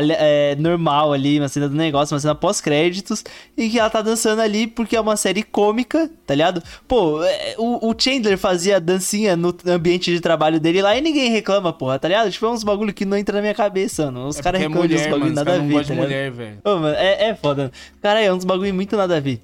é, 0.01 0.55
normal 0.55 1.13
ali, 1.13 1.39
uma 1.39 1.47
cena 1.49 1.67
do 1.69 1.75
negócio, 1.75 2.13
uma 2.13 2.19
cena 2.19 2.35
pós-créditos, 2.35 3.23
e 3.57 3.69
que 3.69 3.79
ela 3.79 3.89
tá 3.89 4.01
dançando 4.01 4.41
ali 4.41 4.67
porque 4.67 4.95
é 4.95 5.01
uma 5.01 5.15
série 5.17 5.43
cômica, 5.43 6.09
tá 6.25 6.33
ligado? 6.35 6.63
Pô, 6.87 7.23
é, 7.23 7.55
o, 7.57 7.89
o 7.89 7.95
Chandler 7.97 8.37
fazia 8.37 8.79
dancinha 8.79 9.35
no 9.35 9.55
ambiente 9.67 10.11
de 10.11 10.19
trabalho 10.19 10.59
dele 10.59 10.81
lá 10.81 10.97
e 10.97 11.01
ninguém 11.01 11.29
reclama, 11.31 11.71
porra, 11.73 11.99
tá 11.99 12.07
ligado? 12.07 12.31
Tipo, 12.31 12.45
é 12.45 12.49
uns 12.49 12.63
bagulho 12.63 12.93
que 12.93 13.05
não 13.05 13.17
entra 13.17 13.35
na 13.35 13.41
minha 13.41 13.53
cabeça, 13.53 14.05
mano. 14.05 14.27
Os 14.27 14.39
É 14.39 14.41
caras 14.41 14.61
é 14.61 14.63
reclamam 14.63 14.87
dos 14.87 14.95
mulher, 14.95 15.09
bagulho 15.11 15.33
mano, 15.33 15.35
nada 15.35 15.51
a 15.55 15.59
ver, 15.59 15.73
tá 15.85 15.93
ligado? 15.93 15.97
mulher. 15.97 16.57
Ô, 16.63 16.69
mano, 16.77 16.95
é, 16.95 17.29
é 17.29 17.35
foda. 17.35 17.71
Cara, 18.01 18.21
é 18.21 18.33
uns 18.33 18.43
bagulho 18.43 18.73
muito 18.73 18.95
nada 18.97 19.17
a 19.17 19.19
ver. 19.19 19.41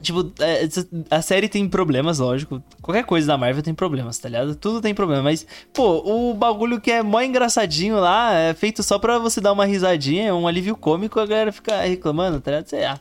Tipo, 0.00 0.32
é, 0.40 0.66
a 1.10 1.20
série 1.22 1.48
tem 1.48 1.68
problemas, 1.68 2.18
lógico. 2.18 2.62
Qualquer 2.80 3.04
coisa 3.04 3.26
da 3.26 3.36
Marvel 3.38 3.62
tem 3.62 3.74
problemas, 3.74 4.18
tá 4.18 4.28
ligado? 4.28 4.54
Tudo 4.54 4.80
tem 4.80 4.94
problema. 4.94 5.22
Mas, 5.22 5.46
pô, 5.72 6.02
o 6.04 6.34
bagulho 6.34 6.80
que 6.80 6.90
é 6.90 7.02
mó 7.02 7.20
engraçadinho 7.20 8.00
lá 8.00 8.34
é 8.34 8.54
feito 8.54 8.82
só 8.82 8.98
pra 8.98 9.18
você 9.18 9.40
dar 9.40 9.52
uma 9.52 9.66
risadinha, 9.66 10.34
um 10.34 10.46
alívio 10.46 10.76
cômico, 10.76 11.20
a 11.20 11.26
galera 11.26 11.52
fica 11.52 11.82
reclamando, 11.82 12.40
tá 12.40 12.50
ligado? 12.50 12.68
Sei 12.68 12.82
lá, 12.82 12.98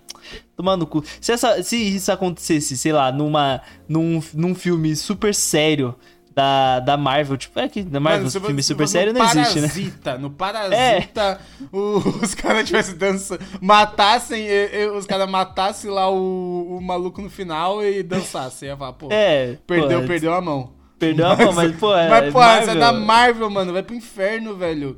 tomando 0.56 0.86
cu. 0.86 1.04
Se, 1.22 1.32
essa, 1.32 1.64
se 1.64 1.78
isso 1.78 2.12
acontecesse, 2.12 2.78
sei 2.78 2.91
lá, 2.91 3.12
numa, 3.12 3.62
num, 3.88 4.22
num 4.34 4.54
filme 4.54 4.95
super 4.95 5.34
sério 5.34 5.95
da, 6.39 6.79
da 6.79 6.97
Marvel, 6.97 7.35
tipo, 7.37 7.59
é 7.59 7.67
que 7.67 7.83
da 7.83 7.99
Marvel, 7.99 8.21
Mano, 8.27 8.31
filme 8.45 8.63
super 8.63 8.83
no 8.83 8.87
sério 8.87 9.13
não 9.13 9.25
existe, 9.25 9.59
né? 9.59 9.67
É. 9.67 9.69
Parasita, 9.69 10.17
No 10.17 10.29
Parasita, 10.31 11.39
o- 11.71 11.97
os 12.23 12.33
caras 12.33 12.65
tivessem 12.65 12.95
dança, 12.95 13.37
matassem, 13.61 14.47
e- 14.47 14.69
e 14.83 14.87
os 14.87 15.05
caras 15.05 15.29
matassem 15.29 15.89
lá 15.91 16.09
o, 16.09 16.77
o 16.77 16.81
maluco 16.81 17.21
no 17.21 17.29
final 17.29 17.83
e 17.83 18.01
dançassem. 18.03 18.69
Ia 18.69 18.77
falar, 18.77 18.93
pô, 18.93 19.07
É, 19.11 19.57
perdeu, 19.67 20.01
pô, 20.01 20.07
perdeu 20.07 20.33
a 20.33 20.41
mão. 20.41 20.71
Perdeu 20.97 21.27
a 21.27 21.35
mão, 21.35 21.53
mas, 21.53 21.75
pô, 21.77 21.95
é. 21.95 22.09
Mas, 22.09 22.33
pô, 22.33 22.41
essa 22.43 22.71
é 22.71 22.75
da 22.75 22.91
Marvel. 22.91 23.05
Marvel, 23.05 23.49
mano. 23.49 23.73
Vai 23.73 23.83
pro 23.83 23.95
inferno, 23.95 24.55
velho. 24.55 24.97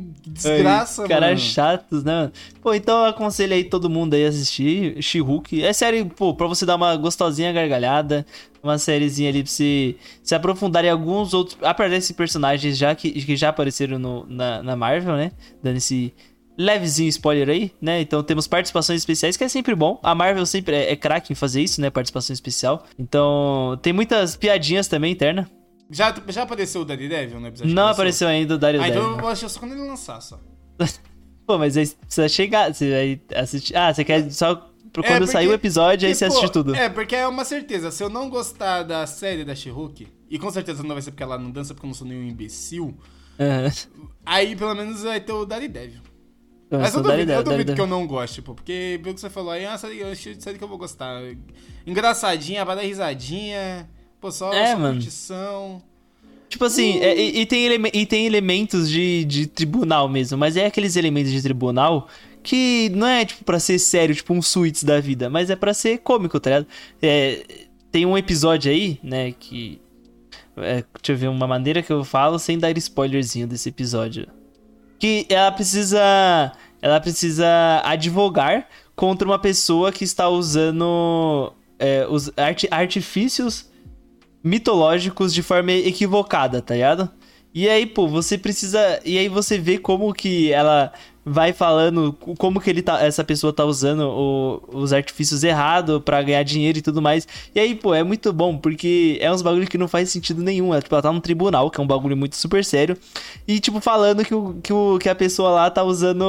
Que 0.00 0.30
desgraça, 0.30 1.02
Ai, 1.02 1.08
Caras 1.08 1.28
mano. 1.40 1.40
chatos, 1.40 2.04
né? 2.04 2.30
Pô, 2.62 2.72
então 2.74 3.00
eu 3.00 3.04
aconselho 3.06 3.54
aí 3.54 3.64
todo 3.64 3.90
mundo 3.90 4.14
aí 4.14 4.24
a 4.24 4.28
assistir 4.28 5.02
She-Hulk. 5.02 5.62
É 5.62 5.72
série, 5.72 6.04
pô, 6.04 6.34
pra 6.34 6.46
você 6.46 6.64
dar 6.64 6.76
uma 6.76 6.96
gostosinha 6.96 7.52
gargalhada, 7.52 8.24
uma 8.62 8.78
sériezinha 8.78 9.28
ali 9.28 9.42
pra 9.42 9.50
você 9.50 9.96
se 10.22 10.34
aprofundar 10.34 10.84
em 10.84 10.90
alguns 10.90 11.34
outros. 11.34 11.58
Aparecem 11.62 12.14
personagens 12.14 12.76
já 12.78 12.94
que, 12.94 13.10
que 13.10 13.36
já 13.36 13.48
apareceram 13.48 13.98
no, 13.98 14.26
na, 14.28 14.62
na 14.62 14.76
Marvel, 14.76 15.16
né? 15.16 15.32
Dando 15.62 15.76
esse 15.76 16.12
levezinho 16.56 17.08
spoiler 17.08 17.48
aí, 17.48 17.72
né? 17.80 18.00
Então 18.00 18.22
temos 18.22 18.46
participações 18.46 19.00
especiais, 19.00 19.36
que 19.36 19.44
é 19.44 19.48
sempre 19.48 19.74
bom. 19.74 19.98
A 20.02 20.14
Marvel 20.14 20.44
sempre 20.46 20.76
é, 20.76 20.92
é 20.92 20.96
craque 20.96 21.32
em 21.32 21.36
fazer 21.36 21.62
isso, 21.62 21.80
né? 21.80 21.90
Participação 21.90 22.32
especial. 22.34 22.84
Então 22.98 23.78
tem 23.82 23.92
muitas 23.92 24.36
piadinhas 24.36 24.86
também 24.86 25.12
interna. 25.12 25.48
Já, 25.92 26.14
já 26.28 26.42
apareceu 26.42 26.80
o 26.80 26.84
Daredevil 26.84 27.38
no 27.38 27.46
episódio? 27.48 27.74
Não 27.74 27.88
apareceu 27.88 28.26
ainda 28.26 28.54
o 28.54 28.58
Dario 28.58 28.80
Ah, 28.82 28.88
então 28.88 29.10
eu 29.12 29.16
vou 29.18 29.28
assistir 29.28 29.50
só 29.52 29.60
quando 29.60 29.72
ele 29.72 29.82
lançar, 29.82 30.20
só. 30.22 30.40
Pô, 31.46 31.58
mas 31.58 31.76
aí 31.76 31.86
precisa 31.86 32.28
chegar, 32.28 32.72
você 32.72 32.90
vai 33.30 33.40
assistir. 33.42 33.76
Ah, 33.76 33.92
você 33.92 34.04
quer 34.04 34.30
só 34.32 34.54
pro 34.92 35.04
É, 35.04 35.08
quando 35.08 35.18
porque- 35.20 35.32
sair 35.32 35.48
o 35.48 35.52
episódio, 35.52 36.08
aí 36.08 36.14
você 36.14 36.26
pô, 36.26 36.32
assiste 36.32 36.52
tudo. 36.52 36.74
É, 36.74 36.88
porque 36.88 37.14
é 37.14 37.26
uma 37.28 37.44
certeza. 37.44 37.90
Se 37.90 38.02
eu 38.02 38.08
não 38.08 38.30
gostar 38.30 38.82
da 38.84 39.06
série 39.06 39.44
da 39.44 39.54
She-Hulk, 39.54 40.08
e 40.30 40.38
com 40.38 40.50
certeza 40.50 40.82
não 40.82 40.94
vai 40.94 41.02
ser 41.02 41.10
porque 41.10 41.22
ela 41.22 41.38
não 41.38 41.50
dança, 41.50 41.74
porque 41.74 41.84
eu 41.84 41.88
não 41.88 41.94
sou 41.94 42.06
nenhum 42.06 42.22
imbecil, 42.26 42.96
Aham. 43.38 43.70
aí 44.24 44.56
pelo 44.56 44.74
menos 44.74 45.02
vai 45.02 45.20
ter 45.20 45.32
o 45.32 45.44
Daredevil. 45.44 46.00
Eu 46.70 46.78
Mas 46.78 46.94
eu 46.94 47.02
duvido, 47.02 47.08
Daredevil, 47.08 47.34
eu 47.34 47.42
duvido 47.44 47.50
Daredevil. 47.64 47.74
que 47.74 47.80
eu 47.82 47.86
não 47.86 48.06
goste, 48.06 48.40
pô. 48.40 48.54
Porque 48.54 48.98
pelo 49.02 49.14
que 49.14 49.20
você 49.20 49.28
falou 49.28 49.50
aí, 49.50 49.64
é 49.64 49.68
uma 49.68 49.76
série, 49.78 50.02
acho 50.04 50.40
série 50.40 50.56
que 50.56 50.64
eu 50.64 50.68
vou 50.68 50.78
gostar. 50.78 51.20
Engraçadinha, 51.86 52.64
vai 52.64 52.76
dar 52.76 52.82
risadinha. 52.82 53.90
Pô, 54.22 54.30
só, 54.30 54.50
É, 54.54 54.72
só 54.72 54.78
mano. 54.78 54.94
curtição. 54.94 55.82
Tipo 56.48 56.64
assim, 56.64 56.98
é, 57.00 57.14
e, 57.20 57.40
e 57.40 57.46
tem 57.46 57.64
eleme- 57.66 57.90
e 57.92 58.06
tem 58.06 58.24
elementos 58.26 58.88
de, 58.88 59.24
de 59.24 59.46
tribunal 59.46 60.08
mesmo, 60.08 60.38
mas 60.38 60.56
é 60.56 60.64
aqueles 60.66 60.96
elementos 60.96 61.30
de 61.32 61.42
tribunal 61.42 62.08
que 62.42 62.88
não 62.94 63.06
é, 63.06 63.24
tipo, 63.24 63.42
pra 63.44 63.58
ser 63.58 63.78
sério, 63.78 64.14
tipo 64.14 64.32
um 64.34 64.40
suítes 64.42 64.84
da 64.84 65.00
vida, 65.00 65.28
mas 65.28 65.50
é 65.50 65.56
pra 65.56 65.74
ser 65.74 65.98
cômico, 65.98 66.38
tá 66.40 66.50
ligado? 66.50 66.66
É, 67.02 67.44
tem 67.90 68.06
um 68.06 68.16
episódio 68.18 68.70
aí, 68.70 68.98
né, 69.02 69.32
que... 69.32 69.80
é, 70.56 70.84
deixa 71.02 71.12
eu 71.12 71.16
ver 71.16 71.28
uma 71.28 71.46
maneira 71.46 71.82
que 71.82 71.92
eu 71.92 72.04
falo 72.04 72.38
sem 72.38 72.58
dar 72.58 72.76
spoilerzinho 72.78 73.46
desse 73.46 73.68
episódio. 73.68 74.26
Que 74.98 75.26
ela 75.28 75.50
precisa... 75.52 76.52
Ela 76.80 77.00
precisa 77.00 77.46
advogar 77.84 78.68
contra 78.96 79.26
uma 79.26 79.38
pessoa 79.38 79.92
que 79.92 80.02
está 80.04 80.28
usando 80.28 81.52
é, 81.78 82.06
os 82.10 82.30
arti- 82.36 82.68
artifícios 82.72 83.70
mitológicos 84.42 85.32
de 85.32 85.42
forma 85.42 85.72
equivocada, 85.72 86.60
tá 86.62 86.74
ligado? 86.74 87.10
E 87.54 87.68
aí, 87.68 87.84
pô, 87.84 88.08
você 88.08 88.38
precisa. 88.38 89.00
E 89.04 89.18
aí 89.18 89.28
você 89.28 89.58
vê 89.58 89.76
como 89.78 90.12
que 90.14 90.50
ela 90.50 90.90
vai 91.24 91.52
falando, 91.52 92.12
como 92.36 92.60
que 92.60 92.68
ele 92.68 92.82
tá, 92.82 93.00
essa 93.00 93.22
pessoa 93.22 93.52
tá 93.52 93.64
usando 93.64 94.00
o- 94.08 94.60
os 94.72 94.92
artifícios 94.92 95.44
errados 95.44 96.00
pra 96.04 96.20
ganhar 96.20 96.42
dinheiro 96.42 96.78
e 96.78 96.82
tudo 96.82 97.00
mais. 97.00 97.28
E 97.54 97.60
aí, 97.60 97.74
pô, 97.76 97.94
é 97.94 98.02
muito 98.02 98.32
bom, 98.32 98.56
porque 98.58 99.18
é 99.20 99.30
uns 99.30 99.40
bagulho 99.42 99.68
que 99.68 99.78
não 99.78 99.86
faz 99.86 100.10
sentido 100.10 100.42
nenhum. 100.42 100.72
Ela, 100.72 100.82
tipo, 100.82 100.92
ela 100.94 101.02
tá 101.02 101.12
num 101.12 101.20
tribunal, 101.20 101.70
que 101.70 101.78
é 101.80 101.84
um 101.84 101.86
bagulho 101.86 102.16
muito 102.16 102.34
super 102.34 102.64
sério. 102.64 102.96
E, 103.46 103.60
tipo, 103.60 103.80
falando 103.80 104.24
que, 104.24 104.34
o, 104.34 104.54
que, 104.62 104.72
o, 104.72 104.98
que 104.98 105.08
a 105.08 105.14
pessoa 105.14 105.50
lá 105.50 105.70
tá 105.70 105.84
usando. 105.84 106.24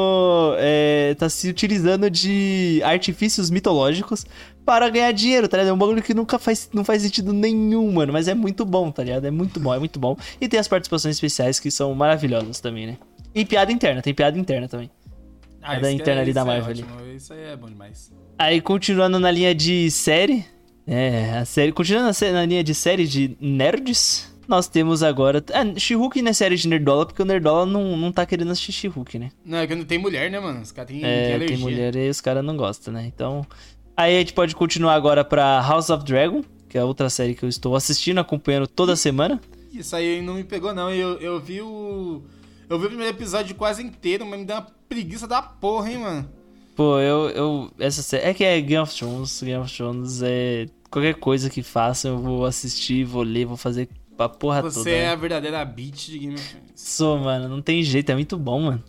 é, 0.60 1.16
tá 1.18 1.28
se 1.30 1.48
utilizando 1.50 2.08
de 2.10 2.82
artifícios 2.84 3.50
mitológicos 3.50 4.26
para 4.66 4.90
ganhar 4.90 5.12
dinheiro, 5.12 5.48
tá 5.48 5.58
ligado? 5.58 5.70
É 5.72 5.74
um 5.74 5.78
bagulho 5.78 6.02
que 6.02 6.14
nunca 6.14 6.40
faz, 6.40 6.70
não 6.74 6.84
faz 6.86 7.02
sentido 7.02 7.34
nenhum, 7.34 7.92
mano. 7.92 8.14
Mas 8.14 8.28
é 8.28 8.34
muito 8.34 8.66
bom, 8.66 8.92
tá 8.92 9.04
ligado? 9.04 9.26
É 9.26 9.32
muito 9.32 9.60
bom, 9.60 9.74
é 9.74 9.80
muito 9.80 10.00
bom. 10.00 10.16
E 10.40 10.48
tem 10.48 10.60
as 10.60 10.68
participações 10.68 11.16
especiais 11.16 11.60
que 11.60 11.70
são 11.72 11.94
maravilhosas 11.94 12.60
também, 12.60 12.88
né? 12.88 12.98
E 13.36 13.44
piada 13.46 13.72
interna, 13.72 14.02
tem 14.02 14.14
piada 14.14 14.38
interna 14.38 14.68
também. 14.68 14.90
Ah, 15.62 15.76
É 15.76 15.80
da 15.80 15.92
isso 15.92 16.02
interna 16.02 16.22
ali 16.22 16.30
isso 16.32 16.36
da 16.36 16.46
Marvel 16.46 16.70
ali. 16.70 16.84
ótimo, 16.84 17.12
Isso 17.16 17.34
aí 17.34 17.40
é 17.42 17.56
bom 17.56 17.68
demais. 17.68 18.12
Aí, 18.38 18.60
continuando 18.62 19.20
na 19.20 19.32
linha 19.32 19.56
de 19.56 19.90
série. 19.92 20.46
É, 20.86 21.38
a 21.38 21.46
série. 21.46 21.72
Continuando 21.72 22.08
na, 22.08 22.14
sé- 22.14 22.32
na 22.34 22.46
linha 22.46 22.64
de 22.64 22.76
série 22.76 23.08
de 23.08 23.38
nerds. 23.40 24.32
Nós 24.46 24.68
temos 24.68 25.02
agora. 25.02 25.42
Ah, 25.54 25.80
She-Hulk 25.80 26.22
não 26.22 26.30
é 26.32 26.34
série 26.34 26.58
de 26.58 26.68
Nerdola, 26.68 27.06
porque 27.06 27.22
o 27.22 27.26
Nerdola 27.26 27.66
não, 27.66 27.96
não 27.96 28.12
tá 28.12 28.26
querendo 28.26 28.52
assistir 28.52 28.74
She-Hulk, 28.74 29.18
né? 29.18 29.32
Não, 29.46 29.58
é 29.60 29.66
que 29.66 29.74
não 29.74 29.86
tem 29.86 29.98
mulher, 29.98 30.30
né, 30.30 30.38
mano? 30.38 30.60
Os 30.62 30.72
caras 30.74 30.92
têm, 30.92 31.02
É, 31.02 31.36
alergia. 31.36 31.48
tem 31.48 31.58
mulher 31.58 31.96
e 31.96 32.10
os 32.10 32.20
caras 32.20 32.44
não 32.44 32.58
gostam, 32.58 32.94
né? 32.94 33.06
Então. 33.08 33.46
Aí 33.96 34.16
a 34.16 34.20
gente 34.20 34.34
pode 34.34 34.56
continuar 34.56 34.94
agora 34.96 35.24
pra 35.24 35.62
House 35.62 35.90
of 35.90 36.04
Dragon, 36.04 36.42
que 36.68 36.78
é 36.78 36.84
outra 36.84 37.10
série 37.10 37.36
que 37.36 37.44
eu 37.44 37.50
estou 37.50 37.76
assistindo, 37.76 38.20
acompanhando 38.20 38.68
toda 38.68 38.96
semana. 38.96 39.40
isso 39.72 39.96
aí 39.96 40.22
não 40.22 40.36
me 40.36 40.44
pegou, 40.44 40.74
não. 40.74 40.90
Eu, 40.90 41.18
eu 41.20 41.40
vi 41.40 41.62
o. 41.62 42.24
Eu 42.70 42.80
vi 42.80 42.86
o 42.86 42.90
primeiro 42.90 43.16
episódio 43.16 43.56
quase 43.56 43.84
inteiro, 43.84 44.26
mas 44.26 44.40
me 44.40 44.46
deu 44.46 44.56
uma 44.56 44.68
preguiça 44.90 45.28
da 45.28 45.42
porra, 45.42 45.92
hein, 45.92 46.00
mano. 46.00 46.30
Pô, 46.76 47.00
eu. 47.00 47.30
eu 47.30 47.72
essa 47.80 48.02
série. 48.02 48.24
É 48.26 48.34
que 48.34 48.44
é 48.44 48.60
Game 48.60 48.82
of 48.82 48.96
Thrones. 48.96 49.42
Game 49.44 49.62
of 49.62 49.76
Thrones 49.76 50.22
é. 50.24 50.66
Qualquer 50.90 51.16
coisa 51.16 51.50
que 51.50 51.62
façam, 51.64 52.14
eu 52.14 52.22
vou 52.22 52.46
assistir, 52.46 53.04
vou 53.04 53.24
ler, 53.24 53.46
vou 53.46 53.58
fazer 53.58 53.90
pra 54.16 54.30
porra 54.30 54.62
Você 54.62 54.78
toda. 54.80 54.90
é 54.92 55.02
né? 55.06 55.10
a 55.10 55.16
verdadeira 55.16 55.66
bitch 55.66 56.08
de 56.10 56.20
Game 56.20 56.36
of 56.36 56.48
Thrones. 56.50 56.72
Sou, 56.76 57.18
mano, 57.18 57.48
não 57.48 57.62
tem 57.64 57.82
jeito, 57.84 58.12
é 58.12 58.14
muito 58.16 58.38
bom, 58.38 58.62
mano. 58.62 58.84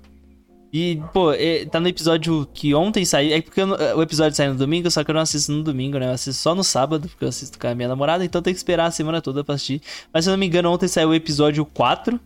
E, 0.77 1.01
pô, 1.13 1.29
tá 1.71 1.79
no 1.79 1.87
episódio 1.87 2.49
que 2.53 2.75
ontem 2.75 3.05
saiu. 3.05 3.33
É 3.33 3.41
porque 3.41 3.63
o 3.63 4.03
episódio 4.03 4.37
saiu 4.37 4.55
no 4.55 4.59
domingo, 4.59 4.91
só 4.91 5.05
que 5.05 5.11
eu 5.13 5.15
não 5.15 5.21
assisto 5.21 5.53
no 5.53 5.63
domingo, 5.63 5.99
né? 6.01 6.07
Eu 6.07 6.11
assisto 6.11 6.43
só 6.43 6.53
no 6.53 6.65
sábado, 6.65 7.09
porque 7.09 7.25
eu 7.25 7.29
assisto 7.29 7.57
com 7.61 7.69
a 7.69 7.75
minha 7.77 7.87
namorada, 7.87 8.25
então 8.25 8.43
tem 8.43 8.53
que 8.53 8.59
esperar 8.59 8.87
a 8.87 8.91
semana 8.91 9.23
toda 9.23 9.45
pra 9.45 9.55
assistir. 9.55 9.81
Mas 10.13 10.25
se 10.25 10.31
eu 10.31 10.33
não 10.33 10.39
me 10.39 10.47
engano, 10.47 10.73
ontem 10.73 10.89
saiu 10.89 11.11
o 11.11 11.15
episódio 11.15 11.65
4. 11.65 12.19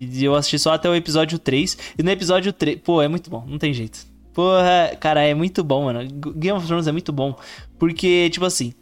E 0.00 0.24
eu 0.24 0.34
assisti 0.34 0.58
só 0.58 0.72
até 0.72 0.90
o 0.90 0.96
episódio 0.96 1.38
3. 1.38 1.78
E 1.96 2.02
no 2.02 2.10
episódio 2.10 2.52
3, 2.52 2.80
pô, 2.82 3.00
é 3.00 3.06
muito 3.06 3.30
bom, 3.30 3.44
não 3.46 3.56
tem 3.56 3.72
jeito. 3.72 4.00
Porra, 4.34 4.96
cara, 4.98 5.22
é 5.22 5.32
muito 5.32 5.62
bom, 5.62 5.84
mano. 5.84 6.00
Game 6.34 6.58
of 6.58 6.66
Thrones 6.66 6.88
é 6.88 6.92
muito 6.92 7.12
bom. 7.12 7.38
Porque, 7.78 8.28
tipo 8.30 8.44
assim, 8.44 8.72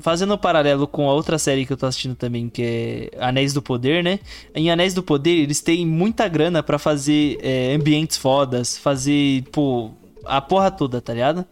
fazendo 0.00 0.34
um 0.34 0.38
paralelo 0.38 0.86
com 0.86 1.08
a 1.08 1.12
outra 1.12 1.38
série 1.38 1.64
que 1.66 1.72
eu 1.72 1.76
tô 1.76 1.86
assistindo 1.86 2.14
também, 2.14 2.48
que 2.48 2.62
é 2.62 3.10
Anéis 3.18 3.52
do 3.52 3.62
Poder, 3.62 4.02
né? 4.02 4.18
Em 4.54 4.70
Anéis 4.70 4.94
do 4.94 5.02
Poder, 5.02 5.30
eles 5.30 5.60
têm 5.60 5.86
muita 5.86 6.28
grana 6.28 6.62
pra 6.62 6.78
fazer 6.78 7.38
é, 7.42 7.74
ambientes 7.74 8.16
fodas, 8.16 8.76
fazer, 8.78 9.42
pô, 9.52 9.90
a 10.24 10.40
porra 10.40 10.70
toda, 10.70 11.00
tá 11.00 11.12
ligado? 11.12 11.44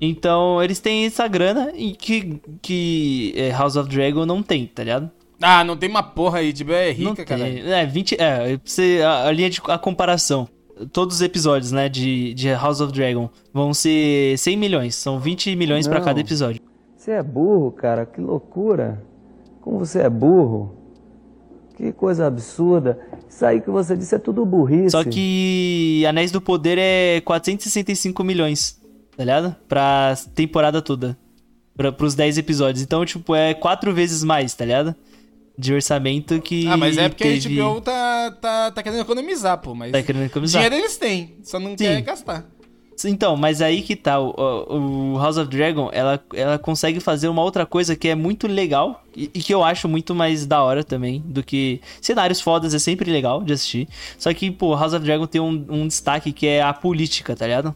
Então, 0.00 0.62
eles 0.62 0.78
têm 0.78 1.06
essa 1.06 1.26
grana 1.26 1.72
e 1.74 1.92
que, 1.92 2.40
que 2.60 3.32
é, 3.36 3.50
House 3.50 3.76
of 3.76 3.88
Dragon 3.88 4.26
não 4.26 4.42
tem, 4.42 4.66
tá 4.66 4.84
ligado? 4.84 5.10
Ah, 5.40 5.64
não 5.64 5.76
tem 5.76 5.88
uma 5.88 6.02
porra 6.02 6.38
aí, 6.38 6.52
tipo, 6.52 6.72
é 6.72 6.88
não 6.88 7.10
rica, 7.10 7.24
tem. 7.24 7.24
cara. 7.24 7.48
É, 7.48 7.86
20. 7.86 8.16
É, 8.20 8.58
você, 8.64 9.02
a, 9.04 9.26
a 9.26 9.32
linha 9.32 9.50
de 9.50 9.60
a 9.68 9.78
comparação. 9.78 10.48
Todos 10.92 11.16
os 11.16 11.22
episódios, 11.22 11.72
né, 11.72 11.88
de, 11.88 12.34
de 12.34 12.50
House 12.52 12.80
of 12.82 12.92
Dragon 12.92 13.30
vão 13.52 13.72
ser 13.72 14.36
100 14.38 14.56
milhões. 14.58 14.94
São 14.94 15.18
20 15.18 15.56
milhões 15.56 15.88
pra 15.88 15.98
Não. 15.98 16.04
cada 16.04 16.20
episódio. 16.20 16.60
Você 17.06 17.12
é 17.12 17.22
burro, 17.22 17.70
cara, 17.70 18.04
que 18.04 18.20
loucura. 18.20 19.00
Como 19.60 19.78
você 19.78 20.00
é 20.00 20.10
burro. 20.10 20.76
Que 21.76 21.92
coisa 21.92 22.26
absurda. 22.26 22.98
Isso 23.28 23.46
aí 23.46 23.60
que 23.60 23.70
você 23.70 23.96
disse 23.96 24.16
é 24.16 24.18
tudo 24.18 24.44
burrice. 24.44 24.90
Só 24.90 25.04
que 25.04 26.04
Anéis 26.08 26.32
do 26.32 26.40
Poder 26.40 26.78
é 26.78 27.20
465 27.20 28.24
milhões, 28.24 28.82
tá 29.16 29.22
ligado? 29.22 29.54
Pra 29.68 30.16
temporada 30.34 30.82
toda. 30.82 31.16
Pra, 31.76 31.92
pros 31.92 32.16
10 32.16 32.38
episódios. 32.38 32.82
Então, 32.82 33.04
tipo, 33.04 33.36
é 33.36 33.54
quatro 33.54 33.94
vezes 33.94 34.24
mais, 34.24 34.52
tá 34.54 34.64
ligado? 34.64 34.92
De 35.56 35.74
orçamento 35.74 36.40
que. 36.40 36.66
Ah, 36.66 36.76
mas 36.76 36.98
é 36.98 37.08
porque 37.08 37.38
teve... 37.38 37.60
a 37.60 37.68
HBO 37.68 37.80
tá, 37.82 38.30
tá, 38.32 38.70
tá 38.72 38.82
querendo 38.82 39.02
economizar, 39.02 39.58
pô. 39.58 39.76
Mas 39.76 39.92
Tá 39.92 40.02
querendo 40.02 40.24
economizar. 40.24 40.60
dinheiro 40.60 40.84
eles 40.84 40.96
têm, 40.96 41.36
só 41.44 41.60
não 41.60 41.76
quer 41.76 42.02
gastar. 42.02 42.44
Então, 43.04 43.36
mas 43.36 43.60
aí 43.60 43.82
que 43.82 43.94
tá, 43.94 44.18
o, 44.18 45.14
o 45.14 45.18
House 45.18 45.36
of 45.36 45.50
Dragon, 45.50 45.90
ela, 45.92 46.22
ela 46.32 46.58
consegue 46.58 47.00
fazer 47.00 47.28
uma 47.28 47.42
outra 47.42 47.66
coisa 47.66 47.94
que 47.94 48.08
é 48.08 48.14
muito 48.14 48.46
legal 48.46 49.04
e, 49.14 49.30
e 49.34 49.42
que 49.42 49.52
eu 49.52 49.62
acho 49.62 49.88
muito 49.88 50.14
mais 50.14 50.46
da 50.46 50.62
hora 50.62 50.82
também 50.82 51.22
do 51.26 51.42
que 51.42 51.80
cenários 52.00 52.40
fodas 52.40 52.72
é 52.72 52.78
sempre 52.78 53.10
legal 53.10 53.42
de 53.42 53.52
assistir. 53.52 53.88
Só 54.18 54.32
que, 54.32 54.50
pô, 54.50 54.74
House 54.74 54.94
of 54.94 55.04
Dragon 55.04 55.26
tem 55.26 55.40
um, 55.40 55.66
um 55.68 55.86
destaque 55.86 56.32
que 56.32 56.46
é 56.46 56.62
a 56.62 56.72
política, 56.72 57.36
tá 57.36 57.46
ligado? 57.46 57.74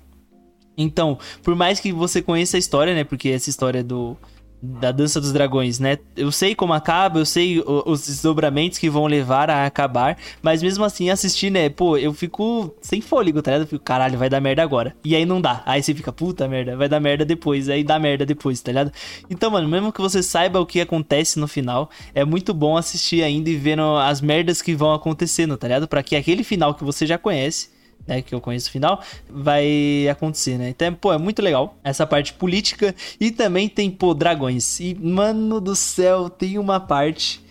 Então, 0.77 1.19
por 1.43 1.55
mais 1.55 1.79
que 1.79 1.93
você 1.93 2.23
conheça 2.23 2.57
a 2.57 2.61
história, 2.61 2.95
né? 2.95 3.05
Porque 3.05 3.29
essa 3.29 3.51
história 3.51 3.85
do 3.85 4.17
da 4.63 4.93
Dança 4.93 5.21
dos 5.21 5.33
Dragões, 5.33 5.79
né? 5.79 5.99
Eu 6.17 6.31
sei 6.31 6.55
como 6.55 6.73
acaba, 6.73 7.19
eu 7.19 7.27
sei 7.27 7.63
os 7.67 8.07
desdobramentos 8.07 8.79
que 8.79 8.91
vão 8.91 9.07
levar 9.07 9.49
a 9.51 9.67
acabar, 9.67 10.19
mas 10.43 10.63
mesmo 10.63 10.85
assim 10.85 11.09
assistir, 11.11 11.51
né? 11.51 11.69
Pô, 11.69 11.97
eu 11.97 12.13
fico 12.13 12.75
sem 12.81 13.01
fôlego, 13.01 13.41
tá 13.41 13.53
ligado? 13.53 13.63
Eu 13.63 13.69
fico, 13.69 13.85
caralho, 13.85 14.19
vai 14.19 14.29
dar 14.29 14.41
merda 14.41 14.63
agora. 14.63 14.95
E 15.05 15.17
aí 15.17 15.25
não 15.25 15.41
dá. 15.41 15.63
Aí 15.65 15.83
você 15.83 15.95
fica, 15.95 16.13
puta 16.13 16.47
merda, 16.47 16.77
vai 16.77 16.89
dar 16.89 17.01
merda 17.01 17.25
depois, 17.25 17.69
aí 17.69 17.83
dá 17.83 17.99
merda 17.99 18.27
depois, 18.27 18.61
tá 18.61 18.71
ligado? 18.71 18.93
Então, 19.31 19.51
mano, 19.51 19.69
mesmo 19.69 19.93
que 19.93 20.01
você 20.01 20.23
saiba 20.23 20.61
o 20.61 20.67
que 20.67 20.81
acontece 20.81 21.39
no 21.39 21.49
final, 21.49 21.91
é 22.15 22.25
muito 22.25 22.53
bom 22.53 22.77
assistir 22.77 23.23
ainda 23.23 23.49
e 23.49 23.57
vendo 23.57 23.97
as 23.97 24.21
merdas 24.21 24.61
que 24.61 24.75
vão 24.75 24.93
acontecendo, 24.93 25.57
tá 25.57 25.67
ligado? 25.69 25.89
Pra 25.89 26.03
que 26.03 26.15
aquele 26.17 26.45
final 26.45 26.75
que 26.75 26.85
você 26.85 27.07
já 27.07 27.17
conhece 27.17 27.80
né, 28.07 28.23
que 28.23 28.35
eu 28.35 28.41
conheço 28.41 28.69
o 28.69 28.73
final, 28.73 29.03
vai 29.29 30.09
acontecer, 30.09 30.59
né? 30.59 30.69
Então, 30.71 30.93
pô, 30.95 31.13
é 31.13 31.19
muito 31.19 31.41
legal 31.43 31.77
essa 31.85 32.07
parte 32.07 32.33
política 32.33 32.95
e 33.21 33.31
também 33.31 33.69
tem, 33.69 33.91
pô, 33.91 34.15
dragões. 34.15 34.81
E, 34.81 34.95
mano 34.95 35.61
do 35.61 35.77
céu, 35.77 36.29
tem 36.29 36.59
uma 36.59 36.81
parte 36.81 37.43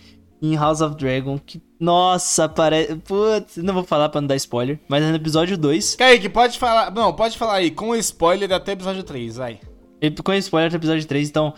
em 0.42 0.56
House 0.56 0.80
of 0.80 0.96
Dragon 0.96 1.38
que, 1.38 1.60
nossa, 1.78 2.48
parece... 2.48 2.96
Putz, 2.96 3.56
não 3.58 3.74
vou 3.74 3.84
falar 3.84 4.08
pra 4.08 4.20
não 4.20 4.28
dar 4.28 4.36
spoiler, 4.36 4.78
mas 4.88 5.02
é 5.02 5.10
no 5.10 5.16
episódio 5.16 5.56
2, 5.56 5.96
Kaique, 5.96 6.28
pode 6.28 6.58
falar. 6.58 6.90
Não, 6.90 7.12
pode 7.12 7.36
falar 7.36 7.54
aí, 7.54 7.70
com 7.70 7.94
spoiler 7.96 8.52
até 8.52 8.72
episódio 8.72 9.02
3, 9.02 9.36
vai. 9.36 9.60
com 10.24 10.32
spoiler 10.34 10.70
do 10.70 10.76
episódio 10.76 11.06
3, 11.06 11.28
então... 11.28 11.54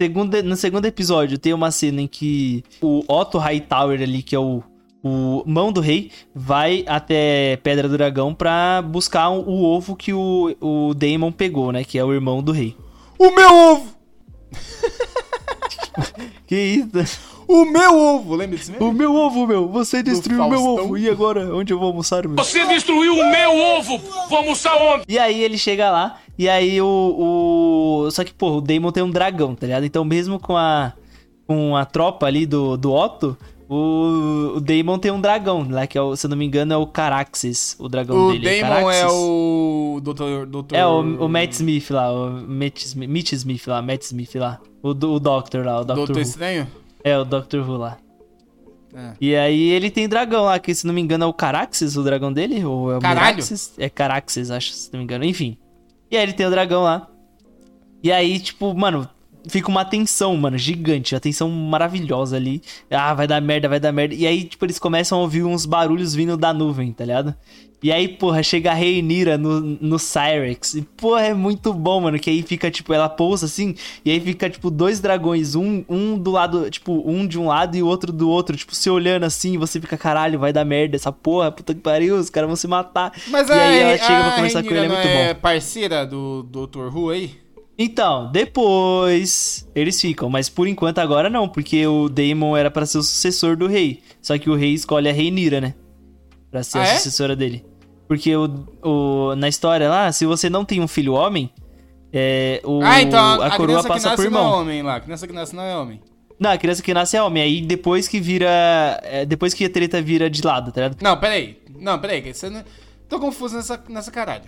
Segunda, 0.00 0.40
no 0.44 0.54
segundo 0.54 0.86
episódio 0.86 1.38
tem 1.38 1.52
uma 1.52 1.72
cena 1.72 2.00
em 2.00 2.06
que 2.06 2.62
o 2.80 3.02
Otto 3.08 3.36
Hightower 3.36 4.00
ali, 4.00 4.22
que 4.22 4.32
é 4.32 4.38
o, 4.38 4.62
o 5.02 5.42
mão 5.46 5.72
do 5.72 5.80
rei, 5.80 6.10
vai 6.34 6.84
até 6.86 7.56
Pedra 7.62 7.88
do 7.88 7.96
Dragão 7.96 8.34
pra 8.34 8.82
buscar 8.82 9.28
o, 9.30 9.48
o 9.48 9.64
ovo 9.64 9.94
que 9.94 10.12
o, 10.12 10.54
o 10.60 10.94
Daemon 10.94 11.32
pegou, 11.32 11.72
né? 11.72 11.84
Que 11.84 11.98
é 11.98 12.04
o 12.04 12.12
irmão 12.12 12.42
do 12.42 12.52
rei. 12.52 12.76
O 13.18 13.30
meu 13.30 13.54
ovo! 13.54 13.98
Que 16.46 16.56
isso? 16.56 17.20
O 17.46 17.66
meu 17.66 17.94
ovo! 17.94 18.34
Lembra 18.34 18.56
desse 18.56 18.70
mesmo? 18.70 18.88
O 18.88 18.92
meu 18.92 19.14
ovo, 19.14 19.46
meu! 19.46 19.68
Você 19.68 20.02
destruiu 20.02 20.44
o 20.44 20.48
meu 20.48 20.64
ovo! 20.64 20.96
E 20.96 21.08
agora? 21.08 21.54
Onde 21.54 21.74
eu 21.74 21.78
vou 21.78 21.88
almoçar, 21.88 22.26
meu? 22.26 22.36
Você 22.36 22.66
destruiu 22.66 23.14
o 23.14 23.30
meu 23.30 23.54
ovo! 23.54 23.98
Vou 24.28 24.38
almoçar 24.38 24.74
onde? 24.76 25.04
E 25.06 25.18
aí 25.18 25.42
ele 25.42 25.58
chega 25.58 25.90
lá, 25.90 26.18
e 26.38 26.48
aí 26.48 26.80
o. 26.80 28.06
o... 28.06 28.10
Só 28.10 28.24
que, 28.24 28.32
pô, 28.32 28.56
o 28.56 28.60
Daemon 28.62 28.92
tem 28.92 29.02
um 29.02 29.10
dragão, 29.10 29.54
tá 29.54 29.66
ligado? 29.66 29.84
Então, 29.84 30.04
mesmo 30.04 30.38
com 30.38 30.56
a. 30.56 30.94
Com 31.46 31.76
a 31.76 31.84
tropa 31.84 32.26
ali 32.26 32.46
do, 32.46 32.76
do 32.76 32.92
Otto, 32.92 33.36
o, 33.68 34.54
o 34.56 34.60
Daemon 34.60 34.98
tem 34.98 35.10
um 35.10 35.20
dragão, 35.20 35.66
lá 35.68 35.86
que 35.86 35.98
é 35.98 36.00
o, 36.00 36.16
se 36.16 36.24
eu 36.24 36.30
não 36.30 36.36
me 36.36 36.46
engano, 36.46 36.72
é 36.72 36.76
o 36.76 36.86
Caraxes, 36.86 37.76
o 37.78 37.86
dragão 37.88 38.28
O 38.28 38.32
dele. 38.32 38.62
Damon 38.62 38.90
é 38.90 39.00
Caraxes. 39.00 39.12
o. 39.12 40.00
Doutor. 40.02 40.46
doutor... 40.46 40.74
É, 40.74 40.86
o, 40.86 41.00
o 41.00 41.28
Matt 41.28 41.52
Smith 41.52 41.90
lá, 41.90 42.10
o 42.10 42.30
Matt 42.30 42.78
Smith, 42.82 43.08
Mitch 43.10 43.32
Smith 43.32 43.66
lá, 43.66 43.82
Matt 43.82 44.02
Smith 44.04 44.34
lá. 44.36 44.58
O, 44.82 44.90
o 44.90 45.20
Doctor 45.20 45.66
lá, 45.66 45.80
o 45.80 45.84
Doctor 45.84 46.06
Doutor 46.06 46.16
Who. 46.16 46.22
Estranho? 46.22 46.66
É, 47.04 47.18
o 47.18 47.24
Doctor 47.24 47.68
Who 47.68 47.76
lá. 47.76 47.98
É. 48.94 49.12
E 49.20 49.36
aí 49.36 49.68
ele 49.68 49.90
tem 49.90 50.08
dragão 50.08 50.44
lá, 50.44 50.58
que 50.58 50.74
se 50.74 50.86
não 50.86 50.94
me 50.94 51.02
engano 51.02 51.24
é 51.24 51.26
o 51.26 51.32
Caraxes, 51.34 51.94
o 51.96 52.02
dragão 52.02 52.32
dele, 52.32 52.64
ou 52.64 52.90
é 52.90 52.96
o 52.96 53.00
Caralho. 53.00 53.44
É 53.76 53.88
Caraxes, 53.90 54.50
acho, 54.50 54.72
se 54.72 54.90
não 54.92 54.98
me 54.98 55.04
engano. 55.04 55.24
Enfim. 55.24 55.58
E 56.10 56.16
aí 56.16 56.22
ele 56.22 56.32
tem 56.32 56.46
o 56.46 56.50
dragão 56.50 56.84
lá. 56.84 57.06
E 58.02 58.10
aí, 58.10 58.40
tipo, 58.40 58.72
mano, 58.74 59.06
fica 59.46 59.68
uma 59.68 59.84
tensão, 59.84 60.36
mano, 60.36 60.58
gigante. 60.58 61.14
Uma 61.14 61.20
tensão 61.20 61.50
maravilhosa 61.50 62.36
ali. 62.36 62.62
Ah, 62.90 63.14
vai 63.14 63.26
dar 63.26 63.40
merda, 63.40 63.68
vai 63.68 63.80
dar 63.80 63.92
merda. 63.92 64.14
E 64.14 64.26
aí, 64.26 64.44
tipo, 64.44 64.64
eles 64.64 64.78
começam 64.78 65.18
a 65.18 65.20
ouvir 65.22 65.44
uns 65.44 65.66
barulhos 65.66 66.14
vindo 66.14 66.36
da 66.36 66.52
nuvem, 66.52 66.92
tá 66.92 67.04
ligado? 67.04 67.34
E 67.80 67.92
aí, 67.92 68.08
porra, 68.08 68.42
chega 68.42 68.72
a 68.72 68.74
Reinira 68.74 69.38
no, 69.38 69.60
no 69.60 69.98
Cyrex. 70.00 70.74
E, 70.74 70.82
porra, 70.82 71.26
é 71.26 71.34
muito 71.34 71.72
bom, 71.72 72.00
mano. 72.00 72.18
Que 72.18 72.28
aí 72.28 72.42
fica, 72.42 72.70
tipo, 72.72 72.92
ela 72.92 73.08
pousa 73.08 73.46
assim. 73.46 73.76
E 74.04 74.10
aí 74.10 74.18
fica, 74.20 74.50
tipo, 74.50 74.68
dois 74.68 74.98
dragões. 74.98 75.54
Um, 75.54 75.84
um 75.88 76.18
do 76.18 76.32
lado, 76.32 76.68
tipo, 76.70 77.04
um 77.08 77.24
de 77.24 77.38
um 77.38 77.46
lado 77.46 77.76
e 77.76 77.82
o 77.82 77.86
outro 77.86 78.12
do 78.12 78.28
outro. 78.28 78.56
Tipo, 78.56 78.74
se 78.74 78.90
olhando 78.90 79.24
assim. 79.24 79.56
Você 79.56 79.80
fica, 79.80 79.96
caralho, 79.96 80.40
vai 80.40 80.52
dar 80.52 80.64
merda 80.64 80.96
essa 80.96 81.12
porra. 81.12 81.52
Puta 81.52 81.72
que 81.72 81.80
pariu, 81.80 82.16
os 82.16 82.28
caras 82.28 82.48
vão 82.48 82.56
se 82.56 82.66
matar. 82.66 83.12
Mas 83.28 83.48
e 83.48 83.52
a, 83.52 83.68
aí 83.68 83.78
ela 83.78 83.92
a 83.92 83.98
chega 83.98 84.22
pra 84.22 84.32
conversar 84.32 84.62
com 84.64 84.70
ele, 84.70 84.78
é 84.78 84.88
muito 84.88 85.06
não 85.06 85.14
bom. 85.14 85.20
é 85.20 85.34
parceira 85.34 86.04
do 86.04 86.42
Dr. 86.42 86.92
Who 86.92 87.10
aí? 87.10 87.47
Então, 87.78 88.30
depois 88.32 89.68
eles 89.74 90.00
ficam, 90.00 90.28
mas 90.28 90.48
por 90.48 90.66
enquanto 90.66 90.98
agora 90.98 91.30
não, 91.30 91.48
porque 91.48 91.86
o 91.86 92.08
Daemon 92.08 92.56
era 92.56 92.70
pra 92.70 92.84
ser 92.84 92.98
o 92.98 93.02
sucessor 93.02 93.56
do 93.56 93.68
rei. 93.68 94.02
Só 94.20 94.36
que 94.36 94.50
o 94.50 94.56
rei 94.56 94.74
escolhe 94.74 95.08
a 95.08 95.12
Reinira, 95.12 95.60
né? 95.60 95.74
Pra 96.50 96.62
ser 96.64 96.78
Ah, 96.78 96.82
a 96.82 96.86
é? 96.86 96.96
sucessora 96.96 97.36
dele. 97.36 97.64
Porque 98.08 98.34
o, 98.34 98.48
o, 98.82 99.36
na 99.36 99.48
história 99.48 99.88
lá, 99.88 100.10
se 100.10 100.26
você 100.26 100.50
não 100.50 100.64
tem 100.64 100.80
um 100.80 100.88
filho 100.88 101.12
homem, 101.12 101.50
é, 102.12 102.60
o, 102.64 102.80
ah, 102.82 103.00
então 103.02 103.18
a, 103.20 103.44
a 103.44 103.46
a 103.48 103.56
coroa 103.56 103.66
criança 103.66 103.82
que 103.82 103.88
passa 103.88 104.08
nasce 104.10 104.22
por 104.24 104.30
não 104.30 104.38
é 104.40 104.42
irmão. 104.44 104.60
homem 104.60 104.82
lá. 104.82 104.96
A 104.96 105.00
criança 105.00 105.26
que 105.26 105.32
nasce 105.32 105.54
não 105.54 105.62
é 105.62 105.76
homem. 105.76 106.00
Não, 106.40 106.50
a 106.50 106.58
criança 106.58 106.82
que 106.82 106.94
nasce 106.94 107.16
é 107.16 107.22
homem. 107.22 107.42
Aí 107.42 107.60
depois 107.60 108.08
que 108.08 108.18
vira. 108.18 108.48
é, 109.04 109.24
depois 109.26 109.54
que 109.54 109.64
a 109.64 109.70
treta 109.70 110.00
vira 110.02 110.28
de 110.30 110.42
lado, 110.42 110.72
tá 110.72 110.80
ligado? 110.82 111.00
Não, 111.02 111.16
peraí. 111.18 111.60
Não, 111.78 111.98
peraí. 111.98 112.32
Você 112.34 112.48
não... 112.50 112.64
Tô 113.08 113.18
confuso 113.20 113.56
nessa, 113.56 113.82
nessa 113.88 114.10
caralho. 114.10 114.44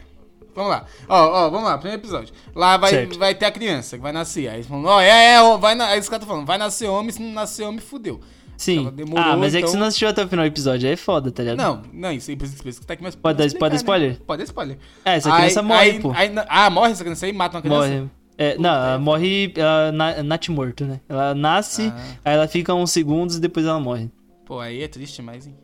Vamos 0.63 0.71
lá. 0.71 0.85
Ó, 1.09 1.47
ó, 1.47 1.51
vamos 1.51 1.67
lá. 1.69 1.79
Primeiro 1.79 2.01
episódio. 2.03 2.35
Lá 2.55 2.77
vai, 2.77 2.91
Certo. 2.91 3.19
vai 3.19 3.35
ter 3.35 3.47
a 3.47 3.51
criança 3.51 3.97
que 3.97 4.03
vai 4.03 4.13
nascer. 4.13 4.49
Aí 4.49 4.57
eles 4.57 4.67
falam, 4.67 4.85
ó, 4.85 5.01
é, 5.01 5.35
é, 5.35 5.43
ó, 5.43 5.57
vai 5.57 5.75
na... 5.75 5.87
Aí 5.87 5.99
os 6.01 6.09
caras 6.09 6.25
tão 6.25 6.29
falando, 6.35 6.47
vai 6.47 6.59
nascer 6.59 6.89
homem, 6.89 7.11
se 7.11 7.23
não 7.23 7.33
nascer 7.33 7.65
homem, 7.65 7.81
fudeu. 7.81 8.21
Sim. 8.57 8.91
Demorou, 8.95 9.25
ah, 9.25 9.37
mas 9.39 9.55
é 9.55 9.59
que 9.59 9.63
então- 9.63 9.71
você 9.73 9.77
não 9.79 9.87
assistiu 9.87 10.09
até 10.09 10.23
o 10.23 10.29
final 10.29 10.45
do 10.45 10.49
episódio, 10.49 10.87
aí 10.87 10.93
é 10.93 10.97
foda, 10.97 11.33
tá 11.33 11.43
ligado? 11.43 11.57
Não, 11.57 11.83
não, 11.95 12.13
isso 12.13 12.31
aí 12.31 12.37
precisa 12.37 12.63
precisa 12.63 12.85
tá 12.87 12.93
aqui 12.93 13.03
mais 13.03 13.15
Pode 13.17 13.43
explicar, 13.43 13.59
pode 13.59 13.71
dar 13.71 13.75
né? 13.75 13.77
spoiler? 13.79 14.21
Pode 14.27 14.39
dar 14.39 14.45
spoiler. 14.45 14.79
É, 15.03 15.15
essa 15.15 15.35
criança 15.35 15.61
Aí- 15.61 15.67
morre, 15.67 15.81
aí- 15.81 16.01
pô. 16.01 16.13
aí- 16.15 16.33
ah, 16.47 16.69
morre 16.69 16.93
essa 16.93 17.03
criança 17.03 17.25
aí? 17.25 17.33
Mata 17.33 17.57
uma 17.57 17.63
criança? 17.63 17.89
Morre. 17.89 18.11
É, 18.37 18.59
não, 18.59 18.71
ela 18.71 18.99
morre 18.99 19.53
ela 19.57 19.93
na, 19.93 20.23
nat 20.23 20.49
morto, 20.51 20.85
né? 20.85 21.01
Ela 21.09 21.35
nasce, 21.35 21.91
Ah. 21.95 22.03
aí 22.23 22.35
ela 22.35 22.47
fica 22.47 22.75
uns 22.75 22.91
segundos 22.91 23.37
e 23.37 23.41
depois 23.41 23.65
ela 23.65 23.81
morre. 23.81 24.11
Pô, 24.45 24.61
aí 24.61 24.83
é 24.83 24.89
triste 24.89 25.23
mais, 25.23 25.47
hein? 25.47 25.55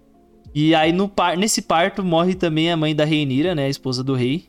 E 0.55 0.75
aí 0.75 0.91
no 0.91 1.07
par 1.07 1.37
nesse 1.37 1.61
parto 1.61 2.03
morre 2.03 2.35
também 2.35 2.71
a 2.73 2.77
mãe 2.79 2.95
da 2.97 3.05
Reinira, 3.05 3.55
né? 3.55 3.67
A 3.67 3.69
esposa 3.69 4.03
do 4.03 4.15
rei. 4.15 4.49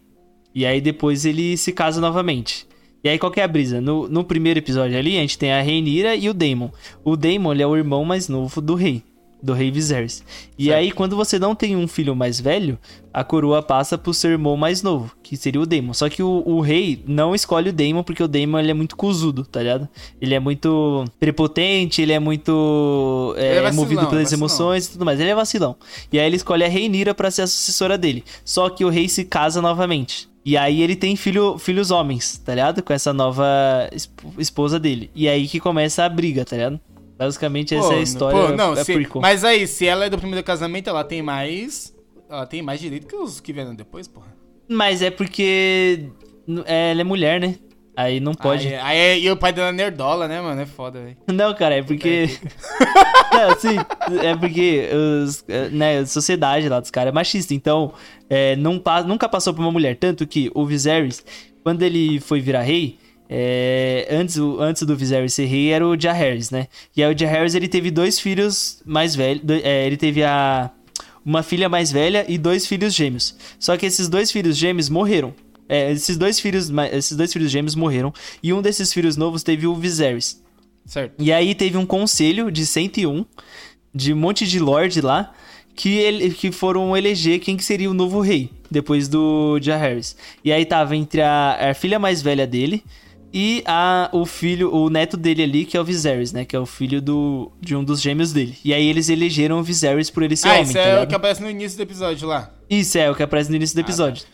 E 0.58 0.66
aí 0.66 0.82
depois 0.82 1.24
ele 1.24 1.56
se 1.56 1.72
casa 1.72 2.02
novamente. 2.02 2.66
E 3.04 3.10
aí 3.10 3.20
qual 3.20 3.32
que 3.32 3.40
é 3.40 3.44
a 3.44 3.48
brisa? 3.48 3.80
No, 3.80 4.10
no 4.10 4.24
primeiro 4.24 4.58
episódio 4.58 4.98
ali, 4.98 5.16
a 5.16 5.22
gente 5.22 5.38
tem 5.38 5.52
a 5.54 5.62
Reinira 5.62 6.16
e 6.16 6.28
o 6.28 6.34
Daemon. 6.34 6.70
O 7.04 7.16
Daemon, 7.16 7.52
ele 7.52 7.62
é 7.62 7.68
o 7.68 7.78
irmão 7.78 8.04
mais 8.04 8.28
novo 8.28 8.60
do 8.60 8.74
rei. 8.74 9.04
Do 9.42 9.54
rei 9.54 9.70
Viserys. 9.70 10.24
E 10.58 10.66
Certo. 10.66 10.78
aí, 10.78 10.92
quando 10.92 11.16
você 11.16 11.38
não 11.38 11.54
tem 11.54 11.76
um 11.76 11.88
filho 11.88 12.16
mais 12.16 12.40
velho, 12.42 12.78
a 13.14 13.24
coroa 13.24 13.62
passa 13.62 13.96
pro 13.98 14.14
seu 14.14 14.32
irmão 14.32 14.58
mais 14.58 14.82
novo, 14.82 15.12
que 15.22 15.38
seria 15.38 15.62
o 15.62 15.66
Daemon. 15.66 15.94
Só 15.94 16.10
que 16.10 16.24
o, 16.24 16.42
o 16.46 16.60
rei 16.60 17.04
não 17.08 17.36
escolhe 17.36 17.70
o 17.70 17.74
Daemon, 17.74 18.02
porque 18.04 18.24
o 18.24 18.28
Daemon 18.28 18.60
ele 18.60 18.72
é 18.72 18.74
muito 18.74 18.96
cuzudo, 18.96 19.46
tá 19.46 19.60
ligado? 19.62 19.88
Ele 20.20 20.34
é 20.34 20.40
muito 20.40 21.06
prepotente, 21.20 22.02
ele 22.02 22.14
é 22.14 22.20
muito 22.20 23.36
é, 23.38 23.50
Ele 23.50 23.60
é 23.60 23.62
vacilão, 23.62 23.84
movido 23.84 24.08
pelas 24.08 24.24
vacilão. 24.24 24.40
emoções 24.40 24.86
e 24.88 24.92
tudo 24.92 25.06
mais. 25.06 25.20
Ele 25.20 25.30
é 25.30 25.36
vacilão. 25.36 25.76
E 26.12 26.20
aí 26.20 26.26
ele 26.26 26.36
escolhe 26.38 26.64
a 26.64 26.68
Reinira 26.68 27.14
pra 27.14 27.30
ser 27.30 27.44
a 27.44 27.48
sucessora 27.48 27.98
dele. 27.98 28.24
Só 28.44 28.70
que 28.70 28.84
o 28.86 28.90
rei 28.90 29.08
se 29.08 29.24
casa 29.26 29.62
novamente. 29.62 30.28
E 30.46 30.56
aí 30.56 30.82
ele 30.82 30.96
tem 30.96 31.16
filho, 31.18 31.58
filhos 31.58 31.92
homens, 31.92 32.38
tá 32.38 32.56
ligado? 32.56 32.82
Com 32.82 32.94
essa 32.94 33.12
nova 33.12 33.46
esp- 33.92 34.18
esposa 34.40 34.80
dele. 34.80 35.12
E 35.14 35.28
aí 35.28 35.46
que 35.46 35.60
começa 35.60 36.06
a 36.06 36.10
briga, 36.10 36.46
tá 36.46 36.56
ligado? 36.56 36.80
Basicamente 37.18 37.74
essa 37.74 37.88
Pô, 37.88 37.94
é 37.94 37.98
a 37.98 38.02
história. 38.02 38.40
pô, 38.50 38.56
não, 38.56 38.74
é 38.74 38.84
se- 38.84 39.08
mas 39.16 39.44
aí, 39.44 39.66
se 39.68 39.88
ela 39.88 40.06
é 40.06 40.10
do 40.10 40.18
primeiro 40.20 40.44
casamento, 40.46 40.90
ela 40.90 41.04
tem 41.04 41.22
mais. 41.22 41.96
Ela 42.30 42.46
tem 42.46 42.62
mais 42.62 42.80
direito 42.80 43.08
que 43.08 43.16
os 43.16 43.40
que 43.40 43.52
vieram 43.52 43.74
depois, 43.74 44.08
porra. 44.08 44.36
Mas 44.70 45.02
é 45.02 45.10
porque 45.10 46.10
é, 46.66 46.92
ela 46.92 47.02
é 47.02 47.04
mulher, 47.04 47.40
né? 47.40 47.56
Aí 47.96 48.20
não 48.20 48.36
pode. 48.36 48.68
Aí, 48.68 48.76
aí, 48.76 48.98
é- 48.98 49.20
e 49.20 49.32
o 49.32 49.36
pai 49.38 49.52
dela 49.52 49.70
é 49.70 49.72
nerdola, 49.72 50.28
né, 50.28 50.40
mano? 50.40 50.62
É 50.62 50.66
foda, 50.68 51.02
velho. 51.02 51.18
Não, 51.34 51.52
cara, 51.56 51.76
é 51.76 51.82
porque. 51.82 52.30
não, 53.34 53.60
sim, 53.60 53.76
é 54.24 54.36
porque 54.36 54.88
os, 55.24 55.44
é, 55.48 55.70
né, 55.70 56.00
a 56.00 56.06
sociedade 56.06 56.70
lá 56.70 56.80
dos 56.80 56.92
caras 56.92 57.10
é 57.10 57.14
machista. 57.16 57.56
Então, 57.56 57.94
é, 58.30 58.56
não, 58.56 58.80
nunca 59.08 59.28
passou 59.28 59.52
por 59.52 59.62
uma 59.62 59.72
mulher. 59.72 59.96
Tanto 59.96 60.28
que 60.28 60.52
o 60.54 60.64
Viserys, 60.64 61.26
quando 61.64 61.82
ele 61.82 62.20
foi 62.20 62.40
virar 62.40 62.62
rei. 62.62 63.00
É, 63.30 64.08
antes, 64.10 64.38
antes 64.38 64.84
do 64.84 64.96
Viserys 64.96 65.34
ser 65.34 65.46
rei 65.46 65.70
era 65.70 65.86
o 65.86 66.00
Jaehaerys, 66.00 66.50
né? 66.50 66.68
E 66.96 67.04
aí 67.04 67.14
o 67.14 67.18
Jaehaerys 67.18 67.56
ele 67.56 67.68
teve 67.68 67.92
dois 67.92 68.20
filhos 68.20 68.82
mais 68.86 69.16
velhos. 69.16 69.44
é, 69.64 69.86
ele 69.86 69.98
teve 69.98 70.24
a 70.24 70.72
uma 71.26 71.44
filha 71.44 71.68
mais 71.68 71.92
velha 71.92 72.26
e 72.30 72.38
dois 72.38 72.66
filhos 72.66 72.94
gêmeos. 72.94 73.36
Só 73.60 73.76
que 73.76 73.86
esses 73.86 74.08
dois 74.08 74.32
filhos 74.32 74.56
gêmeos 74.56 74.88
morreram. 74.88 75.34
É, 75.68 75.92
esses 75.92 76.16
dois 76.16 76.40
filhos, 76.40 76.72
esses 76.94 77.18
dois 77.18 77.34
filhos 77.34 77.52
gêmeos 77.52 77.76
morreram 77.76 78.14
e 78.42 78.54
um 78.54 78.62
desses 78.62 78.94
filhos 78.94 79.18
novos 79.18 79.44
teve 79.44 79.68
o 79.68 79.76
Viserys. 79.76 80.42
Certo. 80.86 81.22
E 81.22 81.34
aí 81.34 81.54
teve 81.54 81.76
um 81.76 81.86
conselho 81.86 82.50
de 82.50 82.66
101, 82.66 83.26
de 83.94 84.14
um 84.14 84.16
monte 84.16 84.48
de 84.48 84.58
lord 84.58 85.02
lá, 85.02 85.34
que, 85.76 85.98
ele, 85.98 86.30
que 86.30 86.50
foram 86.50 86.96
eleger 86.96 87.40
quem 87.40 87.58
que 87.58 87.66
seria 87.66 87.92
o 87.92 87.94
novo 87.94 88.22
rei, 88.22 88.50
depois 88.72 89.10
do 89.10 89.60
Jaehaerys. 89.62 90.16
E 90.46 90.54
aí 90.54 90.66
tava 90.66 90.96
entre 90.96 91.22
a, 91.22 91.72
a 91.72 91.74
filha 91.74 92.00
mais 92.00 92.22
velha 92.22 92.48
dele 92.48 92.82
e 93.34 93.64
a, 93.66 94.10
o 94.14 94.26
filho, 94.26 94.74
o 94.74 94.90
neto 94.90 95.18
dele 95.18 95.44
ali, 95.44 95.66
que 95.66 95.76
é 95.78 95.82
o 95.82 95.84
Viserys, 95.84 96.32
né? 96.32 96.46
Que 96.46 96.56
é 96.56 96.60
o 96.60 96.66
filho 96.66 97.02
do, 97.02 97.52
de 97.62 97.76
um 97.76 97.84
dos 97.84 98.02
gêmeos 98.02 98.32
dele. 98.34 98.56
E 98.64 98.74
aí 98.74 98.88
eles 98.88 99.10
elegeram 99.10 99.60
o 99.60 99.64
Viserys 99.64 100.10
por 100.10 100.24
ele 100.24 100.36
ser 100.36 100.48
ah, 100.48 100.52
homem, 100.54 100.64
isso 100.64 100.74
tá 100.74 100.80
é 100.80 100.84
o 100.84 100.90
ligado? 100.92 101.10
que 101.10 101.16
aparece 101.16 101.42
no 101.42 101.50
início 101.50 101.78
do 101.78 101.82
episódio 101.84 102.28
lá. 102.28 102.52
Isso 102.70 102.98
é 102.98 103.10
o 103.12 103.16
que 103.16 103.24
aparece 103.24 103.50
no 103.50 103.56
início 103.56 103.76
do 103.76 103.80
episódio. 103.82 104.26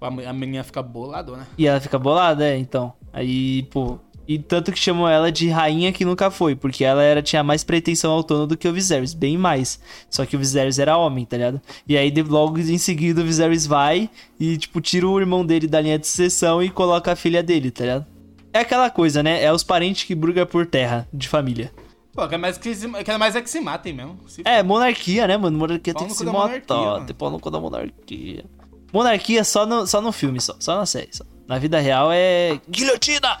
A, 0.00 0.10
mu- 0.10 0.26
a 0.28 0.32
menina 0.32 0.62
fica 0.62 0.82
boladona. 0.82 1.48
E 1.58 1.66
ela 1.66 1.80
fica 1.80 1.98
bolada, 1.98 2.46
é, 2.46 2.56
então. 2.56 2.92
Aí, 3.12 3.64
pô. 3.64 3.98
E 4.28 4.38
tanto 4.38 4.70
que 4.70 4.78
chamam 4.78 5.08
ela 5.08 5.32
de 5.32 5.48
rainha 5.48 5.90
que 5.90 6.04
nunca 6.04 6.30
foi, 6.30 6.54
porque 6.54 6.84
ela 6.84 7.02
era, 7.02 7.22
tinha 7.22 7.42
mais 7.42 7.64
pretensão 7.64 8.12
ao 8.12 8.22
trono 8.22 8.46
do 8.46 8.58
que 8.58 8.68
o 8.68 8.72
Viserys, 8.74 9.14
bem 9.14 9.38
mais. 9.38 9.80
Só 10.10 10.26
que 10.26 10.36
o 10.36 10.38
Viserys 10.38 10.78
era 10.78 10.98
homem, 10.98 11.24
tá 11.24 11.38
ligado? 11.38 11.60
E 11.88 11.96
aí, 11.96 12.10
de- 12.10 12.22
logo 12.22 12.58
em 12.58 12.76
seguida, 12.76 13.22
o 13.22 13.24
Viserys 13.24 13.66
vai 13.66 14.10
e, 14.38 14.58
tipo, 14.58 14.82
tira 14.82 15.08
o 15.08 15.18
irmão 15.18 15.44
dele 15.46 15.66
da 15.66 15.80
linha 15.80 15.98
de 15.98 16.06
sucessão 16.06 16.62
e 16.62 16.68
coloca 16.68 17.10
a 17.10 17.16
filha 17.16 17.42
dele, 17.42 17.70
tá 17.70 17.84
ligado? 17.84 18.06
É 18.52 18.60
aquela 18.60 18.90
coisa, 18.90 19.22
né? 19.22 19.42
É 19.42 19.52
os 19.52 19.62
parentes 19.62 20.04
que 20.04 20.14
brigam 20.14 20.46
por 20.46 20.66
terra, 20.66 21.06
de 21.12 21.28
família. 21.28 21.72
Pô, 22.12 22.26
quer 22.26 22.38
mais 22.38 22.58
que, 22.58 22.74
se- 22.74 22.88
quer 23.04 23.18
mais 23.18 23.36
é 23.36 23.42
que 23.42 23.50
se 23.50 23.60
matem 23.60 23.92
mesmo. 23.92 24.18
Se 24.26 24.42
É, 24.44 24.62
monarquia, 24.62 25.26
né, 25.26 25.36
mano? 25.36 25.56
Monarquia 25.58 25.92
Pau 25.94 26.02
tem 26.02 26.10
que 26.12 26.18
se 26.18 26.24
matar. 26.24 27.04
Tem 27.06 27.14
pau 27.14 27.30
no 27.30 27.38
cu 27.38 27.50
da 27.50 27.60
monarquia. 27.60 28.44
Monarquia 28.92 29.44
só 29.44 29.66
no, 29.66 29.86
só 29.86 30.00
no 30.00 30.10
filme, 30.10 30.40
só. 30.40 30.56
Só 30.58 30.76
na 30.76 30.86
série, 30.86 31.10
só. 31.12 31.24
Na 31.46 31.58
vida 31.58 31.78
real 31.78 32.10
é... 32.12 32.58
Guilhotina! 32.68 33.38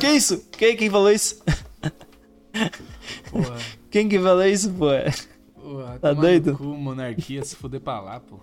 Que 0.00 0.08
isso? 0.08 0.44
Quem, 0.52 0.76
quem 0.76 0.88
falou 0.88 1.10
isso? 1.10 1.42
Porra, 3.30 3.56
Quem 3.90 4.08
que 4.08 4.18
falou 4.18 4.44
isso, 4.46 4.70
pô? 4.70 4.86
porra, 5.60 5.98
Tá 6.00 6.12
doido? 6.12 6.56
Cu, 6.56 6.64
monarquia, 6.64 7.44
se 7.44 7.56
fuder 7.56 7.80
pra 7.80 8.00
lá, 8.00 8.20
pô. 8.20 8.38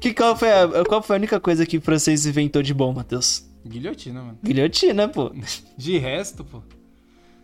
Que, 0.00 0.12
qual, 0.12 0.36
foi 0.36 0.50
a, 0.52 0.84
qual 0.88 1.00
foi 1.02 1.16
a 1.16 1.18
única 1.18 1.38
coisa 1.40 1.64
que 1.64 1.76
o 1.78 1.80
francês 1.80 2.26
inventou 2.26 2.62
de 2.62 2.74
bom, 2.74 2.92
Matheus? 2.92 3.48
Guilhotina, 3.66 4.22
mano. 4.22 4.38
Guilhotina, 4.42 5.08
pô. 5.08 5.32
De 5.76 5.98
resto, 5.98 6.44
pô. 6.44 6.62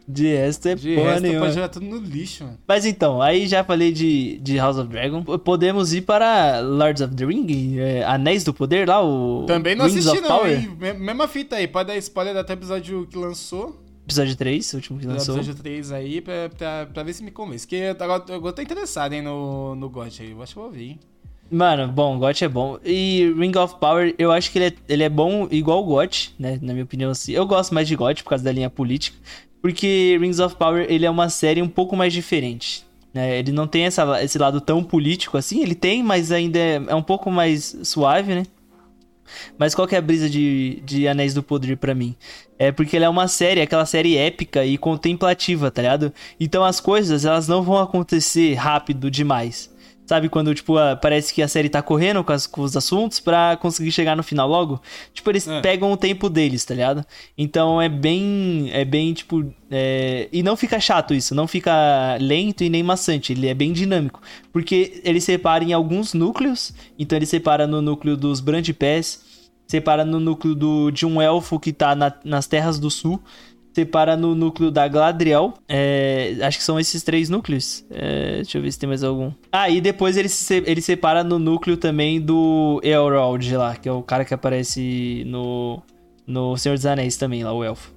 De 0.09 0.37
resto 0.37 0.69
é 0.69 0.75
De 0.77 0.95
porra 0.95 1.11
resto, 1.11 1.23
nenhuma. 1.23 1.41
pode 1.41 1.55
jogar 1.55 1.69
tudo 1.69 1.87
no 1.87 1.99
lixo, 1.99 2.45
mano. 2.45 2.59
Mas 2.67 2.87
então, 2.87 3.21
aí 3.21 3.49
já 3.49 3.65
falei 3.65 3.91
de, 3.93 4.39
de 4.39 4.57
House 4.57 4.77
of 4.77 4.89
Dragon. 4.89 5.23
Podemos 5.25 5.93
ir 5.93 6.03
para 6.03 6.61
Lords 6.61 7.03
of 7.03 7.15
the 7.15 7.25
Ring, 7.25 7.79
é, 7.79 8.05
Anéis 8.05 8.45
do 8.45 8.55
Poder 8.55 8.89
lá, 8.89 9.03
o 9.05 9.45
Também 9.47 9.75
não 9.75 9.87
Rings 9.87 10.07
assisti, 10.07 10.21
não, 10.23 10.29
Power. 10.39 10.77
Mesma 10.97 11.27
fita 11.27 11.57
aí, 11.57 11.67
pode 11.67 11.89
dar 11.89 11.97
spoiler 11.97 12.37
até 12.37 12.53
o 12.53 12.55
episódio 12.55 13.07
que 13.11 13.19
lançou. 13.19 13.83
Episódio 14.05 14.37
3, 14.37 14.73
o 14.73 14.77
último 14.77 15.01
que 15.01 15.07
lançou. 15.09 15.35
episódio 15.35 15.61
3 15.61 15.91
aí, 15.91 16.21
pra, 16.21 16.51
pra, 16.57 16.87
pra 16.87 17.03
ver 17.03 17.13
se 17.13 17.25
me 17.25 17.33
convence. 17.33 17.67
Porque 17.67 17.83
agora 17.99 18.23
eu 18.29 18.53
tô 18.53 18.63
interessado, 18.63 19.13
hein, 19.13 19.23
no, 19.23 19.75
no 19.75 19.91
GOT 19.91 20.23
aí. 20.23 20.31
Eu 20.31 20.41
acho 20.41 20.53
que 20.55 20.59
eu 20.61 20.63
vou 20.63 20.73
ver, 20.73 20.85
hein. 20.85 21.01
Mano, 21.51 21.87
bom, 21.89 22.19
GOT 22.19 22.45
é 22.45 22.49
bom. 22.49 22.79
E 22.85 23.33
Ring 23.39 23.57
of 23.57 23.77
Power, 23.79 24.15
eu 24.19 24.33
acho 24.33 24.51
que 24.51 24.59
ele 24.59 24.67
é, 24.67 24.73
ele 24.89 25.03
é 25.05 25.09
bom 25.09 25.47
igual 25.51 25.83
o 25.83 25.87
GOT, 25.87 26.35
né? 26.39 26.59
Na 26.61 26.73
minha 26.73 26.85
opinião, 26.85 27.11
assim. 27.11 27.33
Eu 27.33 27.47
gosto 27.47 27.73
mais 27.73 27.87
de 27.87 27.95
GOT 27.95 28.25
por 28.25 28.31
causa 28.31 28.45
da 28.45 28.53
linha 28.53 28.69
política. 28.69 29.17
Porque 29.63 30.17
Rings 30.21 30.39
of 30.39 30.57
Power, 30.57 30.87
ele 30.89 31.07
é 31.07 31.11
uma 31.11 31.29
série 31.29 31.63
um 31.63 31.69
pouco 31.69 31.97
mais 31.97 32.13
diferente. 32.13 32.85
Né? 33.13 33.39
Ele 33.39 33.51
não 33.51 33.67
tem 33.67 33.85
essa, 33.85 34.23
esse 34.23 34.39
lado 34.39 34.61
tão 34.61 34.83
político 34.83 35.37
assim. 35.37 35.63
Ele 35.63 35.75
tem, 35.75 36.03
mas 36.03 36.31
ainda 36.31 36.59
é, 36.59 36.83
é 36.89 36.95
um 36.95 37.03
pouco 37.03 37.31
mais 37.31 37.77
suave, 37.83 38.35
né? 38.35 38.43
Mas 39.59 39.75
qual 39.75 39.89
que 39.89 39.95
é 39.95 39.99
a 39.99 40.03
brisa 40.03 40.29
de, 40.31 40.81
de 40.85 41.09
Anéis 41.09 41.35
do 41.35 41.43
Poder 41.43 41.77
pra 41.77 41.95
mim? 41.95 42.15
É 42.59 42.71
porque 42.71 42.97
ele 42.97 43.05
é 43.05 43.09
uma 43.09 43.27
série, 43.27 43.61
aquela 43.61 43.85
série 43.87 44.17
épica 44.17 44.65
e 44.65 44.79
contemplativa, 44.79 45.71
tá 45.71 45.83
ligado? 45.83 46.13
Então 46.39 46.65
as 46.65 46.81
coisas, 46.81 47.25
elas 47.25 47.49
não 47.49 47.63
vão 47.63 47.79
acontecer 47.79 48.55
rápido 48.55 49.11
demais. 49.11 49.75
Sabe 50.07 50.29
quando, 50.29 50.55
tipo, 50.55 50.79
a- 50.79 50.95
parece 50.95 51.35
que 51.35 51.43
a 51.43 51.49
série 51.49 51.69
tá 51.69 51.83
correndo 51.83 52.23
com, 52.23 52.33
as- 52.33 52.47
com 52.47 52.61
os 52.63 52.77
assuntos 52.77 53.19
pra 53.19 53.57
conseguir 53.61 53.91
chegar 53.91 54.17
no 54.17 54.23
final 54.23 54.49
logo? 54.49 54.81
Tipo, 55.13 55.31
eles 55.31 55.49
É. 55.49 55.61
pegam 55.61 55.91
o 55.91 55.97
tempo 55.97 56.31
deles, 56.31 56.65
tá 56.65 56.75
ligado? 56.75 57.05
Então 57.37 57.83
é 57.83 57.89
bem, 57.89 58.71
é 58.73 58.85
bem, 58.85 59.13
tipo... 59.13 59.53
é, 59.71 60.29
E 60.33 60.43
não 60.45 60.57
fica 60.57 60.79
chato 60.79 61.13
isso, 61.13 61.35
não 61.35 61.49
fica 61.49 62.17
lento 62.21 62.63
e 62.63 62.71
nem 62.71 62.85
maçante, 62.85 63.33
ele 63.33 63.49
é 63.49 63.55
bem 63.55 63.73
dinâmico. 63.73 64.21
Porque 64.53 65.01
ele 65.05 65.21
separa 65.21 65.65
em 65.65 65.73
alguns 65.73 66.15
núcleos, 66.15 66.73
então 66.97 67.19
ele 67.19 67.27
separa 67.27 67.67
no 67.67 67.83
núcleo 67.83 68.17
dos 68.17 68.39
Brandipés, 68.41 69.25
separa 69.67 70.05
no 70.05 70.21
núcleo 70.21 70.55
do, 70.55 70.91
de 70.93 71.05
um 71.05 71.21
elfo 71.21 71.59
que 71.59 71.73
tá 71.73 71.97
na- 71.97 72.15
nas 72.25 72.47
Terras 72.47 72.79
do 72.79 72.89
Sul, 72.93 73.21
separa 73.77 74.17
no 74.17 74.35
núcleo 74.35 74.71
da 74.71 74.89
Gladriel. 74.89 75.53
É, 75.69 76.35
acho 76.41 76.57
que 76.57 76.65
são 76.65 76.81
esses 76.81 77.03
três 77.03 77.29
núcleos. 77.29 77.85
É, 77.91 78.37
deixa 78.37 78.57
eu 78.57 78.63
ver 78.63 78.73
se 78.73 78.79
tem 78.79 78.89
mais 78.89 79.05
algum. 79.05 79.31
Ah, 79.53 79.69
e 79.69 79.83
depois 79.83 80.17
ele, 80.17 80.31
se, 80.31 80.63
ele 80.67 80.81
separa 80.81 81.23
no 81.23 81.39
núcleo 81.39 81.77
também 81.77 82.19
do 82.19 82.81
Elrond 82.83 83.55
lá, 83.55 83.77
que 83.77 83.87
é 83.87 83.93
o 83.93 84.03
cara 84.03 84.25
que 84.25 84.33
aparece 84.33 85.25
no, 85.27 85.83
no 86.27 86.57
Senhor 86.57 86.75
dos 86.75 86.87
Anéis 86.87 87.19
também, 87.19 87.45
lá, 87.45 87.53
o 87.53 87.63
elfo. 87.63 87.96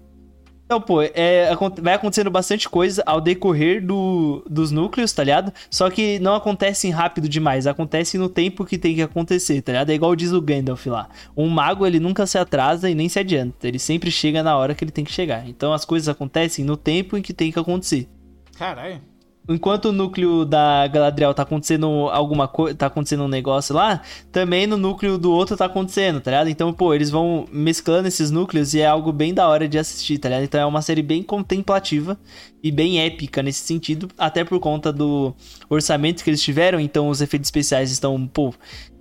Então, 0.69 0.79
pô, 0.79 1.01
é, 1.01 1.49
vai 1.81 1.95
acontecendo 1.95 2.29
bastante 2.29 2.69
coisa 2.69 3.01
ao 3.03 3.19
decorrer 3.19 3.83
do, 3.83 4.45
dos 4.47 4.69
núcleos, 4.69 5.11
tá 5.11 5.23
ligado? 5.23 5.51
Só 5.67 5.89
que 5.89 6.19
não 6.19 6.35
acontece 6.35 6.91
rápido 6.91 7.27
demais, 7.27 7.65
acontece 7.65 8.19
no 8.19 8.29
tempo 8.29 8.63
que 8.63 8.77
tem 8.77 8.93
que 8.93 9.01
acontecer, 9.01 9.63
tá 9.63 9.71
ligado? 9.71 9.89
É 9.89 9.95
igual 9.95 10.15
diz 10.15 10.31
o 10.31 10.39
Gandalf 10.39 10.85
lá. 10.85 11.09
Um 11.35 11.49
mago, 11.49 11.87
ele 11.87 11.99
nunca 11.99 12.27
se 12.27 12.37
atrasa 12.37 12.87
e 12.87 12.93
nem 12.93 13.09
se 13.09 13.17
adianta, 13.17 13.67
ele 13.67 13.79
sempre 13.79 14.11
chega 14.11 14.43
na 14.43 14.55
hora 14.55 14.75
que 14.75 14.83
ele 14.83 14.91
tem 14.91 15.03
que 15.03 15.11
chegar. 15.11 15.49
Então 15.49 15.73
as 15.73 15.85
coisas 15.85 16.07
acontecem 16.07 16.63
no 16.63 16.77
tempo 16.77 17.17
em 17.17 17.23
que 17.23 17.33
tem 17.33 17.51
que 17.51 17.57
acontecer. 17.57 18.07
Caralho. 18.55 19.01
Enquanto 19.49 19.85
o 19.85 19.91
núcleo 19.91 20.45
da 20.45 20.85
Galadriel 20.85 21.33
tá 21.33 21.41
acontecendo 21.41 21.87
alguma 22.11 22.47
coisa, 22.47 22.77
tá 22.77 22.85
acontecendo 22.85 23.23
um 23.23 23.27
negócio 23.27 23.73
lá, 23.73 24.03
também 24.31 24.67
no 24.67 24.77
núcleo 24.77 25.17
do 25.17 25.31
outro 25.31 25.57
tá 25.57 25.65
acontecendo, 25.65 26.21
tá 26.21 26.29
ligado? 26.29 26.49
Então, 26.51 26.71
pô, 26.71 26.93
eles 26.93 27.09
vão 27.09 27.47
mesclando 27.51 28.07
esses 28.07 28.29
núcleos 28.29 28.75
e 28.75 28.81
é 28.81 28.85
algo 28.85 29.11
bem 29.11 29.33
da 29.33 29.47
hora 29.47 29.67
de 29.67 29.79
assistir, 29.79 30.19
tá 30.19 30.29
ligado? 30.29 30.43
Então 30.43 30.61
é 30.61 30.65
uma 30.67 30.83
série 30.83 31.01
bem 31.01 31.23
contemplativa 31.23 32.15
e 32.61 32.71
bem 32.71 33.01
épica 33.01 33.41
nesse 33.41 33.61
sentido, 33.61 34.07
até 34.19 34.43
por 34.43 34.59
conta 34.59 34.93
do 34.93 35.33
orçamento 35.67 36.23
que 36.23 36.29
eles 36.29 36.43
tiveram, 36.43 36.79
então 36.79 37.09
os 37.09 37.19
efeitos 37.19 37.47
especiais 37.47 37.91
estão, 37.91 38.27
pô, 38.27 38.53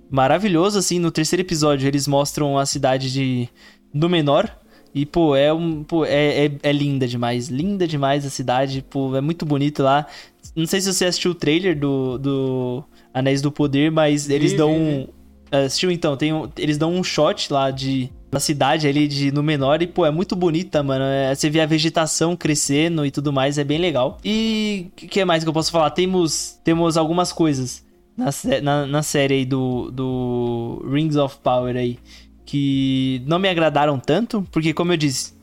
maravilhoso 0.09 0.79
assim. 0.79 0.97
No 0.97 1.11
terceiro 1.11 1.43
episódio 1.43 1.87
eles 1.87 2.07
mostram 2.07 2.57
a 2.57 2.65
cidade 2.65 3.13
de 3.13 3.47
Númenor, 3.93 4.49
e, 4.93 5.05
pô, 5.05 5.35
é 5.35 5.53
um. 5.53 5.83
Pô, 5.83 6.03
é, 6.03 6.45
é, 6.45 6.51
é 6.63 6.71
linda 6.71 7.07
demais. 7.07 7.47
Linda 7.47 7.87
demais 7.87 8.25
a 8.25 8.29
cidade. 8.29 8.83
Pô, 8.89 9.15
é 9.15 9.21
muito 9.21 9.45
bonito 9.45 9.83
lá. 9.83 10.07
Não 10.55 10.65
sei 10.65 10.81
se 10.81 10.91
você 10.91 11.05
assistiu 11.05 11.31
o 11.31 11.35
trailer 11.35 11.77
do, 11.77 12.17
do 12.17 12.83
Anéis 13.13 13.41
do 13.41 13.51
Poder, 13.51 13.91
mas 13.91 14.29
eles 14.29 14.53
dão. 14.53 14.71
um- 14.75 15.07
Assistiu 15.51 15.89
então? 15.89 16.15
Tem 16.15 16.31
um- 16.31 16.47
eles 16.57 16.77
dão 16.77 16.93
um 16.93 17.03
shot 17.03 17.51
lá 17.51 17.71
de. 17.71 18.09
Da 18.31 18.39
cidade 18.39 18.87
ali 18.87 19.07
de 19.07 19.31
Númenor 19.31 19.81
e, 19.81 19.87
pô, 19.87 20.05
é 20.05 20.11
muito 20.11 20.35
bonita, 20.35 20.83
mano. 20.83 21.03
É, 21.03 21.33
você 21.33 21.49
vê 21.49 21.61
a 21.61 21.65
vegetação 21.65 22.35
crescendo 22.35 23.03
e 23.03 23.09
tudo 23.09 23.33
mais, 23.33 23.57
é 23.57 23.63
bem 23.63 23.79
legal. 23.79 24.19
E 24.23 24.85
o 24.91 25.07
que, 25.07 25.25
mais 25.25 25.43
que 25.43 25.49
eu 25.49 25.53
posso 25.53 25.71
falar? 25.71 25.89
Temos, 25.89 26.59
temos 26.63 26.95
algumas 26.95 27.33
coisas 27.33 27.83
na, 28.15 28.29
na, 28.61 28.85
na 28.85 29.01
série 29.01 29.33
aí 29.33 29.45
do, 29.45 29.89
do 29.89 30.85
Rings 30.93 31.15
of 31.15 31.37
Power 31.41 31.75
aí 31.75 31.97
que 32.45 33.21
não 33.25 33.39
me 33.39 33.49
agradaram 33.49 33.99
tanto, 33.99 34.45
porque 34.51 34.73
como 34.75 34.93
eu 34.93 34.97
disse, 34.97 35.33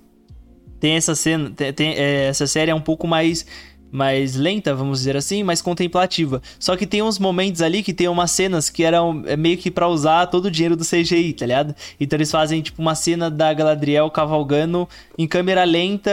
tem 0.79 0.93
essa 0.95 1.15
cena, 1.17 1.51
tem, 1.51 1.73
tem- 1.73 1.95
é, 1.97 2.27
essa 2.27 2.47
série 2.47 2.71
é 2.71 2.75
um 2.75 2.81
pouco 2.81 3.07
mais 3.09 3.45
mais 3.91 4.35
lenta, 4.35 4.75
vamos 4.75 4.99
dizer 4.99 5.17
assim, 5.17 5.43
mais 5.43 5.63
contemplativa. 5.63 6.43
Só 6.59 6.77
que 6.77 6.87
tem 6.87 7.03
uns 7.03 7.19
momentos 7.19 7.63
ali 7.63 7.83
que 7.83 7.93
tem 7.93 8.09
umas 8.09 8.31
cenas 8.31 8.69
que 8.69 8.83
eram 8.83 9.23
é, 9.27 9.37
meio 9.37 9.57
que 9.57 9.71
pra 9.71 9.89
usar 9.89 10.27
todo 10.27 10.47
o 10.47 10.51
dinheiro 10.51 10.77
do 10.77 10.85
CGI, 10.85 11.33
tá 11.33 11.47
ligado? 11.47 11.75
Então 11.99 12.17
eles 12.17 12.31
fazem 12.31 12.61
tipo 12.61 12.81
uma 12.83 12.95
cena 12.95 13.31
da 13.31 13.53
Galadriel 13.53 14.11
cavalgando 14.11 14.89
em 15.17 15.27
câmera 15.27 15.65
lenta 15.65 16.11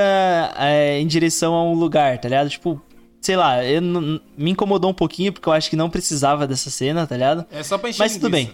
é, 0.58 1.00
em 1.00 1.08
direção 1.08 1.54
a 1.54 1.64
um 1.64 1.74
lugar, 1.74 2.18
tá 2.20 2.30
ligado? 2.30 2.50
Tipo, 2.50 2.82
sei 3.22 3.36
lá, 3.36 3.64
eu 3.66 3.82
me 3.82 4.52
incomodou 4.52 4.92
um 4.92 4.94
pouquinho 4.94 5.32
porque 5.32 5.48
eu 5.48 5.54
acho 5.54 5.70
que 5.70 5.76
não 5.76 5.90
precisava 5.90 6.46
dessa 6.46 6.70
cena, 6.70 7.08
tá 7.08 7.16
ligado? 7.16 7.46
É 7.52 7.64
só 7.64 7.78
pra 7.78 7.90
encher 7.90 8.00
Mas 8.00 8.14
tudo 8.14 8.30
bem. 8.30 8.52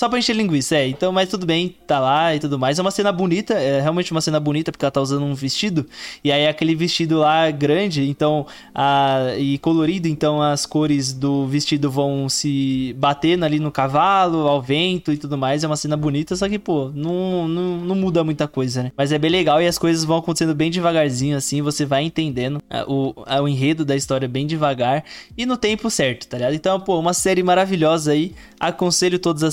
Só 0.00 0.08
pra 0.08 0.18
encher 0.18 0.34
linguiça, 0.34 0.76
é. 0.76 0.88
Então, 0.88 1.12
mas 1.12 1.28
tudo 1.28 1.44
bem, 1.44 1.76
tá 1.86 2.00
lá 2.00 2.34
e 2.34 2.38
tudo 2.38 2.58
mais. 2.58 2.78
É 2.78 2.80
uma 2.80 2.90
cena 2.90 3.12
bonita, 3.12 3.52
é 3.52 3.82
realmente 3.82 4.10
uma 4.12 4.22
cena 4.22 4.40
bonita, 4.40 4.72
porque 4.72 4.82
ela 4.82 4.90
tá 4.90 4.98
usando 4.98 5.26
um 5.26 5.34
vestido. 5.34 5.84
E 6.24 6.32
aí 6.32 6.46
aquele 6.48 6.74
vestido 6.74 7.18
lá 7.18 7.50
grande, 7.50 8.08
então, 8.08 8.46
a, 8.74 9.34
e 9.36 9.58
colorido, 9.58 10.08
então 10.08 10.40
as 10.40 10.64
cores 10.64 11.12
do 11.12 11.46
vestido 11.46 11.90
vão 11.90 12.30
se 12.30 12.96
batendo 12.96 13.44
ali 13.44 13.60
no 13.60 13.70
cavalo, 13.70 14.48
ao 14.48 14.62
vento 14.62 15.12
e 15.12 15.18
tudo 15.18 15.36
mais. 15.36 15.64
É 15.64 15.66
uma 15.66 15.76
cena 15.76 15.98
bonita, 15.98 16.34
só 16.34 16.48
que, 16.48 16.58
pô, 16.58 16.90
não, 16.94 17.46
não, 17.46 17.76
não 17.76 17.94
muda 17.94 18.24
muita 18.24 18.48
coisa, 18.48 18.84
né? 18.84 18.92
Mas 18.96 19.12
é 19.12 19.18
bem 19.18 19.30
legal 19.30 19.60
e 19.60 19.66
as 19.66 19.76
coisas 19.76 20.02
vão 20.02 20.16
acontecendo 20.16 20.54
bem 20.54 20.70
devagarzinho, 20.70 21.36
assim, 21.36 21.60
você 21.60 21.84
vai 21.84 22.04
entendendo 22.04 22.62
ah, 22.70 22.86
o, 22.88 23.12
ah, 23.26 23.42
o 23.42 23.46
enredo 23.46 23.84
da 23.84 23.94
história 23.94 24.26
bem 24.26 24.46
devagar 24.46 25.04
e 25.36 25.44
no 25.44 25.58
tempo 25.58 25.90
certo, 25.90 26.26
tá 26.26 26.38
ligado? 26.38 26.54
Então, 26.54 26.80
pô, 26.80 26.98
uma 26.98 27.12
série 27.12 27.42
maravilhosa 27.42 28.12
aí. 28.12 28.32
Aconselho 28.58 29.18
todos 29.18 29.42
a 29.42 29.50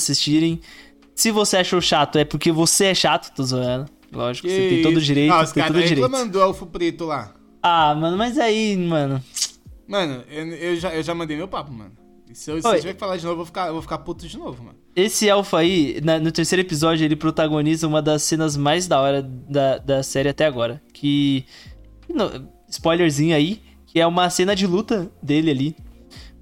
Se 1.14 1.30
você 1.30 1.56
achou 1.58 1.80
chato, 1.80 2.16
é 2.18 2.24
porque 2.24 2.52
você 2.52 2.86
é 2.86 2.94
chato, 2.94 3.34
tô 3.34 3.42
zoando. 3.42 3.86
Lógico, 4.12 4.46
Que 4.48 4.54
você 4.54 4.68
tem 4.68 4.82
todo 4.82 4.94
o 4.94 4.98
isso? 4.98 5.06
direito, 5.06 5.32
Ah, 5.32 5.42
os 5.42 5.52
caras 5.52 5.90
reclamando 5.90 6.32
do 6.32 6.40
elfo 6.40 6.64
preto 6.66 7.04
lá. 7.04 7.34
Ah, 7.62 7.94
mano, 7.94 8.16
mas 8.16 8.38
aí, 8.38 8.76
mano. 8.76 9.22
Mano, 9.86 10.22
eu, 10.30 10.46
eu 10.48 10.76
já, 10.76 10.94
eu 10.94 11.02
já 11.02 11.14
mandei 11.14 11.36
meu 11.36 11.48
papo, 11.48 11.72
mano. 11.72 11.92
E 12.30 12.34
se 12.34 12.50
eu, 12.50 12.60
se 12.60 12.68
eu 12.68 12.78
tiver 12.78 12.92
que 12.94 13.00
falar 13.00 13.16
de 13.16 13.24
novo, 13.24 13.32
eu 13.32 13.36
vou 13.38 13.46
ficar, 13.46 13.66
eu 13.68 13.72
vou 13.72 13.82
ficar 13.82 13.98
puto 13.98 14.26
de 14.28 14.36
novo, 14.38 14.62
mano. 14.62 14.76
Esse 14.94 15.28
elfo 15.28 15.56
aí, 15.56 15.98
na- 16.02 16.18
no 16.18 16.30
terceiro 16.30 16.60
episódio, 16.62 17.04
ele 17.04 17.16
protagoniza 17.16 17.86
uma 17.88 18.00
das 18.02 18.22
cenas 18.22 18.56
mais 18.56 18.86
da 18.86 19.00
hora 19.00 19.22
da, 19.22 19.78
da 19.78 20.02
série 20.02 20.28
até 20.28 20.44
agora. 20.46 20.80
Que. 20.92 21.44
no- 22.08 22.48
spoilerzinho 22.68 23.34
aí, 23.34 23.62
que 23.86 23.98
é 23.98 24.06
uma 24.06 24.28
cena 24.30 24.54
de 24.54 24.66
luta 24.66 25.10
dele 25.22 25.50
ali. 25.50 25.76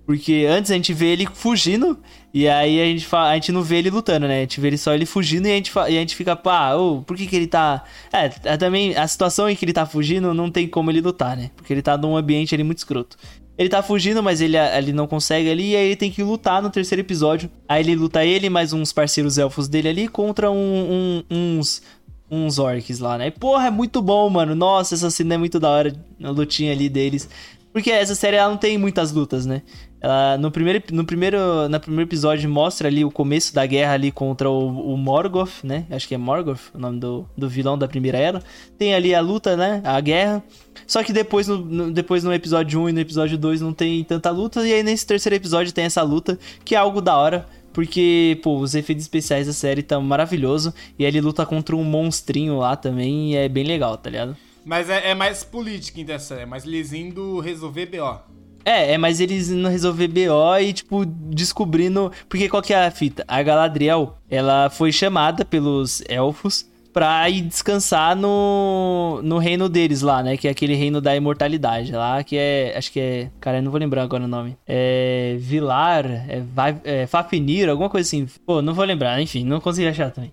Porque 0.06 0.46
antes 0.48 0.70
a 0.70 0.74
gente 0.74 0.92
vê 0.94 1.06
ele 1.06 1.26
fugindo, 1.34 1.98
e 2.32 2.48
aí 2.48 2.80
a 2.80 2.84
gente, 2.84 3.04
fa- 3.04 3.28
a 3.28 3.34
gente 3.34 3.50
não 3.50 3.60
vê 3.62 3.78
ele 3.78 3.90
lutando, 3.90 4.28
né? 4.28 4.38
A 4.38 4.40
gente 4.42 4.60
vê 4.60 4.68
ele 4.68 4.78
só 4.78 4.94
ele 4.94 5.04
fugindo 5.04 5.48
e 5.48 5.50
a 5.50 5.54
gente, 5.56 5.72
e 5.74 5.80
a 5.80 6.00
gente 6.00 6.14
fica, 6.14 6.36
pá, 6.36 6.74
ô, 6.76 7.02
por 7.02 7.16
que 7.16 7.26
que 7.26 7.34
ele 7.34 7.48
tá. 7.48 7.82
É, 8.12 8.30
é 8.44 8.56
também 8.56 8.96
a 8.96 9.06
situação 9.08 9.50
em 9.50 9.56
que 9.56 9.64
ele 9.64 9.72
tá 9.72 9.84
fugindo 9.84 10.32
não 10.32 10.48
tem 10.48 10.68
como 10.68 10.92
ele 10.92 11.00
lutar, 11.00 11.36
né? 11.36 11.50
Porque 11.56 11.72
ele 11.72 11.82
tá 11.82 11.98
num 11.98 12.16
ambiente 12.16 12.54
ali 12.54 12.62
muito 12.62 12.78
escroto. 12.78 13.16
Ele 13.58 13.68
tá 13.68 13.82
fugindo, 13.82 14.22
mas 14.22 14.40
ele, 14.40 14.56
ele 14.56 14.92
não 14.92 15.08
consegue 15.08 15.50
ali, 15.50 15.70
e 15.72 15.76
aí 15.76 15.86
ele 15.86 15.96
tem 15.96 16.10
que 16.12 16.22
lutar 16.22 16.62
no 16.62 16.70
terceiro 16.70 17.00
episódio. 17.00 17.50
Aí 17.68 17.82
ele 17.82 17.96
luta 17.96 18.24
ele, 18.24 18.48
mais 18.48 18.72
uns 18.72 18.92
parceiros 18.92 19.38
elfos 19.38 19.66
dele 19.66 19.88
ali, 19.88 20.06
contra 20.08 20.50
um- 20.50 21.22
um- 21.30 21.56
uns, 21.58 21.82
uns 22.30 22.58
orcs 22.60 23.00
lá, 23.00 23.18
né? 23.18 23.26
E, 23.28 23.30
porra, 23.32 23.66
é 23.68 23.70
muito 23.70 24.00
bom, 24.02 24.28
mano. 24.30 24.54
Nossa, 24.54 24.94
essa 24.94 25.10
cena 25.10 25.34
é 25.34 25.38
muito 25.38 25.58
da 25.58 25.70
hora, 25.70 25.96
a 26.22 26.30
lutinha 26.30 26.70
ali 26.70 26.88
deles. 26.88 27.28
Porque 27.72 27.90
essa 27.90 28.14
série 28.14 28.36
ela 28.36 28.48
não 28.50 28.56
tem 28.56 28.78
muitas 28.78 29.12
lutas, 29.12 29.44
né? 29.44 29.60
Ela, 30.00 30.36
no, 30.38 30.50
primeiro, 30.50 30.82
no, 30.92 31.04
primeiro, 31.04 31.38
no 31.68 31.80
primeiro 31.80 32.08
episódio 32.08 32.48
mostra 32.48 32.88
ali 32.88 33.04
o 33.04 33.10
começo 33.10 33.54
da 33.54 33.64
guerra 33.64 33.94
ali 33.94 34.12
contra 34.12 34.48
o, 34.50 34.92
o 34.92 34.96
Morgoth, 34.96 35.64
né? 35.64 35.86
Acho 35.90 36.06
que 36.06 36.14
é 36.14 36.18
Morgoth 36.18 36.60
o 36.74 36.78
nome 36.78 37.00
do, 37.00 37.26
do 37.36 37.48
vilão 37.48 37.78
da 37.78 37.88
primeira 37.88 38.18
era. 38.18 38.42
Tem 38.78 38.94
ali 38.94 39.14
a 39.14 39.20
luta, 39.20 39.56
né? 39.56 39.80
A 39.84 39.98
guerra. 40.00 40.42
Só 40.86 41.02
que 41.02 41.12
depois 41.12 41.48
no, 41.48 41.58
no- 41.58 41.90
depois 41.90 42.22
no 42.22 42.32
episódio 42.32 42.80
1 42.82 42.88
e 42.90 42.92
no 42.92 43.00
episódio 43.00 43.38
2 43.38 43.60
não 43.62 43.72
tem 43.72 44.04
tanta 44.04 44.30
luta. 44.30 44.66
E 44.66 44.72
aí 44.72 44.82
nesse 44.82 45.06
terceiro 45.06 45.34
episódio 45.34 45.72
tem 45.72 45.84
essa 45.84 46.02
luta, 46.02 46.38
que 46.64 46.74
é 46.74 46.78
algo 46.78 47.00
da 47.00 47.16
hora. 47.16 47.46
Porque, 47.72 48.38
pô, 48.42 48.58
os 48.58 48.74
efeitos 48.74 49.04
especiais 49.04 49.46
da 49.46 49.52
série 49.52 49.80
estão 49.80 50.00
maravilhoso. 50.00 50.72
E 50.98 51.04
ele 51.04 51.20
luta 51.20 51.44
contra 51.44 51.76
um 51.76 51.84
monstrinho 51.84 52.58
lá 52.58 52.74
também. 52.76 53.32
E 53.32 53.36
é 53.36 53.48
bem 53.48 53.64
legal, 53.64 53.96
tá 53.98 54.08
ligado? 54.08 54.36
Mas 54.64 54.88
é, 54.90 55.10
é 55.10 55.14
mais 55.14 55.44
política, 55.44 56.00
então, 56.00 56.16
é 56.38 56.46
mais 56.46 56.64
eles 56.64 56.92
indo 56.92 57.38
resolver 57.38 57.86
BO. 57.86 58.35
É, 58.66 58.94
é 58.94 58.98
mais 58.98 59.20
eles 59.20 59.48
indo 59.48 59.68
resolver 59.68 60.08
BO 60.08 60.58
e, 60.60 60.72
tipo, 60.72 61.06
descobrindo. 61.06 62.10
Porque 62.28 62.48
qual 62.48 62.60
que 62.60 62.74
é 62.74 62.86
a 62.86 62.90
fita? 62.90 63.24
A 63.28 63.40
Galadriel, 63.40 64.18
ela 64.28 64.68
foi 64.68 64.90
chamada 64.90 65.44
pelos 65.44 66.02
elfos 66.08 66.66
pra 66.92 67.30
ir 67.30 67.42
descansar 67.42 68.16
no, 68.16 69.20
no 69.22 69.38
reino 69.38 69.68
deles 69.68 70.02
lá, 70.02 70.20
né? 70.20 70.36
Que 70.36 70.48
é 70.48 70.50
aquele 70.50 70.74
reino 70.74 71.00
da 71.00 71.14
imortalidade 71.14 71.92
lá, 71.92 72.24
que 72.24 72.36
é. 72.36 72.74
Acho 72.76 72.90
que 72.90 72.98
é. 72.98 73.30
Cara, 73.38 73.58
eu 73.58 73.62
não 73.62 73.70
vou 73.70 73.78
lembrar 73.78 74.02
agora 74.02 74.24
o 74.24 74.28
nome. 74.28 74.56
É. 74.66 75.36
Vilar, 75.38 76.04
é, 76.04 76.42
é 76.82 77.06
Fafnir, 77.06 77.68
alguma 77.68 77.88
coisa 77.88 78.08
assim. 78.08 78.26
Pô, 78.44 78.60
não 78.60 78.74
vou 78.74 78.84
lembrar, 78.84 79.20
enfim, 79.22 79.44
não 79.44 79.60
consegui 79.60 79.86
achar 79.86 80.10
também. 80.10 80.32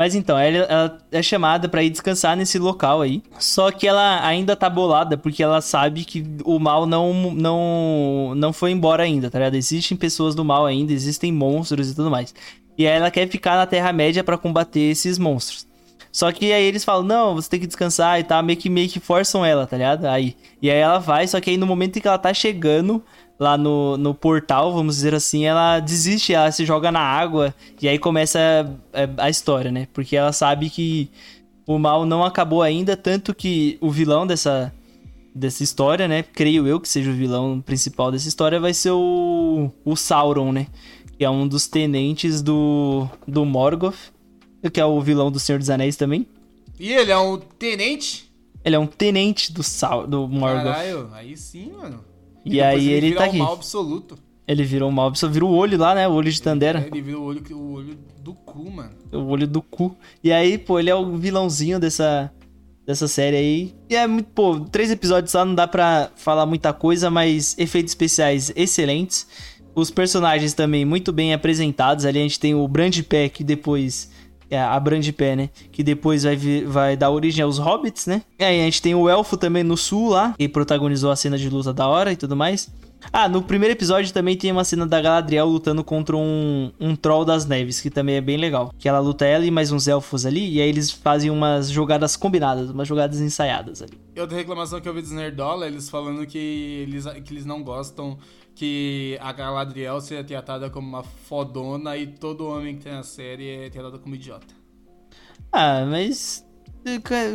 Mas 0.00 0.14
então, 0.14 0.38
ela, 0.38 0.64
ela 0.64 1.00
é 1.12 1.22
chamada 1.22 1.68
pra 1.68 1.82
ir 1.82 1.90
descansar 1.90 2.34
nesse 2.34 2.58
local 2.58 3.02
aí. 3.02 3.22
Só 3.38 3.70
que 3.70 3.86
ela 3.86 4.26
ainda 4.26 4.56
tá 4.56 4.70
bolada 4.70 5.18
porque 5.18 5.42
ela 5.42 5.60
sabe 5.60 6.06
que 6.06 6.24
o 6.42 6.58
mal 6.58 6.86
não 6.86 7.34
não 7.34 8.32
não 8.34 8.50
foi 8.50 8.70
embora 8.70 9.02
ainda, 9.02 9.30
tá 9.30 9.38
ligado? 9.38 9.56
Existem 9.56 9.98
pessoas 9.98 10.34
do 10.34 10.42
mal 10.42 10.64
ainda, 10.64 10.90
existem 10.90 11.30
monstros 11.30 11.90
e 11.90 11.94
tudo 11.94 12.10
mais. 12.10 12.34
E 12.78 12.86
aí 12.86 12.96
ela 12.96 13.10
quer 13.10 13.28
ficar 13.28 13.56
na 13.56 13.66
Terra-média 13.66 14.24
pra 14.24 14.38
combater 14.38 14.80
esses 14.80 15.18
monstros. 15.18 15.68
Só 16.10 16.32
que 16.32 16.50
aí 16.50 16.64
eles 16.64 16.82
falam, 16.82 17.02
não, 17.04 17.34
você 17.34 17.50
tem 17.50 17.60
que 17.60 17.66
descansar 17.66 18.18
e 18.18 18.24
tal, 18.24 18.42
meio 18.42 18.58
que, 18.58 18.70
meio 18.70 18.88
que 18.88 19.00
forçam 19.00 19.44
ela, 19.44 19.66
tá 19.66 19.76
ligado? 19.76 20.06
Aí. 20.06 20.34
E 20.62 20.70
aí 20.70 20.78
ela 20.78 20.98
vai, 20.98 21.28
só 21.28 21.38
que 21.42 21.50
aí 21.50 21.58
no 21.58 21.66
momento 21.66 21.98
em 21.98 22.00
que 22.00 22.08
ela 22.08 22.16
tá 22.16 22.32
chegando 22.32 23.04
lá 23.40 23.56
no, 23.56 23.96
no 23.96 24.14
portal, 24.14 24.70
vamos 24.70 24.96
dizer 24.96 25.14
assim, 25.14 25.46
ela 25.46 25.80
desiste, 25.80 26.34
ela 26.34 26.52
se 26.52 26.66
joga 26.66 26.92
na 26.92 27.00
água 27.00 27.54
e 27.80 27.88
aí 27.88 27.98
começa 27.98 28.38
a, 28.92 29.24
a 29.24 29.30
história, 29.30 29.72
né? 29.72 29.88
Porque 29.94 30.14
ela 30.14 30.30
sabe 30.30 30.68
que 30.68 31.10
o 31.66 31.78
mal 31.78 32.04
não 32.04 32.22
acabou 32.22 32.60
ainda, 32.60 32.98
tanto 32.98 33.34
que 33.34 33.78
o 33.80 33.90
vilão 33.90 34.26
dessa, 34.26 34.70
dessa 35.34 35.62
história, 35.62 36.06
né? 36.06 36.22
Creio 36.22 36.68
eu 36.68 36.78
que 36.78 36.86
seja 36.86 37.10
o 37.10 37.14
vilão 37.14 37.62
principal 37.62 38.12
dessa 38.12 38.28
história, 38.28 38.60
vai 38.60 38.74
ser 38.74 38.90
o, 38.90 39.72
o 39.86 39.96
Sauron, 39.96 40.52
né? 40.52 40.66
Que 41.16 41.24
é 41.24 41.30
um 41.30 41.48
dos 41.48 41.66
tenentes 41.66 42.42
do, 42.42 43.08
do 43.26 43.46
Morgoth, 43.46 44.12
que 44.70 44.78
é 44.78 44.84
o 44.84 45.00
vilão 45.00 45.30
do 45.32 45.40
Senhor 45.40 45.58
dos 45.58 45.70
Anéis 45.70 45.96
também. 45.96 46.26
E 46.78 46.92
ele 46.92 47.10
é 47.10 47.18
um 47.18 47.38
tenente? 47.38 48.30
Ele 48.62 48.76
é 48.76 48.78
um 48.78 48.86
tenente 48.86 49.50
do, 49.50 49.62
Sau 49.62 50.06
do 50.06 50.28
Morgoth. 50.28 50.74
Caralho, 50.74 51.08
aí 51.14 51.34
sim, 51.38 51.72
mano. 51.72 52.09
E 52.44 52.50
depois 52.50 52.74
aí 52.74 52.88
ele 52.88 53.08
vira 53.08 53.18
tá 53.20 53.26
o 53.26 53.28
aqui. 53.28 53.38
mal 53.38 53.52
absoluto. 53.52 54.18
Ele 54.46 54.64
virou 54.64 54.88
um 54.88 54.92
mal, 54.92 55.14
só 55.14 55.28
virou 55.28 55.50
o 55.50 55.54
olho 55.54 55.78
lá, 55.78 55.94
né? 55.94 56.08
O 56.08 56.12
olho 56.12 56.30
de 56.30 56.42
Tandera. 56.42 56.84
Ele 56.90 57.00
vira 57.00 57.18
o 57.18 57.22
olho, 57.22 57.42
o 57.52 57.72
olho 57.74 57.98
do 58.20 58.34
cu, 58.34 58.68
mano. 58.70 58.90
O 59.12 59.26
olho 59.28 59.46
do 59.46 59.62
cu. 59.62 59.96
E 60.24 60.32
aí, 60.32 60.58
pô, 60.58 60.78
ele 60.80 60.90
é 60.90 60.94
o 60.94 61.16
vilãozinho 61.16 61.78
dessa, 61.78 62.32
dessa 62.84 63.06
série 63.06 63.36
aí. 63.36 63.74
E 63.88 63.94
é 63.94 64.06
muito, 64.08 64.28
pô, 64.30 64.58
três 64.58 64.90
episódios 64.90 65.30
só 65.30 65.44
não 65.44 65.54
dá 65.54 65.68
pra 65.68 66.10
falar 66.16 66.46
muita 66.46 66.72
coisa, 66.72 67.08
mas 67.10 67.56
efeitos 67.58 67.92
especiais 67.92 68.52
excelentes. 68.56 69.26
Os 69.72 69.88
personagens 69.88 70.52
também 70.52 70.84
muito 70.84 71.12
bem 71.12 71.32
apresentados. 71.32 72.04
Ali 72.04 72.18
a 72.18 72.22
gente 72.22 72.40
tem 72.40 72.52
o 72.54 72.66
Brandpé, 72.66 73.28
que 73.28 73.44
depois. 73.44 74.10
É, 74.50 74.60
a 74.60 74.78
Brandpé, 74.80 75.36
né? 75.36 75.50
Que 75.70 75.82
depois 75.82 76.24
vai, 76.24 76.36
vai 76.66 76.96
dar 76.96 77.10
origem 77.10 77.44
aos 77.44 77.58
Hobbits, 77.58 78.06
né? 78.06 78.22
E 78.38 78.44
aí 78.44 78.60
a 78.60 78.64
gente 78.64 78.82
tem 78.82 78.94
o 78.94 79.08
Elfo 79.08 79.36
também 79.36 79.62
no 79.62 79.76
sul 79.76 80.10
lá, 80.10 80.34
que 80.36 80.48
protagonizou 80.48 81.10
a 81.10 81.16
cena 81.16 81.38
de 81.38 81.48
luta 81.48 81.72
da 81.72 81.86
hora 81.86 82.12
e 82.12 82.16
tudo 82.16 82.34
mais. 82.36 82.68
Ah, 83.12 83.28
no 83.28 83.42
primeiro 83.42 83.72
episódio 83.72 84.12
também 84.12 84.36
tem 84.36 84.52
uma 84.52 84.64
cena 84.64 84.86
da 84.86 85.00
Galadriel 85.00 85.46
lutando 85.46 85.82
contra 85.82 86.16
um, 86.16 86.70
um 86.78 86.94
Troll 86.94 87.24
das 87.24 87.46
Neves, 87.46 87.80
que 87.80 87.90
também 87.90 88.16
é 88.16 88.20
bem 88.20 88.36
legal. 88.36 88.74
Que 88.78 88.88
ela 88.88 88.98
luta 88.98 89.24
ela 89.24 89.44
e 89.44 89.50
mais 89.50 89.72
uns 89.72 89.88
elfos 89.88 90.26
ali, 90.26 90.56
e 90.56 90.60
aí 90.60 90.68
eles 90.68 90.90
fazem 90.90 91.30
umas 91.30 91.70
jogadas 91.70 92.16
combinadas, 92.16 92.70
umas 92.70 92.86
jogadas 92.86 93.20
ensaiadas 93.20 93.82
ali. 93.82 93.92
E 94.14 94.20
outra 94.20 94.36
reclamação 94.36 94.80
que 94.80 94.88
eu 94.88 94.94
vi 94.94 95.00
dos 95.00 95.12
Nerdola, 95.12 95.66
eles 95.66 95.88
falando 95.88 96.26
que 96.26 96.38
eles, 96.38 97.06
que 97.24 97.32
eles 97.32 97.46
não 97.46 97.62
gostam 97.62 98.18
que 98.54 99.18
a 99.20 99.32
Galadriel 99.32 100.00
seja 100.00 100.24
tratada 100.24 100.68
como 100.70 100.88
uma 100.88 101.02
fodona 101.02 101.96
e 101.96 102.06
todo 102.06 102.46
homem 102.46 102.76
que 102.76 102.84
tem 102.84 102.92
na 102.92 103.02
série 103.02 103.48
é 103.48 103.70
tratado 103.70 103.98
como 103.98 104.14
idiota. 104.14 104.54
Ah, 105.52 105.84
mas. 105.86 106.46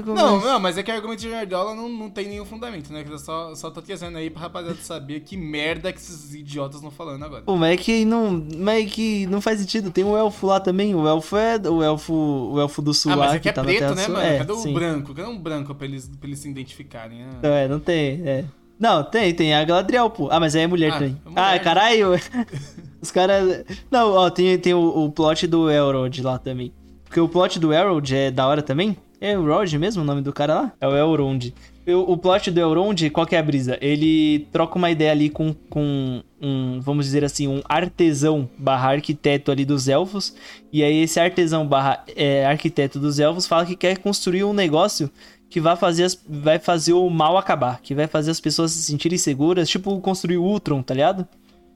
Não, 0.08 0.42
não, 0.42 0.60
mas 0.60 0.76
é 0.76 0.82
que 0.82 0.92
o 0.92 0.96
argumento 0.96 1.20
de 1.20 1.28
Nerdola 1.28 1.76
não, 1.76 1.88
não 1.88 2.10
tem 2.10 2.28
nenhum 2.28 2.46
fundamento, 2.46 2.92
né? 2.92 3.06
Eu 3.08 3.20
só, 3.20 3.54
só 3.54 3.70
tô 3.70 3.80
trazendo 3.80 4.18
aí 4.18 4.28
pra 4.28 4.42
rapaziada 4.42 4.78
saber 4.82 5.20
que 5.20 5.38
merda 5.38 5.94
que 5.94 6.00
esses 6.00 6.34
idiotas 6.34 6.78
estão 6.78 6.90
falando 6.90 7.24
agora. 7.24 7.44
Pô, 7.44 7.56
mas 7.56 7.74
é 7.74 7.78
que 7.78 8.06
não. 8.06 8.44
Mas 8.58 8.84
é 8.84 8.90
que 8.90 9.28
não 9.28 9.40
faz 9.40 9.60
sentido. 9.60 9.92
Tem 9.92 10.04
o 10.04 10.18
elfo 10.18 10.48
lá 10.48 10.60
também. 10.60 10.96
O 10.96 11.08
elfo 11.08 11.38
é 11.38 11.60
o 11.70 11.84
elfo, 11.84 12.14
o 12.14 12.60
elfo 12.60 12.82
do 12.82 12.92
sul 12.92 13.12
ah, 13.12 13.16
lá. 13.16 13.26
mas 13.28 13.36
é 13.36 13.40
que 13.40 13.50
é 13.50 13.52
tá 13.52 13.64
preto, 13.64 13.94
né, 13.94 14.04
Sul. 14.06 14.14
mano? 14.16 14.26
É, 14.26 14.38
Cadê 14.40 14.52
o 14.52 14.58
sim. 14.58 14.74
branco? 14.74 15.14
Cadê 15.14 15.30
um 15.30 15.38
branco 15.38 15.76
pra 15.76 15.86
eles, 15.86 16.08
pra 16.08 16.28
eles 16.28 16.40
se 16.40 16.50
identificarem? 16.50 17.20
né? 17.20 17.30
Não, 17.44 17.50
é, 17.52 17.68
não 17.68 17.80
tem, 17.80 18.28
é. 18.28 18.46
Não, 18.80 19.03
tem, 19.03 19.34
tem 19.34 19.53
a 19.53 19.64
Galadriel, 19.64 20.10
pô. 20.10 20.27
Ah, 20.31 20.39
mas 20.39 20.56
aí 20.56 20.64
é 20.64 20.68
mulher 20.68 20.91
Ah, 20.91 20.93
também. 20.99 21.18
é 21.26 21.30
mulher, 21.30 21.41
ah, 21.43 21.52
né? 21.53 21.60
caralho. 21.60 22.07
Os 23.02 23.11
caras. 23.11 23.64
Não, 23.89 24.11
ó, 24.14 24.30
tem, 24.30 24.57
tem 24.57 24.73
o, 24.73 25.06
o 25.06 25.11
plot 25.11 25.47
do 25.47 25.69
Elrond 25.69 26.19
lá 26.22 26.38
também. 26.38 26.73
Porque 27.06 27.19
o 27.19 27.30
plot 27.30 27.60
do 27.60 27.72
Elrond 27.73 28.11
é 28.11 28.31
da 28.31 28.47
hora 28.47 28.61
também. 28.61 28.97
É 29.22 29.38
o 29.38 29.41
Elrond 29.41 29.77
mesmo 29.77 30.02
o 30.02 30.06
nome 30.06 30.22
do 30.22 30.34
cara 30.34 30.53
lá? 30.56 30.72
É 30.81 30.88
o 30.88 30.95
Elrond. 30.95 31.53
O, 31.88 32.14
o 32.14 32.18
plot 32.18 32.49
do 32.49 32.60
Elrond, 32.60 33.10
qual 33.11 33.26
que 33.27 33.35
é 33.35 33.39
a 33.39 33.43
brisa? 33.43 33.77
Ele 33.80 34.47
troca 34.52 34.76
uma 34.76 34.89
ideia 34.89 35.11
ali 35.11 35.30
com, 35.30 35.53
com 35.69 36.22
um, 36.41 36.81
vamos 36.81 37.06
dizer 37.06 37.23
assim, 37.23 37.47
um 37.47 37.61
artesão 37.69 38.49
barra 38.57 38.89
arquiteto 38.89 39.52
ali 39.52 39.64
dos 39.64 39.88
elfos. 39.88 40.35
E 40.73 40.84
aí 40.84 41.03
esse 41.03 41.19
artesão 41.19 41.65
barra 41.65 42.03
é, 42.15 42.45
arquiteto 42.45 42.99
dos 42.99 43.19
elfos 43.19 43.45
fala 43.45 43.65
que 43.65 43.76
quer 43.76 43.99
construir 43.99 44.43
um 44.43 44.52
negócio 44.53 45.10
que 45.49 45.59
vai 45.61 45.76
fazer, 45.76 46.03
as, 46.03 46.19
vai 46.27 46.59
fazer 46.59 46.93
o 46.93 47.09
mal 47.09 47.38
acabar. 47.38 47.80
Que 47.81 47.93
vai 47.95 48.07
fazer 48.07 48.31
as 48.31 48.39
pessoas 48.39 48.72
se 48.72 48.84
sentirem 48.84 49.17
seguras. 49.17 49.69
Tipo 49.69 49.99
construir 50.01 50.38
o 50.38 50.43
Ultron, 50.43 50.81
tá 50.81 50.93
ligado? 50.93 51.27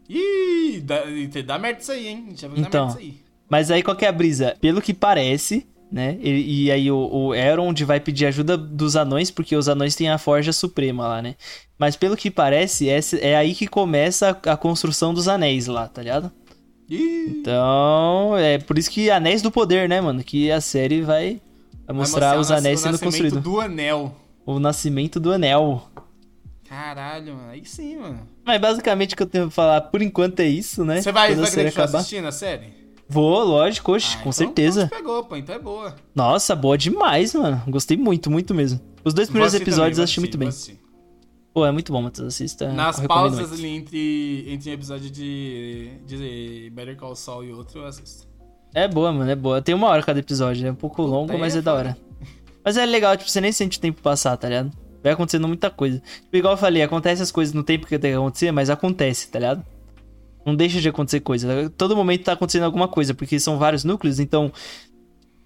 Ih, 0.10 0.82
dá, 0.84 1.04
dá 1.46 1.60
merda 1.60 1.82
isso 1.82 1.92
aí, 1.92 2.08
hein? 2.08 2.30
Já 2.36 2.48
vai 2.48 2.60
Então. 2.60 2.88
dar 2.88 2.94
merda 2.96 3.02
isso 3.02 3.14
aí. 3.16 3.20
Mas 3.50 3.72
aí 3.72 3.82
qual 3.84 3.96
que 3.98 4.06
é 4.06 4.08
a 4.08 4.12
brisa? 4.12 4.56
Pelo 4.62 4.82
que 4.82 4.94
parece, 4.94 5.66
né? 5.92 6.18
E, 6.22 6.66
e 6.66 6.72
aí 6.72 6.92
o, 6.92 6.98
o 7.12 7.36
Elrond 7.36 7.80
vai 7.84 8.00
pedir 8.00 8.26
ajuda 8.28 8.56
dos 8.58 8.96
anões, 8.96 9.32
porque 9.32 9.56
os 9.56 9.68
anões 9.68 9.96
têm 9.96 10.10
a 10.10 10.18
Forja 10.18 10.54
Suprema 10.54 11.08
lá, 11.08 11.22
né? 11.22 11.36
Mas 11.78 11.96
pelo 11.96 12.16
que 12.18 12.30
parece, 12.30 12.90
é, 12.90 13.00
é 13.22 13.36
aí 13.36 13.56
que 13.56 13.66
começa 13.68 14.38
a, 14.46 14.54
a 14.54 14.58
construção 14.58 15.14
dos 15.14 15.28
anéis 15.28 15.66
lá, 15.68 15.88
tá 15.88 16.02
ligado? 16.04 16.32
Ih, 16.90 17.26
Então, 17.40 18.36
é 18.38 18.58
por 18.58 18.78
isso 18.78 18.90
que 18.90 19.10
Anéis 19.12 19.42
do 19.42 19.52
Poder, 19.52 19.88
né, 19.88 20.02
mano? 20.02 20.24
Que 20.24 20.52
a 20.52 20.60
série 20.60 21.02
vai, 21.02 21.40
mostrar 21.94 22.38
o 22.38 22.42
os 22.42 22.50
nas- 22.50 22.60
anéis 22.60 22.80
o 22.80 22.84
sendo 22.84 22.92
nascimento 22.94 23.12
construídos. 23.14 23.42
do 23.44 23.60
anel. 23.60 24.16
O 24.46 24.60
nascimento 24.60 25.20
do 25.20 25.32
anel. 25.32 25.84
Caralho, 26.68 27.36
mano. 27.36 27.50
Aí 27.50 27.66
sim, 27.66 27.98
mano. 27.98 28.28
Mas 28.46 28.62
basicamente 28.62 29.14
o 29.14 29.18
que 29.18 29.24
eu 29.24 29.28
tenho 29.28 29.46
pra 29.46 29.52
falar 29.52 29.82
por 29.82 30.02
enquanto 30.02 30.40
é 30.40 30.48
isso, 30.48 30.86
né? 30.86 31.02
Você 31.02 31.12
vai, 31.12 31.30
Quando 31.30 31.40
vai 31.42 31.50
continuar 31.50 31.70
acabar. 31.70 31.98
assistindo 32.00 32.28
a 32.28 32.32
série? 32.32 32.80
Vou, 33.08 33.44
lógico, 33.44 33.92
oxe, 33.94 34.10
Ah, 34.12 34.16
com 34.18 34.20
então- 34.22 34.34
certeza. 34.34 34.86
Te 34.88 34.96
pegou, 34.96 35.24
pô. 35.24 35.36
Então 35.36 35.56
é 35.56 35.60
boa. 35.60 35.96
Nossa, 36.14 36.56
boa 36.56 36.78
demais, 36.78 37.34
mano. 37.34 37.62
Gostei 37.68 37.98
muito, 37.98 38.30
muito 38.30 38.54
mesmo. 38.54 38.80
Os 39.04 39.16
dois 39.16 39.28
primeiros 39.30 39.54
assistir 39.56 39.64
episódios 39.68 39.96
também, 39.98 40.02
eu 40.02 40.04
assisti 40.04 40.20
muito 40.20 40.38
bem. 40.38 40.48
assistir. 40.48 40.80
Pô, 41.52 41.66
é 41.66 41.72
muito 41.72 41.92
bom, 41.92 42.04
Matheus. 42.04 42.28
Assista. 42.28 42.72
Nas 42.72 43.00
pausas 43.00 43.52
ali 43.52 43.68
entre, 43.70 44.46
entre 44.48 44.70
um 44.70 44.74
episódio 44.74 45.10
de, 45.10 45.90
de 46.06 46.70
Better 46.76 46.96
Call 46.96 47.16
Saul 47.16 47.44
e 47.46 47.52
outro, 47.52 47.80
eu 47.80 47.88
assisto. 47.88 48.28
É 48.74 48.88
boa, 48.88 49.12
mano, 49.12 49.30
é 49.30 49.36
boa. 49.36 49.62
Tem 49.62 49.74
uma 49.74 49.88
hora 49.88 50.04
cada 50.04 50.20
episódio. 50.20 50.68
É 50.68 50.72
um 50.72 50.76
pouco 50.76 51.02
longo, 51.02 51.32
aí 51.32 51.40
mas 51.40 51.56
é 51.56 51.60
é 51.60 51.62
da 51.62 51.74
hora. 51.74 51.98
Mas 52.64 52.78
é 52.78 52.86
legal, 52.86 53.16
tipo, 53.18 53.30
você 53.30 53.42
nem 53.42 53.52
sente 53.52 53.78
o 53.78 53.82
tempo 53.82 54.02
passar, 54.02 54.38
tá 54.38 54.48
ligado? 54.48 54.72
Vai 55.02 55.14
acontecendo 55.14 55.48
muita 55.48 55.70
coisa. 55.70 56.02
Tipo, 56.24 56.38
igual 56.38 56.54
eu 56.54 56.58
falei, 56.58 56.84
acontece 56.84 57.22
as 57.22 57.32
coisas 57.32 57.54
no 57.54 57.64
tempo 57.64 57.88
que 57.88 57.98
tem 57.98 58.12
que 58.12 58.18
acontecer, 58.18 58.52
mas 58.52 58.70
acontece, 58.70 59.30
tá 59.30 59.40
ligado? 59.40 59.66
Não 60.46 60.56
deixa 60.56 60.80
de 60.82 60.90
acontecer 60.90 61.22
coisa. 61.22 61.70
Todo 61.78 61.96
momento 61.96 62.24
tá 62.24 62.34
acontecendo 62.34 62.64
alguma 62.64 62.88
coisa, 62.88 63.14
porque 63.14 63.40
são 63.40 63.58
vários 63.58 63.84
núcleos, 63.84 64.20
então. 64.20 64.52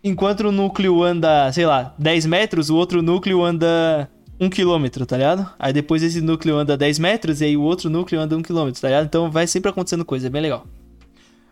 Enquanto 0.03 0.41
o 0.41 0.51
núcleo 0.51 1.01
anda, 1.01 1.49
sei 1.53 1.65
lá, 1.65 1.95
10 1.97 2.25
metros, 2.25 2.69
o 2.69 2.75
outro 2.75 3.01
núcleo 3.01 3.41
anda 3.41 4.09
1 4.37 4.49
quilômetro, 4.49 5.05
tá 5.05 5.15
ligado? 5.15 5.49
Aí 5.57 5.71
depois 5.71 6.03
esse 6.03 6.19
núcleo 6.19 6.57
anda 6.57 6.75
10 6.75 6.99
metros 6.99 7.39
e 7.39 7.45
aí 7.45 7.55
o 7.55 7.61
outro 7.61 7.89
núcleo 7.89 8.19
anda 8.19 8.35
1 8.35 8.41
quilômetro, 8.41 8.81
tá 8.81 8.89
ligado? 8.89 9.05
Então 9.05 9.31
vai 9.31 9.47
sempre 9.47 9.69
acontecendo 9.69 10.03
coisa, 10.03 10.27
é 10.27 10.29
bem 10.29 10.41
legal. 10.41 10.67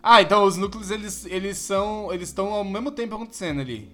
Ah, 0.02 0.20
então 0.20 0.44
os 0.44 0.56
núcleos, 0.56 0.90
eles, 0.90 1.24
eles 1.26 1.58
são... 1.58 2.12
Eles 2.12 2.28
estão 2.28 2.48
ao 2.52 2.64
mesmo 2.64 2.90
tempo 2.90 3.14
acontecendo 3.14 3.60
ali. 3.60 3.88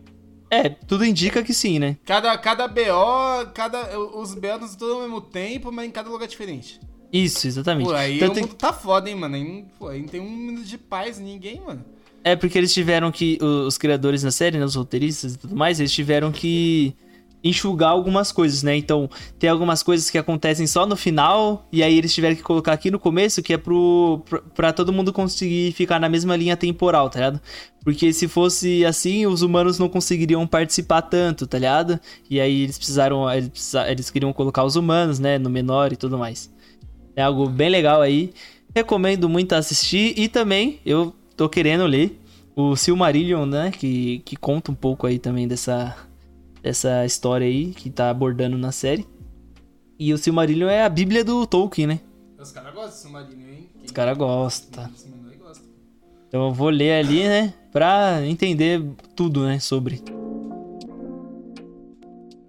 É, 0.51 0.69
tudo 0.71 1.05
indica 1.05 1.43
que 1.43 1.53
sim, 1.53 1.79
né? 1.79 1.97
Cada, 2.07 2.37
cada 2.39 2.67
BO, 2.67 3.51
cada, 3.53 3.99
os 3.99 4.35
BOs 4.35 4.71
estão 4.71 4.95
ao 4.97 5.03
mesmo 5.03 5.21
tempo, 5.21 5.71
mas 5.71 5.87
em 5.87 5.91
cada 5.91 6.09
lugar 6.09 6.27
diferente. 6.27 6.81
Isso, 7.13 7.47
exatamente. 7.47 7.89
Pô, 7.89 7.95
aí 7.95 8.19
Tanto 8.19 8.39
o 8.39 8.41
mundo 8.43 8.55
tá 8.55 8.73
foda, 8.73 9.11
hein, 9.11 9.17
mano. 9.17 9.35
Aí, 9.35 9.45
não- 9.45 9.65
pô, 9.79 9.89
aí 9.89 10.01
não 10.01 10.09
tem 10.09 10.21
um 10.21 10.31
minuto 10.31 10.65
de 10.65 10.79
paz, 10.79 11.19
ninguém, 11.19 11.61
mano. 11.61 11.85
É 12.25 12.35
porque 12.35 12.59
eles 12.59 12.73
tiveram 12.73 13.11
que. 13.13 13.39
Os 13.43 13.79
criadores 13.79 14.23
da 14.23 14.31
série, 14.31 14.59
né? 14.59 14.65
Os 14.65 14.75
roteiristas 14.75 15.35
e 15.35 15.39
tudo 15.39 15.55
mais, 15.57 15.79
eles 15.81 15.93
tiveram 15.93 16.33
que 16.33 16.95
enxugar 17.43 17.91
algumas 17.91 18.33
coisas, 18.33 18.63
né? 18.63 18.77
Então, 18.77 19.09
tem 19.39 19.49
algumas 19.49 19.83
coisas 19.83 20.11
que 20.11 20.19
acontecem 20.19 20.67
só 20.67 20.87
no 20.87 20.97
final, 20.97 21.67
e 21.73 21.83
aí 21.83 21.97
eles 21.97 22.13
tiveram 22.15 22.35
que 22.35 22.43
colocar 22.43 22.73
aqui 22.73 22.91
no 22.91 22.99
começo, 22.99 23.43
que 23.43 23.53
é 23.53 23.57
pro, 23.59 24.23
pro, 24.29 24.43
pra 24.55 24.73
todo 24.73 24.93
mundo 24.93 25.13
conseguir 25.13 25.73
ficar 25.73 26.01
na 26.01 26.09
mesma 26.09 26.37
linha 26.37 26.57
temporal, 26.57 27.09
tá 27.09 27.19
ligado? 27.21 27.41
Porque 27.85 28.13
se 28.13 28.29
fosse 28.29 28.85
assim, 28.85 29.27
os 29.27 29.43
humanos 29.43 29.79
não 29.79 29.89
conseguiriam 29.89 30.47
participar 30.47 31.03
tanto, 31.03 31.47
tá 31.47 31.59
ligado? 31.59 31.99
E 32.29 32.41
aí 32.41 32.63
eles 32.63 32.77
precisaram. 32.77 33.31
Eles, 33.33 33.73
eles 33.75 34.11
queriam 34.11 34.33
colocar 34.33 34.65
os 34.65 34.77
humanos, 34.77 35.19
né? 35.19 35.39
No 35.39 35.49
menor 35.49 35.93
e 35.93 35.97
tudo 35.97 36.19
mais. 36.19 36.53
É 37.17 37.23
algo 37.23 37.49
bem 37.49 37.71
legal 37.71 38.03
aí. 38.03 38.33
Recomendo 38.75 39.29
muito 39.29 39.55
assistir. 39.55 40.13
E 40.19 40.29
também 40.29 40.81
eu 40.85 41.15
tô 41.37 41.49
querendo 41.49 41.87
ler 41.87 42.21
o 42.55 42.77
Silmarillion, 42.77 43.47
né? 43.47 43.71
Que, 43.71 44.19
que 44.25 44.37
conta 44.37 44.71
um 44.71 44.75
pouco 44.75 45.07
aí 45.07 45.19
também 45.19 45.49
dessa, 45.49 45.97
dessa 46.63 47.05
história 47.05 47.47
aí 47.47 47.73
que 47.73 47.91
tá 47.91 48.11
abordando 48.11 48.59
na 48.59 48.73
série. 48.73 49.07
E 49.99 50.13
o 50.13 50.19
Silmarillion 50.19 50.69
é 50.69 50.85
a 50.85 50.89
bíblia 50.89 51.25
do 51.25 51.47
Tolkien, 51.47 51.87
né? 51.87 52.01
Os 52.39 52.53
caras 52.53 52.73
gostam 52.73 52.91
desse 52.91 53.03
submarino, 53.03 53.49
hein? 53.49 53.69
Os 53.85 53.91
caras 53.91 54.17
gostam. 54.17 54.91
Gosta. 55.41 55.65
Então 56.29 56.47
eu 56.47 56.53
vou 56.53 56.69
ler 56.69 56.93
ali, 56.93 57.25
né? 57.25 57.53
Pra 57.73 58.25
entender 58.25 58.81
tudo, 59.17 59.45
né? 59.45 59.59
Sobre. 59.59 60.03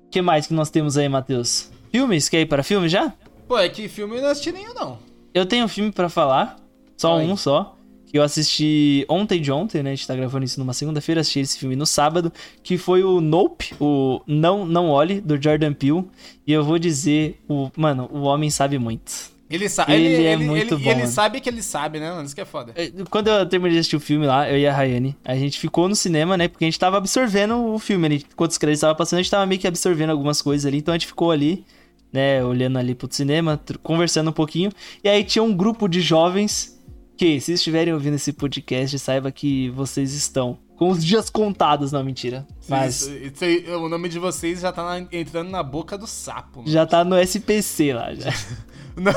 O 0.06 0.10
que 0.11 0.22
mais 0.22 0.45
que 0.45 0.53
nós 0.53 0.69
temos 0.69 0.98
aí, 0.98 1.10
Matheus? 1.10 1.72
Filmes? 1.91 2.30
Quer 2.30 2.41
ir 2.41 2.45
para 2.45 2.61
filme 2.61 2.88
já? 2.88 3.14
Pô, 3.48 3.57
é 3.57 3.68
que 3.68 3.88
filme 3.88 4.18
eu 4.18 4.22
não 4.22 4.30
assisti 4.30 4.52
nenhum, 4.52 4.73
não. 4.76 4.99
Eu 5.34 5.45
tenho 5.45 5.65
um 5.65 5.68
filme 5.68 5.91
pra 5.91 6.07
falar, 6.07 6.57
só 6.98 7.18
aí. 7.18 7.27
um 7.27 7.36
só, 7.36 7.76
que 8.10 8.18
eu 8.18 8.23
assisti 8.23 9.06
ontem 9.07 9.40
de 9.40 9.52
ontem, 9.52 9.84
né? 9.84 9.91
A 9.91 9.95
gente 9.95 10.07
tá 10.07 10.15
gravando 10.15 10.44
isso 10.44 10.60
numa 10.60 10.73
segunda-feira, 10.73 11.22
assisti 11.22 11.40
esse 11.40 11.60
filme 11.60 11.76
no 11.76 11.86
sábado, 11.86 12.34
que 12.64 12.76
foi 12.77 13.03
o 13.03 13.22
Nope, 13.22 13.76
o 13.80 14.22
Não 14.26 14.65
Não 14.65 14.90
Olhe, 14.90 15.22
do 15.22 15.41
Jordan 15.41 15.73
Peele. 15.73 16.06
E 16.45 16.52
eu 16.52 16.64
vou 16.64 16.80
dizer, 16.80 17.40
o 17.48 17.69
mano, 17.77 18.10
o 18.11 18.22
homem 18.22 18.49
sabe 18.49 18.80
muito. 18.80 19.38
Ele 19.49 19.69
sabe. 19.69 19.94
Ele 19.94 20.07
Ele, 20.07 20.26
é 20.26 20.34
ele, 20.34 20.44
muito 20.44 20.76
ele, 20.76 20.84
bom, 20.84 20.91
ele 20.91 21.07
sabe 21.07 21.40
que 21.40 21.49
ele 21.49 21.61
sabe, 21.61 21.99
né, 21.99 22.11
mano? 22.11 22.23
Isso 22.23 22.36
que 22.36 22.41
é 22.41 22.45
foda. 22.45 22.72
É, 22.76 22.91
Quando 23.10 23.27
eu 23.27 23.45
terminei 23.48 23.73
de 23.73 23.80
assistir 23.80 23.95
o 23.95 23.99
filme 23.99 24.26
lá, 24.26 24.49
eu 24.49 24.57
e 24.57 24.65
a 24.65 24.73
Rayane, 24.73 25.15
a 25.23 25.36
gente 25.36 25.60
ficou 25.60 25.88
no 25.88 25.95
cinema, 25.95 26.36
né? 26.36 26.48
Porque 26.48 26.65
a 26.65 26.68
gente 26.68 26.80
tava 26.80 26.98
absorvendo 26.98 27.73
o 27.73 27.80
filme 27.80 28.06
ali. 28.06 28.26
Enquanto 28.31 28.52
os 28.52 28.57
créditos 28.57 28.80
estavam 28.80 28.95
passando, 28.95 29.19
a 29.19 29.22
gente 29.22 29.31
tava 29.31 29.45
meio 29.45 29.60
que 29.61 29.68
absorvendo 29.68 30.11
algumas 30.11 30.41
coisas 30.41 30.65
ali. 30.65 30.77
Então 30.77 30.94
a 30.94 30.98
gente 30.98 31.07
ficou 31.07 31.31
ali, 31.31 31.65
né? 32.14 32.44
Olhando 32.44 32.77
ali 32.77 32.94
pro 32.94 33.07
cinema, 33.11 33.60
conversando 33.81 34.30
um 34.30 34.34
pouquinho. 34.34 34.72
E 35.03 35.10
aí 35.10 35.23
tinha 35.23 35.41
um 35.41 35.56
grupo 35.56 35.88
de 35.88 35.99
jovens 35.99 36.78
que, 37.20 37.40
se 37.41 37.52
estiverem 37.54 37.94
ouvindo 37.94 38.16
esse 38.16 38.32
podcast, 38.32 38.98
saiba 38.98 39.30
que 39.32 39.70
vocês 39.72 40.14
estão 40.14 40.58
com 40.78 40.90
os 40.90 41.04
dias 41.04 41.30
contados. 41.30 41.91
Não, 41.91 42.02
mentira. 42.04 42.48
Mas 42.68 43.02
Isso- 43.02 43.12
isso 43.52 43.76
o 43.78 43.90
nome 43.90 44.08
de 44.08 44.18
vocês 44.18 44.62
já 44.62 44.72
tá 44.72 44.84
na- 44.84 45.06
entrando 45.12 45.50
na 45.50 45.62
boca 45.62 45.98
do 45.98 46.08
sapo, 46.08 46.60
mano. 46.60 46.72
já 46.72 46.86
tá 46.86 47.04
no 47.04 47.18
SPC 47.18 47.94
lá, 47.94 48.14
já. 48.14 48.32
Não, 48.96 49.12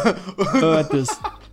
Ô, 0.70 0.74
Matheus. 0.74 1.09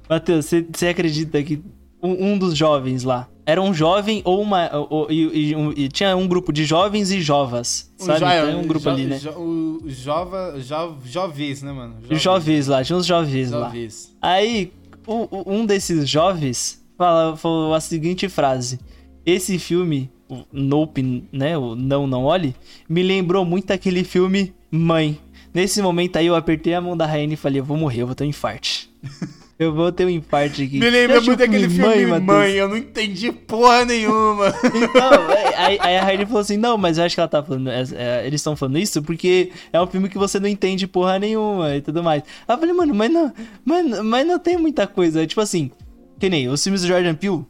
Matheus, 0.10 0.46
você- 0.46 0.88
acredita 0.88 1.42
que 1.44 1.62
um, 2.02 2.32
um 2.34 2.38
dos 2.38 2.56
jovens 2.58 3.04
lá 3.04 3.28
era 3.46 3.62
um 3.62 3.74
jovem 3.74 4.22
ou 4.26 4.42
uma. 4.42 4.70
ou- 4.90 5.08
e, 5.12 5.50
e- 5.52 5.56
um- 5.56 5.72
e 5.72 5.88
tinha 5.88 6.16
um 6.16 6.28
grupo 6.28 6.52
de 6.54 6.66
jovens 6.66 7.12
e 7.12 7.22
jovas. 7.22 7.92
Sabe? 7.98 8.20
jo- 8.20 8.46
Tem 8.48 8.56
um 8.56 8.68
grupo 8.68 8.84
jo- 8.86 8.90
ali, 8.90 9.06
né? 9.06 9.18
jo- 9.20 9.32
o 9.32 9.84
jova, 9.88 10.56
jo, 10.60 10.98
jovis, 11.06 11.62
né, 11.62 11.72
mano? 11.72 11.96
Os 12.10 12.22
jovens 12.22 12.68
lá, 12.68 12.84
tinha 12.84 12.98
uns 12.98 13.06
jovens 13.06 13.52
lá. 13.52 13.66
Jovis. 13.68 14.16
Aí, 14.22 14.72
o- 15.14 15.44
um 15.54 15.66
desses 15.66 16.08
jovens 16.10 16.84
fala, 16.98 17.36
falou 17.38 17.74
a 17.74 17.80
seguinte 17.82 18.28
frase: 18.30 18.80
Esse 19.26 19.58
filme, 19.60 20.10
o 20.30 20.44
Nope, 20.52 21.28
né? 21.32 21.58
O 21.58 21.76
Não 21.76 22.06
Não 22.08 22.26
Olhe, 22.26 22.56
me 22.88 23.02
lembrou 23.04 23.44
muito 23.46 23.72
aquele 23.72 24.04
filme 24.04 24.54
Mãe. 24.72 25.18
Nesse 25.54 25.82
momento 25.82 26.18
aí 26.18 26.28
eu 26.28 26.36
apertei 26.36 26.74
a 26.76 26.82
mão 26.82 26.96
da 26.96 27.06
Raine 27.06 27.34
e 27.34 27.38
falei: 27.38 27.60
Eu 27.60 27.66
vou 27.66 27.76
morrer, 27.78 28.02
eu 28.02 28.06
vou 28.06 28.16
ter 28.16 28.24
um 28.24 28.28
infarte. 28.28 28.90
eu 29.60 29.74
vou 29.74 29.92
ter 29.92 30.06
um 30.06 30.10
infarte 30.10 30.64
aqui. 30.64 30.80
Me 30.80 30.90
lembra 30.90 31.20
muito 31.20 31.38
daquele 31.38 31.68
o 31.68 31.70
filme 31.70 32.06
Matheus? 32.06 32.26
Mãe, 32.26 32.52
eu 32.54 32.70
não 32.70 32.78
entendi 32.78 33.30
porra 33.30 33.84
nenhuma. 33.84 34.54
Então, 34.80 35.12
aí, 35.58 35.78
aí 35.82 35.98
a 35.98 36.04
Raine 36.04 36.26
falou 36.26 36.40
assim: 36.40 36.56
não, 36.56 36.78
mas 36.78 36.98
eu 36.98 37.04
acho 37.04 37.14
que 37.14 37.20
ela 37.20 37.28
tá 37.28 37.44
falando. 37.44 37.70
é, 37.70 37.84
é, 37.94 38.26
eles 38.26 38.40
estão 38.40 38.56
falando 38.56 38.78
isso 38.78 39.04
porque 39.04 39.52
é 39.74 39.82
um 39.82 39.88
filme 39.88 40.08
que 40.08 40.18
você 40.18 40.40
não 40.40 40.48
entende 40.48 40.88
porra 40.88 41.20
nenhuma 41.20 41.76
e 41.76 41.82
tudo 41.82 42.02
mais. 42.02 42.24
Aí 42.48 42.56
eu 42.56 42.58
falei, 42.58 42.74
mano, 42.74 42.96
mas 42.96 43.12
não, 43.12 43.34
mas, 43.66 44.04
mas 44.06 44.26
não 44.26 44.40
tem 44.40 44.58
muita 44.58 44.88
coisa. 44.88 45.28
Tipo 45.28 45.42
assim, 45.42 45.70
que 46.18 46.30
nem 46.30 46.48
os 46.48 46.64
filmes 46.64 46.82
do 46.82 46.88
Jordan 46.88 47.16
Peele, 47.16 47.46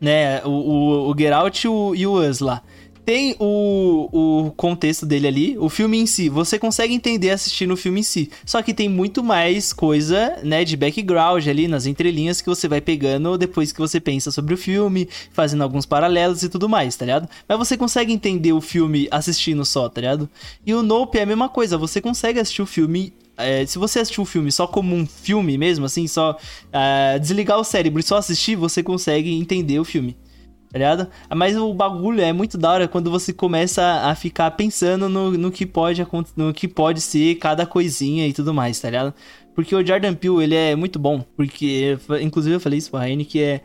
né? 0.00 0.40
O, 0.44 0.50
o, 0.50 1.10
o 1.10 1.18
Get 1.18 1.32
Out 1.32 1.66
e 1.66 1.68
o, 1.68 1.94
e 1.96 2.06
o 2.06 2.12
Us 2.12 2.38
lá. 2.38 2.62
Tem 3.04 3.34
o, 3.38 4.08
o 4.12 4.50
contexto 4.52 5.04
dele 5.04 5.26
ali, 5.26 5.58
o 5.58 5.68
filme 5.68 5.98
em 5.98 6.06
si, 6.06 6.28
você 6.28 6.58
consegue 6.58 6.94
entender 6.94 7.30
assistindo 7.30 7.72
o 7.72 7.76
filme 7.76 8.00
em 8.00 8.02
si. 8.02 8.30
Só 8.44 8.62
que 8.62 8.74
tem 8.74 8.88
muito 8.88 9.22
mais 9.22 9.72
coisa, 9.72 10.38
né, 10.42 10.64
de 10.64 10.76
background 10.76 11.46
ali 11.46 11.66
nas 11.66 11.86
entrelinhas 11.86 12.40
que 12.40 12.48
você 12.48 12.68
vai 12.68 12.80
pegando 12.80 13.36
depois 13.36 13.72
que 13.72 13.78
você 13.78 14.00
pensa 14.00 14.30
sobre 14.30 14.54
o 14.54 14.58
filme, 14.58 15.08
fazendo 15.32 15.62
alguns 15.62 15.86
paralelos 15.86 16.42
e 16.42 16.48
tudo 16.48 16.68
mais, 16.68 16.96
tá 16.96 17.04
ligado? 17.04 17.28
Mas 17.48 17.58
você 17.58 17.76
consegue 17.76 18.12
entender 18.12 18.52
o 18.52 18.60
filme 18.60 19.08
assistindo 19.10 19.64
só, 19.64 19.88
tá 19.88 20.00
ligado? 20.00 20.28
E 20.64 20.74
o 20.74 20.82
Nope 20.82 21.18
é 21.18 21.22
a 21.22 21.26
mesma 21.26 21.48
coisa, 21.48 21.78
você 21.78 22.00
consegue 22.00 22.38
assistir 22.38 22.62
o 22.62 22.66
filme 22.66 23.12
é, 23.36 23.64
se 23.64 23.78
você 23.78 24.00
assistir 24.00 24.20
o 24.20 24.26
filme 24.26 24.52
só 24.52 24.66
como 24.66 24.94
um 24.94 25.06
filme 25.06 25.56
mesmo, 25.56 25.86
assim, 25.86 26.06
só 26.06 26.32
uh, 26.32 27.18
desligar 27.18 27.58
o 27.58 27.64
cérebro 27.64 27.98
e 27.98 28.02
só 28.02 28.18
assistir, 28.18 28.54
você 28.54 28.82
consegue 28.82 29.32
entender 29.32 29.78
o 29.80 29.84
filme. 29.84 30.14
Tá 30.72 30.78
ligado? 30.78 31.08
Mas 31.34 31.56
o 31.56 31.74
bagulho 31.74 32.20
é 32.20 32.32
muito 32.32 32.56
da 32.56 32.70
hora 32.70 32.88
quando 32.88 33.10
você 33.10 33.32
começa 33.32 33.82
a 34.04 34.14
ficar 34.14 34.52
pensando 34.52 35.08
no, 35.08 35.32
no, 35.32 35.50
que 35.50 35.66
pode, 35.66 36.06
no 36.36 36.54
que 36.54 36.68
pode 36.68 37.00
ser 37.00 37.34
cada 37.36 37.66
coisinha 37.66 38.26
e 38.28 38.32
tudo 38.32 38.54
mais, 38.54 38.78
tá 38.78 38.88
ligado? 38.88 39.12
Porque 39.52 39.74
o 39.74 39.84
Jordan 39.84 40.14
Peele, 40.14 40.44
ele 40.44 40.54
é 40.54 40.76
muito 40.76 40.96
bom. 40.98 41.24
Porque, 41.36 41.98
inclusive 42.22 42.54
eu 42.54 42.60
falei 42.60 42.78
isso 42.78 42.90
pra 42.90 43.00
Raine, 43.00 43.24
que 43.24 43.40
é 43.42 43.60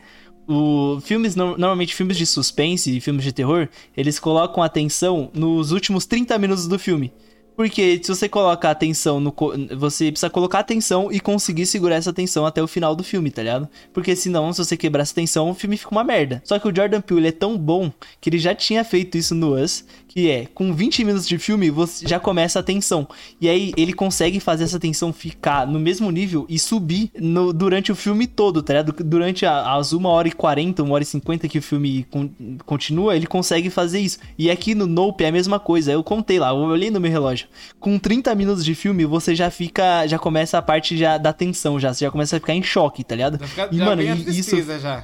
o 0.47 0.99
filmes 1.01 1.35
normalmente 1.35 1.95
filmes 1.95 2.17
de 2.17 2.25
suspense 2.25 2.95
e 2.95 3.01
filmes 3.01 3.23
de 3.23 3.31
terror, 3.31 3.67
eles 3.95 4.19
colocam 4.19 4.63
atenção 4.63 5.31
nos 5.33 5.71
últimos 5.71 6.05
30 6.05 6.37
minutos 6.39 6.67
do 6.67 6.79
filme. 6.79 7.13
Porque 7.55 7.99
se 8.03 8.13
você 8.13 8.27
colocar 8.27 8.71
atenção 8.71 9.19
no. 9.19 9.33
Você 9.77 10.11
precisa 10.11 10.29
colocar 10.29 10.59
atenção 10.59 11.11
e 11.11 11.19
conseguir 11.19 11.65
segurar 11.65 11.95
essa 11.95 12.09
atenção 12.09 12.45
até 12.45 12.61
o 12.61 12.67
final 12.67 12.95
do 12.95 13.03
filme, 13.03 13.31
tá 13.31 13.41
ligado? 13.41 13.69
Porque 13.93 14.15
senão, 14.15 14.51
se 14.51 14.63
você 14.63 14.75
quebrar 14.75 15.03
essa 15.03 15.13
atenção, 15.13 15.49
o 15.49 15.53
filme 15.53 15.77
fica 15.77 15.91
uma 15.91 16.03
merda. 16.03 16.41
Só 16.43 16.59
que 16.59 16.67
o 16.67 16.75
Jordan 16.75 17.01
Peele 17.01 17.27
é 17.27 17.31
tão 17.31 17.57
bom 17.57 17.91
que 18.19 18.29
ele 18.29 18.39
já 18.39 18.53
tinha 18.53 18.83
feito 18.83 19.17
isso 19.17 19.33
no 19.33 19.55
Us, 19.55 19.85
que 20.15 20.31
é, 20.31 20.45
com 20.45 20.73
20 20.73 21.03
minutos 21.03 21.27
de 21.27 21.37
filme, 21.37 21.69
você 21.69 22.07
já 22.07 22.17
começa 22.17 22.59
a 22.59 22.63
tensão. 22.63 23.05
E 23.41 23.49
aí 23.49 23.73
ele 23.75 23.91
consegue 23.91 24.39
fazer 24.39 24.63
essa 24.63 24.79
tensão 24.79 25.11
ficar 25.11 25.67
no 25.67 25.77
mesmo 25.77 26.09
nível 26.09 26.45
e 26.47 26.57
subir 26.57 27.11
no, 27.19 27.51
durante 27.51 27.91
o 27.91 27.95
filme 27.95 28.25
todo, 28.25 28.63
tá 28.63 28.71
ligado? 28.71 28.95
Durante 29.03 29.45
a, 29.45 29.75
as 29.75 29.91
1 29.91 30.05
hora 30.05 30.29
e 30.29 30.31
40, 30.31 30.81
1 30.83 30.89
hora 30.89 31.03
e 31.03 31.05
50 31.05 31.49
que 31.49 31.57
o 31.57 31.61
filme 31.61 32.07
con 32.09 32.29
continua, 32.65 33.13
ele 33.13 33.27
consegue 33.27 33.69
fazer 33.69 33.99
isso. 33.99 34.19
E 34.37 34.49
aqui 34.49 34.73
no 34.73 34.87
Nope 34.87 35.25
é 35.25 35.27
a 35.27 35.31
mesma 35.33 35.59
coisa. 35.59 35.91
Eu 35.91 36.01
contei 36.01 36.39
lá, 36.39 36.51
eu 36.51 36.55
olhei 36.55 36.89
no 36.89 37.01
meu 37.01 37.11
relógio. 37.11 37.49
Com 37.77 37.99
30 37.99 38.33
minutos 38.35 38.63
de 38.63 38.73
filme, 38.73 39.03
você 39.03 39.35
já 39.35 39.51
fica. 39.51 40.07
Já 40.07 40.17
começa 40.17 40.57
a 40.57 40.61
parte 40.61 40.95
já 40.95 41.17
da 41.17 41.33
tensão, 41.33 41.77
já. 41.77 41.93
Você 41.93 42.05
já 42.05 42.11
começa 42.11 42.37
a 42.37 42.39
ficar 42.39 42.53
em 42.53 42.63
choque, 42.63 43.03
tá 43.03 43.15
ligado? 43.15 43.37
Já, 43.37 43.47
fica, 43.47 43.69
e, 43.69 43.77
já 43.77 43.85
mano, 43.85 44.01
vem 44.01 44.11
a 44.11 44.15
tristeza 44.15 44.73
isso... 44.75 44.81
já. 44.81 45.03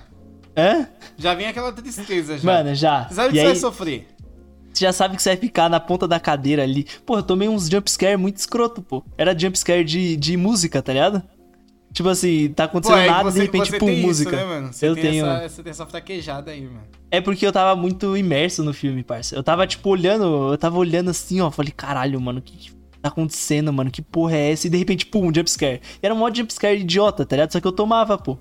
Hã? 0.55 0.87
Já 1.17 1.33
vem 1.33 1.47
aquela 1.47 1.73
tristeza 1.73 2.37
já. 2.37 2.45
Mano, 2.45 2.73
já. 2.73 3.09
Você 3.09 3.15
sabe 3.15 3.33
que 3.33 3.39
você 3.39 3.45
vai 3.45 3.55
sofrer. 3.57 4.07
Você 4.73 4.85
já 4.85 4.93
sabe 4.93 5.15
que 5.15 5.21
você 5.21 5.29
vai 5.29 5.37
ficar 5.37 5.69
na 5.69 5.79
ponta 5.79 6.07
da 6.07 6.19
cadeira 6.19 6.63
ali. 6.63 6.85
Pô, 7.05 7.17
eu 7.17 7.23
tomei 7.23 7.47
uns 7.47 7.69
jumpscare 7.69 8.17
muito 8.17 8.37
escroto, 8.37 8.81
pô. 8.81 9.03
Era 9.17 9.37
jumpscare 9.37 9.83
de, 9.83 10.15
de 10.15 10.37
música, 10.37 10.81
tá 10.81 10.93
ligado? 10.93 11.21
Tipo 11.93 12.07
assim, 12.07 12.53
tá 12.53 12.63
acontecendo 12.63 12.95
pô, 12.95 13.01
é 13.01 13.09
nada 13.09 13.29
e 13.29 13.33
de 13.33 13.39
repente, 13.41 13.77
pum, 13.77 13.93
música. 13.97 14.35
Isso, 14.35 14.45
né, 14.45 14.45
mano? 14.45 14.73
Você 14.73 14.87
eu 14.87 14.95
tenho. 14.95 15.25
Essa, 15.25 15.49
você 15.49 15.63
tem 15.63 15.71
essa 15.71 15.85
fraquejada 15.85 16.51
aí, 16.51 16.61
mano. 16.61 16.83
É 17.09 17.19
porque 17.19 17.45
eu 17.45 17.51
tava 17.51 17.79
muito 17.79 18.15
imerso 18.15 18.63
no 18.63 18.73
filme, 18.73 19.03
parça. 19.03 19.35
Eu 19.35 19.43
tava, 19.43 19.67
tipo, 19.67 19.89
olhando, 19.89 20.53
eu 20.53 20.57
tava 20.57 20.77
olhando 20.77 21.09
assim, 21.09 21.41
ó. 21.41 21.51
Falei, 21.51 21.73
caralho, 21.75 22.19
mano, 22.21 22.41
que, 22.41 22.55
que 22.55 22.71
tá 23.01 23.09
acontecendo, 23.09 23.73
mano? 23.73 23.91
Que 23.91 24.01
porra 24.01 24.37
é 24.37 24.51
essa? 24.51 24.67
E 24.67 24.69
de 24.69 24.77
repente, 24.77 25.05
pum, 25.05 25.27
um 25.27 25.35
jumpscare. 25.35 25.81
E 26.01 26.05
era 26.05 26.15
um 26.15 26.17
modo 26.17 26.37
jumpscare 26.37 26.79
idiota, 26.79 27.25
tá 27.25 27.35
ligado? 27.35 27.51
Só 27.51 27.59
que 27.59 27.67
eu 27.67 27.73
tomava, 27.73 28.17
pô. 28.17 28.37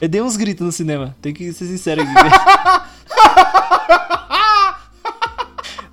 Eu 0.00 0.08
dei 0.08 0.20
uns 0.20 0.36
gritos 0.36 0.66
no 0.66 0.72
cinema. 0.72 1.16
Tem 1.22 1.32
que 1.32 1.52
ser 1.52 1.66
sincero 1.66 2.02
aqui. 2.02 2.12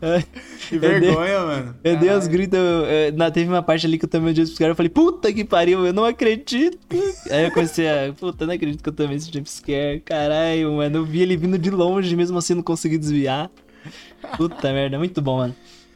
Que 0.67 0.80
vergonha, 0.80 1.38
dei, 1.38 1.38
mano. 1.38 1.76
Eu 1.84 1.97
dei 1.97 2.11
uns 2.11 2.27
gritos. 2.27 2.57
Eu, 2.57 3.31
teve 3.31 3.49
uma 3.49 3.61
parte 3.61 3.85
ali 3.85 3.97
que 3.97 4.05
eu 4.05 4.09
tomei 4.09 4.34
um 4.34 4.35
jumpscare. 4.35 4.69
Eu 4.69 4.76
falei, 4.76 4.89
puta 4.89 5.31
que 5.31 5.43
pariu, 5.43 5.85
eu 5.85 5.93
não 5.93 6.05
acredito. 6.05 6.80
Aí 7.30 7.45
eu 7.45 7.51
comecei 7.51 7.88
a, 7.88 8.13
puta, 8.13 8.45
não 8.45 8.53
acredito 8.53 8.81
que 8.81 8.89
eu 8.89 8.93
tomei 8.93 9.17
esse 9.17 9.31
jumpscare. 9.31 9.99
Caralho, 9.99 10.73
mano. 10.73 10.97
Eu 10.97 11.05
vi 11.05 11.22
ele 11.22 11.38
vindo 11.38 11.57
de 11.57 11.69
longe, 11.69 12.15
mesmo 12.15 12.38
assim 12.38 12.55
não 12.55 12.63
consegui 12.63 12.97
desviar. 12.97 13.49
Puta 14.38 14.73
merda, 14.73 14.97
muito 14.97 15.22
bom, 15.22 15.38
mano. 15.38 15.55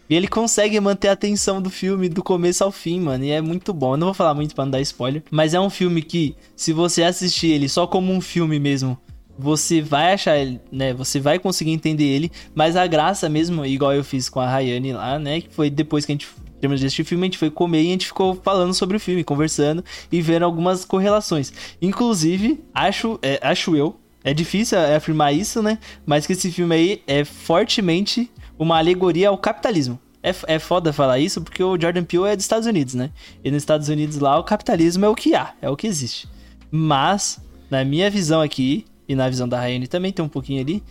E 0.09 0.15
ele 0.15 0.27
consegue 0.27 0.79
manter 0.79 1.09
a 1.09 1.11
atenção 1.11 1.61
do 1.61 1.69
filme 1.69 2.09
do 2.09 2.23
começo 2.23 2.63
ao 2.63 2.71
fim, 2.71 2.99
mano. 2.99 3.23
E 3.23 3.29
é 3.29 3.41
muito 3.41 3.71
bom. 3.71 3.93
Eu 3.93 3.97
não 3.97 4.07
vou 4.07 4.13
falar 4.13 4.33
muito 4.33 4.55
pra 4.55 4.65
não 4.65 4.71
dar 4.71 4.81
spoiler. 4.81 5.23
Mas 5.29 5.53
é 5.53 5.59
um 5.59 5.69
filme 5.69 6.01
que, 6.01 6.35
se 6.55 6.73
você 6.73 7.03
assistir 7.03 7.51
ele 7.51 7.69
só 7.69 7.85
como 7.85 8.11
um 8.11 8.19
filme 8.19 8.59
mesmo, 8.59 8.97
você 9.39 9.81
vai 9.81 10.13
achar 10.13 10.37
ele, 10.37 10.59
né? 10.69 10.93
Você 10.93 11.19
vai 11.19 11.39
conseguir 11.39 11.71
entender 11.71 12.03
ele, 12.03 12.29
mas 12.53 12.75
a 12.75 12.85
graça 12.85 13.29
mesmo, 13.29 13.65
igual 13.65 13.93
eu 13.93 14.03
fiz 14.03 14.27
com 14.27 14.41
a 14.41 14.49
Rayane 14.49 14.91
lá, 14.91 15.17
né? 15.17 15.39
Que 15.39 15.49
foi 15.49 15.69
depois 15.69 16.05
que 16.05 16.11
a 16.11 16.15
gente 16.15 16.27
terminou 16.59 16.77
de 16.77 16.85
assistir 16.85 17.03
o 17.03 17.05
filme, 17.05 17.23
a 17.23 17.27
gente 17.27 17.37
foi 17.37 17.49
comer 17.49 17.81
e 17.81 17.87
a 17.87 17.91
gente 17.91 18.07
ficou 18.07 18.35
falando 18.35 18.73
sobre 18.73 18.97
o 18.97 18.99
filme, 18.99 19.23
conversando 19.23 19.83
e 20.11 20.21
vendo 20.21 20.43
algumas 20.43 20.83
correlações. 20.83 21.53
Inclusive, 21.81 22.59
acho, 22.73 23.17
é, 23.21 23.39
acho 23.41 23.77
eu, 23.77 23.97
é 24.25 24.33
difícil 24.33 24.77
afirmar 24.77 25.33
isso, 25.33 25.63
né? 25.63 25.79
Mas 26.05 26.27
que 26.27 26.33
esse 26.33 26.51
filme 26.51 26.75
aí 26.75 27.03
é 27.07 27.23
fortemente 27.23 28.29
uma 28.57 28.77
alegoria 28.77 29.29
ao 29.29 29.37
capitalismo. 29.37 29.97
É, 30.21 30.35
é 30.47 30.59
foda 30.59 30.91
falar 30.91 31.17
isso 31.17 31.41
porque 31.41 31.63
o 31.63 31.79
Jordan 31.79 32.03
Peele 32.03 32.27
é 32.27 32.35
dos 32.35 32.43
Estados 32.43 32.67
Unidos, 32.67 32.93
né? 32.93 33.09
E 33.41 33.49
nos 33.49 33.61
Estados 33.63 33.87
Unidos 33.87 34.19
lá 34.19 34.37
o 34.37 34.43
capitalismo 34.43 35.05
é 35.05 35.07
o 35.09 35.15
que 35.15 35.33
há, 35.33 35.53
é 35.61 35.69
o 35.69 35.77
que 35.77 35.87
existe. 35.87 36.27
Mas, 36.69 37.39
na 37.71 37.85
minha 37.85 38.09
visão 38.09 38.41
aqui, 38.41 38.85
e 39.09 39.15
na 39.15 39.27
visão 39.27 39.49
da 39.49 39.59
Rayane 39.59 39.87
também 39.87 40.13
tem 40.13 40.23
um 40.23 40.29
pouquinho 40.29 40.61
ali, 40.61 40.83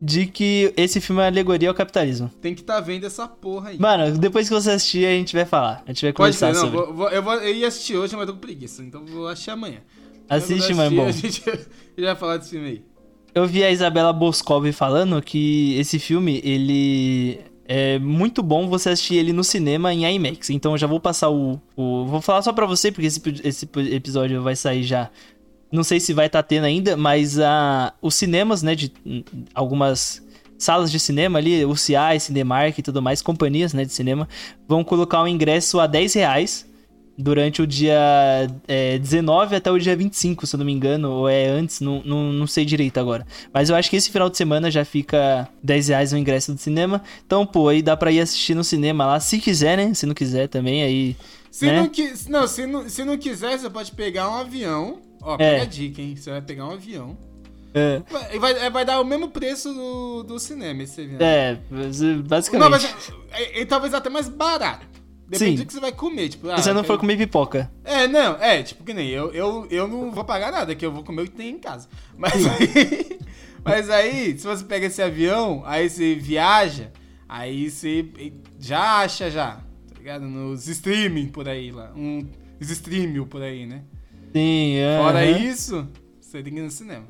de 0.00 0.26
que 0.26 0.72
esse 0.78 0.98
filme 0.98 1.20
é 1.20 1.26
alegoria 1.26 1.68
ao 1.68 1.74
capitalismo. 1.74 2.30
Tem 2.40 2.54
que 2.54 2.62
estar 2.62 2.76
tá 2.76 2.80
vendo 2.80 3.04
essa 3.04 3.28
porra 3.28 3.70
aí. 3.70 3.78
Mano, 3.78 4.16
depois 4.18 4.48
que 4.48 4.54
você 4.54 4.70
assistir, 4.70 5.06
a 5.06 5.10
gente 5.10 5.36
vai 5.36 5.44
falar. 5.44 5.82
A 5.86 5.92
gente 5.92 6.02
vai 6.06 6.12
conversar 6.14 6.46
Pode 6.48 6.58
ser, 6.58 6.64
não, 6.64 6.72
sobre. 6.72 6.86
Vou, 6.86 6.94
vou, 6.94 7.08
eu, 7.10 7.22
vou, 7.22 7.34
eu 7.34 7.54
ia 7.54 7.68
assistir 7.68 7.96
hoje, 7.96 8.16
mas 8.16 8.26
tô 8.26 8.32
com 8.32 8.38
preguiça, 8.38 8.82
então 8.82 9.04
vou 9.04 9.28
assistir 9.28 9.50
amanhã. 9.50 9.80
Assiste, 10.28 10.72
mano, 10.74 10.96
bom. 10.96 11.06
A 11.06 11.12
gente 11.12 11.42
já 11.96 12.06
vai 12.06 12.16
falar 12.16 12.38
desse 12.38 12.50
filme 12.50 12.66
aí. 12.66 12.82
Eu 13.34 13.46
vi 13.46 13.62
a 13.62 13.70
Isabela 13.70 14.12
Boscov 14.14 14.66
falando 14.72 15.20
que 15.20 15.78
esse 15.78 15.98
filme, 15.98 16.40
ele 16.42 17.38
é 17.68 17.98
muito 17.98 18.42
bom 18.42 18.68
você 18.68 18.90
assistir 18.90 19.16
ele 19.16 19.32
no 19.32 19.44
cinema 19.44 19.92
em 19.92 20.06
IMAX. 20.06 20.48
Então 20.50 20.72
eu 20.72 20.78
já 20.78 20.86
vou 20.86 20.98
passar 20.98 21.28
o. 21.28 21.60
o 21.76 22.06
vou 22.06 22.22
falar 22.22 22.40
só 22.40 22.52
pra 22.52 22.64
você, 22.64 22.90
porque 22.90 23.06
esse, 23.06 23.20
esse 23.44 23.68
episódio 23.92 24.42
vai 24.42 24.56
sair 24.56 24.82
já 24.82 25.10
não 25.76 25.84
sei 25.84 26.00
se 26.00 26.12
vai 26.12 26.26
estar 26.26 26.42
tá 26.42 26.48
tendo 26.48 26.64
ainda, 26.64 26.96
mas 26.96 27.38
a, 27.38 27.92
os 28.00 28.14
cinemas, 28.14 28.62
né, 28.62 28.74
de 28.74 28.92
algumas 29.54 30.24
salas 30.58 30.90
de 30.90 30.98
cinema 30.98 31.38
ali, 31.38 31.64
o 31.64 31.76
CI, 31.76 32.18
Cinemark 32.18 32.78
e 32.78 32.82
tudo 32.82 33.02
mais, 33.02 33.20
companhias, 33.20 33.74
né, 33.74 33.84
de 33.84 33.92
cinema, 33.92 34.26
vão 34.66 34.82
colocar 34.82 35.22
o 35.22 35.28
ingresso 35.28 35.78
a 35.78 35.86
10 35.86 36.14
reais 36.14 36.66
durante 37.18 37.62
o 37.62 37.66
dia 37.66 37.98
é, 38.68 38.98
19 38.98 39.56
até 39.56 39.70
o 39.70 39.78
dia 39.78 39.96
25, 39.96 40.46
se 40.46 40.54
eu 40.54 40.58
não 40.58 40.66
me 40.66 40.72
engano, 40.72 41.10
ou 41.10 41.28
é 41.28 41.46
antes, 41.46 41.80
não, 41.80 42.02
não, 42.04 42.32
não 42.32 42.46
sei 42.46 42.64
direito 42.64 42.98
agora. 42.98 43.26
Mas 43.52 43.68
eu 43.68 43.76
acho 43.76 43.88
que 43.88 43.96
esse 43.96 44.10
final 44.10 44.28
de 44.28 44.36
semana 44.36 44.70
já 44.70 44.84
fica 44.84 45.48
10 45.62 45.88
reais 45.88 46.12
o 46.12 46.16
ingresso 46.16 46.52
do 46.52 46.60
cinema. 46.60 47.02
Então, 47.24 47.46
pô, 47.46 47.68
aí 47.68 47.82
dá 47.82 47.96
pra 47.96 48.10
ir 48.12 48.20
assistir 48.20 48.54
no 48.54 48.64
cinema 48.64 49.06
lá, 49.06 49.20
se 49.20 49.38
quiser, 49.38 49.76
né? 49.76 49.94
Se 49.94 50.04
não 50.04 50.14
quiser 50.14 50.48
também, 50.48 50.82
aí. 50.82 51.16
Se, 51.50 51.66
né? 51.66 51.80
não, 51.80 52.40
não, 52.40 52.46
se, 52.46 52.66
não, 52.66 52.88
se 52.88 53.04
não 53.04 53.16
quiser, 53.16 53.58
você 53.58 53.70
pode 53.70 53.92
pegar 53.92 54.30
um 54.30 54.36
avião 54.36 55.05
Ó, 55.26 55.34
é. 55.34 55.38
pega 55.38 55.62
a 55.62 55.66
dica, 55.66 56.00
hein? 56.00 56.14
Você 56.14 56.30
vai 56.30 56.40
pegar 56.40 56.66
um 56.66 56.70
avião. 56.70 57.18
É. 57.74 58.00
Vai, 58.38 58.70
vai, 58.70 58.84
dar 58.84 59.00
o 59.00 59.04
mesmo 59.04 59.28
preço 59.28 59.74
do, 59.74 60.22
do 60.22 60.38
cinema 60.38 60.84
esse 60.84 61.00
avião. 61.00 61.18
É, 61.20 61.58
basicamente. 62.24 62.62
Não, 62.62 62.70
mas 62.70 63.12
é, 63.32 63.60
é, 63.60 63.64
talvez 63.66 63.92
até 63.92 64.08
mais 64.08 64.28
barato. 64.28 64.86
Depende 65.28 65.56
Sim. 65.58 65.64
do 65.64 65.66
que 65.66 65.72
você 65.72 65.80
vai 65.80 65.90
comer, 65.90 66.28
tipo... 66.28 66.48
Ah, 66.48 66.58
Se 66.58 66.62
você 66.62 66.72
não 66.72 66.84
for 66.84 66.96
comer 66.96 67.18
pipoca. 67.18 67.68
É, 67.82 68.06
não, 68.06 68.36
é, 68.40 68.62
tipo 68.62 68.84
que 68.84 68.94
nem 68.94 69.08
eu, 69.08 69.32
eu, 69.32 69.66
eu 69.68 69.88
não 69.88 70.12
vou 70.12 70.24
pagar 70.24 70.52
nada, 70.52 70.76
que 70.76 70.86
eu 70.86 70.92
vou 70.92 71.02
comer 71.02 71.22
o 71.22 71.24
que 71.24 71.36
tem 71.36 71.50
em 71.50 71.58
casa. 71.58 71.88
Mas 72.16 72.46
aí, 72.46 73.18
mas 73.64 73.90
aí, 73.90 74.38
se 74.38 74.46
você 74.46 74.64
pega 74.64 74.86
esse 74.86 75.02
avião, 75.02 75.64
aí 75.66 75.90
você 75.90 76.14
viaja, 76.14 76.92
aí 77.28 77.68
você 77.68 78.06
já 78.60 79.00
acha 79.00 79.28
já, 79.28 79.56
tá 79.56 79.98
ligado? 79.98 80.24
Nos 80.26 80.68
streaming 80.68 81.26
por 81.26 81.48
aí 81.48 81.72
lá, 81.72 81.92
um 81.96 82.24
streaming 82.60 83.24
por 83.24 83.42
aí, 83.42 83.66
né? 83.66 83.82
Sim, 84.36 84.74
é. 84.76 84.98
Fora 84.98 85.24
isso, 85.24 85.88
você 86.20 86.42
tem 86.42 86.52
que 86.52 86.58
ir 86.58 86.62
no 86.62 86.70
cinema. 86.70 87.06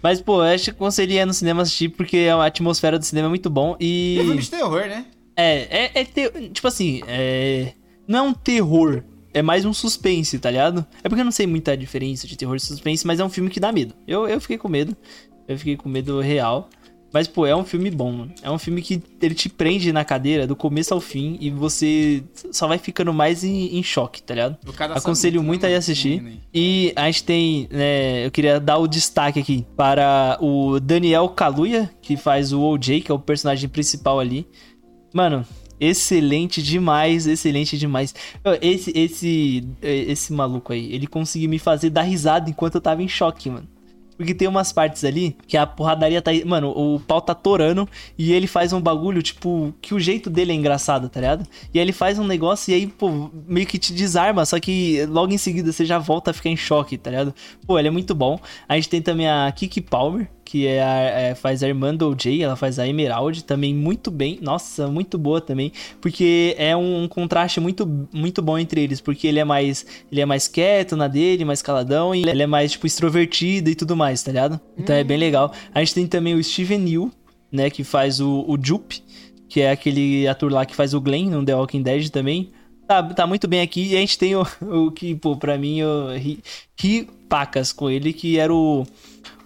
Mas, 0.00 0.20
pô, 0.20 0.36
eu 0.44 0.54
acho 0.54 0.64
que 0.66 0.70
aconselharia 0.70 1.26
no 1.26 1.34
cinema 1.34 1.62
assistir 1.62 1.88
porque 1.88 2.28
a 2.32 2.44
atmosfera 2.44 3.00
do 3.00 3.04
cinema 3.04 3.26
é 3.26 3.30
muito 3.30 3.50
bom 3.50 3.76
e. 3.80 4.16
É 4.20 4.22
filme 4.22 4.40
de 4.40 4.48
terror, 4.48 4.86
né? 4.86 5.04
É, 5.36 5.86
é, 5.86 6.00
é 6.00 6.04
tipo 6.04 6.68
assim, 6.68 7.02
é. 7.08 7.72
Não 8.06 8.18
é 8.20 8.22
um 8.22 8.32
terror, 8.32 9.02
é 9.34 9.42
mais 9.42 9.64
um 9.64 9.72
suspense, 9.72 10.38
tá 10.38 10.52
ligado? 10.52 10.86
É 11.02 11.08
porque 11.08 11.20
eu 11.20 11.24
não 11.24 11.32
sei 11.32 11.48
muita 11.48 11.76
diferença 11.76 12.28
de 12.28 12.36
terror 12.36 12.54
e 12.54 12.60
suspense, 12.60 13.04
mas 13.04 13.18
é 13.18 13.24
um 13.24 13.28
filme 13.28 13.50
que 13.50 13.58
dá 13.58 13.72
medo. 13.72 13.94
Eu, 14.06 14.28
eu 14.28 14.40
fiquei 14.40 14.56
com 14.56 14.68
medo. 14.68 14.96
Eu 15.48 15.58
fiquei 15.58 15.76
com 15.76 15.88
medo 15.88 16.20
real. 16.20 16.70
Mas, 17.12 17.26
pô, 17.26 17.46
é 17.46 17.56
um 17.56 17.64
filme 17.64 17.90
bom, 17.90 18.12
mano. 18.12 18.32
É 18.42 18.50
um 18.50 18.58
filme 18.58 18.82
que 18.82 19.02
ele 19.20 19.34
te 19.34 19.48
prende 19.48 19.92
na 19.92 20.04
cadeira 20.04 20.46
do 20.46 20.54
começo 20.54 20.92
ao 20.92 21.00
fim 21.00 21.38
e 21.40 21.50
você 21.50 22.22
só 22.52 22.66
vai 22.66 22.78
ficando 22.78 23.12
mais 23.12 23.42
em, 23.44 23.78
em 23.78 23.82
choque, 23.82 24.22
tá 24.22 24.34
ligado? 24.34 24.58
Aconselho 24.98 25.42
muito 25.42 25.64
a 25.64 25.68
ir 25.68 25.72
né, 25.72 25.78
assistir. 25.78 26.40
E 26.52 26.92
a 26.94 27.06
gente 27.06 27.24
tem, 27.24 27.68
né, 27.70 28.26
eu 28.26 28.30
queria 28.30 28.60
dar 28.60 28.78
o 28.78 28.86
destaque 28.86 29.40
aqui 29.40 29.66
para 29.76 30.36
o 30.40 30.78
Daniel 30.80 31.28
Kaluuya, 31.30 31.90
que 32.02 32.16
faz 32.16 32.52
o 32.52 32.60
OJ, 32.60 33.00
que 33.00 33.10
é 33.10 33.14
o 33.14 33.18
personagem 33.18 33.68
principal 33.68 34.20
ali. 34.20 34.46
Mano, 35.14 35.46
excelente 35.80 36.62
demais, 36.62 37.26
excelente 37.26 37.78
demais. 37.78 38.14
Esse 38.60 38.92
esse 38.94 39.68
esse 39.80 40.32
maluco 40.32 40.72
aí, 40.72 40.92
ele 40.92 41.06
conseguiu 41.06 41.48
me 41.48 41.58
fazer 41.58 41.88
dar 41.88 42.02
risada 42.02 42.50
enquanto 42.50 42.74
eu 42.74 42.80
tava 42.80 43.02
em 43.02 43.08
choque, 43.08 43.48
mano. 43.48 43.66
Porque 44.18 44.34
tem 44.34 44.48
umas 44.48 44.72
partes 44.72 45.04
ali 45.04 45.36
que 45.46 45.56
a 45.56 45.64
porradaria 45.64 46.20
tá. 46.20 46.32
Mano, 46.44 46.70
o 46.70 46.98
pau 46.98 47.20
tá 47.20 47.34
torando 47.34 47.88
e 48.18 48.32
ele 48.32 48.48
faz 48.48 48.72
um 48.72 48.80
bagulho, 48.80 49.22
tipo, 49.22 49.72
que 49.80 49.94
o 49.94 50.00
jeito 50.00 50.28
dele 50.28 50.52
é 50.52 50.54
engraçado, 50.56 51.08
tá 51.08 51.20
ligado? 51.20 51.46
E 51.72 51.78
aí 51.78 51.84
ele 51.84 51.92
faz 51.92 52.18
um 52.18 52.26
negócio 52.26 52.72
e 52.72 52.74
aí, 52.74 52.86
pô, 52.86 53.30
meio 53.46 53.66
que 53.66 53.78
te 53.78 53.92
desarma, 53.92 54.44
só 54.44 54.58
que 54.58 55.06
logo 55.06 55.32
em 55.32 55.38
seguida 55.38 55.72
você 55.72 55.84
já 55.86 55.98
volta 55.98 56.32
a 56.32 56.34
ficar 56.34 56.50
em 56.50 56.56
choque, 56.56 56.98
tá 56.98 57.10
ligado? 57.10 57.32
Pô, 57.64 57.78
ele 57.78 57.88
é 57.88 57.92
muito 57.92 58.14
bom. 58.14 58.40
A 58.68 58.74
gente 58.74 58.88
tem 58.88 59.00
também 59.00 59.28
a 59.28 59.50
Kiki 59.52 59.80
Palmer, 59.80 60.28
que 60.48 60.66
é, 60.66 60.82
a, 60.82 60.96
é 60.96 61.34
faz 61.34 61.62
a 61.62 61.68
irmã 61.68 61.94
do 61.94 62.08
OJ, 62.08 62.42
ela 62.42 62.56
faz 62.56 62.78
a 62.78 62.88
Emerald, 62.88 63.44
também 63.44 63.74
muito 63.74 64.10
bem. 64.10 64.38
Nossa, 64.40 64.88
muito 64.88 65.18
boa 65.18 65.42
também, 65.42 65.70
porque 66.00 66.56
é 66.56 66.74
um, 66.74 67.02
um 67.02 67.06
contraste 67.06 67.60
muito, 67.60 67.86
muito 68.10 68.40
bom 68.40 68.58
entre 68.58 68.80
eles, 68.80 68.98
porque 68.98 69.26
ele 69.26 69.38
é 69.38 69.44
mais 69.44 69.84
ele 70.10 70.22
é 70.22 70.24
mais 70.24 70.48
quieto 70.48 70.96
na 70.96 71.06
dele, 71.06 71.44
mais 71.44 71.60
caladão, 71.60 72.14
e 72.14 72.26
ele 72.26 72.42
é 72.42 72.46
mais 72.46 72.72
tipo 72.72 72.86
extrovertido 72.86 73.68
e 73.68 73.74
tudo 73.74 73.94
mais, 73.94 74.22
tá 74.22 74.32
ligado? 74.32 74.58
Então 74.78 74.96
é 74.96 75.04
bem 75.04 75.18
legal. 75.18 75.52
A 75.74 75.80
gente 75.80 75.92
tem 75.92 76.06
também 76.06 76.34
o 76.34 76.42
Steven 76.42 76.88
Yeun, 76.88 77.10
né, 77.52 77.68
que 77.68 77.84
faz 77.84 78.18
o, 78.18 78.46
o 78.48 78.56
Jupe, 78.58 79.02
que 79.50 79.60
é 79.60 79.70
aquele 79.70 80.26
ator 80.26 80.50
lá 80.50 80.64
que 80.64 80.74
faz 80.74 80.94
o 80.94 81.00
Glenn 81.00 81.28
no 81.28 81.44
The 81.44 81.54
Walking 81.54 81.82
Dead 81.82 82.08
também. 82.08 82.52
Tá, 82.86 83.02
tá 83.02 83.26
muito 83.26 83.46
bem 83.46 83.60
aqui. 83.60 83.88
E 83.88 83.96
a 83.98 84.00
gente 84.00 84.16
tem 84.16 84.34
o, 84.34 84.46
o 84.64 84.90
que, 84.90 85.14
pô, 85.14 85.36
pra 85.36 85.58
mim, 85.58 85.80
eu 85.80 86.16
ri, 86.16 86.42
ri 86.80 87.06
pacas 87.28 87.70
com 87.70 87.90
ele, 87.90 88.14
que 88.14 88.38
era 88.38 88.50
o, 88.54 88.86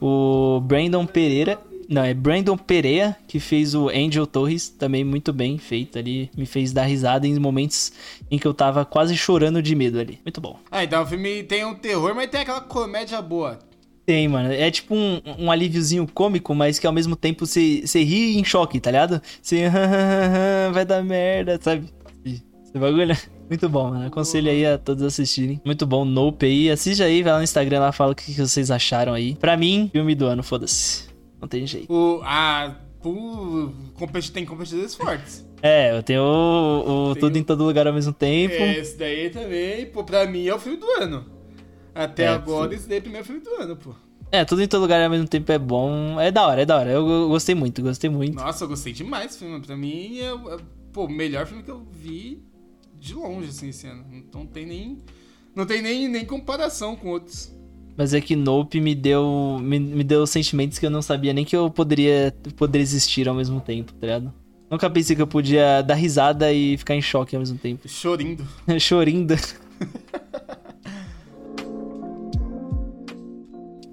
o 0.03 0.61
Brandon 0.61 1.07
Pereira. 1.07 1.59
Não, 1.89 2.03
é 2.03 2.12
Brandon 2.15 2.57
Pereira, 2.57 3.16
que 3.29 3.39
fez 3.39 3.74
o 3.74 3.89
Angel 3.89 4.27
Torres, 4.27 4.69
também 4.69 5.05
muito 5.05 5.33
bem 5.33 5.59
feito 5.59 5.99
ali. 5.99 6.31
Me 6.37 6.47
fez 6.47 6.73
dar 6.73 6.85
risada 6.85 7.27
em 7.27 7.39
momentos 7.39 7.93
em 8.31 8.39
que 8.39 8.47
eu 8.47 8.55
tava 8.55 8.85
quase 8.85 9.16
chorando 9.16 9.62
de 9.62 9.74
medo 9.74 10.01
ali. 10.01 10.19
Muito 10.24 10.41
bom. 10.41 10.59
Ah, 10.70 10.83
então 10.83 11.03
o 11.03 11.07
filme 11.07 11.43
tem 11.45 11.65
um 11.65 11.74
terror, 11.74 12.15
mas 12.15 12.31
tem 12.31 12.41
aquela 12.41 12.62
comédia 12.62 13.20
boa. 13.20 13.59
Tem, 14.05 14.27
mano. 14.27 14.53
É 14.53 14.70
tipo 14.70 14.95
um, 14.95 15.20
um 15.39 15.51
alíviozinho 15.51 16.07
cômico, 16.12 16.55
mas 16.55 16.79
que 16.79 16.87
ao 16.87 16.93
mesmo 16.93 17.15
tempo 17.15 17.47
você, 17.47 17.83
você 17.85 18.03
ri 18.03 18.39
em 18.39 18.45
choque, 18.45 18.81
tá 18.81 18.91
ligado? 18.91 19.23
Você 19.41 19.70
vai 20.73 20.85
dar 20.85 21.05
merda, 21.05 21.61
sabe? 21.62 21.89
Esse 22.24 22.79
bagulho. 22.79 23.16
Muito 23.53 23.69
bom, 23.69 23.91
mano. 23.91 24.07
Aconselho 24.07 24.51
aí 24.51 24.65
a 24.65 24.79
todos 24.79 25.03
assistirem. 25.03 25.61
Muito 25.62 25.85
bom, 25.87 26.07
Nope 26.07 26.47
aí. 26.47 26.70
Assiste 26.70 27.03
aí, 27.03 27.23
vai 27.23 27.33
lá 27.33 27.39
no 27.39 27.45
Instagram 27.45 27.81
lá, 27.81 27.93
fala 27.93 28.12
o 28.12 28.15
que, 28.15 28.33
vocês 28.33 28.70
acharam 28.70 29.12
aí. 29.12 29.35
Pra 29.35 29.59
mim, 29.59 29.91
filme 29.93 30.15
do 30.15 30.24
ano, 30.24 30.43
foda-se. 30.43 31.05
Não 31.39 31.47
tem 31.47 31.66
jeito. 31.66 31.93
O, 31.93 32.23
a, 32.24 32.74
o, 33.05 33.70
tem 34.33 34.47
competidores 34.47 34.95
fortes. 34.95 35.47
É, 35.61 35.95
eu 35.97 36.03
tenho 36.03 36.23
o, 36.23 37.11
o 37.11 37.15
Tem 37.15 37.20
Tudo 37.20 37.35
o- 37.35 37.39
em 37.39 37.43
Todo 37.45 37.65
Lugar 37.65 37.87
ao 37.87 37.93
mesmo 37.93 38.12
tempo. 38.15 38.55
Esse 38.55 38.97
daí 38.97 39.29
também, 39.29 39.85
pô, 39.87 40.03
pra 40.03 40.27
mim 40.27 40.47
é 40.47 40.55
o 40.55 40.59
filme 40.59 40.79
do 40.79 40.87
ano. 41.03 41.27
Até 41.95 42.24
É, 42.24 42.29
agora, 42.29 42.70
sim. 42.70 42.77
esse 42.77 42.89
daí 42.89 42.97
é 42.97 43.01
o 43.01 43.03
primeiro 43.03 43.27
filme 43.27 43.43
do 43.43 43.51
ano, 43.57 43.77
pô. 43.77 43.91
É, 44.31 44.47
Tudo 44.47 44.62
em 44.62 44.66
Todo 44.66 44.81
Lugar 44.81 45.03
ao 45.03 45.11
mesmo 45.11 45.29
tempo 45.29 45.53
é 45.53 45.59
bom. 45.59 46.19
É 46.19 46.31
da 46.33 46.47
hora, 46.47 46.62
é 46.62 46.65
da 46.65 46.79
hora. 46.79 46.91
Eu, 46.91 47.07
eu 47.07 47.29
gostei 47.29 47.55
muito, 47.55 47.83
gostei 47.83 48.09
muito. 48.09 48.35
Nossa, 48.35 48.65
eu 48.65 48.69
gostei 48.69 48.93
demais 48.95 49.27
desse 49.27 49.41
filme. 49.41 49.61
Pra 49.61 49.77
mim 49.77 50.20
é, 50.20 50.29
é 50.55 50.57
pô, 50.91 51.05
o 51.05 51.09
melhor 51.11 51.47
filme 51.47 51.62
que 51.62 51.70
eu 51.70 51.87
vi 51.93 52.43
de 53.03 53.15
longe, 53.15 53.49
assim, 53.49 53.69
esse 53.70 53.87
ano. 53.87 54.05
Não 54.33 54.47
tem 54.47 54.65
nem. 54.65 54.99
Não 55.55 55.66
tem 55.66 55.83
nem, 55.83 56.09
nem 56.09 56.24
comparação 56.24 56.95
com 56.95 57.09
outros. 57.09 57.53
Mas 57.97 58.15
é 58.15 58.20
que 58.20 58.37
Nope 58.37 58.81
me 58.81 58.95
deu, 58.95 59.59
me, 59.61 59.79
me 59.79 60.05
deu 60.05 60.27
sentimentos 60.27 60.79
que 60.79 60.87
eu 60.87 60.91
não 60.91 61.03
sabia 61.03 61.33
nem 61.35 61.45
que 61.45 61.55
eu 61.55 61.69
poderia, 61.69 62.35
poderia 62.57 62.83
existir 62.83 63.29
ao 63.29 63.35
mesmo 63.35 63.61
tempo, 63.61 63.93
tá 63.93 64.07
ligado? 64.07 64.33
Nunca 64.70 64.89
pensei 64.89 65.15
que 65.15 65.20
eu 65.20 65.27
podia 65.27 65.83
dar 65.83 65.97
risada 65.97 66.51
e 66.53 66.79
ficar 66.79 66.95
em 66.95 67.03
choque 67.03 67.37
ao 67.37 67.41
mesmo 67.41 67.59
tempo. 67.59 67.87
Chorindo. 67.91 68.47
Chorinda. 68.81 69.37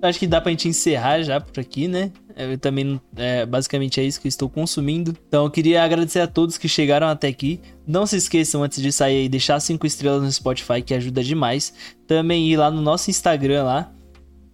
Acho 0.01 0.17
que 0.19 0.27
dá 0.27 0.39
pra 0.39 0.51
gente 0.51 0.69
encerrar 0.69 1.21
já 1.23 1.41
por 1.41 1.59
aqui, 1.59 1.89
né? 1.89 2.13
Eu 2.45 2.57
também, 2.57 2.99
é, 3.15 3.45
basicamente 3.45 3.99
é 3.99 4.03
isso 4.03 4.19
que 4.21 4.27
eu 4.27 4.29
estou 4.29 4.49
consumindo. 4.49 5.15
Então 5.27 5.45
eu 5.45 5.51
queria 5.51 5.83
agradecer 5.83 6.19
a 6.19 6.27
todos 6.27 6.57
que 6.57 6.67
chegaram 6.67 7.07
até 7.07 7.27
aqui. 7.27 7.59
Não 7.85 8.05
se 8.05 8.15
esqueçam 8.15 8.63
antes 8.63 8.81
de 8.81 8.91
sair 8.91 9.17
aí, 9.21 9.29
deixar 9.29 9.59
cinco 9.59 9.85
estrelas 9.85 10.21
no 10.23 10.31
Spotify, 10.31 10.81
que 10.81 10.93
ajuda 10.93 11.23
demais. 11.23 11.73
Também 12.07 12.47
ir 12.49 12.57
lá 12.57 12.69
no 12.71 12.81
nosso 12.81 13.09
Instagram 13.09 13.63
lá. 13.63 13.91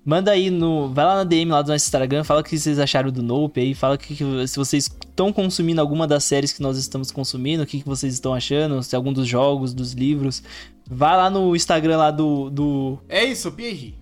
Manda 0.07 0.29
aí 0.31 0.51
no. 0.51 0.93
Vai 0.93 1.03
lá 1.03 1.15
na 1.15 1.23
DM 1.23 1.51
lá 1.51 1.61
do 1.63 1.69
nosso 1.71 1.83
Instagram, 1.85 2.23
fala 2.23 2.41
o 2.41 2.43
que 2.43 2.57
vocês 2.59 2.77
acharam 2.77 3.09
do 3.11 3.23
Nope 3.23 3.59
aí, 3.59 3.73
fala 3.73 3.97
que, 3.97 4.15
que- 4.15 4.47
se 4.47 4.55
vocês 4.55 4.83
estão 4.83 5.33
consumindo 5.33 5.81
alguma 5.81 6.05
das 6.05 6.23
séries 6.23 6.53
que 6.53 6.61
nós 6.61 6.77
estamos 6.77 7.09
consumindo, 7.11 7.63
o 7.63 7.65
que, 7.65 7.79
que 7.81 7.85
vocês 7.87 8.13
estão 8.13 8.31
achando, 8.31 8.83
se 8.83 8.95
algum 8.95 9.11
dos 9.11 9.27
jogos, 9.27 9.73
dos 9.73 9.93
livros. 9.93 10.43
Vai 10.87 11.17
lá 11.17 11.27
no 11.31 11.55
Instagram 11.55 11.97
lá 11.97 12.11
do, 12.11 12.51
do 12.51 12.99
É 13.09 13.25
isso, 13.25 13.51
Pierre. 13.51 13.95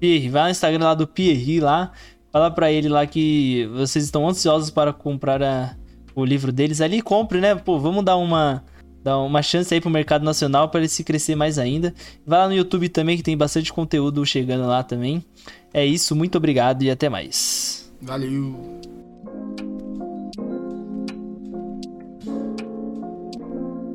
Pierre, 0.00 0.30
vai 0.30 0.44
no 0.44 0.50
Instagram 0.50 0.84
lá 0.84 0.94
do 0.94 1.06
Pierre 1.06 1.60
lá, 1.60 1.92
fala 2.32 2.50
pra 2.50 2.72
ele 2.72 2.88
lá 2.88 3.06
que 3.06 3.68
vocês 3.74 4.04
estão 4.04 4.26
ansiosos 4.28 4.70
para 4.70 4.92
comprar 4.92 5.42
a- 5.42 5.76
o 6.14 6.24
livro 6.24 6.50
deles 6.52 6.80
ali, 6.80 7.00
compre, 7.02 7.40
né? 7.40 7.54
Pô, 7.54 7.78
vamos 7.78 8.04
dar 8.04 8.16
uma 8.16 8.64
dar 9.04 9.18
uma 9.18 9.42
chance 9.42 9.74
aí 9.74 9.80
pro 9.80 9.90
mercado 9.90 10.24
nacional 10.24 10.68
para 10.68 10.78
ele 10.80 10.88
se 10.88 11.02
crescer 11.02 11.34
mais 11.34 11.58
ainda. 11.58 11.92
Vai 12.24 12.38
lá 12.38 12.46
no 12.48 12.54
YouTube 12.54 12.88
também 12.88 13.16
que 13.16 13.22
tem 13.22 13.36
bastante 13.36 13.72
conteúdo 13.72 14.24
chegando 14.24 14.64
lá 14.66 14.82
também. 14.84 15.24
É 15.74 15.84
isso, 15.84 16.14
muito 16.14 16.38
obrigado 16.38 16.82
e 16.84 16.90
até 16.90 17.08
mais. 17.08 17.92
Valeu. 18.00 18.80